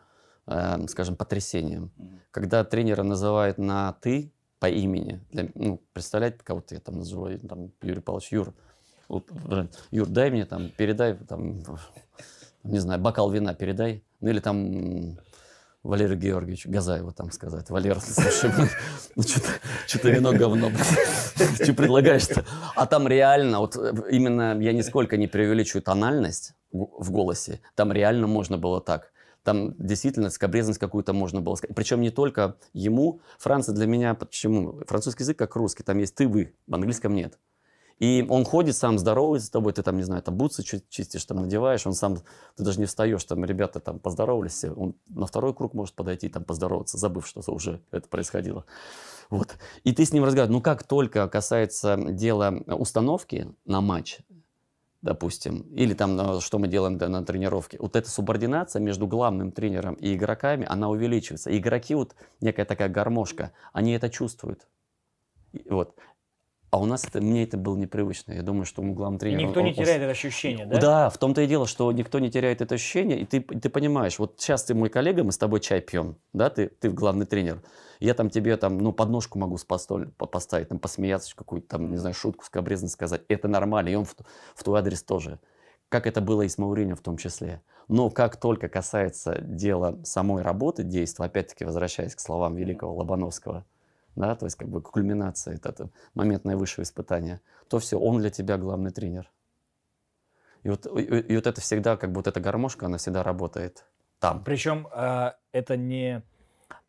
э, 0.46 0.86
скажем, 0.86 1.16
потрясением. 1.16 1.90
Когда 2.30 2.62
тренера 2.62 3.02
называют 3.02 3.58
на 3.58 3.94
«ты» 4.00 4.32
по 4.60 4.66
имени, 4.70 5.20
для- 5.32 5.50
ну, 5.54 5.82
представляете, 5.92 6.38
кого-то 6.44 6.76
я 6.76 6.80
там 6.80 6.98
называю, 6.98 7.40
там, 7.40 7.72
Юрий 7.82 8.00
Павлович, 8.00 8.30
Юр, 8.30 8.48
э, 8.48 8.52
Юр, 9.90 10.06
дай 10.08 10.30
мне 10.30 10.46
там, 10.46 10.70
передай, 10.70 11.14
там, 11.14 11.62
не 12.64 12.78
знаю, 12.78 13.00
бокал 13.00 13.30
вина 13.30 13.54
передай, 13.54 14.02
ну 14.20 14.30
или 14.30 14.40
там 14.40 15.18
Валерию 15.86 16.18
Георгиевичу 16.18 16.70
Газаеву 16.70 17.12
там 17.12 17.30
сказать. 17.30 17.70
Валера, 17.70 18.00
слушай, 18.00 18.50
ну, 19.14 19.22
что-то, 19.22 20.10
вино 20.10 20.32
говно. 20.32 20.70
Что 21.54 21.72
предлагаешь-то? 21.72 22.44
А 22.74 22.86
там 22.86 23.06
реально, 23.06 23.60
вот 23.60 23.76
э, 23.76 23.94
именно 24.10 24.58
я 24.60 24.72
нисколько 24.72 25.16
не 25.16 25.28
преувеличиваю 25.28 25.82
тональность 25.82 26.54
в 26.72 27.10
голосе. 27.10 27.60
Там 27.76 27.92
реально 27.92 28.26
можно 28.26 28.58
было 28.58 28.80
так. 28.80 29.12
Там 29.44 29.74
действительно 29.78 30.30
скобрезность 30.30 30.80
какую-то 30.80 31.12
можно 31.12 31.40
было 31.40 31.54
сказать. 31.54 31.76
Причем 31.76 32.00
не 32.00 32.10
только 32.10 32.56
ему. 32.72 33.20
Франция 33.38 33.74
для 33.74 33.86
меня, 33.86 34.14
почему? 34.14 34.80
Французский 34.88 35.22
язык 35.22 35.38
как 35.38 35.54
русский, 35.54 35.84
там 35.84 35.98
есть 35.98 36.16
ты, 36.16 36.26
вы, 36.26 36.54
в 36.66 36.74
английском 36.74 37.14
нет. 37.14 37.38
И 37.98 38.26
он 38.28 38.44
ходит 38.44 38.76
сам, 38.76 38.98
здоровается 38.98 39.46
с 39.46 39.50
тобой, 39.50 39.72
ты 39.72 39.82
там, 39.82 39.96
не 39.96 40.02
знаю, 40.02 40.22
там 40.22 40.36
бутсы 40.36 40.62
чистишь, 40.62 41.24
там 41.24 41.38
надеваешь, 41.38 41.86
он 41.86 41.94
сам, 41.94 42.16
ты 42.56 42.62
даже 42.62 42.78
не 42.78 42.84
встаешь, 42.84 43.24
там 43.24 43.44
ребята 43.44 43.80
там 43.80 43.98
поздоровались, 43.98 44.52
все, 44.52 44.70
он 44.70 44.94
на 45.08 45.26
второй 45.26 45.54
круг 45.54 45.72
может 45.72 45.94
подойти, 45.94 46.28
там 46.28 46.44
поздороваться, 46.44 46.98
забыв, 46.98 47.26
что 47.26 47.40
уже 47.50 47.80
это 47.90 48.06
происходило. 48.08 48.66
Вот. 49.30 49.56
И 49.82 49.92
ты 49.92 50.04
с 50.04 50.12
ним 50.12 50.24
разговариваешь. 50.24 50.56
Ну, 50.56 50.62
как 50.62 50.84
только 50.84 51.26
касается 51.28 51.96
дела 51.96 52.50
установки 52.66 53.54
на 53.64 53.80
матч, 53.80 54.20
допустим, 55.02 55.62
или 55.74 55.94
там, 55.94 56.20
э, 56.20 56.40
что 56.40 56.58
мы 56.58 56.68
делаем 56.68 56.98
на 56.98 57.24
тренировке, 57.24 57.78
вот 57.80 57.96
эта 57.96 58.10
субординация 58.10 58.80
между 58.80 59.06
главным 59.06 59.52
тренером 59.52 59.94
и 59.94 60.14
игроками, 60.14 60.66
она 60.68 60.90
увеличивается. 60.90 61.50
И 61.50 61.58
игроки, 61.58 61.94
вот 61.94 62.14
некая 62.40 62.64
такая 62.64 62.88
гармошка, 62.88 63.52
они 63.72 63.92
это 63.92 64.10
чувствуют. 64.10 64.66
И 65.52 65.68
Вот. 65.70 65.94
А 66.76 66.78
у 66.78 66.84
нас 66.84 67.06
это, 67.06 67.22
мне 67.22 67.44
это 67.44 67.56
было 67.56 67.74
непривычно. 67.74 68.32
Я 68.32 68.42
думаю, 68.42 68.66
что 68.66 68.82
мы 68.82 68.92
главный 68.92 69.16
И 69.16 69.20
тренер... 69.20 69.46
никто 69.46 69.60
он- 69.60 69.64
не 69.64 69.70
он- 69.72 69.76
теряет 69.76 70.02
это 70.02 70.10
ощущение, 70.10 70.66
да? 70.66 70.78
да? 70.78 71.08
в 71.08 71.16
том-то 71.16 71.40
и 71.40 71.46
дело, 71.46 71.66
что 71.66 71.90
никто 71.90 72.18
не 72.18 72.30
теряет 72.30 72.60
это 72.60 72.74
ощущение, 72.74 73.18
и 73.20 73.24
ты, 73.24 73.40
ты 73.40 73.70
понимаешь, 73.70 74.18
вот 74.18 74.34
сейчас 74.36 74.64
ты 74.64 74.74
мой 74.74 74.90
коллега, 74.90 75.24
мы 75.24 75.32
с 75.32 75.38
тобой 75.38 75.60
чай 75.60 75.80
пьем, 75.80 76.16
да, 76.34 76.50
ты, 76.50 76.68
ты 76.68 76.90
главный 76.90 77.24
тренер, 77.24 77.62
я 77.98 78.12
там 78.12 78.28
тебе 78.28 78.58
там, 78.58 78.76
ну, 78.76 78.92
подножку 78.92 79.38
могу 79.38 79.56
постоль, 79.66 80.10
по- 80.18 80.26
поставить, 80.26 80.68
там, 80.68 80.78
посмеяться, 80.78 81.34
какую-то 81.34 81.66
там, 81.66 81.90
не 81.90 81.96
знаю, 81.96 82.14
шутку 82.14 82.44
скобрезно 82.44 82.88
сказать, 82.88 83.22
это 83.28 83.48
нормально, 83.48 83.88
и 83.88 83.94
он 83.94 84.04
в, 84.04 84.14
в 84.54 84.62
твой 84.62 84.78
адрес 84.80 85.02
тоже. 85.02 85.38
Как 85.88 86.06
это 86.06 86.20
было 86.20 86.42
и 86.42 86.48
с 86.48 86.58
Мауриньо 86.58 86.94
в 86.94 87.00
том 87.00 87.16
числе. 87.16 87.62
Но 87.88 88.10
как 88.10 88.36
только 88.36 88.68
касается 88.68 89.40
дела 89.40 89.98
самой 90.04 90.42
работы, 90.42 90.82
действия, 90.82 91.24
опять-таки 91.24 91.64
возвращаясь 91.64 92.14
к 92.14 92.20
словам 92.20 92.54
великого 92.54 92.94
Лобановского, 92.96 93.64
да, 94.16 94.34
то 94.34 94.46
есть 94.46 94.56
как 94.56 94.68
бы 94.68 94.82
кульминация, 94.82 95.54
это, 95.54 95.68
это 95.68 95.90
момент 96.14 96.44
наивысшего 96.44 96.82
испытания, 96.82 97.40
то 97.68 97.78
все, 97.78 97.98
он 97.98 98.18
для 98.18 98.30
тебя 98.30 98.56
главный 98.58 98.90
тренер. 98.90 99.30
И 100.62 100.68
вот, 100.68 100.86
и, 100.86 101.02
и 101.02 101.36
вот 101.36 101.46
это 101.46 101.60
всегда, 101.60 101.96
как 101.96 102.10
бы 102.10 102.16
вот 102.16 102.26
эта 102.26 102.40
гармошка, 102.40 102.86
она 102.86 102.98
всегда 102.98 103.22
работает 103.22 103.84
там. 104.18 104.42
Причем 104.42 104.88
э, 104.92 105.32
это 105.52 105.76
не, 105.76 106.22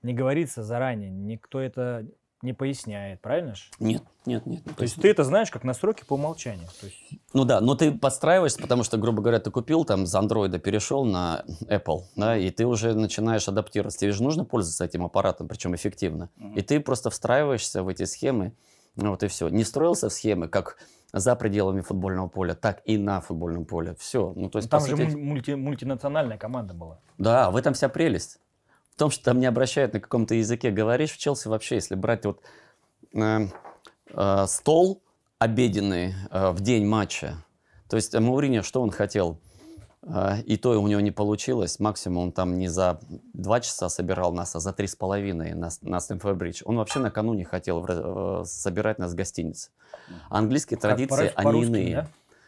не 0.02 0.14
говорится 0.14 0.64
заранее, 0.64 1.11
никто 1.11 1.60
это 1.60 2.07
не 2.41 2.53
поясняет, 2.53 3.22
правильно 3.22 3.55
же? 3.55 3.64
Нет, 3.80 4.03
нет, 4.26 4.45
нет. 4.45 4.64
То 4.76 4.84
есть 4.84 5.01
ты 5.01 5.09
это 5.09 5.23
знаешь 5.23 5.49
как 5.49 5.64
настройки 5.64 6.03
по 6.03 6.14
умолчанию. 6.14 6.68
То 6.80 6.85
есть 6.85 6.97
Ну 7.34 7.45
да, 7.45 7.61
но 7.61 7.76
ты 7.76 7.91
подстраиваешься, 7.91 8.59
потому 8.61 8.84
что, 8.84 8.97
грубо 8.97 9.22
говоря, 9.22 9.39
ты 9.39 9.49
купил 9.49 9.85
там 9.85 10.05
с 10.05 10.14
андроида 10.14 10.59
перешел 10.59 11.03
на 11.03 11.43
Apple, 11.68 12.03
да, 12.15 12.38
и 12.38 12.49
ты 12.51 12.65
уже 12.65 12.93
начинаешь 12.93 13.47
адаптироваться. 13.47 13.99
Тебе 13.99 14.11
же 14.11 14.23
нужно 14.23 14.45
пользоваться 14.45 14.85
этим 14.85 15.05
аппаратом, 15.05 15.47
причем 15.47 15.76
эффективно. 15.76 16.30
И 16.55 16.61
ты 16.61 16.80
просто 16.80 17.09
встраиваешься 17.09 17.81
в 17.84 17.88
эти 17.88 18.03
схемы, 18.03 18.53
ну 18.95 19.11
вот 19.11 19.23
и 19.23 19.27
все. 19.27 19.49
Не 19.49 19.64
строился 19.64 20.09
в 20.09 20.14
схемы, 20.14 20.47
как 20.47 20.77
за 21.14 21.35
пределами 21.35 21.81
футбольного 21.81 22.27
поля, 22.27 22.53
так 22.53 22.81
и 22.85 22.97
на 22.97 23.22
футбольном 23.22 23.65
поле. 23.65 23.95
Все. 23.97 24.34
Ну, 24.35 24.49
то 24.49 24.59
есть, 24.59 24.69
там 24.69 24.81
по 24.81 24.88
же 24.88 24.95
сути, 24.97 25.07
муль- 25.15 25.39
мульти- 25.39 25.55
мультинациональная 25.55 26.38
команда 26.38 26.73
была. 26.73 26.99
Да, 27.18 27.49
в 27.49 27.55
этом 27.55 27.73
вся 27.73 27.88
прелесть. 27.89 28.39
В 28.98 28.99
том, 28.99 29.11
что 29.11 29.26
там 29.26 29.40
не 29.40 29.45
обращают 29.45 29.94
на 29.94 29.99
каком-то 29.99 30.34
языке. 30.34 30.72
Говоришь 30.72 31.11
в 31.11 31.18
Челси 31.19 31.49
вообще, 31.49 31.76
если 31.76 31.94
брать 31.94 32.26
вот 32.26 32.41
э, 33.14 33.48
э, 34.10 34.45
стол 34.48 35.03
обеденный 35.38 36.15
э, 36.32 36.49
в 36.49 36.61
день 36.61 36.84
матча, 36.84 37.36
То 37.90 37.95
есть 37.95 38.15
э, 38.15 38.19
Мауриньо, 38.19 38.64
что 38.64 38.82
он 38.82 38.90
хотел? 38.90 39.40
А, 40.02 40.40
И 40.48 40.57
то 40.57 40.82
у 40.82 40.88
него 40.88 40.99
не 40.99 41.11
получилось. 41.11 41.80
Максимум 41.80 42.24
он 42.24 42.32
там 42.32 42.57
не 42.57 42.69
за 42.69 42.99
два 43.34 43.60
часа 43.60 43.88
собирал 43.90 44.34
нас, 44.34 44.56
а 44.56 44.60
за 44.60 44.74
три 44.74 44.88
с 44.88 44.95
половиной 44.95 45.53
на, 45.53 45.69
на 45.84 45.98
Стэнфорд-Бридж. 45.99 46.64
Он 46.65 46.78
вообще 46.78 46.98
накануне 46.98 47.45
хотел 47.45 47.82
в 47.82 47.86
э, 47.88 48.45
собирать 48.45 48.98
нас 48.98 49.11
в 49.11 49.15
гостинице. 49.15 49.69
Английские 50.32 50.80
Как 50.80 50.90
традиции, 50.90 51.32
они 51.36 51.61
иные. 51.61 51.95
да? 51.98 52.07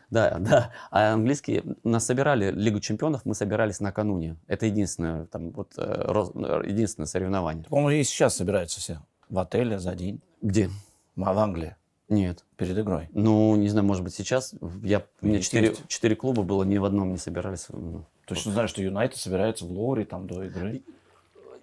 Да, 0.10 0.38
да. 0.40 0.72
А 0.92 1.14
английские 1.14 1.64
нас 1.84 2.06
собирали 2.06 2.52
Лигу 2.52 2.80
чемпионов, 2.80 3.26
мы 3.26 3.36
собирались 3.36 3.80
накануне. 3.80 4.38
Это 4.48 4.66
единственное, 4.66 5.26
там, 5.26 5.52
вот, 5.52 5.74
э, 5.78 5.82
э, 5.84 6.62
единственное 6.68 7.08
соревнование. 7.08 7.66
По-моему, 7.66 8.02
и 8.02 8.04
сейчас 8.04 8.36
собираются 8.36 8.80
все 8.80 9.02
в 9.30 9.40
отеле 9.40 9.80
за 9.80 9.96
день. 9.96 10.22
Где? 10.42 10.70
А 11.18 11.34
в 11.34 11.38
Англии 11.40 11.76
Нет. 12.08 12.46
перед 12.58 12.78
игрой. 12.78 13.10
Ну, 13.14 13.56
не 13.56 13.70
знаю, 13.70 13.86
может 13.86 14.04
быть, 14.04 14.14
сейчас. 14.14 14.56
Я, 14.84 15.04
у 15.22 15.28
меня 15.28 15.40
четыре, 15.40 16.16
клуба 16.16 16.44
было, 16.44 16.64
ни 16.64 16.78
в 16.78 16.86
одном 16.86 17.12
не 17.12 17.18
собирались. 17.18 17.68
Ну, 17.70 18.06
Точно 18.26 18.52
знаю, 18.52 18.68
что 18.68 18.82
Юнайтед 18.82 19.18
собирается 19.18 19.66
в 19.66 19.72
Лоре 19.72 20.06
там 20.06 20.28
до 20.28 20.44
игры. 20.44 20.82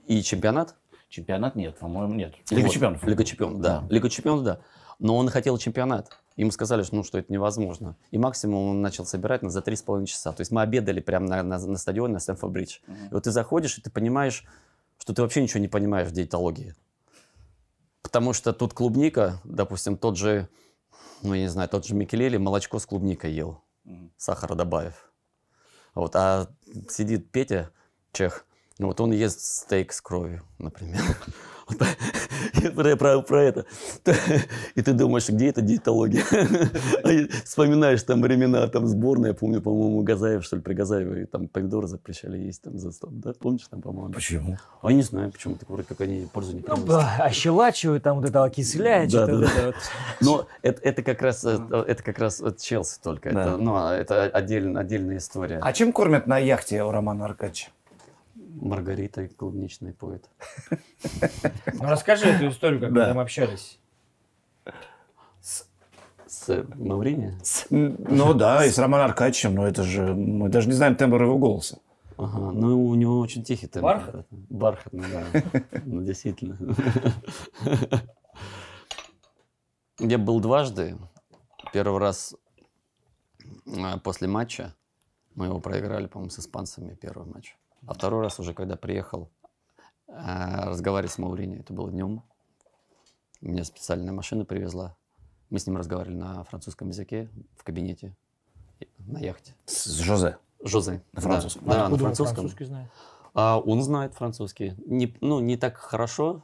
И 0.07 0.23
чемпионат? 0.23 0.75
Чемпионат 1.09 1.57
нет, 1.57 1.79
по-моему, 1.79 2.15
нет. 2.15 2.35
Лига 2.51 2.67
Вот, 2.67 2.73
чемпионов. 2.73 3.05
Лига 3.05 3.25
чемпионов, 3.25 3.61
да. 3.61 3.81
Да. 3.81 3.95
Лига 3.95 4.11
чемпионов, 4.11 4.45
да. 4.45 4.61
Но 4.99 5.17
он 5.17 5.29
хотел 5.29 5.57
чемпионат. 5.59 6.17
Ему 6.37 6.51
сказали, 6.51 6.83
что, 6.83 6.97
ну, 6.97 7.03
что 7.03 7.19
это 7.19 7.33
невозможно. 7.33 7.97
И 8.11 8.19
максимум 8.19 8.71
он 8.71 8.83
начал 8.83 9.07
собирать 9.07 9.43
нас 9.43 9.53
за 9.55 9.63
три 9.63 9.75
с 9.75 9.83
половиной 9.83 10.07
часа. 10.07 10.33
То 10.33 10.43
есть 10.43 10.51
мы 10.51 10.61
обедали 10.61 11.01
прямо 11.01 11.27
на, 11.27 11.43
на, 11.43 11.59
на 11.59 11.79
стадионе 11.79 12.15
на 12.15 12.19
Стэнфорд-Бридж. 12.19 12.81
И 12.89 13.15
вот 13.15 13.25
ты 13.25 13.31
заходишь, 13.31 13.79
и 13.79 13.81
ты 13.81 13.91
понимаешь, 13.91 14.45
что 14.99 15.15
ты 15.15 15.23
вообще 15.23 15.43
ничего 15.43 15.61
не 15.61 15.69
понимаешь 15.69 16.09
в 16.09 16.13
диетологии. 16.13 16.75
Потому 18.03 18.35
что 18.35 18.53
тут 18.53 18.75
клубника, 18.75 19.41
допустим, 19.45 19.97
тот 19.97 20.17
же, 20.19 20.49
ну, 21.23 21.33
я 21.35 21.41
не 21.43 21.49
знаю, 21.49 21.69
тот 21.71 21.87
же 21.87 21.95
Микелели 21.95 22.37
молочко 22.37 22.79
с 22.79 22.87
клубникой 22.87 23.33
ел, 23.33 23.63
Мгм. 23.85 24.13
сахара 24.17 24.55
добавив. 24.55 25.11
Вот, 25.95 26.15
а 26.17 26.49
сидит 26.91 27.31
Петя, 27.31 27.71
чех, 28.13 28.45
ну, 28.79 28.89
вот 28.89 29.01
он 29.01 29.11
ест 29.13 29.41
стейк 29.41 29.93
с 29.93 30.01
кровью, 30.03 30.43
например. 30.59 31.01
Вот 31.69 31.83
я 32.63 32.71
про, 32.71 32.97
про- 32.97 33.21
про 33.23 33.43
это. 33.43 33.65
И 34.77 34.83
ты 34.83 34.93
думаешь, 34.93 35.29
где 35.29 35.49
эта 35.49 35.61
диетология? 35.63 36.23
А 37.05 37.09
Вспоминаешь 37.45 38.03
там 38.03 38.23
времена, 38.23 38.67
там 38.69 38.87
сборная, 38.87 39.31
я 39.31 39.35
помню, 39.35 39.61
по-моему, 39.61 40.03
Газаев, 40.03 40.45
что 40.45 40.57
ли, 40.57 40.63
при 40.63 40.75
Газаеве, 40.75 41.27
там 41.27 41.49
помидоры 41.49 41.87
запрещали 41.89 42.39
есть 42.39 42.63
там 42.63 42.79
за 42.79 42.93
стол, 42.93 43.11
да? 43.13 43.33
Помнишь 43.39 43.67
там, 43.69 43.83
по-моему? 43.83 44.13
Почему? 44.13 44.59
А 44.83 44.91
я 44.91 44.97
не 44.97 45.03
знаю, 45.03 45.31
почему, 45.33 45.57
так 45.57 45.69
вроде 45.69 45.85
как 45.85 46.01
они 46.01 46.29
пользу 46.33 46.53
не 46.53 46.59
Ну, 46.61 46.65
приносят. 46.77 46.87
ба, 46.87 47.17
ощелачивают, 47.25 48.03
там 48.03 48.21
вот 48.21 48.29
это 48.29 48.45
окисляет, 48.45 49.11
Да, 49.11 49.27
что-то 49.27 49.33
да, 49.33 49.47
вот 49.47 49.51
это 49.57 49.67
вот. 49.67 49.75
Но 50.21 50.47
это, 50.63 50.81
это 50.83 51.03
как 51.03 51.23
раз 51.23 51.45
э, 51.45 51.59
это 51.89 52.03
как 52.03 52.19
раз 52.19 52.41
от 52.41 52.59
Челси 52.59 53.01
только. 53.03 53.33
Да. 53.33 53.43
Это, 53.43 53.57
ну, 53.57 53.75
а 53.77 53.95
это 53.95 54.25
отдельно, 54.25 54.81
отдельная 54.81 55.19
история. 55.19 55.59
А 55.63 55.73
чем 55.73 55.93
кормят 55.93 56.27
на 56.27 56.39
яхте 56.39 56.83
у 56.85 56.91
Романа 56.91 57.25
Аркадьевича? 57.25 57.69
Маргарита 58.61 59.29
клубничный 59.29 59.93
поэт. 59.93 60.29
Ну, 61.75 61.89
расскажи 61.89 62.27
эту 62.27 62.49
историю, 62.49 62.81
как 62.81 62.93
Да. 62.93 63.07
там 63.09 63.19
общались. 63.19 63.79
С 66.27 66.49
э, 66.49 66.65
Маврини? 66.75 67.39
Ну 67.71 68.35
да, 68.35 68.65
и 68.65 68.71
с 68.71 68.79
Романом 68.79 69.07
Аркадьевичем, 69.07 69.55
но 69.55 69.67
это 69.67 69.83
же, 69.85 70.15
мы 70.15 70.49
даже 70.49 70.69
не 70.69 70.75
знаем 70.75 70.97
тембр 70.97 71.23
его 71.23 71.39
голоса. 71.39 71.79
Ага, 72.17 72.51
ну 72.53 72.87
у 72.87 72.95
него 72.95 73.21
очень 73.21 73.45
тихий 73.45 73.67
темп. 73.67 73.85
Бархат? 73.85 74.27
Бархатный, 74.31 75.05
да. 75.13 75.63
Ну, 75.85 76.03
действительно. 76.03 76.59
Я 79.99 80.19
был 80.19 80.41
дважды. 80.41 80.97
Первый 81.73 82.01
раз 82.01 82.35
а, 83.79 83.99
после 83.99 84.29
матча. 84.29 84.75
Мы 85.35 85.47
его 85.47 85.61
проиграли, 85.61 86.07
по-моему, 86.07 86.31
с 86.31 86.39
испанцами 86.39 86.95
первый 86.95 87.27
матч. 87.27 87.57
А 87.87 87.95
второй 87.95 88.23
раз 88.23 88.39
уже, 88.41 88.55
когда 88.55 88.77
приехал 88.77 89.31
а, 90.09 90.67
разговаривать 90.67 91.13
с 91.13 91.19
Маурини. 91.19 91.59
Это 91.59 91.73
было 91.73 91.91
днем. 91.91 92.23
Меня 93.41 93.65
специальная 93.65 94.13
машина 94.13 94.45
привезла. 94.45 94.97
Мы 95.51 95.59
с 95.59 95.67
ним 95.67 95.77
разговаривали 95.77 96.17
на 96.17 96.45
французском 96.45 96.89
языке 96.89 97.29
в 97.57 97.65
кабинете 97.65 98.15
на 98.99 99.19
яхте. 99.19 99.55
С 99.67 99.87
Жозе. 100.01 100.39
Жозе. 100.63 101.03
На 101.13 101.21
французском. 101.21 101.65
Да, 101.67 101.75
да, 101.75 101.89
на 101.89 101.97
французском. 101.97 102.37
французский 102.37 102.65
знает? 102.65 102.91
А 103.35 103.59
он 103.59 103.83
знает 103.83 104.15
французский. 104.15 104.75
Не, 104.87 105.15
ну, 105.21 105.41
не 105.41 105.57
так 105.57 105.77
хорошо, 105.77 106.43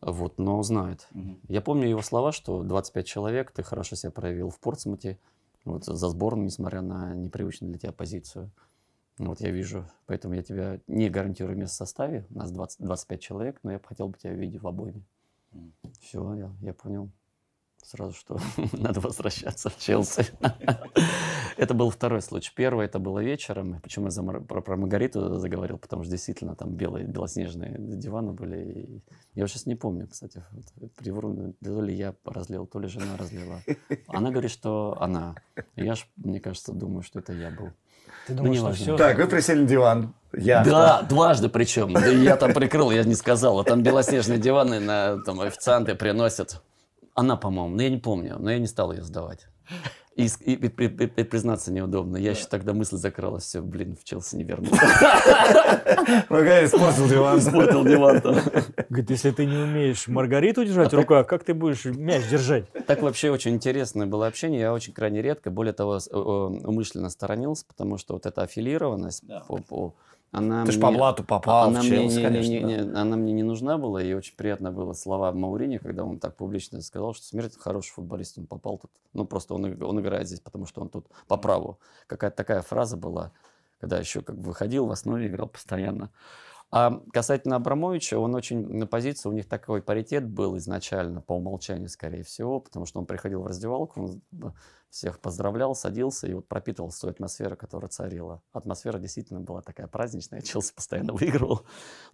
вот, 0.00 0.38
но 0.38 0.62
знает. 0.62 1.06
Я 1.48 1.60
помню 1.60 1.88
его 1.88 2.02
слова, 2.02 2.32
что 2.32 2.62
25 2.62 3.06
человек, 3.06 3.52
ты 3.52 3.62
хорошо 3.62 3.96
себя 3.96 4.10
проявил 4.10 4.50
в 4.50 4.58
Портсмуте, 4.58 5.18
вот, 5.64 5.84
за 5.84 6.08
сборную, 6.08 6.46
несмотря 6.46 6.80
на 6.80 7.14
непривычную 7.14 7.70
для 7.70 7.78
тебя 7.78 7.92
позицию. 7.92 8.50
Вот 9.20 9.40
я 9.42 9.50
вижу, 9.50 9.84
поэтому 10.06 10.32
я 10.32 10.42
тебя 10.42 10.80
не 10.86 11.10
гарантирую 11.10 11.56
место 11.58 11.74
в 11.74 11.76
составе, 11.76 12.26
у 12.30 12.38
нас 12.38 12.50
20, 12.50 12.80
25 12.80 13.20
человек, 13.20 13.60
но 13.62 13.72
я 13.72 13.78
бы 13.78 13.84
хотел 13.86 14.08
бы 14.08 14.16
тебя 14.16 14.32
видеть 14.32 14.62
в 14.62 14.66
обойме. 14.66 15.02
Мгм. 15.52 15.72
Все, 16.00 16.34
я, 16.34 16.50
я 16.62 16.72
понял 16.72 17.10
сразу, 17.84 18.14
что 18.14 18.38
надо 18.72 19.00
возвращаться 19.00 19.68
в 19.68 19.78
Челси. 19.78 20.26
Это 21.58 21.74
был 21.74 21.90
второй 21.90 22.22
случай. 22.22 22.50
Первый 22.54 22.86
это 22.86 22.98
было 22.98 23.18
вечером. 23.18 23.80
Почему 23.82 24.06
я 24.06 24.10
за 24.10 24.22
про, 24.22 24.62
про 24.62 24.76
Маргариту 24.78 25.38
заговорил? 25.38 25.76
Потому 25.76 26.04
что 26.04 26.12
действительно 26.12 26.56
там 26.56 26.70
белые, 26.70 27.04
белоснежные 27.06 27.76
диваны 27.78 28.32
были. 28.32 29.02
Я 29.34 29.46
сейчас 29.46 29.66
не 29.66 29.74
помню, 29.74 30.08
кстати, 30.08 30.42
привру, 30.96 31.52
то 31.62 31.82
ли 31.82 31.94
я 31.94 32.14
разлил, 32.24 32.66
то 32.66 32.78
ли 32.78 32.88
жена 32.88 33.14
разлила. 33.18 33.60
Она 34.06 34.30
говорит, 34.30 34.50
что 34.50 34.96
она. 35.02 35.34
Я 35.76 35.96
ж, 35.96 36.06
мне 36.16 36.40
кажется, 36.40 36.72
думаю, 36.72 37.02
что 37.02 37.18
это 37.18 37.34
я 37.34 37.50
был. 37.50 37.72
Ты 38.30 38.36
думаешь, 38.36 38.58
что 38.58 38.66
неважно. 38.66 38.84
все? 38.84 38.96
Так, 38.96 39.18
вы 39.18 39.26
присели 39.26 39.62
на 39.62 39.66
диван. 39.66 40.14
Я. 40.32 40.62
Да, 40.62 41.02
дважды 41.02 41.48
причем. 41.48 41.92
Да 41.92 42.06
я 42.06 42.36
там 42.36 42.52
прикрыл, 42.54 42.92
я 42.92 43.02
не 43.02 43.16
сказал. 43.16 43.58
А 43.58 43.64
там 43.64 43.82
белоснежные 43.82 44.38
диваны, 44.38 44.78
на, 44.78 45.20
там 45.24 45.40
официанты 45.40 45.96
приносят. 45.96 46.62
Она, 47.16 47.36
по-моему, 47.36 47.74
но 47.74 47.82
я 47.82 47.90
не 47.90 47.96
помню, 47.96 48.36
но 48.38 48.52
я 48.52 48.60
не 48.60 48.68
стал 48.68 48.92
ее 48.92 49.02
сдавать. 49.02 49.48
И, 50.16 50.26
и- 50.40 50.52
и 50.54 50.68
при- 50.68 50.88
при- 50.88 51.22
признаться 51.24 51.72
неудобно. 51.72 52.16
Я 52.16 52.32
еще 52.32 52.44
тогда 52.46 52.72
мысль 52.74 52.96
закралась, 52.96 53.44
все, 53.44 53.62
блин, 53.62 53.96
в 53.96 54.04
Челси 54.04 54.36
не 54.36 54.44
вернусь. 54.44 54.70
Вы 56.28 56.40
испортил 56.64 57.08
диван. 57.08 57.38
Испортил 57.38 57.84
диван 57.84 58.20
там. 58.20 58.34
Говорит, 58.88 59.10
если 59.10 59.30
ты 59.30 59.46
не 59.46 59.56
умеешь 59.56 60.08
Маргариту 60.08 60.64
держать 60.64 60.92
А 60.92 60.96
в 60.96 61.00
руках, 61.00 61.26
как 61.26 61.44
ты 61.44 61.54
будешь 61.54 61.84
мяч 61.84 62.28
держать? 62.28 62.64
Так 62.86 63.02
вообще 63.02 63.30
очень 63.30 63.52
интересное 63.54 64.06
было 64.06 64.26
общение. 64.26 64.60
Я 64.60 64.72
очень 64.74 64.92
крайне 64.92 65.22
редко, 65.22 65.50
более 65.50 65.72
того, 65.72 65.96
э, 65.96 66.00
э, 66.10 66.16
умышленно 66.18 67.08
сторонился, 67.08 67.64
потому 67.66 67.96
что 67.96 68.14
вот 68.14 68.26
эта 68.26 68.42
аффилированность, 68.42 69.22
по- 69.46 69.56
по- 69.62 69.94
она 70.32 70.64
Ты 70.64 70.72
ж 70.72 70.76
мне- 70.76 70.82
по 70.86 70.92
блату 70.92 71.24
попал 71.24 71.68
она 71.68 71.80
в 71.80 71.84
мне, 71.84 71.96
Челси, 71.96 72.16
не, 72.18 72.22
конечно. 72.22 72.50
не- 72.50 72.60
да. 72.60 72.66
не- 72.66 72.98
она 73.00 73.16
мне 73.16 73.32
не 73.32 73.42
нужна 73.42 73.78
была, 73.78 74.02
и 74.02 74.12
очень 74.12 74.36
приятно 74.36 74.70
было 74.70 74.92
слова 74.92 75.32
Маурини, 75.32 75.78
когда 75.78 76.04
он 76.04 76.18
так 76.18 76.36
публично 76.36 76.80
сказал, 76.82 77.14
что 77.14 77.24
Смерть 77.26 77.56
хороший 77.58 77.90
футболист, 77.92 78.38
он 78.38 78.46
попал 78.46 78.78
тут. 78.78 78.90
Ну, 79.12 79.24
просто 79.24 79.54
он, 79.54 79.82
он 79.82 80.00
играет 80.00 80.26
здесь, 80.28 80.40
потому 80.40 80.66
что 80.66 80.80
он 80.82 80.88
тут 80.88 81.06
по 81.26 81.36
праву. 81.36 81.78
Какая-то 82.06 82.36
такая 82.36 82.62
фраза 82.62 82.96
была, 82.96 83.32
когда 83.80 83.98
еще 83.98 84.20
как 84.22 84.36
бы 84.36 84.48
выходил 84.48 84.86
в 84.86 84.90
основе, 84.92 85.26
играл 85.26 85.48
постоянно. 85.48 86.10
А 86.72 87.02
касательно 87.12 87.56
Абрамовича, 87.56 88.18
он 88.18 88.34
очень 88.34 88.64
на 88.64 88.86
позиции, 88.86 89.28
у 89.28 89.32
них 89.32 89.48
такой 89.48 89.82
паритет 89.82 90.28
был 90.28 90.56
изначально, 90.56 91.20
по 91.20 91.32
умолчанию, 91.32 91.88
скорее 91.88 92.22
всего, 92.22 92.60
потому 92.60 92.86
что 92.86 93.00
он 93.00 93.06
приходил 93.06 93.42
в 93.42 93.46
раздевалку, 93.46 94.00
он 94.32 94.54
всех 94.88 95.20
поздравлял, 95.20 95.74
садился 95.74 96.28
и 96.28 96.34
вот 96.34 96.46
пропитывал 96.46 96.92
ту 96.92 97.08
атмосферу, 97.08 97.56
которая 97.56 97.88
царила. 97.88 98.40
Атмосфера 98.52 98.98
действительно 98.98 99.40
была 99.40 99.62
такая 99.62 99.88
праздничная, 99.88 100.42
Челси 100.42 100.74
постоянно 100.74 101.12
выигрывал, 101.12 101.62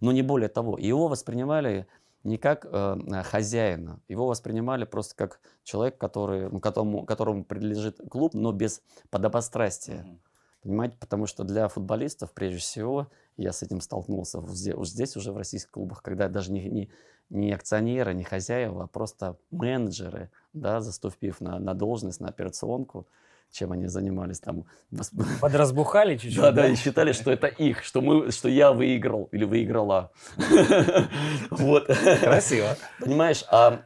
но 0.01 0.11
не 0.11 0.23
более 0.23 0.49
того. 0.49 0.77
Его 0.79 1.07
воспринимали 1.07 1.87
не 2.23 2.37
как 2.37 2.65
э, 2.65 3.23
хозяина, 3.25 4.01
его 4.07 4.25
воспринимали 4.25 4.85
просто 4.85 5.15
как 5.15 5.39
человек, 5.63 5.99
который, 5.99 6.49
ну, 6.49 6.59
которому, 6.59 7.05
которому 7.05 7.45
принадлежит 7.45 7.99
клуб, 8.09 8.33
но 8.33 8.51
без 8.51 8.81
подобострастия. 9.11 10.01
Мгм. 10.01 10.19
Понимаете, 10.67 10.97
потому 10.99 11.27
что 11.27 11.45
для 11.45 11.69
футболистов, 11.69 12.33
прежде 12.33 12.57
всего, 12.57 13.07
я 13.37 13.53
с 13.53 13.63
этим 13.63 13.79
столкнулся 13.79 14.41
вот 14.41 14.53
здесь, 14.53 15.15
уже 15.15 15.31
в 15.31 15.37
российских 15.37 15.71
клубах, 15.71 16.01
когда 16.01 16.27
даже 16.27 16.51
не, 16.51 16.67
не, 16.67 16.89
не 17.29 17.53
акционеры, 17.53 18.13
не 18.13 18.25
хозяева, 18.25 18.83
а 18.83 18.87
просто 18.87 19.37
менеджеры, 19.49 20.29
да, 20.51 20.81
заступив 20.81 21.39
на, 21.39 21.57
на 21.57 21.73
должность, 21.73 22.19
на 22.19 22.27
операционку, 22.27 23.07
чем 23.49 23.71
они 23.71 23.87
занимались 23.87 24.41
там. 24.41 24.65
Подразбухали 25.39 26.17
чуть-чуть? 26.17 26.41
Да, 26.41 26.51
да, 26.51 26.67
и 26.67 26.75
считали, 26.75 27.13
что 27.13 27.31
это 27.31 27.47
их, 27.47 27.81
что, 27.85 28.01
мы, 28.01 28.29
что 28.33 28.49
я 28.49 28.73
выиграл 28.73 29.29
или 29.31 29.45
выиграла. 29.45 30.11
Вот. 31.49 31.87
Красиво. 32.19 32.75
Понимаешь, 32.99 33.45
а, 33.49 33.85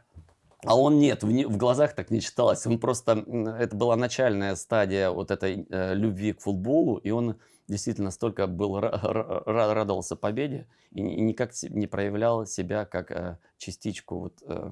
а 0.66 0.78
он 0.78 1.00
нет, 1.00 1.24
в, 1.24 1.32
не- 1.32 1.46
в 1.46 1.58
глазах 1.58 1.94
так 1.94 2.12
не 2.12 2.22
читалось. 2.22 2.66
Он 2.68 2.80
просто, 2.80 3.24
это 3.60 3.76
была 3.76 3.96
начальная 3.96 4.56
стадия 4.56 5.10
вот 5.10 5.32
этой 5.32 5.66
э, 5.70 5.94
любви 5.96 6.34
к 6.34 6.42
футболу, 6.42 6.98
и 6.98 7.10
он 7.12 7.36
действительно 7.68 8.12
столько 8.12 8.48
был, 8.48 8.78
ра- 8.80 9.02
ра- 9.02 9.44
ра- 9.46 9.74
радовался 9.74 10.16
победе 10.16 10.68
и, 10.92 11.00
и 11.02 11.22
никак 11.22 11.52
не 11.64 11.88
проявлял 11.88 12.46
себя 12.46 12.86
как 12.86 13.12
э, 13.12 13.38
частичку 13.58 14.20
вот, 14.20 14.34
э, 14.46 14.72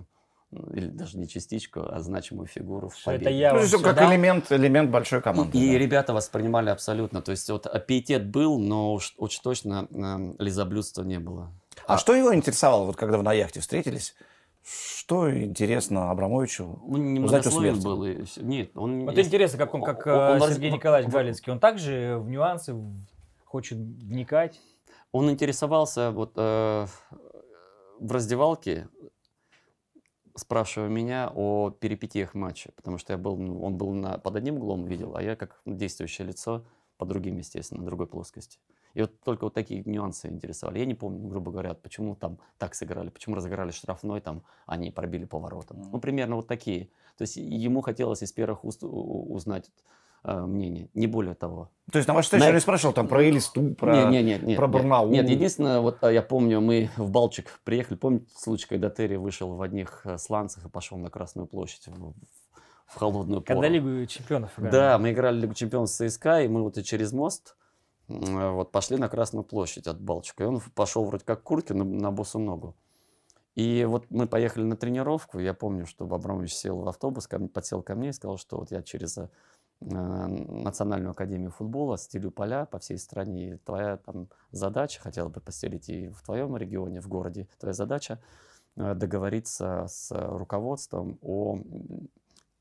или 0.73 0.87
даже 0.89 1.17
не 1.17 1.27
частичку, 1.27 1.81
а 1.87 1.99
значимую 2.01 2.47
фигуру 2.47 2.89
в 2.89 2.95
Что 2.95 3.11
это 3.11 3.25
победе. 3.25 3.39
я 3.39 3.49
Ну, 3.49 3.59
вам 3.59 3.59
то 3.59 3.63
есть, 3.65 3.75
всё 3.83 3.93
как 3.95 4.11
элемент, 4.11 4.51
элемент 4.51 4.89
большой 4.91 5.21
команды. 5.21 5.57
И 5.57 5.71
да. 5.71 5.77
ребята 5.77 6.13
воспринимали 6.13 6.69
абсолютно. 6.71 7.21
То 7.21 7.31
есть 7.31 7.49
вот 7.49 7.67
а, 7.67 7.79
пиетет 7.79 8.27
был, 8.27 8.59
но 8.59 8.93
уж, 8.93 9.13
уж 9.17 9.37
точно 9.39 9.87
эм, 9.91 10.35
лизоблюдства 10.39 11.03
не 11.03 11.19
было. 11.19 11.53
А 11.87 11.97
что 11.97 12.13
его 12.15 12.33
интересовало, 12.33 12.85
вот 12.85 12.95
когда 12.95 13.17
вы 13.17 13.23
на 13.23 13.33
яхте 13.33 13.59
встретились? 13.59 14.15
Что 14.63 15.35
интересно 15.35 16.11
Абрамовичу? 16.11 16.79
Он 16.85 16.91
Узнать 17.23 17.47
о 17.47 17.49
немногословен 17.49 17.73
смерти. 17.81 17.85
был. 17.85 18.05
И. 18.05 18.25
Нет, 18.45 18.71
он... 18.77 19.05
Вот 19.05 19.15
есть- 19.17 19.27
интересно, 19.29 19.57
как 19.57 19.73
он, 19.73 19.81
как 19.81 20.05
Он- 20.05 20.13
он 20.13 20.43
э, 20.43 20.53
Сергей 20.53 20.69
он- 20.71 20.77
Николаевич 20.77 21.11
Галицкий, 21.11 21.51
он 21.51 21.59
также 21.59 22.17
в 22.19 22.29
нюансы 22.29 22.75
хочет 23.45 23.77
вникать. 23.77 24.59
Он 25.11 25.29
интересовался 25.31 26.11
вот 26.11 26.33
э, 26.35 26.85
в 27.99 28.11
раздевалке, 28.11 28.87
спрашивая 30.35 30.89
меня 30.89 31.31
о 31.33 31.71
перипетиях 31.71 32.33
матча, 32.35 32.71
потому 32.75 32.97
что 32.97 33.13
я 33.13 33.17
был, 33.17 33.35
ну, 33.37 33.61
он 33.63 33.75
был 33.77 33.91
на, 33.93 34.19
под 34.19 34.35
одним 34.35 34.57
углом 34.57 34.85
видел, 34.85 35.15
а 35.15 35.23
я 35.23 35.35
как 35.35 35.59
действующее 35.65 36.27
лицо 36.27 36.63
по 36.97 37.05
другим, 37.05 37.37
естественно, 37.37 37.79
на 37.81 37.85
другой 37.87 38.07
плоскости. 38.07 38.59
И 38.93 39.01
вот 39.01 39.19
только 39.21 39.45
вот 39.45 39.53
такие 39.53 39.83
нюансы 39.85 40.27
интересовали. 40.27 40.79
Я 40.79 40.85
не 40.85 40.95
помню, 40.95 41.27
грубо 41.27 41.51
говоря, 41.51 41.73
почему 41.73 42.15
там 42.15 42.39
так 42.57 42.75
сыграли, 42.75 43.09
почему 43.09 43.35
разыграли 43.35 43.71
штрафной, 43.71 44.21
там 44.21 44.43
они 44.65 44.91
пробили 44.91 45.25
поворотом. 45.25 45.77
Мгм. 45.77 45.89
Ну, 45.91 45.99
примерно 45.99 46.35
вот 46.35 46.47
такие. 46.47 46.89
То 47.17 47.23
есть 47.23 47.35
ему 47.37 47.81
хотелось 47.81 48.23
из 48.23 48.31
первых 48.31 48.63
уст 48.63 48.79
узнать 48.81 49.69
э, 50.23 50.39
мнение, 50.39 50.89
не 50.93 51.05
более 51.05 51.35
того. 51.35 51.69
То 51.91 51.97
есть 51.97 52.07
на 52.07 52.13
вашей 52.13 52.27
встрече 52.27 52.51
не 52.51 52.59
спрашивал 52.59 52.93
там 52.93 53.07
про 53.07 53.27
Элисту, 53.27 53.75
про... 53.75 54.09
Не, 54.09 54.17
не, 54.17 54.23
не, 54.23 54.39
нет, 54.39 54.57
про. 54.57 54.67
Барнаул. 54.67 55.09
Нет, 55.09 55.29
единственное, 55.29 55.81
вот 55.81 55.97
а, 56.01 56.11
я 56.11 56.21
помню, 56.21 56.61
мы 56.61 56.89
в 56.97 57.11
Балчик 57.11 57.59
приехали. 57.63 57.97
Помните 57.97 58.27
случай, 58.35 58.67
когда 58.67 58.89
Терри 58.89 59.17
вышел 59.17 59.53
в 59.53 59.61
одних 59.61 60.01
э, 60.05 60.17
сланцах 60.17 60.65
и 60.65 60.69
пошел 60.69 60.97
на 60.97 61.09
Красную 61.09 61.45
площадь 61.45 61.87
в, 61.87 62.13
в 62.85 62.95
холодную 62.95 63.41
пору? 63.41 63.59
Когда 63.59 63.67
Лигу 63.67 64.05
чемпионов 64.05 64.57
играли. 64.57 64.71
Да, 64.71 64.97
мы 64.97 65.11
играли 65.11 65.41
Лигу 65.41 65.53
чемпионов 65.53 65.89
с 65.89 65.97
ЦСКА, 65.97 66.41
и 66.41 66.47
мы 66.47 66.63
вот 66.63 66.77
и 66.77 66.83
через 66.83 67.11
мост 67.11 67.55
э, 67.57 67.58
вот 68.09 68.71
пошли 68.71 68.97
на 68.97 69.07
Красную 69.07 69.43
площадь 69.43 69.87
от 69.87 70.01
Балчика. 70.01 70.43
И 70.43 70.47
он 70.47 70.59
пошел 70.75 71.05
вроде 71.05 71.23
как 71.23 71.41
к 71.41 71.43
куртке 71.43 71.73
на, 71.73 71.83
на 71.83 72.11
босу 72.11 72.39
ногу. 72.39 72.75
И 73.55 73.85
вот 73.85 74.05
мы 74.09 74.27
поехали 74.27 74.63
на 74.63 74.75
тренировку. 74.75 75.39
Я 75.39 75.53
помню, 75.53 75.85
что 75.85 76.05
Абрамович 76.05 76.53
сел 76.53 76.79
в 76.79 76.87
автобус, 76.87 77.27
ко 77.27 77.37
мне, 77.37 77.49
подсел 77.49 77.81
ко 77.81 77.95
мне 77.95 78.09
и 78.09 78.13
сказал, 78.13 78.37
что 78.37 78.57
вот 78.57 78.71
я 78.71 78.81
через 78.81 79.17
э, 79.17 79.27
Национальную 79.81 81.11
академию 81.11 81.51
футбола 81.51 81.97
стелю 81.97 82.31
поля 82.31 82.65
по 82.65 82.79
всей 82.79 82.97
стране. 82.97 83.53
И 83.53 83.57
твоя 83.57 83.97
там 83.97 84.29
задача, 84.51 85.01
хотела 85.01 85.29
бы 85.29 85.41
постелить 85.41 85.89
и 85.89 86.09
в 86.09 86.21
твоем 86.23 86.55
регионе, 86.57 87.01
в 87.01 87.07
городе, 87.07 87.47
твоя 87.59 87.73
задача 87.73 88.21
э, 88.75 88.95
договориться 88.95 89.85
с 89.87 90.09
руководством 90.11 91.19
о 91.21 91.59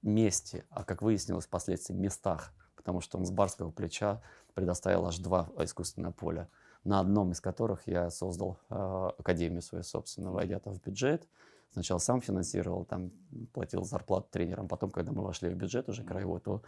месте, 0.02 0.64
а 0.70 0.84
как 0.84 1.02
выяснилось 1.02 1.46
впоследствии, 1.46 1.94
местах, 1.94 2.52
потому 2.88 3.02
что 3.02 3.18
он 3.18 3.26
с 3.26 3.30
барского 3.30 3.70
плеча 3.70 4.22
предоставил 4.54 5.04
аж 5.04 5.18
два 5.18 5.50
искусственных 5.58 6.16
поля, 6.16 6.48
на 6.84 7.00
одном 7.00 7.32
из 7.32 7.40
которых 7.42 7.86
я 7.86 8.08
создал 8.08 8.56
э, 8.70 9.10
академию 9.18 9.60
свою 9.60 9.84
собственную, 9.84 10.32
войдя 10.32 10.58
там 10.58 10.72
в 10.72 10.80
бюджет. 10.80 11.28
Сначала 11.70 11.98
сам 11.98 12.22
финансировал, 12.22 12.86
там 12.86 13.10
платил 13.52 13.84
зарплату 13.84 14.28
тренерам, 14.30 14.68
потом, 14.68 14.90
когда 14.90 15.12
мы 15.12 15.22
вошли 15.22 15.50
в 15.50 15.54
бюджет 15.54 15.90
уже 15.90 16.02
краевой, 16.02 16.40
то 16.40 16.62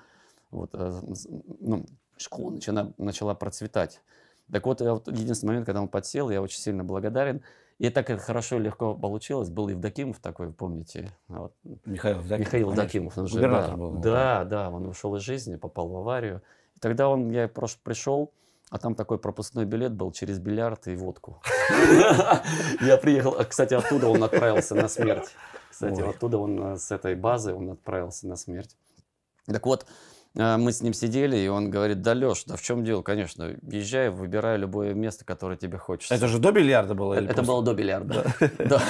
вот, 0.51 0.69
э, 0.75 1.01
ну, 1.59 1.87
школа 2.19 2.51
начала, 2.51 2.93
начала 2.99 3.35
процветать. 3.35 4.03
Так 4.53 4.67
вот, 4.67 4.83
я 4.83 4.93
вот 4.93 5.09
единственный 5.09 5.53
момент, 5.53 5.65
когда 5.65 5.81
он 5.81 5.89
подсел, 5.89 6.29
я 6.29 6.43
очень 6.43 6.61
сильно 6.61 6.85
благодарен. 6.85 7.41
И 7.81 7.89
так 7.89 8.11
это 8.11 8.21
хорошо 8.21 8.57
и 8.57 8.59
легко 8.59 8.95
получилось. 8.95 9.49
Был 9.49 9.69
Евдокимов 9.69 10.19
такой, 10.19 10.53
помните, 10.53 11.13
вот, 11.29 11.55
Михаил 11.87 12.19
Евдокимов. 12.19 12.41
Михаил. 12.47 12.71
Евдокимов, 12.71 13.19
он 13.19 13.27
же, 13.27 13.41
да, 13.41 13.69
был. 13.75 13.93
да, 13.93 14.45
да, 14.45 14.69
он 14.69 14.87
ушел 14.87 15.17
из 15.17 15.23
жизни, 15.23 15.57
попал 15.57 15.89
в 15.89 15.97
аварию. 15.97 16.43
И 16.77 16.79
тогда 16.79 17.09
он, 17.09 17.31
я 17.31 17.49
пришел, 17.49 18.35
а 18.69 18.77
там 18.77 18.95
такой 18.95 19.19
пропускной 19.19 19.65
билет 19.65 19.95
был 19.95 20.13
через 20.13 20.39
бильярд 20.39 20.89
и 20.89 20.95
водку. 20.95 21.41
Я 22.83 22.99
приехал, 22.99 23.35
а, 23.39 23.45
кстати, 23.45 23.73
оттуда 23.73 24.09
он 24.09 24.23
отправился 24.23 24.75
на 24.75 24.87
смерть. 24.87 25.31
Кстати, 25.71 26.03
оттуда 26.03 26.37
он 26.37 26.75
э, 26.75 26.77
с 26.77 26.91
этой 26.91 27.15
базы 27.15 27.55
он 27.55 27.71
отправился 27.71 28.29
на 28.29 28.37
смерть. 28.37 28.77
Так 29.47 29.65
вот, 29.65 29.87
мы 30.35 30.73
с 30.73 30.81
ним 30.81 30.93
сидели, 30.93 31.37
и 31.37 31.49
он 31.49 31.71
говорит, 31.71 32.03
да, 32.03 32.13
Леш, 32.13 32.45
да 32.45 32.57
в 32.57 32.63
чем 32.63 32.85
дело? 32.85 33.03
Конечно, 33.03 33.57
езжай, 33.63 34.11
выбирай 34.11 34.59
любое 34.59 34.95
место, 34.95 35.25
которое 35.25 35.57
тебе 35.57 35.79
хочется. 35.79 36.15
Это 36.15 36.29
же 36.29 36.39
до 36.39 36.53
бильярда 36.53 36.95
было? 36.95 37.15
Это 37.15 37.29
после? 37.29 37.43
было 37.45 37.63
до 37.63 37.75
бильярда. 37.75 38.27
Да. 38.59 38.81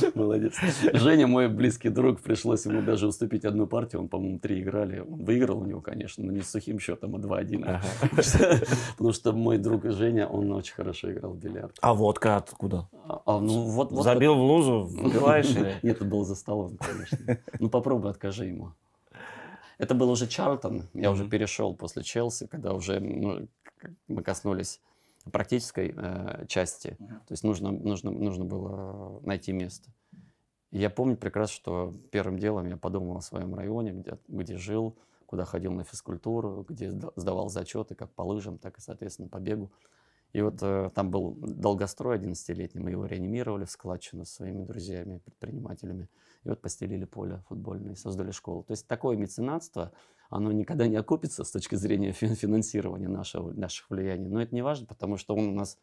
Молодец. 0.14 0.54
Женя, 0.92 1.26
мой 1.26 1.48
близкий 1.48 1.90
друг, 1.90 2.20
пришлось 2.20 2.66
ему 2.66 2.82
даже 2.82 3.06
уступить 3.06 3.44
одну 3.44 3.66
партию. 3.66 4.02
Он, 4.02 4.08
по-моему, 4.08 4.38
три 4.38 4.60
играли. 4.60 5.00
Он 5.00 5.24
выиграл 5.24 5.60
у 5.60 5.64
него, 5.64 5.80
конечно, 5.80 6.24
но 6.24 6.32
не 6.32 6.40
с 6.40 6.50
сухим 6.50 6.80
счетом, 6.80 7.14
а 7.14 7.18
2-1. 7.18 7.80
Потому 8.96 9.12
что 9.12 9.32
мой 9.32 9.58
друг 9.58 9.84
Женя, 9.84 10.26
он 10.26 10.52
очень 10.52 10.74
хорошо 10.74 11.12
играл 11.12 11.32
в 11.32 11.38
бильярд. 11.38 11.76
А 11.80 11.94
водка 11.94 12.36
откуда? 12.36 12.88
А, 13.06 13.22
а, 13.26 13.40
ну, 13.40 14.02
Забил 14.02 14.34
в 14.34 14.40
лузу, 14.40 14.82
выпиваешь? 14.90 15.54
Нет, 15.82 15.96
это 15.96 16.04
было 16.04 16.24
за 16.24 16.34
столом, 16.34 16.78
конечно. 16.78 17.38
Ну 17.58 17.68
попробуй, 17.68 18.10
откажи 18.10 18.46
ему. 18.46 18.72
Это 19.80 19.94
был 19.94 20.10
уже 20.10 20.26
Чарльтон. 20.26 20.88
Я 20.92 21.10
уже 21.10 21.22
Мгм. 21.22 21.30
перешел 21.30 21.74
после 21.74 22.02
Челси, 22.02 22.46
когда 22.48 22.74
уже 22.74 23.00
ну, 23.00 23.48
мы 24.08 24.22
коснулись 24.22 24.80
практической 25.32 25.94
э, 25.96 26.46
части. 26.48 26.96
Мгм. 26.98 27.08
То 27.20 27.32
есть 27.32 27.44
нужно, 27.44 27.70
нужно, 27.70 28.10
нужно 28.10 28.44
было 28.44 29.20
найти 29.22 29.52
место. 29.52 29.90
И 30.70 30.78
я 30.78 30.90
помню 30.90 31.16
прекрасно, 31.16 31.54
что 31.54 31.94
первым 32.10 32.38
делом 32.38 32.66
я 32.66 32.76
подумал 32.76 33.16
о 33.16 33.22
своем 33.22 33.54
районе, 33.54 33.92
где, 33.92 34.18
где 34.28 34.56
жил, 34.58 34.96
куда 35.24 35.46
ходил 35.46 35.72
на 35.72 35.84
физкультуру, 35.84 36.66
где 36.68 36.90
сда- 36.90 37.12
сдавал 37.16 37.48
зачеты 37.48 37.94
как 37.94 38.10
по 38.10 38.22
лыжам, 38.22 38.58
так 38.58 38.76
и, 38.76 38.82
соответственно, 38.82 39.28
по 39.28 39.38
бегу. 39.38 39.70
И 40.34 40.42
вот 40.42 40.58
э, 40.60 40.90
там 40.94 41.10
был 41.10 41.34
долгострой 41.40 42.18
11-летний, 42.18 42.82
мы 42.82 42.90
его 42.90 43.06
реанимировали 43.06 43.64
в 43.64 43.70
складчину 43.70 44.26
с 44.26 44.30
своими 44.30 44.62
друзьями, 44.62 45.22
предпринимателями. 45.24 46.08
И 46.44 46.48
вот 46.48 46.60
постелили 46.60 47.04
поле 47.04 47.42
футбольное 47.48 47.92
и 47.92 47.96
создали 47.96 48.30
школу. 48.30 48.62
То 48.64 48.72
есть 48.72 48.86
такое 48.86 49.16
меценатство, 49.16 49.92
оно 50.30 50.52
никогда 50.52 50.86
не 50.86 50.96
окупится 50.96 51.44
с 51.44 51.50
точки 51.50 51.74
зрения 51.74 52.12
фин- 52.12 52.34
финансирования 52.34 53.08
нашего, 53.08 53.52
наших 53.52 53.90
влияний. 53.90 54.28
Но 54.28 54.40
это 54.40 54.54
не 54.54 54.62
важно, 54.62 54.86
потому 54.86 55.16
что 55.18 55.34
он 55.34 55.48
у 55.48 55.54
нас 55.54 55.76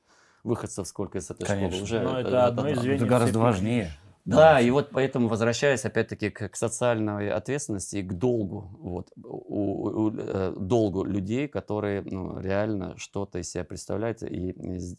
выходцев 0.43 0.87
сколько 0.87 1.17
из 1.19 1.29
этой 1.29 1.45
Конечно. 1.45 1.71
школы 1.71 1.83
уже. 1.83 1.99
Но 2.01 2.19
это 2.19 2.45
одно 2.45 2.67
из 2.67 2.71
одно. 2.71 2.81
звеньев 2.81 3.01
Это 3.01 3.09
гораздо 3.09 3.33
цепи. 3.33 3.43
важнее. 3.43 3.91
Да, 4.27 4.59
и 4.59 4.69
вот 4.71 4.89
поэтому 4.91 5.29
возвращаясь 5.29 5.85
опять-таки 5.85 6.29
к, 6.29 6.49
к 6.49 6.55
социальной 6.57 7.31
ответственности 7.31 7.97
и 7.97 8.03
к 8.03 8.13
долгу, 8.13 8.69
вот, 8.79 9.09
у, 9.23 9.87
у- 10.07 10.11
э, 10.15 10.53
долгу 10.57 11.05
людей, 11.05 11.47
которые 11.47 12.01
ну, 12.01 12.37
реально 12.39 12.97
что-то 12.97 13.39
из 13.39 13.49
себя 13.49 13.63
представляют 13.63 14.23
и, 14.23 14.49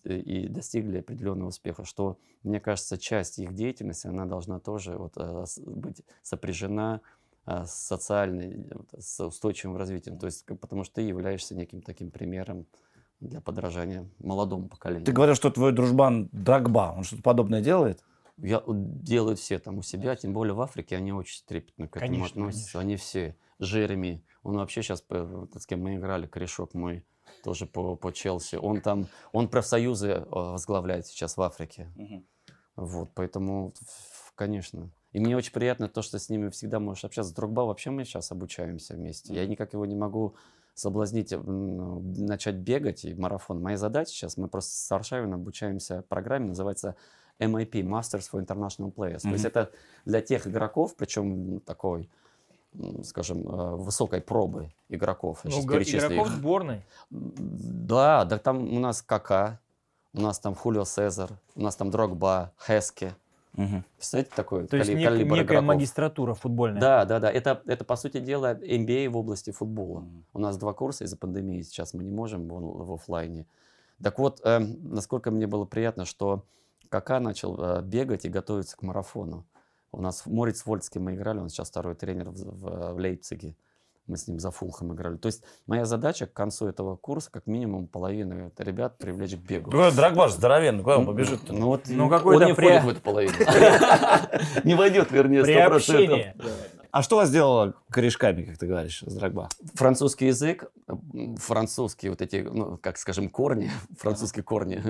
и 0.05 0.49
достигли 0.49 1.01
определенного 1.01 1.49
успеха, 1.49 1.85
что, 1.85 2.17
мне 2.43 2.59
кажется, 2.59 2.97
часть 2.97 3.39
их 3.39 3.53
деятельности, 3.55 4.07
она 4.07 4.25
должна 4.25 4.61
тоже 4.61 4.97
вот, 4.97 5.13
э, 5.17 5.45
быть 5.67 6.03
сопряжена 6.23 7.03
э, 7.47 7.65
с 7.67 7.73
социальной, 7.75 8.65
с 8.99 9.27
устойчивым 9.27 9.77
развитием, 9.77 10.19
то 10.19 10.27
есть, 10.27 10.47
потому 10.47 10.85
что 10.85 10.95
ты 10.97 11.03
являешься 11.03 11.55
неким 11.55 11.83
таким 11.83 12.11
примером 12.11 12.67
для 13.21 13.41
подражания 13.41 14.07
молодому 14.21 14.69
поколению. 14.69 15.05
Ты 15.05 15.13
говорил, 15.13 15.35
что 15.35 15.51
твой 15.51 15.73
дружбан 15.73 16.29
Драгба, 16.33 16.95
он 16.97 17.05
что-то 17.05 17.23
подобное 17.23 17.61
делает? 17.61 18.03
Я, 18.41 18.63
делают 18.67 19.39
все 19.39 19.59
там 19.59 19.79
у 19.79 19.83
себя, 19.83 20.15
тем 20.17 20.33
более 20.33 20.55
в 20.55 20.61
Африке, 20.61 20.97
они 20.97 21.13
очень 21.13 21.45
трепетно 21.45 21.89
к 21.89 21.97
этому 21.97 22.13
Конечно, 22.13 22.43
относятся. 22.43 22.73
конечно. 22.73 22.81
Они 22.81 22.97
все. 22.97 23.37
Джереми, 23.61 24.25
он 24.43 24.57
вообще 24.57 24.83
сейчас, 24.83 25.05
с 25.09 25.67
кем 25.67 25.83
мы 25.83 25.97
играли, 25.97 26.27
корешок 26.27 26.75
мой, 26.75 27.05
тоже 27.43 27.67
по, 27.67 27.97
по 27.97 28.13
Челси. 28.13 28.57
Он 28.57 28.81
там, 28.81 29.09
он 29.33 29.49
профсоюзы 29.49 30.09
э, 30.09 30.25
возглавляет 30.29 31.07
сейчас 31.07 31.37
в 31.37 31.43
Африке. 31.43 31.93
Вот, 32.77 33.11
поэтому, 33.15 33.75
конечно. 34.37 34.91
И 35.13 35.19
мне 35.19 35.37
очень 35.37 35.53
приятно 35.53 35.89
то, 35.89 36.03
что 36.03 36.19
с 36.19 36.29
ними 36.29 36.51
всегда 36.51 36.79
можешь 36.79 37.05
общаться. 37.05 37.33
С 37.33 37.35
Дрогба 37.35 37.63
вообще 37.63 37.91
мы 37.91 38.05
сейчас 38.05 38.31
обучаемся 38.31 38.95
вместе. 38.95 39.35
Я 39.35 39.47
никак 39.47 39.73
его 39.73 39.85
не 39.85 39.97
могу 39.97 40.37
соблазнить, 40.75 41.33
начать 41.33 42.55
бегать 42.55 43.05
и 43.05 43.15
марафон. 43.15 43.61
Моя 43.61 43.77
задача 43.77 44.13
сейчас, 44.13 44.37
мы 44.37 44.47
просто 44.47 44.77
с 44.77 44.93
Аршавином 44.93 45.41
обучаемся 45.41 46.03
программе, 46.09 46.49
называется 46.49 46.95
MIP, 47.39 47.83
Masters 47.83 48.29
for 48.31 48.45
International 48.45 48.93
Players. 48.93 49.23
То 49.23 49.31
есть 49.31 49.45
это 49.45 49.71
для 50.05 50.21
тех 50.21 50.47
игроков, 50.47 50.95
причем 50.97 51.61
такой, 51.61 52.09
скажем, 53.05 53.49
э, 53.49 53.77
высокой 53.77 54.21
пробы 54.21 54.71
игроков. 54.89 55.41
Ну, 55.45 55.51
игроков 56.07 56.27
их. 56.29 56.33
сборной. 56.37 56.83
Да, 57.11 58.25
да 58.25 58.39
там 58.39 58.77
у 58.77 58.79
нас 58.81 59.03
Кака, 59.03 59.61
у 60.15 60.21
нас 60.21 60.39
там 60.39 60.55
Хулио 60.55 60.85
Сезар, 60.85 61.31
у 61.55 61.63
нас 61.63 61.77
там 61.77 61.91
Дрогба, 61.91 62.53
Хеске. 62.67 63.15
Представляете, 63.97 64.31
такой 64.37 64.67
То 64.69 64.77
есть 64.77 64.89
кали- 64.91 65.01
нек- 65.01 65.05
калибр 65.09 65.31
некая 65.37 65.45
игроков? 65.47 65.65
магистратура 65.67 66.35
футбольная. 66.35 66.81
Да, 66.81 67.05
да, 67.05 67.19
да. 67.19 67.31
Это, 67.33 67.61
это, 67.67 67.85
по 67.85 67.97
сути 67.97 68.21
дела, 68.21 68.55
MBA 68.55 69.09
в 69.09 69.17
области 69.17 69.51
футбола. 69.51 70.05
У 70.33 70.39
нас 70.39 70.57
два 70.59 70.73
курса 70.75 71.05
из-за 71.05 71.17
пандемии, 71.17 71.63
сейчас 71.63 71.93
мы 71.93 72.05
не 72.05 72.13
можем 72.13 72.47
в, 72.47 72.87
в 72.87 72.93
оффлайне. 72.95 73.47
Так 74.01 74.21
вот, 74.21 74.41
эм, 74.45 74.77
насколько 74.95 75.33
мне 75.33 75.49
было 75.49 75.65
приятно, 75.65 76.05
что 76.05 76.45
Кака 76.89 77.21
начал 77.21 77.59
э, 77.61 77.83
бегать 77.83 78.25
и 78.25 78.29
готовиться 78.29 78.77
к 78.77 78.83
марафону. 78.83 79.47
У 79.93 80.01
нас 80.01 80.27
Морец 80.27 80.65
Вольцкий 80.67 81.01
мы 81.01 81.15
играли, 81.15 81.39
он 81.39 81.49
сейчас 81.49 81.71
второй 81.71 81.95
тренер 81.95 82.31
в, 82.31 82.37
в, 82.37 82.93
в 82.95 82.99
Лейпциге. 82.99 83.57
Мы 84.09 84.17
с 84.17 84.27
ним 84.27 84.41
за 84.41 84.51
Фулхом 84.51 84.95
играли. 84.95 85.17
То 85.19 85.27
есть 85.27 85.45
моя 85.67 85.85
задача 85.85 86.27
к 86.27 86.33
концу 86.33 86.67
этого 86.67 86.97
курса, 86.97 87.31
как 87.31 87.47
минимум 87.47 87.87
половину 87.87 88.51
ребят 88.59 88.97
привлечь 88.99 89.37
к 89.37 89.41
бегу. 89.41 89.71
Ну, 89.71 89.91
Драгбаш 89.91 90.33
здоровенный, 90.33 90.83
куда 90.83 90.99
он 90.99 91.07
побежит-то? 91.07 91.53
Ну, 91.53 91.67
вот 91.67 91.83
Ну, 91.87 92.05
он 92.05 92.11
какой-то 92.11 92.47
не 92.47 92.55
при- 92.55 92.65
входит 92.67 92.85
в 92.85 92.89
эту 92.89 93.01
половину. 93.03 93.35
Не 94.65 94.75
войдет, 94.75 95.11
вернее, 95.11 95.43
При 95.43 95.55
100%. 95.55 95.77
общении. 95.77 96.35
А 96.91 97.03
что 97.03 97.17
вас 97.17 97.29
сделало 97.29 97.75
корешками, 97.91 98.45
как 98.45 98.57
ты 98.57 98.67
говоришь, 98.67 99.03
с 99.07 99.15
Драгба? 99.15 99.51
Французский 99.75 100.27
язык, 100.29 100.71
французские 101.37 102.11
вот 102.11 102.23
эти, 102.23 102.37
ну, 102.51 102.79
как 102.79 102.97
скажем, 102.97 103.29
корни, 103.29 103.71
французские 103.99 104.43
корни, 104.43 104.83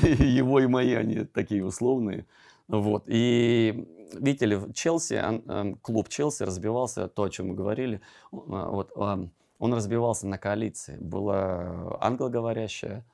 его 0.02 0.60
и 0.60 0.66
мои, 0.66 0.94
они 0.94 1.24
такие 1.24 1.62
условные. 1.64 2.24
Вот. 2.68 3.04
И 3.06 3.88
видите 4.14 4.46
ли, 4.46 4.58
Челси, 4.74 5.76
клуб 5.82 6.08
Челси 6.08 6.42
разбивался, 6.44 7.08
то, 7.08 7.24
о 7.24 7.30
чем 7.30 7.48
мы 7.48 7.54
говорили, 7.54 8.00
а, 8.32 8.68
вот, 8.70 8.92
он 8.96 9.74
разбивался 9.74 10.26
на 10.26 10.38
коалиции. 10.38 10.96
Была 10.98 11.96
англоговорящая 12.00 13.04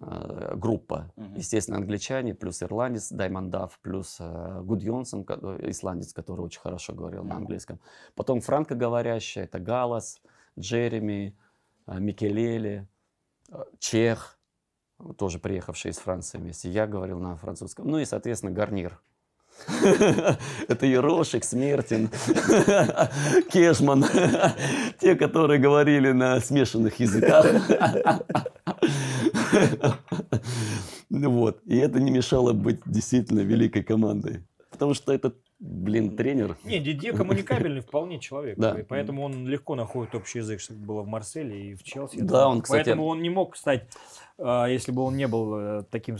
э, 0.00 0.54
группа, 0.56 1.12
Мгм. 1.16 1.36
естественно, 1.36 1.78
англичане, 1.78 2.34
плюс 2.34 2.62
ирландец 2.62 3.10
Даймон 3.12 3.50
Дафф, 3.50 3.78
плюс 3.80 4.16
э, 4.20 4.60
Гудьонсон, 4.62 5.22
исландец, 5.22 6.12
который 6.12 6.40
очень 6.40 6.60
хорошо 6.60 6.94
говорил 6.94 7.22
на 7.22 7.34
Мгм. 7.34 7.42
английском. 7.42 7.78
Потом 8.16 8.40
франкоговорящая, 8.40 9.44
это 9.44 9.60
Галас, 9.60 10.20
Джереми, 10.58 11.36
Микелеле, 11.86 12.88
э, 13.50 13.62
Чех, 13.78 14.33
тоже 15.12 15.38
приехавший 15.38 15.90
из 15.90 15.98
Франции 15.98 16.38
вместе. 16.38 16.70
Я 16.70 16.86
говорил 16.86 17.18
на 17.18 17.36
французском. 17.36 17.86
Ну 17.88 17.98
и, 17.98 18.04
соответственно, 18.04 18.52
Гарнир. 18.52 18.98
Это 20.68 20.86
Ерошек, 20.86 21.44
Смертин, 21.44 22.08
Кешман. 23.50 24.04
Те, 25.00 25.14
которые 25.14 25.60
говорили 25.60 26.12
на 26.12 26.40
смешанных 26.40 26.98
языках. 27.00 27.46
Вот. 31.10 31.60
И 31.64 31.76
это 31.76 32.00
не 32.00 32.10
мешало 32.10 32.52
быть 32.52 32.80
действительно 32.86 33.40
великой 33.40 33.84
командой. 33.84 34.44
Потому 34.70 34.94
что 34.94 35.12
этот, 35.12 35.36
блин, 35.64 36.14
тренер. 36.16 36.56
Не, 36.64 36.78
Дидье 36.78 37.12
коммуникабельный 37.12 37.80
вполне 37.80 38.20
человек. 38.20 38.58
Да. 38.58 38.78
И 38.78 38.82
поэтому 38.82 39.22
он 39.24 39.46
легко 39.48 39.74
находит 39.74 40.14
общий 40.14 40.38
язык, 40.38 40.60
что 40.60 40.74
было 40.74 41.02
в 41.02 41.08
Марселе 41.08 41.70
и 41.70 41.74
в 41.74 41.82
Челси. 41.82 42.20
Да, 42.20 42.48
он, 42.48 42.60
кстати- 42.60 42.84
Поэтому 42.84 43.06
он 43.06 43.22
не 43.22 43.30
мог 43.30 43.56
стать, 43.56 43.88
а, 44.38 44.66
если 44.66 44.92
бы 44.92 45.02
он 45.02 45.16
не 45.16 45.26
был 45.26 45.54
э, 45.56 45.82
таким 45.90 46.18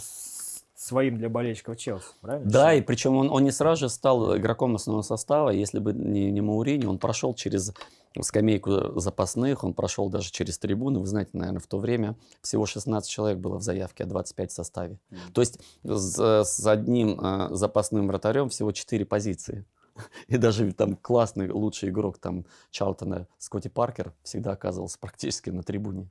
своим 0.84 1.16
для 1.16 1.28
болельщиков 1.28 1.76
Челси. 1.76 2.04
Правильно? 2.20 2.50
Да, 2.50 2.74
и 2.74 2.82
причем 2.82 3.16
он, 3.16 3.30
он 3.30 3.44
не 3.44 3.50
сразу 3.50 3.80
же 3.80 3.88
стал 3.88 4.36
игроком 4.36 4.74
основного 4.74 5.02
состава. 5.02 5.48
Если 5.50 5.78
бы 5.78 5.94
не, 5.94 6.30
не 6.30 6.42
Маурини, 6.42 6.84
он 6.84 6.98
прошел 6.98 7.34
через 7.34 7.72
скамейку 8.20 9.00
запасных, 9.00 9.64
он 9.64 9.72
прошел 9.72 10.10
даже 10.10 10.30
через 10.30 10.58
трибуны. 10.58 11.00
Вы 11.00 11.06
знаете, 11.06 11.30
наверное, 11.32 11.60
в 11.60 11.66
то 11.66 11.78
время 11.78 12.16
всего 12.42 12.66
16 12.66 13.10
человек 13.10 13.38
было 13.38 13.56
в 13.56 13.62
заявке, 13.62 14.04
а 14.04 14.06
25 14.06 14.50
в 14.50 14.54
составе. 14.54 14.98
То 15.32 15.40
есть 15.40 15.58
с, 15.82 16.44
с 16.44 16.66
одним 16.66 17.18
э, 17.18 17.48
запасным 17.54 18.06
вратарем 18.06 18.50
всего 18.50 18.70
4 18.70 19.04
позиции. 19.06 19.64
И 20.28 20.36
даже 20.36 20.70
там 20.72 20.96
классный, 20.96 21.50
лучший 21.50 21.88
игрок 21.88 22.18
там 22.18 22.44
Чалтона, 22.70 23.26
Скотти 23.38 23.68
Паркер, 23.68 24.12
всегда 24.22 24.52
оказывался 24.52 24.98
практически 24.98 25.48
на 25.48 25.62
трибуне. 25.62 26.10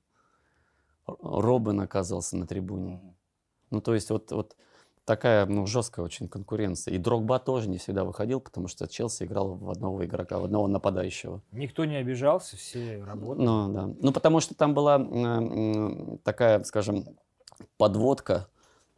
Робин 1.05 1.79
оказывался 1.81 2.37
на 2.37 2.47
трибуне. 2.47 2.99
Ну, 3.73 3.81
то 3.81 3.95
есть 3.95 4.11
вот, 4.11 4.31
вот 4.31 4.55
такая 5.03 5.47
ну, 5.47 5.65
жесткая 5.65 6.05
очень 6.05 6.29
конкуренция. 6.29 6.93
И 6.93 6.99
Дрогба 6.99 7.39
тоже 7.39 7.67
не 7.67 7.79
всегда 7.79 8.03
выходил, 8.03 8.39
потому 8.39 8.67
что 8.67 8.87
Челси 8.87 9.23
играл 9.23 9.55
в 9.55 9.71
одного 9.71 10.05
игрока, 10.05 10.37
в 10.37 10.45
одного 10.45 10.67
нападающего. 10.67 11.41
Никто 11.51 11.83
не 11.85 11.95
обижался, 11.95 12.55
все 12.55 13.03
работали. 13.03 13.45
Ну, 13.45 13.73
да. 13.73 13.89
Ну, 13.99 14.13
потому 14.13 14.41
что 14.41 14.53
там 14.53 14.75
была 14.75 14.97
м, 14.97 16.19
такая, 16.19 16.63
скажем, 16.65 17.17
подводка 17.77 18.47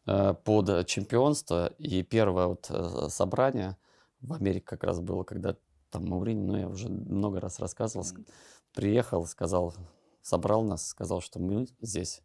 э, 0.07 0.34
под 0.43 0.85
чемпионство. 0.88 1.68
И 1.77 2.03
первое 2.03 2.47
вот 2.47 2.68
э, 2.69 3.07
собрание 3.10 3.77
в 4.19 4.34
Америке 4.34 4.65
как 4.65 4.84
раз 4.84 4.99
было, 4.99 5.23
когда 5.23 5.56
там 5.89 6.06
Маурини, 6.10 6.45
ну, 6.45 6.57
я 6.57 6.68
уже 6.68 6.89
много 6.89 7.39
раз 7.39 7.60
рассказывал, 7.60 8.06
ск- 8.06 8.27
приехал, 8.73 9.26
сказал, 9.26 9.73
собрал 10.22 10.64
нас, 10.64 10.85
сказал, 10.85 11.22
что 11.22 11.39
мы 11.39 11.65
здесь 11.80 12.22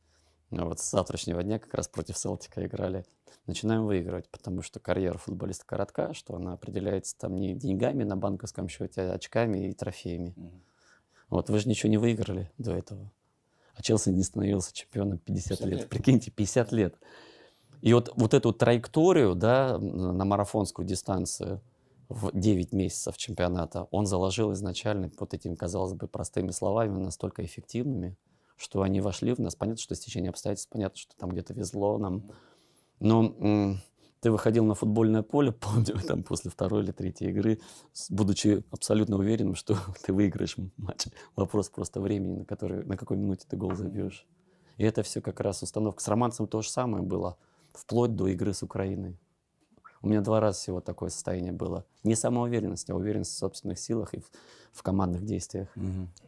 вот 0.51 0.81
с 0.81 0.91
завтрашнего 0.91 1.43
дня 1.43 1.59
как 1.59 1.75
раз 1.75 1.89
против 1.89 2.19
Селтика 2.19 2.65
играли. 2.67 3.05
Начинаем 3.47 3.87
выигрывать, 3.87 4.29
потому 4.29 4.63
что 4.63 4.81
карьера 4.81 5.17
футболиста 5.17 5.65
коротка, 5.65 6.13
что 6.13 6.35
она 6.35 6.53
определяется 6.53 7.17
там 7.17 7.37
не 7.37 7.55
деньгами 7.55 8.05
на 8.05 8.17
банковском 8.17 8.69
счете, 8.69 9.03
а 9.03 9.13
очками 9.15 9.69
и 9.69 9.73
трофеями. 9.73 10.35
Вот 11.29 11.49
вы 11.49 11.59
же 11.61 11.69
ничего 11.69 11.91
не 11.91 11.97
выиграли 11.97 12.51
до 12.59 12.73
этого. 12.73 13.11
А 13.75 13.83
Челси 13.83 14.11
не 14.11 14.23
становился 14.23 14.75
чемпионом 14.75 15.19
50, 15.19 15.49
50 15.49 15.67
лет. 15.69 15.79
лет. 15.81 15.89
Прикиньте, 15.89 16.31
50 16.31 16.73
лет. 16.73 16.97
И 17.81 17.95
вот, 17.95 18.13
вот 18.17 18.35
эту 18.35 18.53
траекторию, 18.53 19.35
да, 19.35 19.79
на 19.79 20.25
марафонскую 20.25 20.87
дистанцию 20.87 21.63
в 22.09 22.31
9 22.35 22.73
месяцев 22.73 23.17
чемпионата, 23.17 23.87
он 23.91 24.05
заложил 24.05 24.53
изначально 24.53 25.11
вот 25.19 25.33
этими, 25.33 25.55
казалось 25.55 25.95
бы, 25.95 26.09
простыми 26.09 26.51
словами, 26.51 26.99
настолько 26.99 27.45
эффективными, 27.45 28.17
что 28.61 28.83
они 28.83 29.01
вошли 29.01 29.33
в 29.33 29.39
нас. 29.39 29.55
Понятно, 29.57 29.81
что 29.81 29.95
стечение 29.95 30.29
обстоятельств, 30.29 30.71
понятно, 30.71 30.99
что 30.99 31.17
там 31.17 31.31
где-то 31.31 31.55
везло 31.55 31.97
нам. 31.97 32.31
Но 33.01 33.75
ты 34.21 34.31
выходил 34.31 34.67
на 34.67 34.75
футбольное 34.75 35.23
поле, 35.23 35.51
помню, 35.61 35.99
там 36.07 36.23
после 36.23 36.51
второй 36.51 36.83
или 36.83 36.93
третьей 36.93 37.31
игры, 37.31 37.61
будучи 38.11 38.63
абсолютно 38.71 39.17
уверенным, 39.17 39.55
что 39.55 39.79
ты 40.05 40.13
выиграешь 40.13 40.57
матч. 40.77 41.07
Вопрос 41.37 41.71
просто 41.71 42.03
времени, 42.03 42.41
на, 42.41 42.45
который, 42.45 42.85
на 42.85 42.99
какой 42.99 43.17
минуте 43.17 43.47
ты 43.49 43.57
гол 43.57 43.75
забьешь. 43.75 44.27
И 44.77 44.85
это 44.85 45.03
все 45.03 45.23
как 45.23 45.41
раз 45.41 45.63
установка. 45.63 46.03
С 46.03 46.09
романцем 46.09 46.47
то 46.47 46.61
же 46.61 46.69
самое 46.69 47.03
было, 47.03 47.39
вплоть 47.73 48.15
до 48.15 48.29
игры 48.29 48.53
с 48.53 48.63
Украиной. 48.63 49.19
У 50.03 50.09
меня 50.09 50.21
два 50.21 50.41
раза 50.41 50.59
всего 50.59 50.83
такое 50.83 51.09
состояние 51.09 51.53
было. 51.53 51.87
Не 52.05 52.15
самоуверенность, 52.15 52.91
а 52.91 52.95
уверенность 52.95 53.33
в 53.33 53.39
собственных 53.39 53.79
силах 53.79 54.13
и 54.13 54.21
в, 54.21 54.31
в 54.73 54.83
командных 54.83 55.25
действиях. 55.25 55.69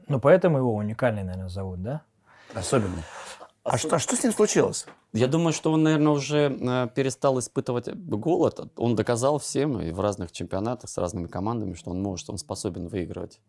Ну, 0.09 0.21
поэтому 0.21 0.59
его 0.59 0.75
уникальный, 0.75 1.25
наверное, 1.25 1.49
зовут, 1.49 1.83
да? 1.83 2.03
Особенно. 2.55 3.03
А 3.65 3.79
что, 3.79 3.95
а 3.95 3.99
что 4.01 4.17
с 4.17 4.25
ним 4.25 4.33
случилось? 4.33 4.87
Я 5.13 5.29
думаю, 5.29 5.53
что 5.53 5.71
он, 5.71 5.85
наверное, 5.85 6.13
уже 6.13 6.51
э, 6.51 6.89
перестал 6.95 7.39
испытывать 7.39 7.89
голод. 7.95 8.73
Он 8.77 8.97
доказал 8.97 9.39
всем 9.39 9.81
и 9.81 9.93
в 9.93 10.01
разных 10.01 10.33
чемпионатах 10.33 10.91
с 10.91 10.99
разными 10.99 11.29
командами, 11.29 11.75
что 11.75 11.91
он 11.91 12.03
может, 12.03 12.29
он 12.29 12.39
способен 12.39 12.89
выигрывать. 12.89 13.41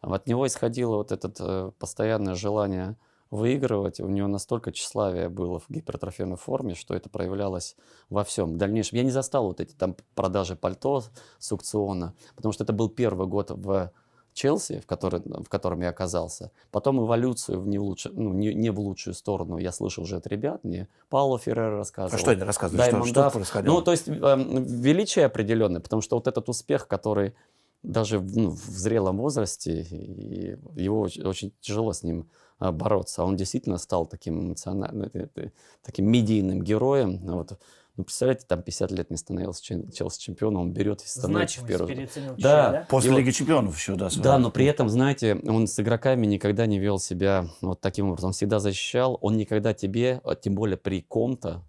От 0.00 0.26
него 0.28 0.46
исходило 0.46 0.96
вот 0.96 1.10
это 1.10 1.32
э, 1.38 1.72
постоянное 1.78 2.36
желание 2.36 2.96
выигрывать. 3.30 4.00
У 4.00 4.08
него 4.08 4.28
настолько 4.28 4.72
тщеславие 4.72 5.28
было 5.28 5.58
в 5.58 5.68
гипертрофированной 5.68 6.36
форме, 6.36 6.74
что 6.74 6.94
это 6.94 7.08
проявлялось 7.08 7.76
во 8.08 8.22
всем. 8.24 8.54
В 8.54 8.56
дальнейшем 8.56 8.98
я 8.98 9.04
не 9.04 9.10
застал 9.10 9.46
вот 9.46 9.60
эти 9.60 9.72
там 9.74 9.96
продажи 10.14 10.56
пальто 10.56 11.02
с 11.38 11.52
аукциона, 11.52 12.14
потому 12.36 12.52
что 12.52 12.64
это 12.64 12.72
был 12.72 12.88
первый 12.88 13.26
год 13.26 13.50
в 13.50 13.92
Челси, 14.32 14.80
в, 14.80 14.86
который, 14.86 15.20
в 15.20 15.48
котором 15.48 15.80
я 15.80 15.90
оказался. 15.90 16.50
Потом 16.70 17.04
эволюцию 17.04 17.60
в 17.60 17.66
не, 17.66 17.78
в 17.78 17.82
лучше, 17.82 18.10
ну, 18.12 18.32
не, 18.32 18.54
не 18.54 18.70
в 18.70 18.78
лучшую 18.78 19.14
сторону 19.14 19.58
я 19.58 19.72
слышал 19.72 20.04
уже 20.04 20.16
от 20.16 20.26
ребят. 20.26 20.62
Мне 20.64 20.88
Пауло 21.08 21.38
Феррера 21.38 21.76
рассказывал. 21.76 22.14
А 22.14 22.18
что 22.18 22.30
они 22.30 22.42
рассказывают? 22.42 22.82
Что, 22.82 22.90
Даймонд 22.92 23.10
что 23.10 23.22
Дафф. 23.22 23.32
происходило? 23.32 23.74
Ну, 23.74 23.82
то 23.82 23.90
есть 23.90 24.08
эм, 24.08 24.64
величие 24.64 25.26
определенное, 25.26 25.80
потому 25.80 26.02
что 26.02 26.16
вот 26.16 26.26
этот 26.26 26.48
успех, 26.48 26.86
который 26.86 27.34
даже 27.82 28.18
в, 28.18 28.36
ну, 28.36 28.50
в 28.50 28.58
зрелом 28.58 29.18
возрасте, 29.18 29.82
и 29.82 30.56
его 30.76 31.00
очень, 31.00 31.22
очень 31.22 31.52
тяжело 31.60 31.92
с 31.92 32.02
ним 32.02 32.28
а, 32.58 32.72
бороться. 32.72 33.24
Он 33.24 33.36
действительно 33.36 33.78
стал 33.78 34.06
таким 34.06 34.38
эмоциональным, 34.38 35.10
э, 35.14 35.28
э, 35.34 35.50
таким 35.82 36.10
медийным 36.10 36.62
героем. 36.62 37.18
Вот. 37.22 37.58
Ну, 37.96 38.04
представляете, 38.04 38.44
там 38.46 38.62
50 38.62 38.90
лет 38.92 39.10
не 39.10 39.16
становился 39.16 39.62
чем- 39.62 39.90
Челси 39.90 40.20
чемпионом, 40.20 40.62
он 40.62 40.72
берет 40.72 41.02
и 41.02 41.06
становится 41.06 41.60
в 41.60 41.64
Значимость 41.64 41.68
первый. 41.68 41.94
переоценил 41.94 42.28
чуть-чуть, 42.30 42.42
Да. 42.44 42.70
да? 42.70 42.86
После 42.88 43.12
и 43.12 43.16
Лиги 43.16 43.30
Чемпионов 43.30 43.76
еще, 43.76 43.94
да. 43.96 44.08
Да, 44.22 44.38
но 44.38 44.50
при 44.50 44.64
этом, 44.66 44.88
знаете, 44.88 45.34
он 45.46 45.66
с 45.66 45.78
игроками 45.80 46.24
никогда 46.26 46.66
не 46.66 46.78
вел 46.78 46.98
себя 46.98 47.46
вот 47.60 47.80
таким 47.80 48.08
образом. 48.08 48.28
Он 48.28 48.32
всегда 48.32 48.58
защищал, 48.58 49.18
он 49.20 49.36
никогда 49.36 49.74
тебе, 49.74 50.20
а 50.24 50.34
тем 50.34 50.54
более 50.54 50.76
при 50.78 51.02
ком-то, 51.02 51.62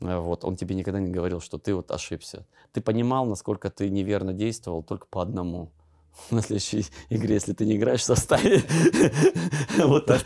э, 0.00 0.16
вот, 0.18 0.44
он 0.44 0.56
тебе 0.56 0.74
никогда 0.76 1.00
не 1.00 1.10
говорил, 1.10 1.40
что 1.40 1.58
ты 1.58 1.74
вот 1.74 1.90
ошибся. 1.90 2.46
Ты 2.72 2.80
понимал, 2.80 3.26
насколько 3.26 3.68
ты 3.70 3.88
неверно 3.88 4.32
действовал 4.32 4.82
только 4.82 5.06
по 5.08 5.22
одному. 5.22 5.70
На 6.30 6.42
следующей 6.42 6.84
игре, 7.08 7.34
если 7.34 7.54
ты 7.54 7.64
не 7.64 7.76
играешь 7.76 8.02
в 8.02 8.04
составе, 8.04 8.62
вот 9.78 10.06
Даже 10.06 10.24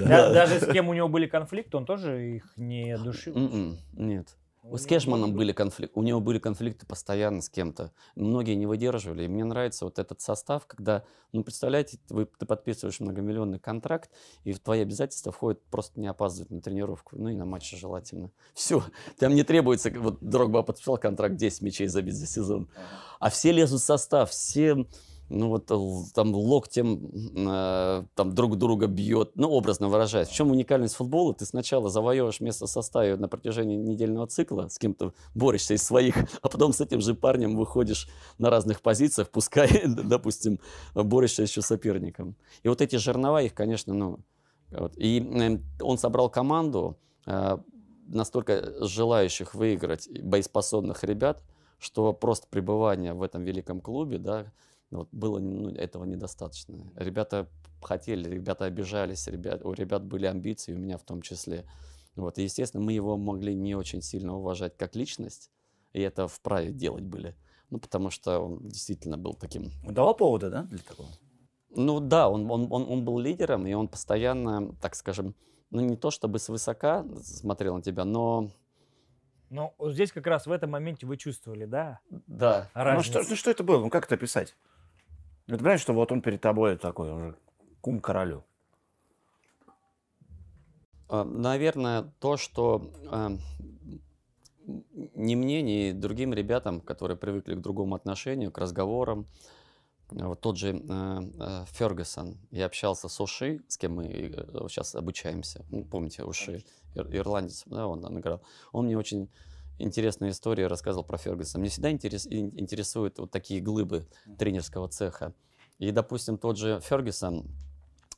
да. 0.00 0.06
Да, 0.06 0.32
Даже 0.32 0.60
с 0.60 0.66
кем 0.72 0.88
у 0.88 0.92
него 0.94 1.08
были 1.08 1.26
конфликты, 1.26 1.76
он 1.76 1.86
тоже 1.86 2.36
их 2.36 2.52
не 2.56 2.98
душил. 2.98 3.34
М-м, 3.36 3.78
Нет. 3.92 4.26
У 4.62 4.76
с 4.76 4.84
Кешманом 4.84 5.32
были 5.32 5.52
конфликты, 5.52 5.98
у 5.98 6.02
него 6.02 6.20
были 6.20 6.38
конфликты 6.38 6.84
постоянно 6.84 7.40
с 7.40 7.48
кем-то. 7.48 7.92
Многие 8.14 8.54
не 8.56 8.66
выдерживали. 8.66 9.24
И 9.24 9.28
мне 9.28 9.44
нравится 9.44 9.86
вот 9.86 9.98
этот 9.98 10.20
состав, 10.20 10.66
когда, 10.66 11.02
ну, 11.32 11.42
представляете, 11.42 11.98
вы, 12.10 12.26
ты 12.26 12.44
подписываешь 12.44 13.00
многомиллионный 13.00 13.58
контракт, 13.58 14.10
и 14.44 14.52
в 14.52 14.60
твои 14.60 14.82
обязательства 14.82 15.32
входит 15.32 15.62
просто 15.70 15.98
не 15.98 16.08
опаздывать 16.08 16.50
на 16.50 16.60
тренировку, 16.60 17.16
ну 17.16 17.30
и 17.30 17.34
на 17.34 17.46
матче 17.46 17.76
желательно. 17.76 18.30
Все, 18.54 18.82
там 19.18 19.34
не 19.34 19.44
требуется, 19.44 19.90
вот 19.90 20.18
Дрогба 20.20 20.62
подписал 20.62 20.98
контракт 20.98 21.36
10 21.36 21.62
мячей 21.62 21.86
забить 21.86 22.16
за 22.16 22.26
сезон. 22.26 22.68
А 23.18 23.30
все 23.30 23.52
лезут 23.52 23.80
в 23.80 23.84
состав, 23.84 24.30
все 24.30 24.86
ну 25.30 25.48
вот 25.48 25.70
э, 25.70 26.12
там 26.12 26.34
локтем 26.34 27.10
э, 27.36 28.04
там 28.14 28.34
друг 28.34 28.58
друга 28.58 28.88
бьет, 28.88 29.30
ну 29.36 29.48
образно 29.48 29.88
выражаясь. 29.88 30.28
В 30.28 30.34
чем 30.34 30.50
уникальность 30.50 30.96
футбола? 30.96 31.32
Ты 31.34 31.46
сначала 31.46 31.88
завоевываешь 31.88 32.40
место 32.40 32.66
в 32.66 32.70
составе 32.70 33.16
на 33.16 33.28
протяжении 33.28 33.76
недельного 33.76 34.26
цикла, 34.26 34.68
с 34.68 34.78
кем-то 34.78 35.14
борешься 35.34 35.74
из 35.74 35.84
своих, 35.84 36.16
а 36.42 36.48
потом 36.48 36.72
с 36.72 36.80
этим 36.80 37.00
же 37.00 37.14
парнем 37.14 37.56
выходишь 37.56 38.08
на 38.38 38.50
разных 38.50 38.82
позициях, 38.82 39.30
пускай, 39.30 39.82
допустим, 39.86 40.58
борешься 40.94 41.42
еще 41.42 41.62
соперником. 41.62 42.34
И 42.64 42.68
вот 42.68 42.80
эти 42.80 42.96
жернова, 42.96 43.42
их, 43.42 43.54
конечно, 43.54 43.94
ну... 43.94 44.18
Вот. 44.70 44.94
И 44.96 45.20
э, 45.20 45.58
он 45.80 45.98
собрал 45.98 46.28
команду 46.28 46.98
э, 47.26 47.58
настолько 48.08 48.84
желающих 48.84 49.54
выиграть 49.54 50.08
боеспособных 50.22 51.04
ребят, 51.04 51.42
что 51.78 52.12
просто 52.12 52.46
пребывание 52.48 53.14
в 53.14 53.22
этом 53.22 53.42
великом 53.44 53.80
клубе, 53.80 54.18
да, 54.18 54.52
вот 54.90 55.08
было 55.12 55.38
ну, 55.38 55.70
этого 55.70 56.04
недостаточно. 56.04 56.92
Ребята 56.96 57.48
хотели, 57.82 58.28
ребята 58.28 58.64
обижались, 58.64 59.26
ребят, 59.26 59.64
у 59.64 59.72
ребят 59.72 60.04
были 60.04 60.26
амбиции, 60.26 60.74
у 60.74 60.78
меня 60.78 60.98
в 60.98 61.04
том 61.04 61.22
числе. 61.22 61.64
Вот, 62.16 62.38
и, 62.38 62.42
естественно, 62.42 62.82
мы 62.82 62.92
его 62.92 63.16
могли 63.16 63.54
не 63.54 63.74
очень 63.74 64.02
сильно 64.02 64.36
уважать 64.36 64.76
как 64.76 64.96
личность, 64.96 65.50
и 65.92 66.00
это 66.00 66.26
вправе 66.26 66.72
делать 66.72 67.04
были. 67.04 67.36
Ну, 67.70 67.78
потому 67.78 68.10
что 68.10 68.40
он 68.40 68.68
действительно 68.68 69.16
был 69.16 69.34
таким... 69.34 69.70
Давал 69.84 70.16
повода, 70.16 70.50
да, 70.50 70.62
для 70.64 70.78
такого? 70.78 71.08
Ну 71.70 72.00
да, 72.00 72.28
он, 72.28 72.50
он, 72.50 72.66
он, 72.70 72.90
он 72.90 73.04
был 73.04 73.20
лидером, 73.20 73.66
и 73.66 73.72
он 73.72 73.86
постоянно, 73.86 74.74
так 74.82 74.96
скажем, 74.96 75.36
ну 75.70 75.80
не 75.80 75.96
то 75.96 76.10
чтобы 76.10 76.40
свысока 76.40 77.06
смотрел 77.22 77.76
на 77.76 77.82
тебя, 77.82 78.04
но 78.04 78.50
ну, 79.50 79.74
вот 79.78 79.92
здесь 79.92 80.12
как 80.12 80.28
раз 80.28 80.46
в 80.46 80.52
этом 80.52 80.70
моменте 80.70 81.06
вы 81.06 81.16
чувствовали, 81.16 81.64
да? 81.64 81.98
Да. 82.08 82.70
Ну 82.74 83.02
что, 83.02 83.22
ну 83.28 83.34
что 83.34 83.50
это 83.50 83.64
было? 83.64 83.80
Ну 83.80 83.90
как 83.90 84.06
это 84.06 84.14
описать? 84.14 84.56
Ну, 85.50 85.56
ты 85.56 85.64
понимаешь, 85.64 85.80
что 85.80 85.94
вот 85.94 86.12
он 86.12 86.22
перед 86.22 86.40
тобой 86.40 86.78
такой 86.78 87.12
уже 87.12 87.34
кум 87.80 87.98
королю? 87.98 88.44
А, 91.08 91.24
наверное, 91.24 92.12
то, 92.20 92.36
что 92.36 92.92
э, 93.10 93.30
ни 95.16 95.34
мне, 95.34 95.60
ни 95.62 95.90
другим 95.90 96.32
ребятам, 96.32 96.80
которые 96.80 97.16
привыкли 97.16 97.56
к 97.56 97.60
другому 97.60 97.96
отношению, 97.96 98.52
к 98.52 98.58
разговорам, 98.58 99.26
вот 100.10 100.40
тот 100.40 100.56
же 100.56 100.68
э, 100.68 101.20
э, 101.40 101.64
Фергюсон, 101.72 102.38
я 102.52 102.66
общался 102.66 103.08
с 103.08 103.20
Уши, 103.20 103.60
с 103.66 103.76
кем 103.76 103.96
мы 103.96 104.06
э, 104.06 104.68
сейчас 104.68 104.94
обучаемся, 104.94 105.64
ну, 105.70 105.84
помните, 105.84 106.22
Уши, 106.22 106.64
ир, 106.94 107.08
ирландец, 107.10 107.64
да, 107.66 107.88
он, 107.88 108.04
он 108.04 108.20
играл. 108.20 108.40
Он 108.70 108.86
мне 108.86 108.96
очень 108.96 109.28
интересную 109.80 110.32
историю 110.32 110.68
рассказывал 110.68 111.04
про 111.04 111.18
Фергюсона. 111.18 111.60
Мне 111.60 111.70
всегда 111.70 111.90
интерес, 111.90 112.26
интересуют 112.26 113.18
вот 113.18 113.30
такие 113.30 113.60
глыбы 113.60 114.06
тренерского 114.38 114.88
цеха. 114.88 115.34
И, 115.78 115.90
допустим, 115.90 116.38
тот 116.38 116.58
же 116.58 116.80
Фергюсон, 116.80 117.46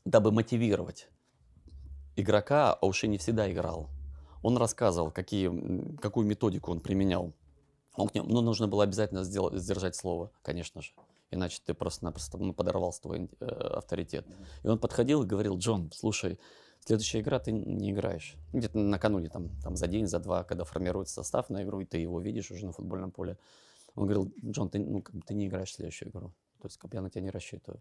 дабы 0.04 0.32
мотивировать 0.32 1.08
игрока, 2.16 2.74
а 2.74 2.86
уж 2.86 3.04
и 3.04 3.08
не 3.08 3.18
всегда 3.18 3.50
играл, 3.50 3.88
он 4.42 4.56
рассказывал, 4.56 5.10
какие, 5.10 5.96
какую 5.96 6.26
методику 6.26 6.72
он 6.72 6.80
применял. 6.80 7.32
Он 7.94 8.08
к 8.08 8.14
нему, 8.14 8.28
ну, 8.28 8.40
нужно 8.40 8.68
было 8.68 8.84
обязательно 8.84 9.22
сделать, 9.22 9.60
сдержать 9.60 9.94
слово, 9.94 10.30
конечно 10.42 10.82
же. 10.82 10.92
Иначе 11.30 11.60
ты 11.64 11.72
просто-напросто 11.72 12.36
ну, 12.38 12.52
подорвал 12.52 12.92
свой 12.92 13.30
э, 13.40 13.44
авторитет. 13.44 14.26
И 14.62 14.68
он 14.68 14.78
подходил 14.78 15.22
и 15.22 15.26
говорил, 15.26 15.56
Джон, 15.56 15.90
слушай, 15.94 16.38
Следующая 16.84 17.20
игра 17.20 17.38
ты 17.38 17.52
не 17.52 17.92
играешь. 17.92 18.34
Где-то 18.52 18.76
накануне, 18.76 19.28
там, 19.28 19.50
там 19.62 19.76
за 19.76 19.86
день, 19.86 20.06
за 20.06 20.18
два, 20.18 20.42
когда 20.42 20.64
формируется 20.64 21.14
состав 21.14 21.48
на 21.48 21.62
игру, 21.62 21.80
и 21.80 21.84
ты 21.84 21.98
его 21.98 22.20
видишь 22.20 22.50
уже 22.50 22.66
на 22.66 22.72
футбольном 22.72 23.12
поле. 23.12 23.38
Он 23.94 24.04
говорил, 24.04 24.32
Джон, 24.44 24.68
ты, 24.68 24.80
ну, 24.80 25.04
ты 25.24 25.34
не 25.34 25.46
играешь 25.46 25.70
в 25.70 25.74
следующую 25.74 26.10
игру. 26.10 26.32
То 26.60 26.66
есть 26.66 26.78
как 26.78 26.90
бы 26.90 26.96
я 26.96 27.02
на 27.02 27.10
тебя 27.10 27.22
не 27.22 27.30
рассчитываю. 27.30 27.80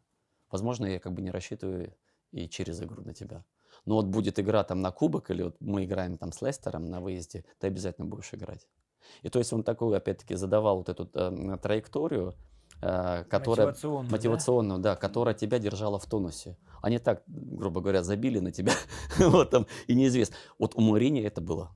Возможно, 0.51 0.85
я 0.85 0.99
как 0.99 1.13
бы 1.13 1.21
не 1.21 1.31
рассчитываю 1.31 1.95
и 2.31 2.47
через 2.47 2.81
игру 2.81 3.01
на 3.01 3.13
тебя. 3.13 3.43
Но 3.85 3.95
вот 3.95 4.05
будет 4.05 4.39
игра 4.39 4.63
там 4.63 4.81
на 4.81 4.91
кубок, 4.91 5.31
или 5.31 5.43
вот 5.43 5.55
мы 5.59 5.85
играем 5.85 6.17
там 6.17 6.31
с 6.31 6.41
Лестером 6.41 6.85
на 6.85 7.01
выезде, 7.01 7.43
ты 7.59 7.67
обязательно 7.67 8.05
будешь 8.05 8.33
играть. 8.33 8.67
И 9.23 9.29
то 9.29 9.39
есть 9.39 9.51
он 9.51 9.63
такую, 9.63 9.95
опять-таки, 9.95 10.35
задавал 10.35 10.77
вот 10.77 10.89
эту 10.89 11.09
э, 11.13 11.57
траекторию, 11.61 12.35
которая 12.81 13.67
мотивационную, 13.67 14.11
мотивационную 14.11 14.79
да? 14.79 14.91
да, 14.91 14.95
которая 14.95 15.35
тебя 15.35 15.59
держала 15.59 15.99
в 15.99 16.05
тонусе. 16.05 16.57
Они 16.81 16.97
так, 16.97 17.23
грубо 17.27 17.79
говоря, 17.81 18.01
забили 18.03 18.39
на 18.39 18.51
тебя, 18.51 18.73
вот 19.19 19.51
там, 19.51 19.67
и 19.87 19.93
неизвестно. 19.93 20.35
Вот 20.57 20.75
у 20.75 20.81
Мурини 20.81 21.21
это 21.21 21.41
было. 21.41 21.75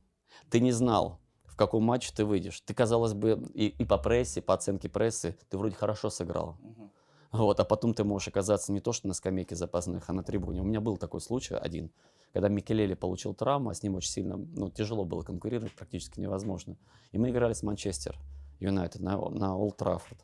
Ты 0.49 0.59
не 0.59 0.71
знал, 0.71 1.19
в 1.45 1.55
каком 1.55 1.83
матче 1.83 2.11
ты 2.13 2.25
выйдешь. 2.25 2.59
Ты, 2.61 2.73
казалось 2.73 3.13
бы, 3.13 3.41
и, 3.53 3.67
и 3.67 3.85
по 3.85 3.97
прессе, 3.97 4.41
по 4.41 4.53
оценке 4.53 4.89
прессы, 4.89 5.37
ты 5.49 5.57
вроде 5.57 5.75
хорошо 5.75 6.09
сыграл. 6.09 6.57
Угу. 6.61 6.91
Вот, 7.31 7.59
а 7.59 7.65
потом 7.65 7.93
ты 7.93 8.03
можешь 8.03 8.27
оказаться 8.27 8.71
не 8.71 8.79
то, 8.79 8.91
что 8.91 9.07
на 9.07 9.13
скамейке 9.13 9.55
запасных, 9.55 10.09
а 10.09 10.13
на 10.13 10.23
трибуне. 10.23 10.61
У 10.61 10.65
меня 10.65 10.81
был 10.81 10.97
такой 10.97 11.21
случай 11.21 11.55
один, 11.55 11.91
когда 12.33 12.49
Микелели 12.49 12.93
получил 12.93 13.33
травму, 13.33 13.69
а 13.69 13.73
с 13.73 13.83
ним 13.83 13.95
очень 13.95 14.11
сильно, 14.11 14.37
ну, 14.37 14.69
тяжело 14.69 15.05
было 15.05 15.21
конкурировать, 15.21 15.73
практически 15.73 16.19
невозможно. 16.19 16.77
И 17.11 17.17
мы 17.17 17.29
играли 17.29 17.53
с 17.53 17.63
Манчестер 17.63 18.17
Юнайтед 18.59 19.01
на, 19.01 19.17
на 19.29 19.55
Олд 19.55 19.77
Траффорд. 19.77 20.19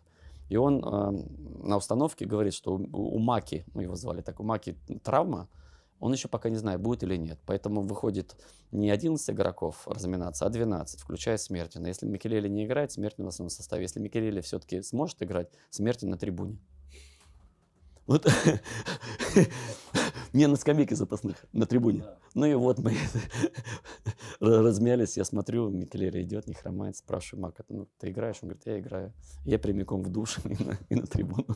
И 0.51 0.57
он 0.57 0.83
э, 0.83 1.65
на 1.65 1.77
установке 1.77 2.25
говорит, 2.25 2.53
что 2.53 2.73
у, 2.73 3.15
у 3.15 3.19
Маки, 3.19 3.63
мы 3.73 3.83
его 3.83 3.95
звали 3.95 4.19
так, 4.19 4.41
у 4.41 4.43
Маки 4.43 4.75
травма, 5.01 5.47
он 6.01 6.11
еще 6.11 6.27
пока 6.27 6.49
не 6.49 6.57
знает, 6.57 6.81
будет 6.81 7.03
или 7.03 7.15
нет. 7.15 7.39
Поэтому 7.45 7.83
выходит 7.83 8.35
не 8.73 8.89
11 8.89 9.29
игроков 9.29 9.87
разминаться, 9.87 10.45
а 10.45 10.49
12, 10.49 10.99
включая 10.99 11.37
Смертина. 11.37 11.87
Если 11.87 12.05
Микелели 12.05 12.49
не 12.49 12.65
играет, 12.65 12.91
Смертин 12.91 13.23
в 13.23 13.27
основном 13.29 13.49
составе. 13.49 13.83
Если 13.83 14.01
Микелели 14.01 14.41
все-таки 14.41 14.81
сможет 14.81 15.23
играть, 15.23 15.47
Смертин 15.69 16.09
на 16.09 16.17
трибуне. 16.17 16.57
Вот. 18.11 18.25
Не 20.33 20.47
на 20.47 20.57
скамейке 20.57 20.95
запасных, 20.95 21.37
на 21.53 21.65
трибуне. 21.65 22.03
Ну 22.33 22.45
и 22.45 22.53
вот 22.55 22.79
мы 22.79 22.93
размялись, 24.41 25.15
я 25.15 25.23
смотрю, 25.23 25.69
Микелери 25.69 26.23
идет, 26.23 26.47
не 26.47 26.53
хромает, 26.53 26.97
спрашиваю 26.97 27.43
Марка, 27.43 27.63
ну 27.69 27.87
ты 27.99 28.09
играешь? 28.09 28.39
Он 28.41 28.49
говорит, 28.49 28.63
я 28.65 28.79
играю. 28.79 29.13
Я 29.45 29.59
прямиком 29.59 30.03
в 30.03 30.09
душ 30.09 30.39
и 30.43 30.61
на, 30.61 30.77
и 30.89 30.95
на 30.95 31.07
трибуну. 31.07 31.55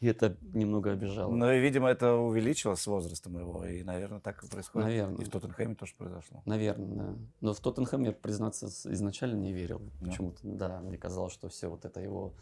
И 0.00 0.06
это 0.06 0.38
немного 0.54 0.92
обижало. 0.92 1.30
Ну 1.30 1.52
и, 1.52 1.60
видимо, 1.60 1.90
это 1.90 2.14
увеличилось 2.14 2.80
с 2.80 2.86
возрастом 2.86 3.38
его, 3.38 3.66
и, 3.66 3.82
наверное, 3.82 4.20
так 4.20 4.42
и 4.44 4.48
происходит. 4.48 4.88
Наверное. 4.88 5.20
И 5.20 5.24
в 5.24 5.30
Тоттенхэме 5.30 5.74
тоже 5.74 5.94
произошло. 5.98 6.42
Наверное, 6.46 6.96
да. 6.96 7.18
Но 7.42 7.52
в 7.52 7.60
Тоттенхэме, 7.60 8.12
признаться, 8.12 8.68
изначально 8.68 9.36
не 9.36 9.52
верил. 9.52 9.82
Почему-то, 10.00 10.38
да, 10.42 10.80
мне 10.80 10.96
казалось, 10.96 11.34
что 11.34 11.48
все 11.48 11.68
вот 11.68 11.84
это 11.84 12.00
его 12.00 12.32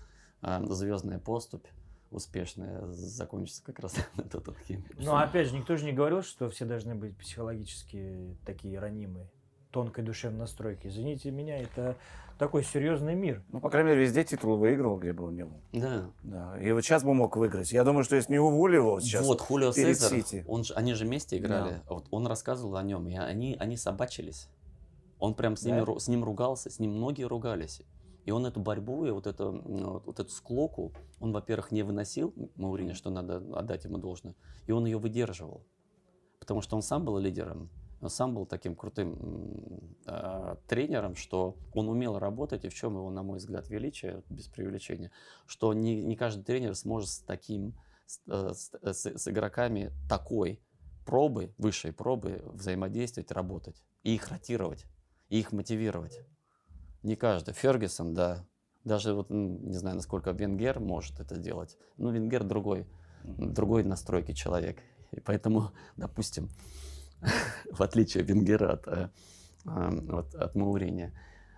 а, 0.43 0.65
звездная 0.67 1.19
поступь, 1.19 1.67
успешная 2.11 2.87
закончится 2.93 3.63
как 3.65 3.79
раз 3.79 3.95
на 4.17 4.25
Тоттенхэме. 4.25 4.85
Но 4.99 5.17
опять 5.17 5.49
же, 5.49 5.57
никто 5.57 5.77
же 5.77 5.85
не 5.85 5.93
говорил, 5.93 6.23
что 6.23 6.51
все 6.51 6.65
должны 6.65 6.95
быть 6.95 7.17
психологически 7.17 8.37
такие 8.45 8.79
ранимые, 8.79 9.31
тонкой 9.71 10.05
душевной 10.05 10.41
настройки. 10.41 10.89
Извините 10.89 11.31
меня, 11.31 11.59
это 11.59 11.97
такой 12.39 12.65
серьезный 12.65 13.15
мир. 13.15 13.45
Ну, 13.53 13.61
по 13.61 13.71
крайней 13.71 13.91
мере, 13.91 14.03
везде 14.03 14.25
титул 14.25 14.57
выигрывал, 14.57 14.99
где 14.99 15.13
бы 15.13 15.27
он 15.27 15.37
ни 15.37 15.43
был. 15.43 15.61
Да. 15.73 16.11
да. 16.23 16.61
И 16.61 16.73
вот 16.73 16.83
сейчас 16.83 17.05
бы 17.05 17.15
мог 17.15 17.37
выиграть. 17.37 17.71
Я 17.71 17.85
думаю, 17.85 18.03
что 18.03 18.17
если 18.17 18.33
не 18.33 18.39
уволили 18.39 18.77
его 18.77 19.01
сейчас 19.01 19.25
Вот, 19.27 19.41
Хулио 19.41 19.73
Сезар, 19.73 20.13
он 20.47 20.65
же, 20.65 20.75
они 20.75 20.95
же 20.95 21.05
вместе 21.05 21.39
играли. 21.39 21.75
Да. 21.75 21.83
Вот 21.89 22.07
он 22.11 22.27
рассказывал 22.27 22.77
о 22.77 22.83
нем, 22.83 23.07
и 23.09 23.15
они, 23.15 23.57
они 23.61 23.77
собачились. 23.77 24.49
Он 25.19 25.35
прям 25.35 25.55
с, 25.55 25.65
ними, 25.65 25.85
да? 25.85 25.99
с 26.01 26.09
ним 26.09 26.25
ругался, 26.25 26.71
с 26.71 26.79
ним 26.79 26.93
многие 26.93 27.25
ругались. 27.25 27.83
И 28.31 28.33
он 28.33 28.47
эту 28.47 28.61
борьбу 28.61 29.07
и 29.07 29.11
вот 29.11 29.27
эту, 29.27 29.51
вот, 29.51 30.07
вот 30.07 30.21
эту 30.21 30.31
склоку, 30.31 30.93
он, 31.19 31.33
во-первых, 31.33 31.73
не 31.73 31.83
выносил 31.83 32.33
Маурини, 32.55 32.93
что 32.93 33.11
надо 33.11 33.43
отдать 33.59 33.83
ему 33.83 33.99
должное, 33.99 34.37
и 34.69 34.71
он 34.71 34.87
ее 34.87 34.99
выдерживал. 34.99 35.67
Потому 36.39 36.61
что 36.61 36.77
он 36.77 36.83
сам 36.83 37.05
был 37.05 37.19
лидером, 37.19 37.71
он 38.01 38.09
сам 38.09 38.33
был 38.37 38.47
таким 38.47 38.77
крутым 38.77 39.97
э, 40.07 40.55
тренером, 40.69 41.17
что 41.17 41.57
он 41.75 41.89
умел 41.89 42.21
работать, 42.21 42.65
и 42.65 42.69
в 42.69 42.75
чем 42.75 42.95
его, 42.95 43.11
на 43.11 43.25
мой 43.25 43.39
взгляд, 43.39 43.69
величие, 43.69 44.23
без 44.31 44.47
преувеличения, 44.47 45.11
что 45.47 45.75
не, 45.75 46.01
не 46.01 46.15
каждый 46.15 46.45
тренер 46.45 46.77
сможет 46.77 47.09
с 47.09 47.19
таким, 47.19 47.75
с, 48.07 48.21
э, 48.29 48.53
с, 48.55 49.07
с 49.07 49.27
игроками 49.27 49.91
такой 50.09 50.61
пробы, 51.05 51.53
высшей 51.59 51.93
пробы 51.93 52.45
взаимодействовать, 52.45 53.33
работать, 53.33 53.83
и 54.05 54.15
их 54.15 54.29
ротировать, 54.29 54.87
и 55.31 55.41
их 55.41 55.51
мотивировать. 55.51 56.21
Не 57.03 57.17
каждый. 57.17 57.55
Фергюсон, 57.55 58.15
да. 58.15 58.47
Даже 58.85 59.15
вот, 59.15 59.31
не 59.31 59.77
знаю, 59.77 59.97
насколько 59.97 60.31
Венгер 60.31 60.81
может 60.81 61.21
это 61.21 61.37
делать. 61.37 61.77
Ну, 61.97 62.11
Венгер 62.11 62.45
другой, 62.45 62.87
другой 63.25 63.85
настройки 63.85 64.33
человек. 64.33 64.79
И 65.13 65.21
поэтому, 65.21 65.73
допустим, 65.97 66.49
в 67.71 67.83
отличие 67.83 68.23
от 68.23 68.29
Венгера 68.29 68.73
от, 68.73 68.89
э, 68.89 69.11
от, 69.67 70.35
от 70.35 70.55
Маурини, 70.55 71.13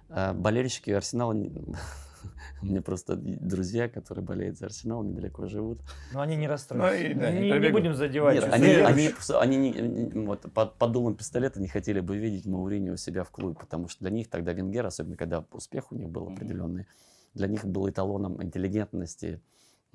А 0.09 0.35
болельщики 0.35 0.91
Арсенала, 0.91 1.35
у 2.63 2.67
меня 2.67 2.83
просто 2.83 3.17
друзья, 3.17 3.89
которые 3.89 4.25
болеют 4.25 4.59
за 4.59 4.67
Арсенал, 4.67 5.03
недалеко 5.03 5.47
живут. 5.47 5.81
Но 6.13 6.21
они 6.21 6.37
не 6.37 6.47
расстроятся. 6.49 7.15
Ну 7.15 7.21
да, 7.21 7.31
не, 7.31 7.39
не 7.41 7.45
не 7.47 7.53
побегут. 7.53 7.81
будем 7.81 7.95
задевать. 7.95 8.35
Нет, 8.37 8.49
они, 8.53 8.67
верующих. 8.67 8.89
они, 8.89 9.09
просто- 9.09 9.41
они 9.41 9.57
не- 9.57 9.71
не- 9.73 10.27
вот, 10.27 10.53
под, 10.53 10.75
под 10.75 10.93
дулом 10.93 11.15
пистолета 11.15 11.61
не 11.61 11.69
хотели 11.69 12.01
бы 12.01 12.17
видеть 12.17 12.47
Мауринio 12.47 12.95
у 12.95 12.97
себя 12.97 13.25
в 13.25 13.31
клубе, 13.31 13.55
потому 13.59 13.89
что 13.89 14.01
для 14.01 14.11
них 14.11 14.29
тогда 14.29 14.53
Венгер, 14.53 14.87
особенно 14.87 15.17
когда 15.17 15.45
успех 15.53 15.93
у 15.93 15.95
них 15.95 16.09
был 16.09 16.29
определенный, 16.29 16.87
для 17.35 17.47
них 17.49 17.65
был 17.65 17.89
эталоном 17.89 18.43
интеллигентности, 18.43 19.41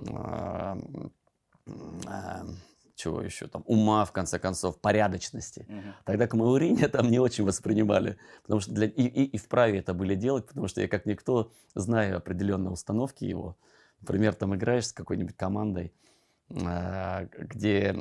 а, 0.09 0.77
а, 2.07 2.45
чего 2.97 3.21
еще 3.21 3.47
там, 3.47 3.63
ума, 3.67 4.03
в 4.05 4.11
конце 4.11 4.39
концов, 4.39 4.79
порядочности. 4.81 5.65
Мгм. 5.69 5.93
Тогда 6.03 6.27
к 6.27 6.33
Мауриньо 6.33 6.87
там 6.91 7.09
не 7.09 7.19
очень 7.19 7.45
воспринимали, 7.45 8.17
потому 8.41 8.59
что 8.59 8.73
для, 8.73 8.87
и, 8.87 9.03
и, 9.03 9.23
и 9.23 9.37
вправе 9.37 9.79
это 9.79 9.93
были 9.93 10.15
делать, 10.15 10.47
потому 10.47 10.67
что 10.67 10.81
я 10.81 10.87
как 10.87 11.05
никто 11.05 11.51
знаю 11.75 12.17
определенные 12.17 12.71
установки 12.71 13.23
его. 13.23 13.55
Например, 14.01 14.33
там 14.33 14.55
играешь 14.55 14.87
с 14.87 14.93
какой-нибудь 14.93 15.35
командой, 15.37 15.93
а, 16.49 17.27
где... 17.37 17.93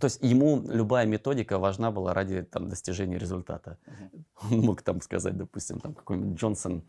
То 0.00 0.06
есть 0.06 0.18
ему 0.22 0.62
любая 0.66 1.06
методика 1.06 1.58
важна 1.58 1.90
была 1.90 2.14
ради 2.14 2.42
там, 2.42 2.68
достижения 2.68 3.18
результата. 3.18 3.78
Мгм. 3.86 4.24
Он 4.50 4.60
мог 4.66 4.82
там 4.82 5.00
сказать, 5.00 5.36
допустим, 5.36 5.78
там 5.78 5.94
какой-нибудь 5.94 6.38
Джонсон 6.38 6.82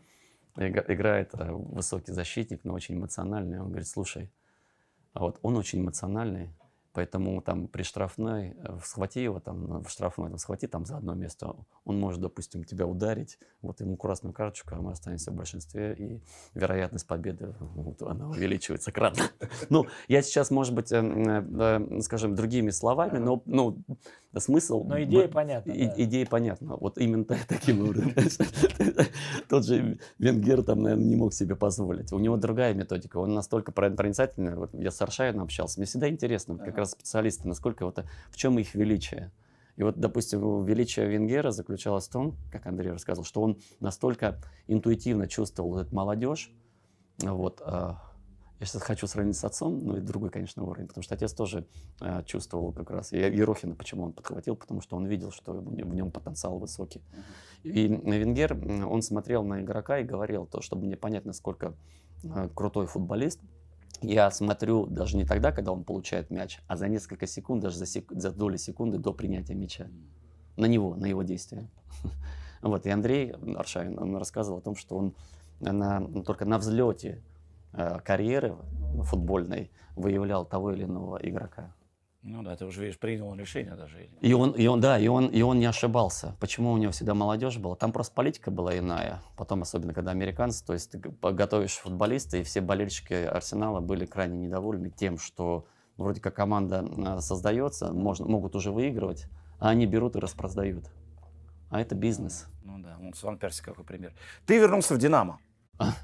играет 0.56 1.30
э, 1.34 1.52
высокий 1.52 2.12
защитник, 2.12 2.64
но 2.64 2.74
очень 2.74 2.96
эмоциональный. 2.96 3.60
Он 3.60 3.68
говорит, 3.68 3.88
слушай, 3.88 4.30
а 5.12 5.20
вот 5.20 5.38
он 5.42 5.56
очень 5.56 5.80
эмоциональный, 5.80 6.50
поэтому 6.92 7.40
там 7.40 7.68
при 7.68 7.82
штрафной, 7.82 8.54
э, 8.56 8.78
схвати 8.84 9.22
его 9.22 9.40
там, 9.40 9.82
в 9.82 9.88
штрафной, 9.88 10.28
там, 10.28 10.38
схвати 10.38 10.66
там 10.66 10.86
за 10.86 10.96
одно 10.96 11.14
место, 11.14 11.56
он 11.84 11.98
может, 11.98 12.20
допустим, 12.20 12.64
тебя 12.64 12.86
ударить, 12.86 13.38
вот 13.62 13.80
ему 13.80 13.96
красную 13.96 14.32
карточку, 14.32 14.74
а 14.74 14.80
мы 14.80 14.92
останемся 14.92 15.30
в 15.30 15.34
большинстве, 15.34 15.94
и 15.94 16.20
вероятность 16.54 17.06
победы, 17.06 17.54
вот, 17.60 18.02
она 18.02 18.28
увеличивается 18.28 18.92
кратно. 18.92 19.24
Ну, 19.70 19.86
я 20.08 20.22
сейчас, 20.22 20.50
может 20.50 20.74
быть, 20.74 20.92
э, 20.92 21.00
э, 21.00 22.00
скажем, 22.02 22.34
другими 22.34 22.70
словами, 22.70 23.18
но 23.18 23.42
ну, 23.46 23.78
смысл... 24.36 24.84
Но 24.84 25.02
идея 25.02 25.28
понятна. 25.28 25.72
Идея 25.72 26.26
понятна. 26.26 26.76
Вот 26.76 26.98
именно 26.98 27.24
та- 27.24 27.36
таким 27.48 27.82
образом. 27.82 28.12
Тот 29.48 29.64
же 29.64 29.98
Венгер 30.18 30.62
там, 30.62 30.82
наверное, 30.82 31.04
не 31.04 31.16
мог 31.16 31.32
себе 31.32 31.56
позволить. 31.56 32.12
У 32.12 32.18
него 32.18 32.36
другая 32.36 32.74
методика. 32.74 33.18
Он 33.18 33.34
настолько 33.34 33.72
про- 33.72 33.90
проницательный. 33.90 34.54
Вот 34.54 34.70
я 34.74 34.90
с 34.90 35.00
Аршавином 35.00 35.44
общался. 35.44 35.80
Мне 35.80 35.86
всегда 35.86 36.08
интересно, 36.08 36.58
как. 36.58 36.81
Раз 36.82 36.92
специалисты, 36.92 37.48
насколько 37.48 37.84
вот, 37.84 38.04
в 38.30 38.36
чем 38.36 38.58
их 38.58 38.74
величие. 38.74 39.32
И 39.76 39.82
вот, 39.82 39.98
допустим, 39.98 40.64
величие 40.64 41.06
Венгера 41.08 41.50
заключалось 41.50 42.06
в 42.06 42.12
том, 42.12 42.36
как 42.50 42.66
Андрей 42.66 42.90
рассказывал, 42.90 43.24
что 43.24 43.40
он 43.40 43.58
настолько 43.80 44.38
интуитивно 44.66 45.26
чувствовал 45.26 45.78
эту 45.78 45.94
молодежь. 45.94 46.52
Вот, 47.18 47.62
а, 47.64 47.98
я 48.60 48.66
сейчас 48.66 48.82
хочу 48.82 49.06
сравнить 49.06 49.36
с 49.36 49.44
отцом, 49.44 49.78
но 49.84 49.96
и 49.96 50.00
другой, 50.00 50.30
конечно, 50.30 50.62
уровень, 50.62 50.88
потому 50.88 51.02
что 51.02 51.14
отец 51.14 51.32
тоже 51.32 51.66
а, 52.00 52.22
чувствовал 52.22 52.72
как 52.72 52.90
раз. 52.90 53.12
И 53.12 53.16
Ерохина 53.16 53.74
почему 53.74 54.04
он 54.04 54.12
подхватил, 54.12 54.56
потому 54.56 54.82
что 54.82 54.96
он 54.96 55.06
видел, 55.06 55.30
что 55.30 55.52
в 55.54 55.74
нем- 55.74 56.10
потенциал 56.10 56.58
высокий. 56.58 57.02
И 57.62 57.88
Венгер, 57.88 58.54
он 58.86 59.02
смотрел 59.02 59.42
на 59.42 59.62
игрока 59.62 59.98
и 59.98 60.04
говорил, 60.04 60.46
то, 60.46 60.60
чтобы 60.60 60.84
мне 60.84 60.96
понять, 60.96 61.24
насколько 61.24 61.74
а, 62.24 62.48
крутой 62.50 62.86
футболист, 62.86 63.40
я 64.02 64.30
смотрю 64.30 64.86
даже 64.86 65.16
не 65.16 65.24
тогда, 65.24 65.52
когда 65.52 65.72
он 65.72 65.84
получает 65.84 66.30
мяч, 66.30 66.60
а 66.66 66.76
за 66.76 66.88
несколько 66.88 67.26
секунд, 67.26 67.62
даже 67.62 67.76
за, 67.76 67.86
сек- 67.86 68.12
за 68.12 68.32
доли 68.32 68.56
секунды 68.56 68.98
до 68.98 69.12
принятия 69.12 69.54
мяча. 69.54 69.88
На 70.56 70.66
него, 70.66 70.94
на 70.96 71.06
его 71.06 71.22
действия. 71.22 71.68
Вот, 72.62 72.86
и 72.86 72.90
Андрей 72.90 73.32
Аршавин, 73.56 73.98
он 73.98 74.14
рассказывал 74.16 74.58
о 74.58 74.60
том, 74.60 74.76
что 74.76 74.96
он 74.96 75.14
на, 75.58 76.00
только 76.22 76.44
на 76.44 76.58
взлете 76.58 77.20
э, 77.72 77.98
карьеры 78.04 78.54
футбольной 79.02 79.72
выявлял 79.96 80.44
того 80.44 80.70
или 80.70 80.84
иного 80.84 81.16
игрока. 81.16 81.74
Ну 82.22 82.44
да, 82.44 82.54
ты 82.54 82.64
уже 82.66 82.82
видишь, 82.82 82.98
принял 82.98 83.34
решение 83.34 83.74
даже. 83.74 84.08
И 84.20 84.32
он, 84.32 84.52
и 84.52 84.66
он, 84.68 84.80
да, 84.80 84.96
и 84.96 85.08
он, 85.08 85.26
и 85.26 85.42
он 85.42 85.58
не 85.58 85.66
ошибался. 85.66 86.36
Почему 86.38 86.70
у 86.70 86.76
него 86.76 86.92
всегда 86.92 87.14
молодежь 87.14 87.58
была? 87.58 87.74
Там 87.74 87.90
просто 87.90 88.14
политика 88.14 88.52
была 88.52 88.78
иная. 88.78 89.20
Потом, 89.36 89.62
особенно 89.62 89.92
когда 89.92 90.12
американцы, 90.12 90.64
то 90.64 90.72
есть 90.72 90.92
ты 90.92 90.98
готовишь 90.98 91.72
футболиста, 91.72 92.36
и 92.36 92.44
все 92.44 92.60
болельщики 92.60 93.12
Арсенала 93.12 93.80
были 93.80 94.06
крайне 94.06 94.38
недовольны 94.38 94.90
тем, 94.90 95.18
что 95.18 95.66
вроде 95.96 96.20
как 96.20 96.34
команда 96.34 96.88
а, 97.04 97.20
создается, 97.20 97.92
можно, 97.92 98.26
могут 98.26 98.54
уже 98.54 98.70
выигрывать, 98.70 99.26
а 99.58 99.70
они 99.70 99.86
берут 99.86 100.14
и 100.14 100.20
распродают. 100.20 100.92
А 101.70 101.80
это 101.80 101.96
бизнес. 101.96 102.46
Ну 102.62 102.78
да, 102.78 102.98
с 103.14 103.22
Ван 103.24 103.36
Перси 103.36 103.62
какой 103.64 103.84
пример. 103.84 104.14
Ты 104.46 104.58
вернулся 104.58 104.94
в 104.94 104.98
«Динамо». 104.98 105.40
А. 105.78 105.94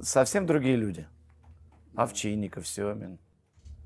Совсем 0.00 0.46
другие 0.46 0.76
люди. 0.76 1.06
Овчинников, 1.94 2.66
Семин. 2.66 3.18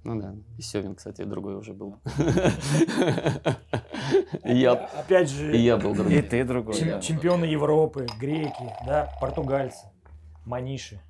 Ну 0.07 0.21
да, 0.21 0.37
и 0.57 0.63
Севин, 0.63 0.95
кстати, 0.95 1.25
другой 1.25 1.57
уже 1.57 1.73
был. 1.75 1.97
И 4.45 4.55
я, 4.59 4.75
Опять 4.75 5.29
же, 5.31 5.53
и 5.57 5.61
я 5.61 5.77
был 5.77 5.95
И 5.95 5.97
другой. 5.97 6.23
ты 6.23 6.45
другой. 6.45 6.75
чемпионы 7.03 7.45
Европы, 7.45 8.07
греки, 8.21 8.73
да, 8.87 9.13
португальцы, 9.21 9.87
маниши. 10.45 11.01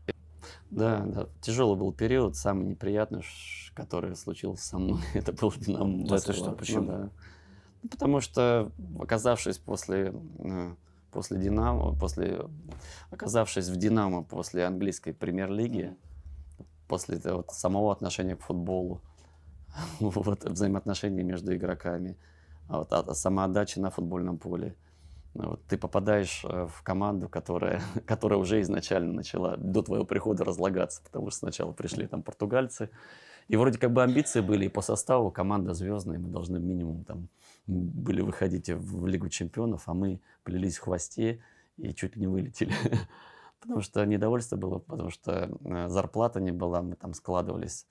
Да, 0.71 1.01
да, 1.07 1.27
тяжелый 1.43 1.77
был 1.79 1.93
период, 1.93 2.37
самый 2.37 2.65
неприятный, 2.65 3.23
который 3.75 4.17
случился 4.17 4.67
со 4.67 4.79
мной, 4.79 5.01
это 5.15 5.35
был 5.35 5.53
Динамо 5.53 6.07
Да 6.09 6.19
ты 6.19 6.33
что, 6.33 6.51
Ну 6.53 6.57
почему? 6.57 6.87
да. 6.87 7.11
Ну, 7.83 7.89
потому 7.91 8.23
что, 8.23 8.73
оказавшись 8.99 9.59
после, 9.59 10.15
э, 10.39 10.75
после 11.13 11.39
Динамо, 11.39 11.95
после, 11.95 12.47
оказавшись 13.11 13.69
в 13.69 13.77
Динамо 13.77 14.23
после 14.25 14.65
английской 14.65 15.13
премьер-лиги, 15.13 15.95
после 16.89 17.17
этого 17.17 17.45
самого 17.51 17.93
отношения 17.93 18.37
к 18.37 18.43
футболу, 18.43 19.01
вот, 20.01 20.45
взаимоотношений 20.45 21.23
между 21.23 21.55
игроками, 21.55 22.17
а 22.69 22.79
вот, 22.79 22.93
а- 22.93 23.15
самоотдача 23.15 23.81
на 23.81 23.91
футбольном 23.91 24.39
поле. 24.39 24.75
Ну, 25.35 25.51
Вот, 25.51 25.67
ты 25.67 25.77
попадаешь 25.77 26.45
э, 26.45 26.67
в 26.67 26.83
команду, 26.83 27.29
которая, 27.29 27.83
которая 28.07 28.39
уже 28.39 28.61
изначально 28.63 29.13
начала 29.13 29.57
до 29.57 29.83
твоего 29.83 30.05
прихода 30.05 30.45
разлагаться, 30.45 31.03
потому 31.03 31.31
что 31.31 31.41
сначала 31.41 31.73
пришли 31.73 32.07
там 32.07 32.23
португальцы, 32.23 32.91
и 33.49 33.57
вроде 33.57 33.79
как 33.79 33.93
бы 33.93 34.03
амбиции 34.03 34.41
были 34.41 34.65
и 34.65 34.69
по 34.69 34.81
составу, 34.81 35.31
команда 35.31 35.75
звездная, 35.75 36.19
мы 36.19 36.29
должны 36.29 36.59
минимум 36.59 37.05
там 37.05 37.29
были 37.67 38.21
выходить 38.21 38.71
в 38.71 39.07
Лигу 39.07 39.29
чемпионов, 39.29 39.89
а 39.89 39.95
мы 39.95 40.21
плелись 40.45 40.79
в 40.79 40.83
хвосте 40.83 41.43
и 41.77 41.93
чуть 41.93 42.17
не 42.17 42.27
вылетели. 42.27 42.73
Потому 43.67 43.83
что 43.83 44.05
недовольство 44.05 44.57
было, 44.57 44.79
потому 44.79 45.11
что 45.11 45.51
э, 45.65 45.89
зарплата 45.89 46.41
не 46.41 46.53
была, 46.53 46.83
мы 46.83 46.95
там 46.95 47.15
складывались. 47.15 47.87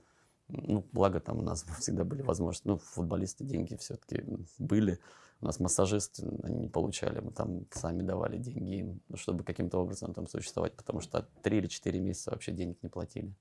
Ну, 0.48 0.86
благо 0.94 1.20
там 1.20 1.40
у 1.40 1.42
нас 1.42 1.66
всегда 1.80 2.06
были 2.06 2.22
возможности. 2.22 2.68
Ну, 2.68 2.78
футболисты 2.78 3.44
деньги 3.44 3.76
все-таки 3.76 4.24
были. 4.58 5.00
У 5.42 5.46
нас 5.46 5.60
массажисты 5.60 6.26
они 6.44 6.60
не 6.60 6.70
получали, 6.70 7.20
мы 7.20 7.32
там 7.32 7.66
сами 7.72 8.04
давали 8.04 8.38
деньги 8.38 8.78
им, 8.78 9.02
ну, 9.10 9.18
чтобы 9.18 9.44
каким-то 9.44 9.80
образом 9.80 10.14
там 10.14 10.28
существовать, 10.28 10.74
потому 10.78 11.02
что 11.02 11.28
3 11.44 11.58
или 11.58 11.68
4 11.68 12.00
месяца 12.00 12.32
вообще 12.32 12.54
денег 12.54 12.82
не 12.82 12.90
платили. 12.90 13.36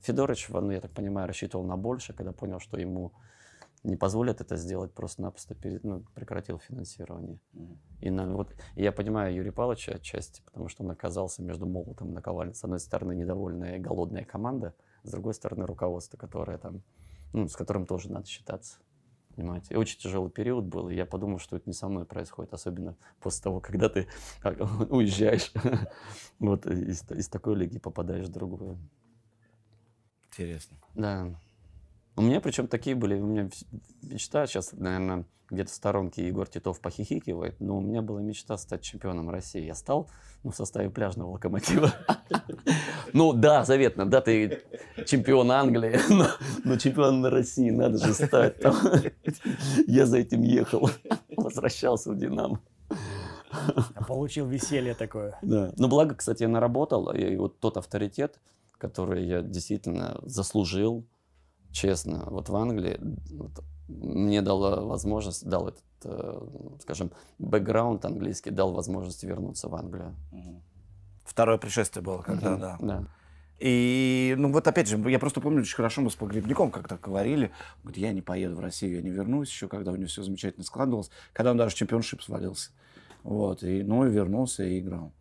Федорович, 0.00 0.48
ну, 0.50 0.70
я 0.70 0.82
так 0.82 0.90
понимаю, 0.90 1.26
рассчитывал 1.26 1.64
на 1.64 1.78
больше, 1.78 2.12
когда 2.12 2.32
понял, 2.32 2.60
что 2.60 2.76
ему 2.76 3.14
не 3.84 3.96
позволят 3.96 4.40
это 4.40 4.56
сделать, 4.56 4.92
просто-напросто 4.92 5.54
пере- 5.54 5.80
ну, 5.82 6.04
прекратил 6.14 6.58
финансирование. 6.58 7.38
Мгм. 7.52 7.78
И 8.00 8.10
на, 8.10 8.34
вот, 8.34 8.54
и 8.74 8.82
я 8.82 8.92
понимаю 8.92 9.34
Юрия 9.34 9.52
Павловича 9.52 9.92
отчасти, 9.92 10.42
потому 10.42 10.68
что 10.68 10.82
он 10.82 10.90
оказался 10.90 11.42
между 11.42 11.66
молотом 11.66 12.10
и 12.10 12.14
наковальней. 12.14 12.54
С 12.54 12.64
одной 12.64 12.80
стороны, 12.80 13.14
недовольная 13.14 13.78
голодная 13.78 14.24
команда, 14.24 14.74
с 15.02 15.10
другой 15.10 15.34
стороны, 15.34 15.66
руководство, 15.66 16.16
которое 16.16 16.56
там, 16.58 16.82
ну, 17.34 17.46
с 17.46 17.54
которым 17.54 17.86
тоже 17.86 18.10
надо 18.10 18.26
считаться. 18.26 18.78
Понимаете? 19.36 19.74
И 19.74 19.76
очень 19.76 19.98
тяжелый 19.98 20.30
период 20.30 20.64
был, 20.64 20.88
и 20.88 20.94
я 20.94 21.04
подумал, 21.04 21.38
что 21.38 21.56
это 21.56 21.68
не 21.68 21.74
со 21.74 21.88
мной 21.88 22.06
происходит, 22.06 22.54
особенно 22.54 22.96
после 23.20 23.42
того, 23.42 23.60
когда 23.60 23.88
ты 23.88 24.06
а, 24.42 24.50
уезжаешь 24.88 25.52
вот, 26.38 26.66
из, 26.66 27.10
из 27.10 27.28
такой 27.28 27.56
лиги 27.56 27.78
попадаешь 27.78 28.26
в 28.26 28.32
другую. 28.32 28.78
Интересно. 30.28 30.78
Да. 30.94 31.38
У 32.16 32.22
меня 32.22 32.40
причем 32.40 32.68
такие 32.68 32.94
были, 32.94 33.18
у 33.18 33.26
меня 33.26 33.48
мечта, 34.02 34.46
сейчас, 34.46 34.72
наверное, 34.72 35.24
где-то 35.50 35.70
в 35.70 35.74
сторонке 35.74 36.26
Егор 36.26 36.48
Титов 36.48 36.80
похихикивает, 36.80 37.60
но 37.60 37.78
у 37.78 37.80
меня 37.80 38.02
была 38.02 38.20
мечта 38.20 38.56
стать 38.56 38.82
чемпионом 38.82 39.30
России. 39.30 39.64
Я 39.64 39.74
стал 39.74 40.08
ну, 40.42 40.50
в 40.50 40.56
составе 40.56 40.90
пляжного 40.90 41.32
локомотива. 41.32 41.92
Ну 43.12 43.32
да, 43.32 43.64
заветно, 43.64 44.06
да, 44.06 44.20
ты 44.20 44.64
чемпион 45.06 45.52
Англии, 45.52 46.00
но, 46.64 46.76
чемпион 46.76 47.24
России 47.24 47.70
надо 47.70 47.98
же 47.98 48.12
стать. 48.12 48.56
Я 49.86 50.06
за 50.06 50.18
этим 50.18 50.42
ехал, 50.42 50.90
возвращался 51.36 52.10
в 52.10 52.18
Динамо. 52.18 52.60
Получил 54.08 54.48
веселье 54.48 54.94
такое. 54.94 55.38
Да. 55.42 55.72
Но 55.76 55.86
благо, 55.86 56.16
кстати, 56.16 56.42
я 56.42 56.48
наработал, 56.48 57.12
и 57.12 57.36
вот 57.36 57.60
тот 57.60 57.76
авторитет, 57.76 58.40
который 58.78 59.24
я 59.24 59.42
действительно 59.42 60.18
заслужил, 60.22 61.04
честно, 61.74 62.24
вот 62.30 62.48
в 62.48 62.56
Англии, 62.56 62.98
вот, 63.32 63.50
мне 63.88 64.40
дала 64.40 64.80
возможность, 64.80 65.46
дал 65.46 65.68
этот 65.68 65.82
э, 66.04 66.40
скажем, 66.80 67.10
бэкграунд 67.38 68.04
английский 68.04 68.50
дал 68.50 68.72
возможность 68.72 69.22
вернуться 69.24 69.68
в 69.68 69.74
Англию. 69.74 70.14
Второе 71.24 71.58
пришествие 71.58 72.02
было, 72.02 72.22
когда, 72.22 72.50
Мгм. 72.52 72.60
да. 72.60 72.76
Да. 72.80 73.04
И, 73.58 74.34
ну 74.36 74.52
вот 74.52 74.66
опять 74.66 74.88
же, 74.88 74.98
я 75.10 75.18
просто 75.18 75.40
помню 75.40 75.60
очень 75.60 75.76
хорошо, 75.76 76.00
мы 76.02 76.10
с 76.10 76.14
погребником 76.14 76.70
как-то 76.70 76.96
говорили. 76.96 77.46
Он 77.76 77.82
говорит, 77.82 77.98
я 77.98 78.12
не 78.12 78.20
поеду 78.22 78.56
в 78.56 78.60
Россию, 78.60 78.96
я 78.96 79.02
не 79.02 79.10
вернусь 79.10 79.48
еще, 79.48 79.68
когда 79.68 79.90
у 79.92 79.96
него 79.96 80.06
все 80.08 80.22
замечательно 80.22 80.64
складывалось. 80.64 81.10
Когда 81.32 81.50
он 81.52 81.56
даже 81.56 81.74
чемпионшип 81.74 82.22
свалился. 82.22 82.70
Вот, 83.22 83.62
и, 83.62 83.82
ну 83.82 84.06
и 84.06 84.10
вернулся 84.10 84.64
и 84.64 84.80
играл. 84.80 85.12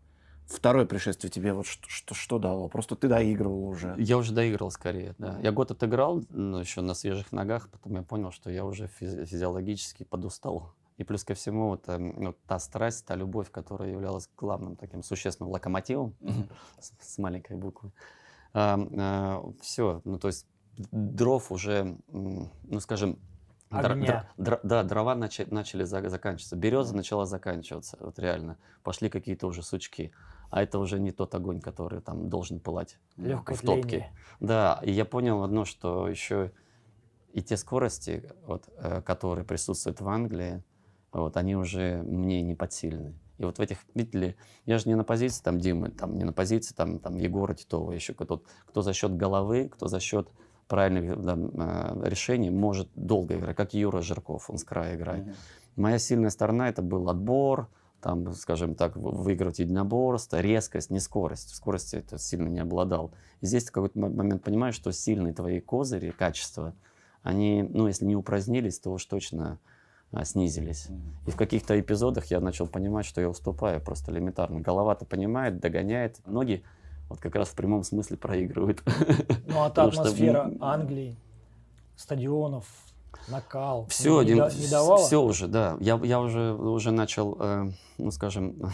Второе 0.54 0.86
пришествие 0.86 1.32
тебе 1.32 1.54
вот 1.54 1.66
что, 1.66 1.90
что, 1.90 2.14
что 2.16 2.40
дало? 2.40 2.68
Просто 2.70 2.96
ты 2.96 3.08
доигрывал 3.08 3.66
уже. 3.68 3.96
Я 3.98 4.18
уже 4.18 4.34
доиграл 4.34 4.72
скорее, 4.72 5.16
да. 5.18 5.40
Я 5.42 5.52
год 5.52 5.72
отыграл, 5.72 6.24
но 6.30 6.60
еще 6.60 6.82
на 6.82 6.94
свежих 6.94 7.32
ногах, 7.32 7.70
потом 7.70 7.96
я 7.96 8.04
понял, 8.04 8.32
что 8.32 8.50
я 8.50 8.64
уже 8.64 8.86
физи- 9.00 9.26
физиологически 9.26 10.04
подустал. 10.04 10.74
И 10.98 11.04
плюс 11.04 11.24
ко 11.24 11.34
всему, 11.34 11.70
вот, 11.70 11.90
эм, 11.90 12.14
ну, 12.18 12.36
та 12.48 12.60
страсть, 12.60 13.06
та 13.08 13.16
любовь, 13.16 13.50
которая 13.50 13.90
являлась 13.90 14.30
главным 14.38 14.76
таким 14.76 15.02
существенным 15.02 15.52
локомотивом 15.52 16.14
с, 16.80 16.94
с 17.00 17.18
маленькой 17.18 17.58
буквы. 17.58 17.92
все, 18.54 20.02
ну 20.06 20.20
то 20.20 20.28
есть 20.28 20.46
дров 20.92 21.52
уже, 21.52 21.98
ну 22.08 22.80
скажем, 22.80 23.18
др- 23.72 23.92
Огня. 23.94 24.30
др- 24.38 24.46
др- 24.46 24.60
да, 24.64 24.84
дрова 24.84 25.16
нача- 25.16 25.52
начали 25.52 25.84
за- 25.84 26.10
заканчиваться, 26.10 26.56
береза 26.56 26.96
начала 26.96 27.26
заканчиваться, 27.26 27.98
вот 28.00 28.20
реально. 28.20 28.58
Пошли 28.84 29.10
какие-то 29.10 29.48
уже 29.48 29.64
сучки. 29.64 30.12
А 30.54 30.62
это 30.62 30.78
уже 30.78 31.00
не 31.00 31.12
тот 31.12 31.34
огонь, 31.34 31.60
который 31.60 32.00
там 32.00 32.30
должен 32.30 32.60
пылать 32.60 33.00
Легкое 33.18 33.58
в 33.58 33.62
топке. 33.62 33.82
тление. 33.82 34.14
Да, 34.40 34.80
и 34.84 34.92
я 34.92 35.04
понял 35.04 35.42
одно, 35.42 35.66
что 35.66 36.08
еще 36.08 36.52
и 37.32 37.42
те 37.42 37.58
скорости, 37.58 38.32
вот, 38.46 38.70
э, 38.78 39.02
которые 39.02 39.46
присутствуют 39.46 40.00
в 40.00 40.08
Англии, 40.08 40.62
вот, 41.12 41.38
они 41.38 41.56
уже 41.56 42.04
мне 42.04 42.44
не 42.44 42.54
подсильны. 42.54 43.16
И 43.40 43.46
вот 43.46 43.58
в 43.58 43.62
этих, 43.62 43.80
видите 43.96 44.20
ли, 44.20 44.36
я 44.68 44.78
же 44.78 44.88
не 44.88 44.94
на 44.94 45.04
позиции 45.04 45.42
там 45.42 45.60
Димы, 45.60 45.90
там, 45.90 46.20
не 46.20 46.24
на 46.24 46.34
позиции 46.34 46.76
там, 46.76 47.00
там 47.00 47.16
Егора 47.16 47.56
Титова, 47.56 47.92
еще 47.92 48.14
кто, 48.14 48.44
кто 48.68 48.84
за 48.84 48.94
счет 48.94 49.18
головы, 49.18 49.70
кто 49.70 49.88
за 49.88 50.00
счет 50.00 50.30
правильных 50.68 51.16
там, 51.26 51.50
э, 51.56 52.10
решений 52.10 52.52
может 52.52 52.90
долго 52.94 53.40
играть, 53.40 53.56
как 53.56 53.74
Юра 53.74 54.04
Жирков, 54.04 54.52
он 54.52 54.60
с 54.60 54.64
края 54.64 54.98
играет. 54.98 55.26
Мгм. 55.26 55.34
Моя 55.78 55.98
сильная 55.98 56.30
сторона 56.30 56.70
это 56.70 56.84
был 56.84 57.10
отбор, 57.10 57.70
там, 58.04 58.34
скажем 58.34 58.76
так, 58.76 58.96
в- 58.98 59.24
выигрывать 59.24 59.60
единоборство, 59.60 60.40
резкость, 60.42 60.90
не 60.90 61.00
скорость. 61.00 61.52
В 61.52 61.56
скорости 61.56 61.96
это 61.96 62.18
сильно 62.20 62.50
не 62.50 62.60
обладал. 62.60 63.12
И 63.42 63.46
здесь 63.48 63.66
в 63.66 63.72
какой-то 63.72 63.98
мо- 63.98 64.10
момент 64.10 64.44
понимаешь, 64.44 64.76
что 64.76 64.92
сильные 64.92 65.34
твои 65.34 65.60
козыри, 65.62 66.12
качества, 66.12 66.74
они, 67.24 67.64
ну, 67.64 67.88
если 67.88 68.06
не 68.06 68.16
упразднились, 68.18 68.80
то 68.80 68.92
уж 68.92 69.06
точно 69.06 69.58
а, 70.12 70.26
снизились. 70.26 70.88
И 71.26 71.32
в 71.32 71.38
каких-то 71.38 71.80
эпизодах 71.80 72.26
я 72.26 72.42
начал 72.42 72.68
понимать, 72.68 73.06
что 73.06 73.22
я 73.22 73.30
уступаю 73.30 73.80
просто 73.82 74.12
элементарно. 74.12 74.60
Голова-то 74.60 75.06
понимает, 75.06 75.60
догоняет, 75.60 76.20
ноги 76.28 76.64
вот 77.10 77.20
как 77.20 77.36
раз 77.36 77.50
в 77.50 77.56
прямом 77.56 77.84
смысле 77.84 78.18
проигрывают. 78.18 78.84
Ну 79.48 79.64
а 79.64 79.70
та 79.70 79.90
что, 79.92 80.02
атмосфера 80.02 80.52
Англии, 80.60 81.16
стадионов, 81.96 82.66
накал. 83.28 83.86
Все, 83.88 84.16
не, 84.16 84.20
один, 84.22 84.38
да- 84.38 84.50
не 84.54 84.68
давала? 84.68 84.98
все 85.06 85.22
уже, 85.22 85.48
да. 85.48 85.78
Я, 85.80 86.00
я 86.04 86.20
уже, 86.20 86.54
уже 86.54 86.92
начал, 86.92 87.38
э, 87.40 87.72
ну, 87.98 88.12
скажем, 88.12 88.60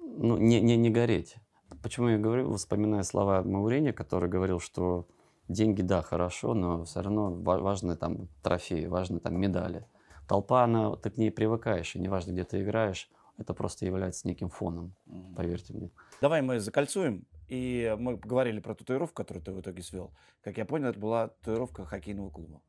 ну, 0.00 0.36
не, 0.36 0.60
не, 0.60 0.76
не 0.76 0.90
гореть. 0.90 1.36
Почему 1.82 2.08
я 2.08 2.18
говорю, 2.18 2.54
вспоминая 2.56 3.02
слова 3.02 3.42
Маурини, 3.42 3.92
который 3.92 4.28
говорил, 4.28 4.58
что 4.58 5.06
деньги, 5.48 5.82
да, 5.82 6.02
хорошо, 6.02 6.54
но 6.54 6.84
все 6.84 7.02
равно 7.02 7.30
ва- 7.30 7.58
важны 7.58 7.96
там 7.96 8.28
трофеи, 8.42 8.86
важны 8.86 9.20
там 9.20 9.38
медали. 9.38 9.86
Толпа, 10.26 10.64
она, 10.64 10.96
ты 10.96 11.10
к 11.10 11.16
ней 11.16 11.30
привыкаешь, 11.30 11.94
и 11.94 11.98
неважно, 12.00 12.32
где 12.32 12.44
ты 12.44 12.62
играешь, 12.62 13.10
это 13.38 13.54
просто 13.54 13.86
является 13.86 14.26
неким 14.26 14.50
фоном, 14.50 14.92
поверьте 15.36 15.72
мне. 15.72 15.90
Давай 16.20 16.42
мы 16.42 16.58
закольцуем. 16.58 17.24
И 17.48 17.96
мы 17.98 18.16
говорили 18.16 18.60
про 18.60 18.74
татуировку, 18.74 19.14
которую 19.14 19.42
ты 19.42 19.52
в 19.52 19.60
итоге 19.60 19.82
свел. 19.82 20.12
Как 20.44 20.58
я 20.58 20.64
понял, 20.64 20.88
это 20.88 20.98
была 20.98 21.28
татуировка 21.28 21.84
хоккейного 21.84 22.30
клуба. 22.30 22.60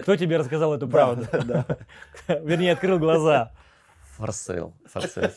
Кто 0.00 0.16
тебе 0.16 0.36
рассказал 0.36 0.74
эту 0.74 0.88
правду? 0.88 1.26
Да. 1.44 1.66
Вернее, 2.40 2.72
открыл 2.72 2.98
глаза. 2.98 3.52
Форсейл, 4.16 4.74
форсейл. 4.84 5.30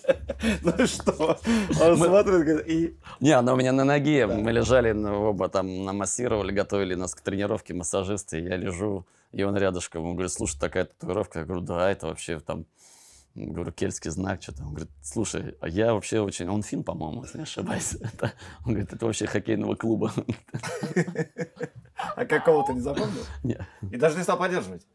Ну 0.61 0.85
что? 0.85 1.39
Он 1.81 1.97
смотрит 1.97 2.45
говорит, 2.45 2.67
и... 2.67 2.97
Не, 3.21 3.31
она 3.31 3.53
у 3.53 3.55
меня 3.55 3.71
на 3.71 3.85
ноге. 3.85 4.27
Мы 4.27 4.51
лежали 4.51 4.91
на- 4.91 5.17
оба 5.17 5.47
там, 5.47 5.85
намассировали, 5.85 6.51
готовили 6.51 6.93
нас 6.95 7.15
к 7.15 7.21
тренировке, 7.21 7.73
массажисты. 7.73 8.41
Я 8.41 8.57
лежу, 8.57 9.05
и 9.31 9.43
он 9.43 9.55
рядышком. 9.55 10.03
Он 10.05 10.13
говорит, 10.13 10.31
слушай, 10.33 10.59
такая 10.59 10.85
татуировка. 10.85 11.39
Я 11.39 11.45
говорю, 11.45 11.61
да, 11.61 11.89
это 11.89 12.07
вообще 12.07 12.39
там, 12.39 12.65
говорю, 13.35 13.71
кельтский 13.71 14.11
знак, 14.11 14.41
что-то. 14.41 14.63
Он 14.63 14.69
говорит, 14.69 14.89
слушай, 15.01 15.55
а 15.59 15.67
я 15.67 15.93
вообще 15.93 16.21
очень... 16.21 16.47
Он 16.49 16.63
фин, 16.63 16.83
по-моему, 16.83 17.23
если 17.23 17.37
не 17.39 17.43
ошибаюсь. 17.43 17.95
Это- 18.01 18.33
Он 18.65 18.71
говорит, 18.73 18.93
это 18.93 19.05
вообще 19.05 19.27
хоккейного 19.27 19.75
клуба. 19.75 20.13
А 22.15 22.25
какого-то 22.25 22.73
не 22.73 22.79
запомнил? 22.79 23.25
Не. 23.43 23.57
И 23.91 23.97
даже 23.97 24.17
не 24.17 24.23
стал 24.23 24.37
поддерживать. 24.37 24.87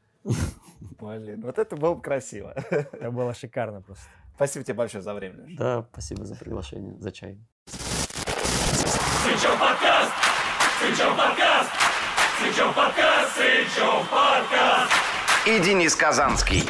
Блин, 1.00 1.40
вот 1.42 1.58
это 1.58 1.76
было 1.76 1.94
бы 1.94 2.02
красиво. 2.02 2.54
Это 2.70 3.10
было 3.10 3.34
шикарно 3.34 3.80
просто. 3.80 4.04
Спасибо 4.34 4.64
тебе 4.64 4.74
большое 4.74 5.02
за 5.02 5.14
время. 5.14 5.46
Да, 5.56 5.86
спасибо 5.92 6.24
за 6.24 6.34
приглашение, 6.34 6.98
за 6.98 7.10
чай. 7.12 7.38
Сычев 7.66 9.58
подкаст! 9.58 10.12
Сычев 10.80 11.16
подкаст! 11.16 11.70
Сычев 12.38 12.74
подкаст! 12.74 13.36
Сычев 13.36 14.10
подкаст! 14.10 14.92
и 15.46 15.58
Денис 15.58 15.94
Казанский. 15.94 16.64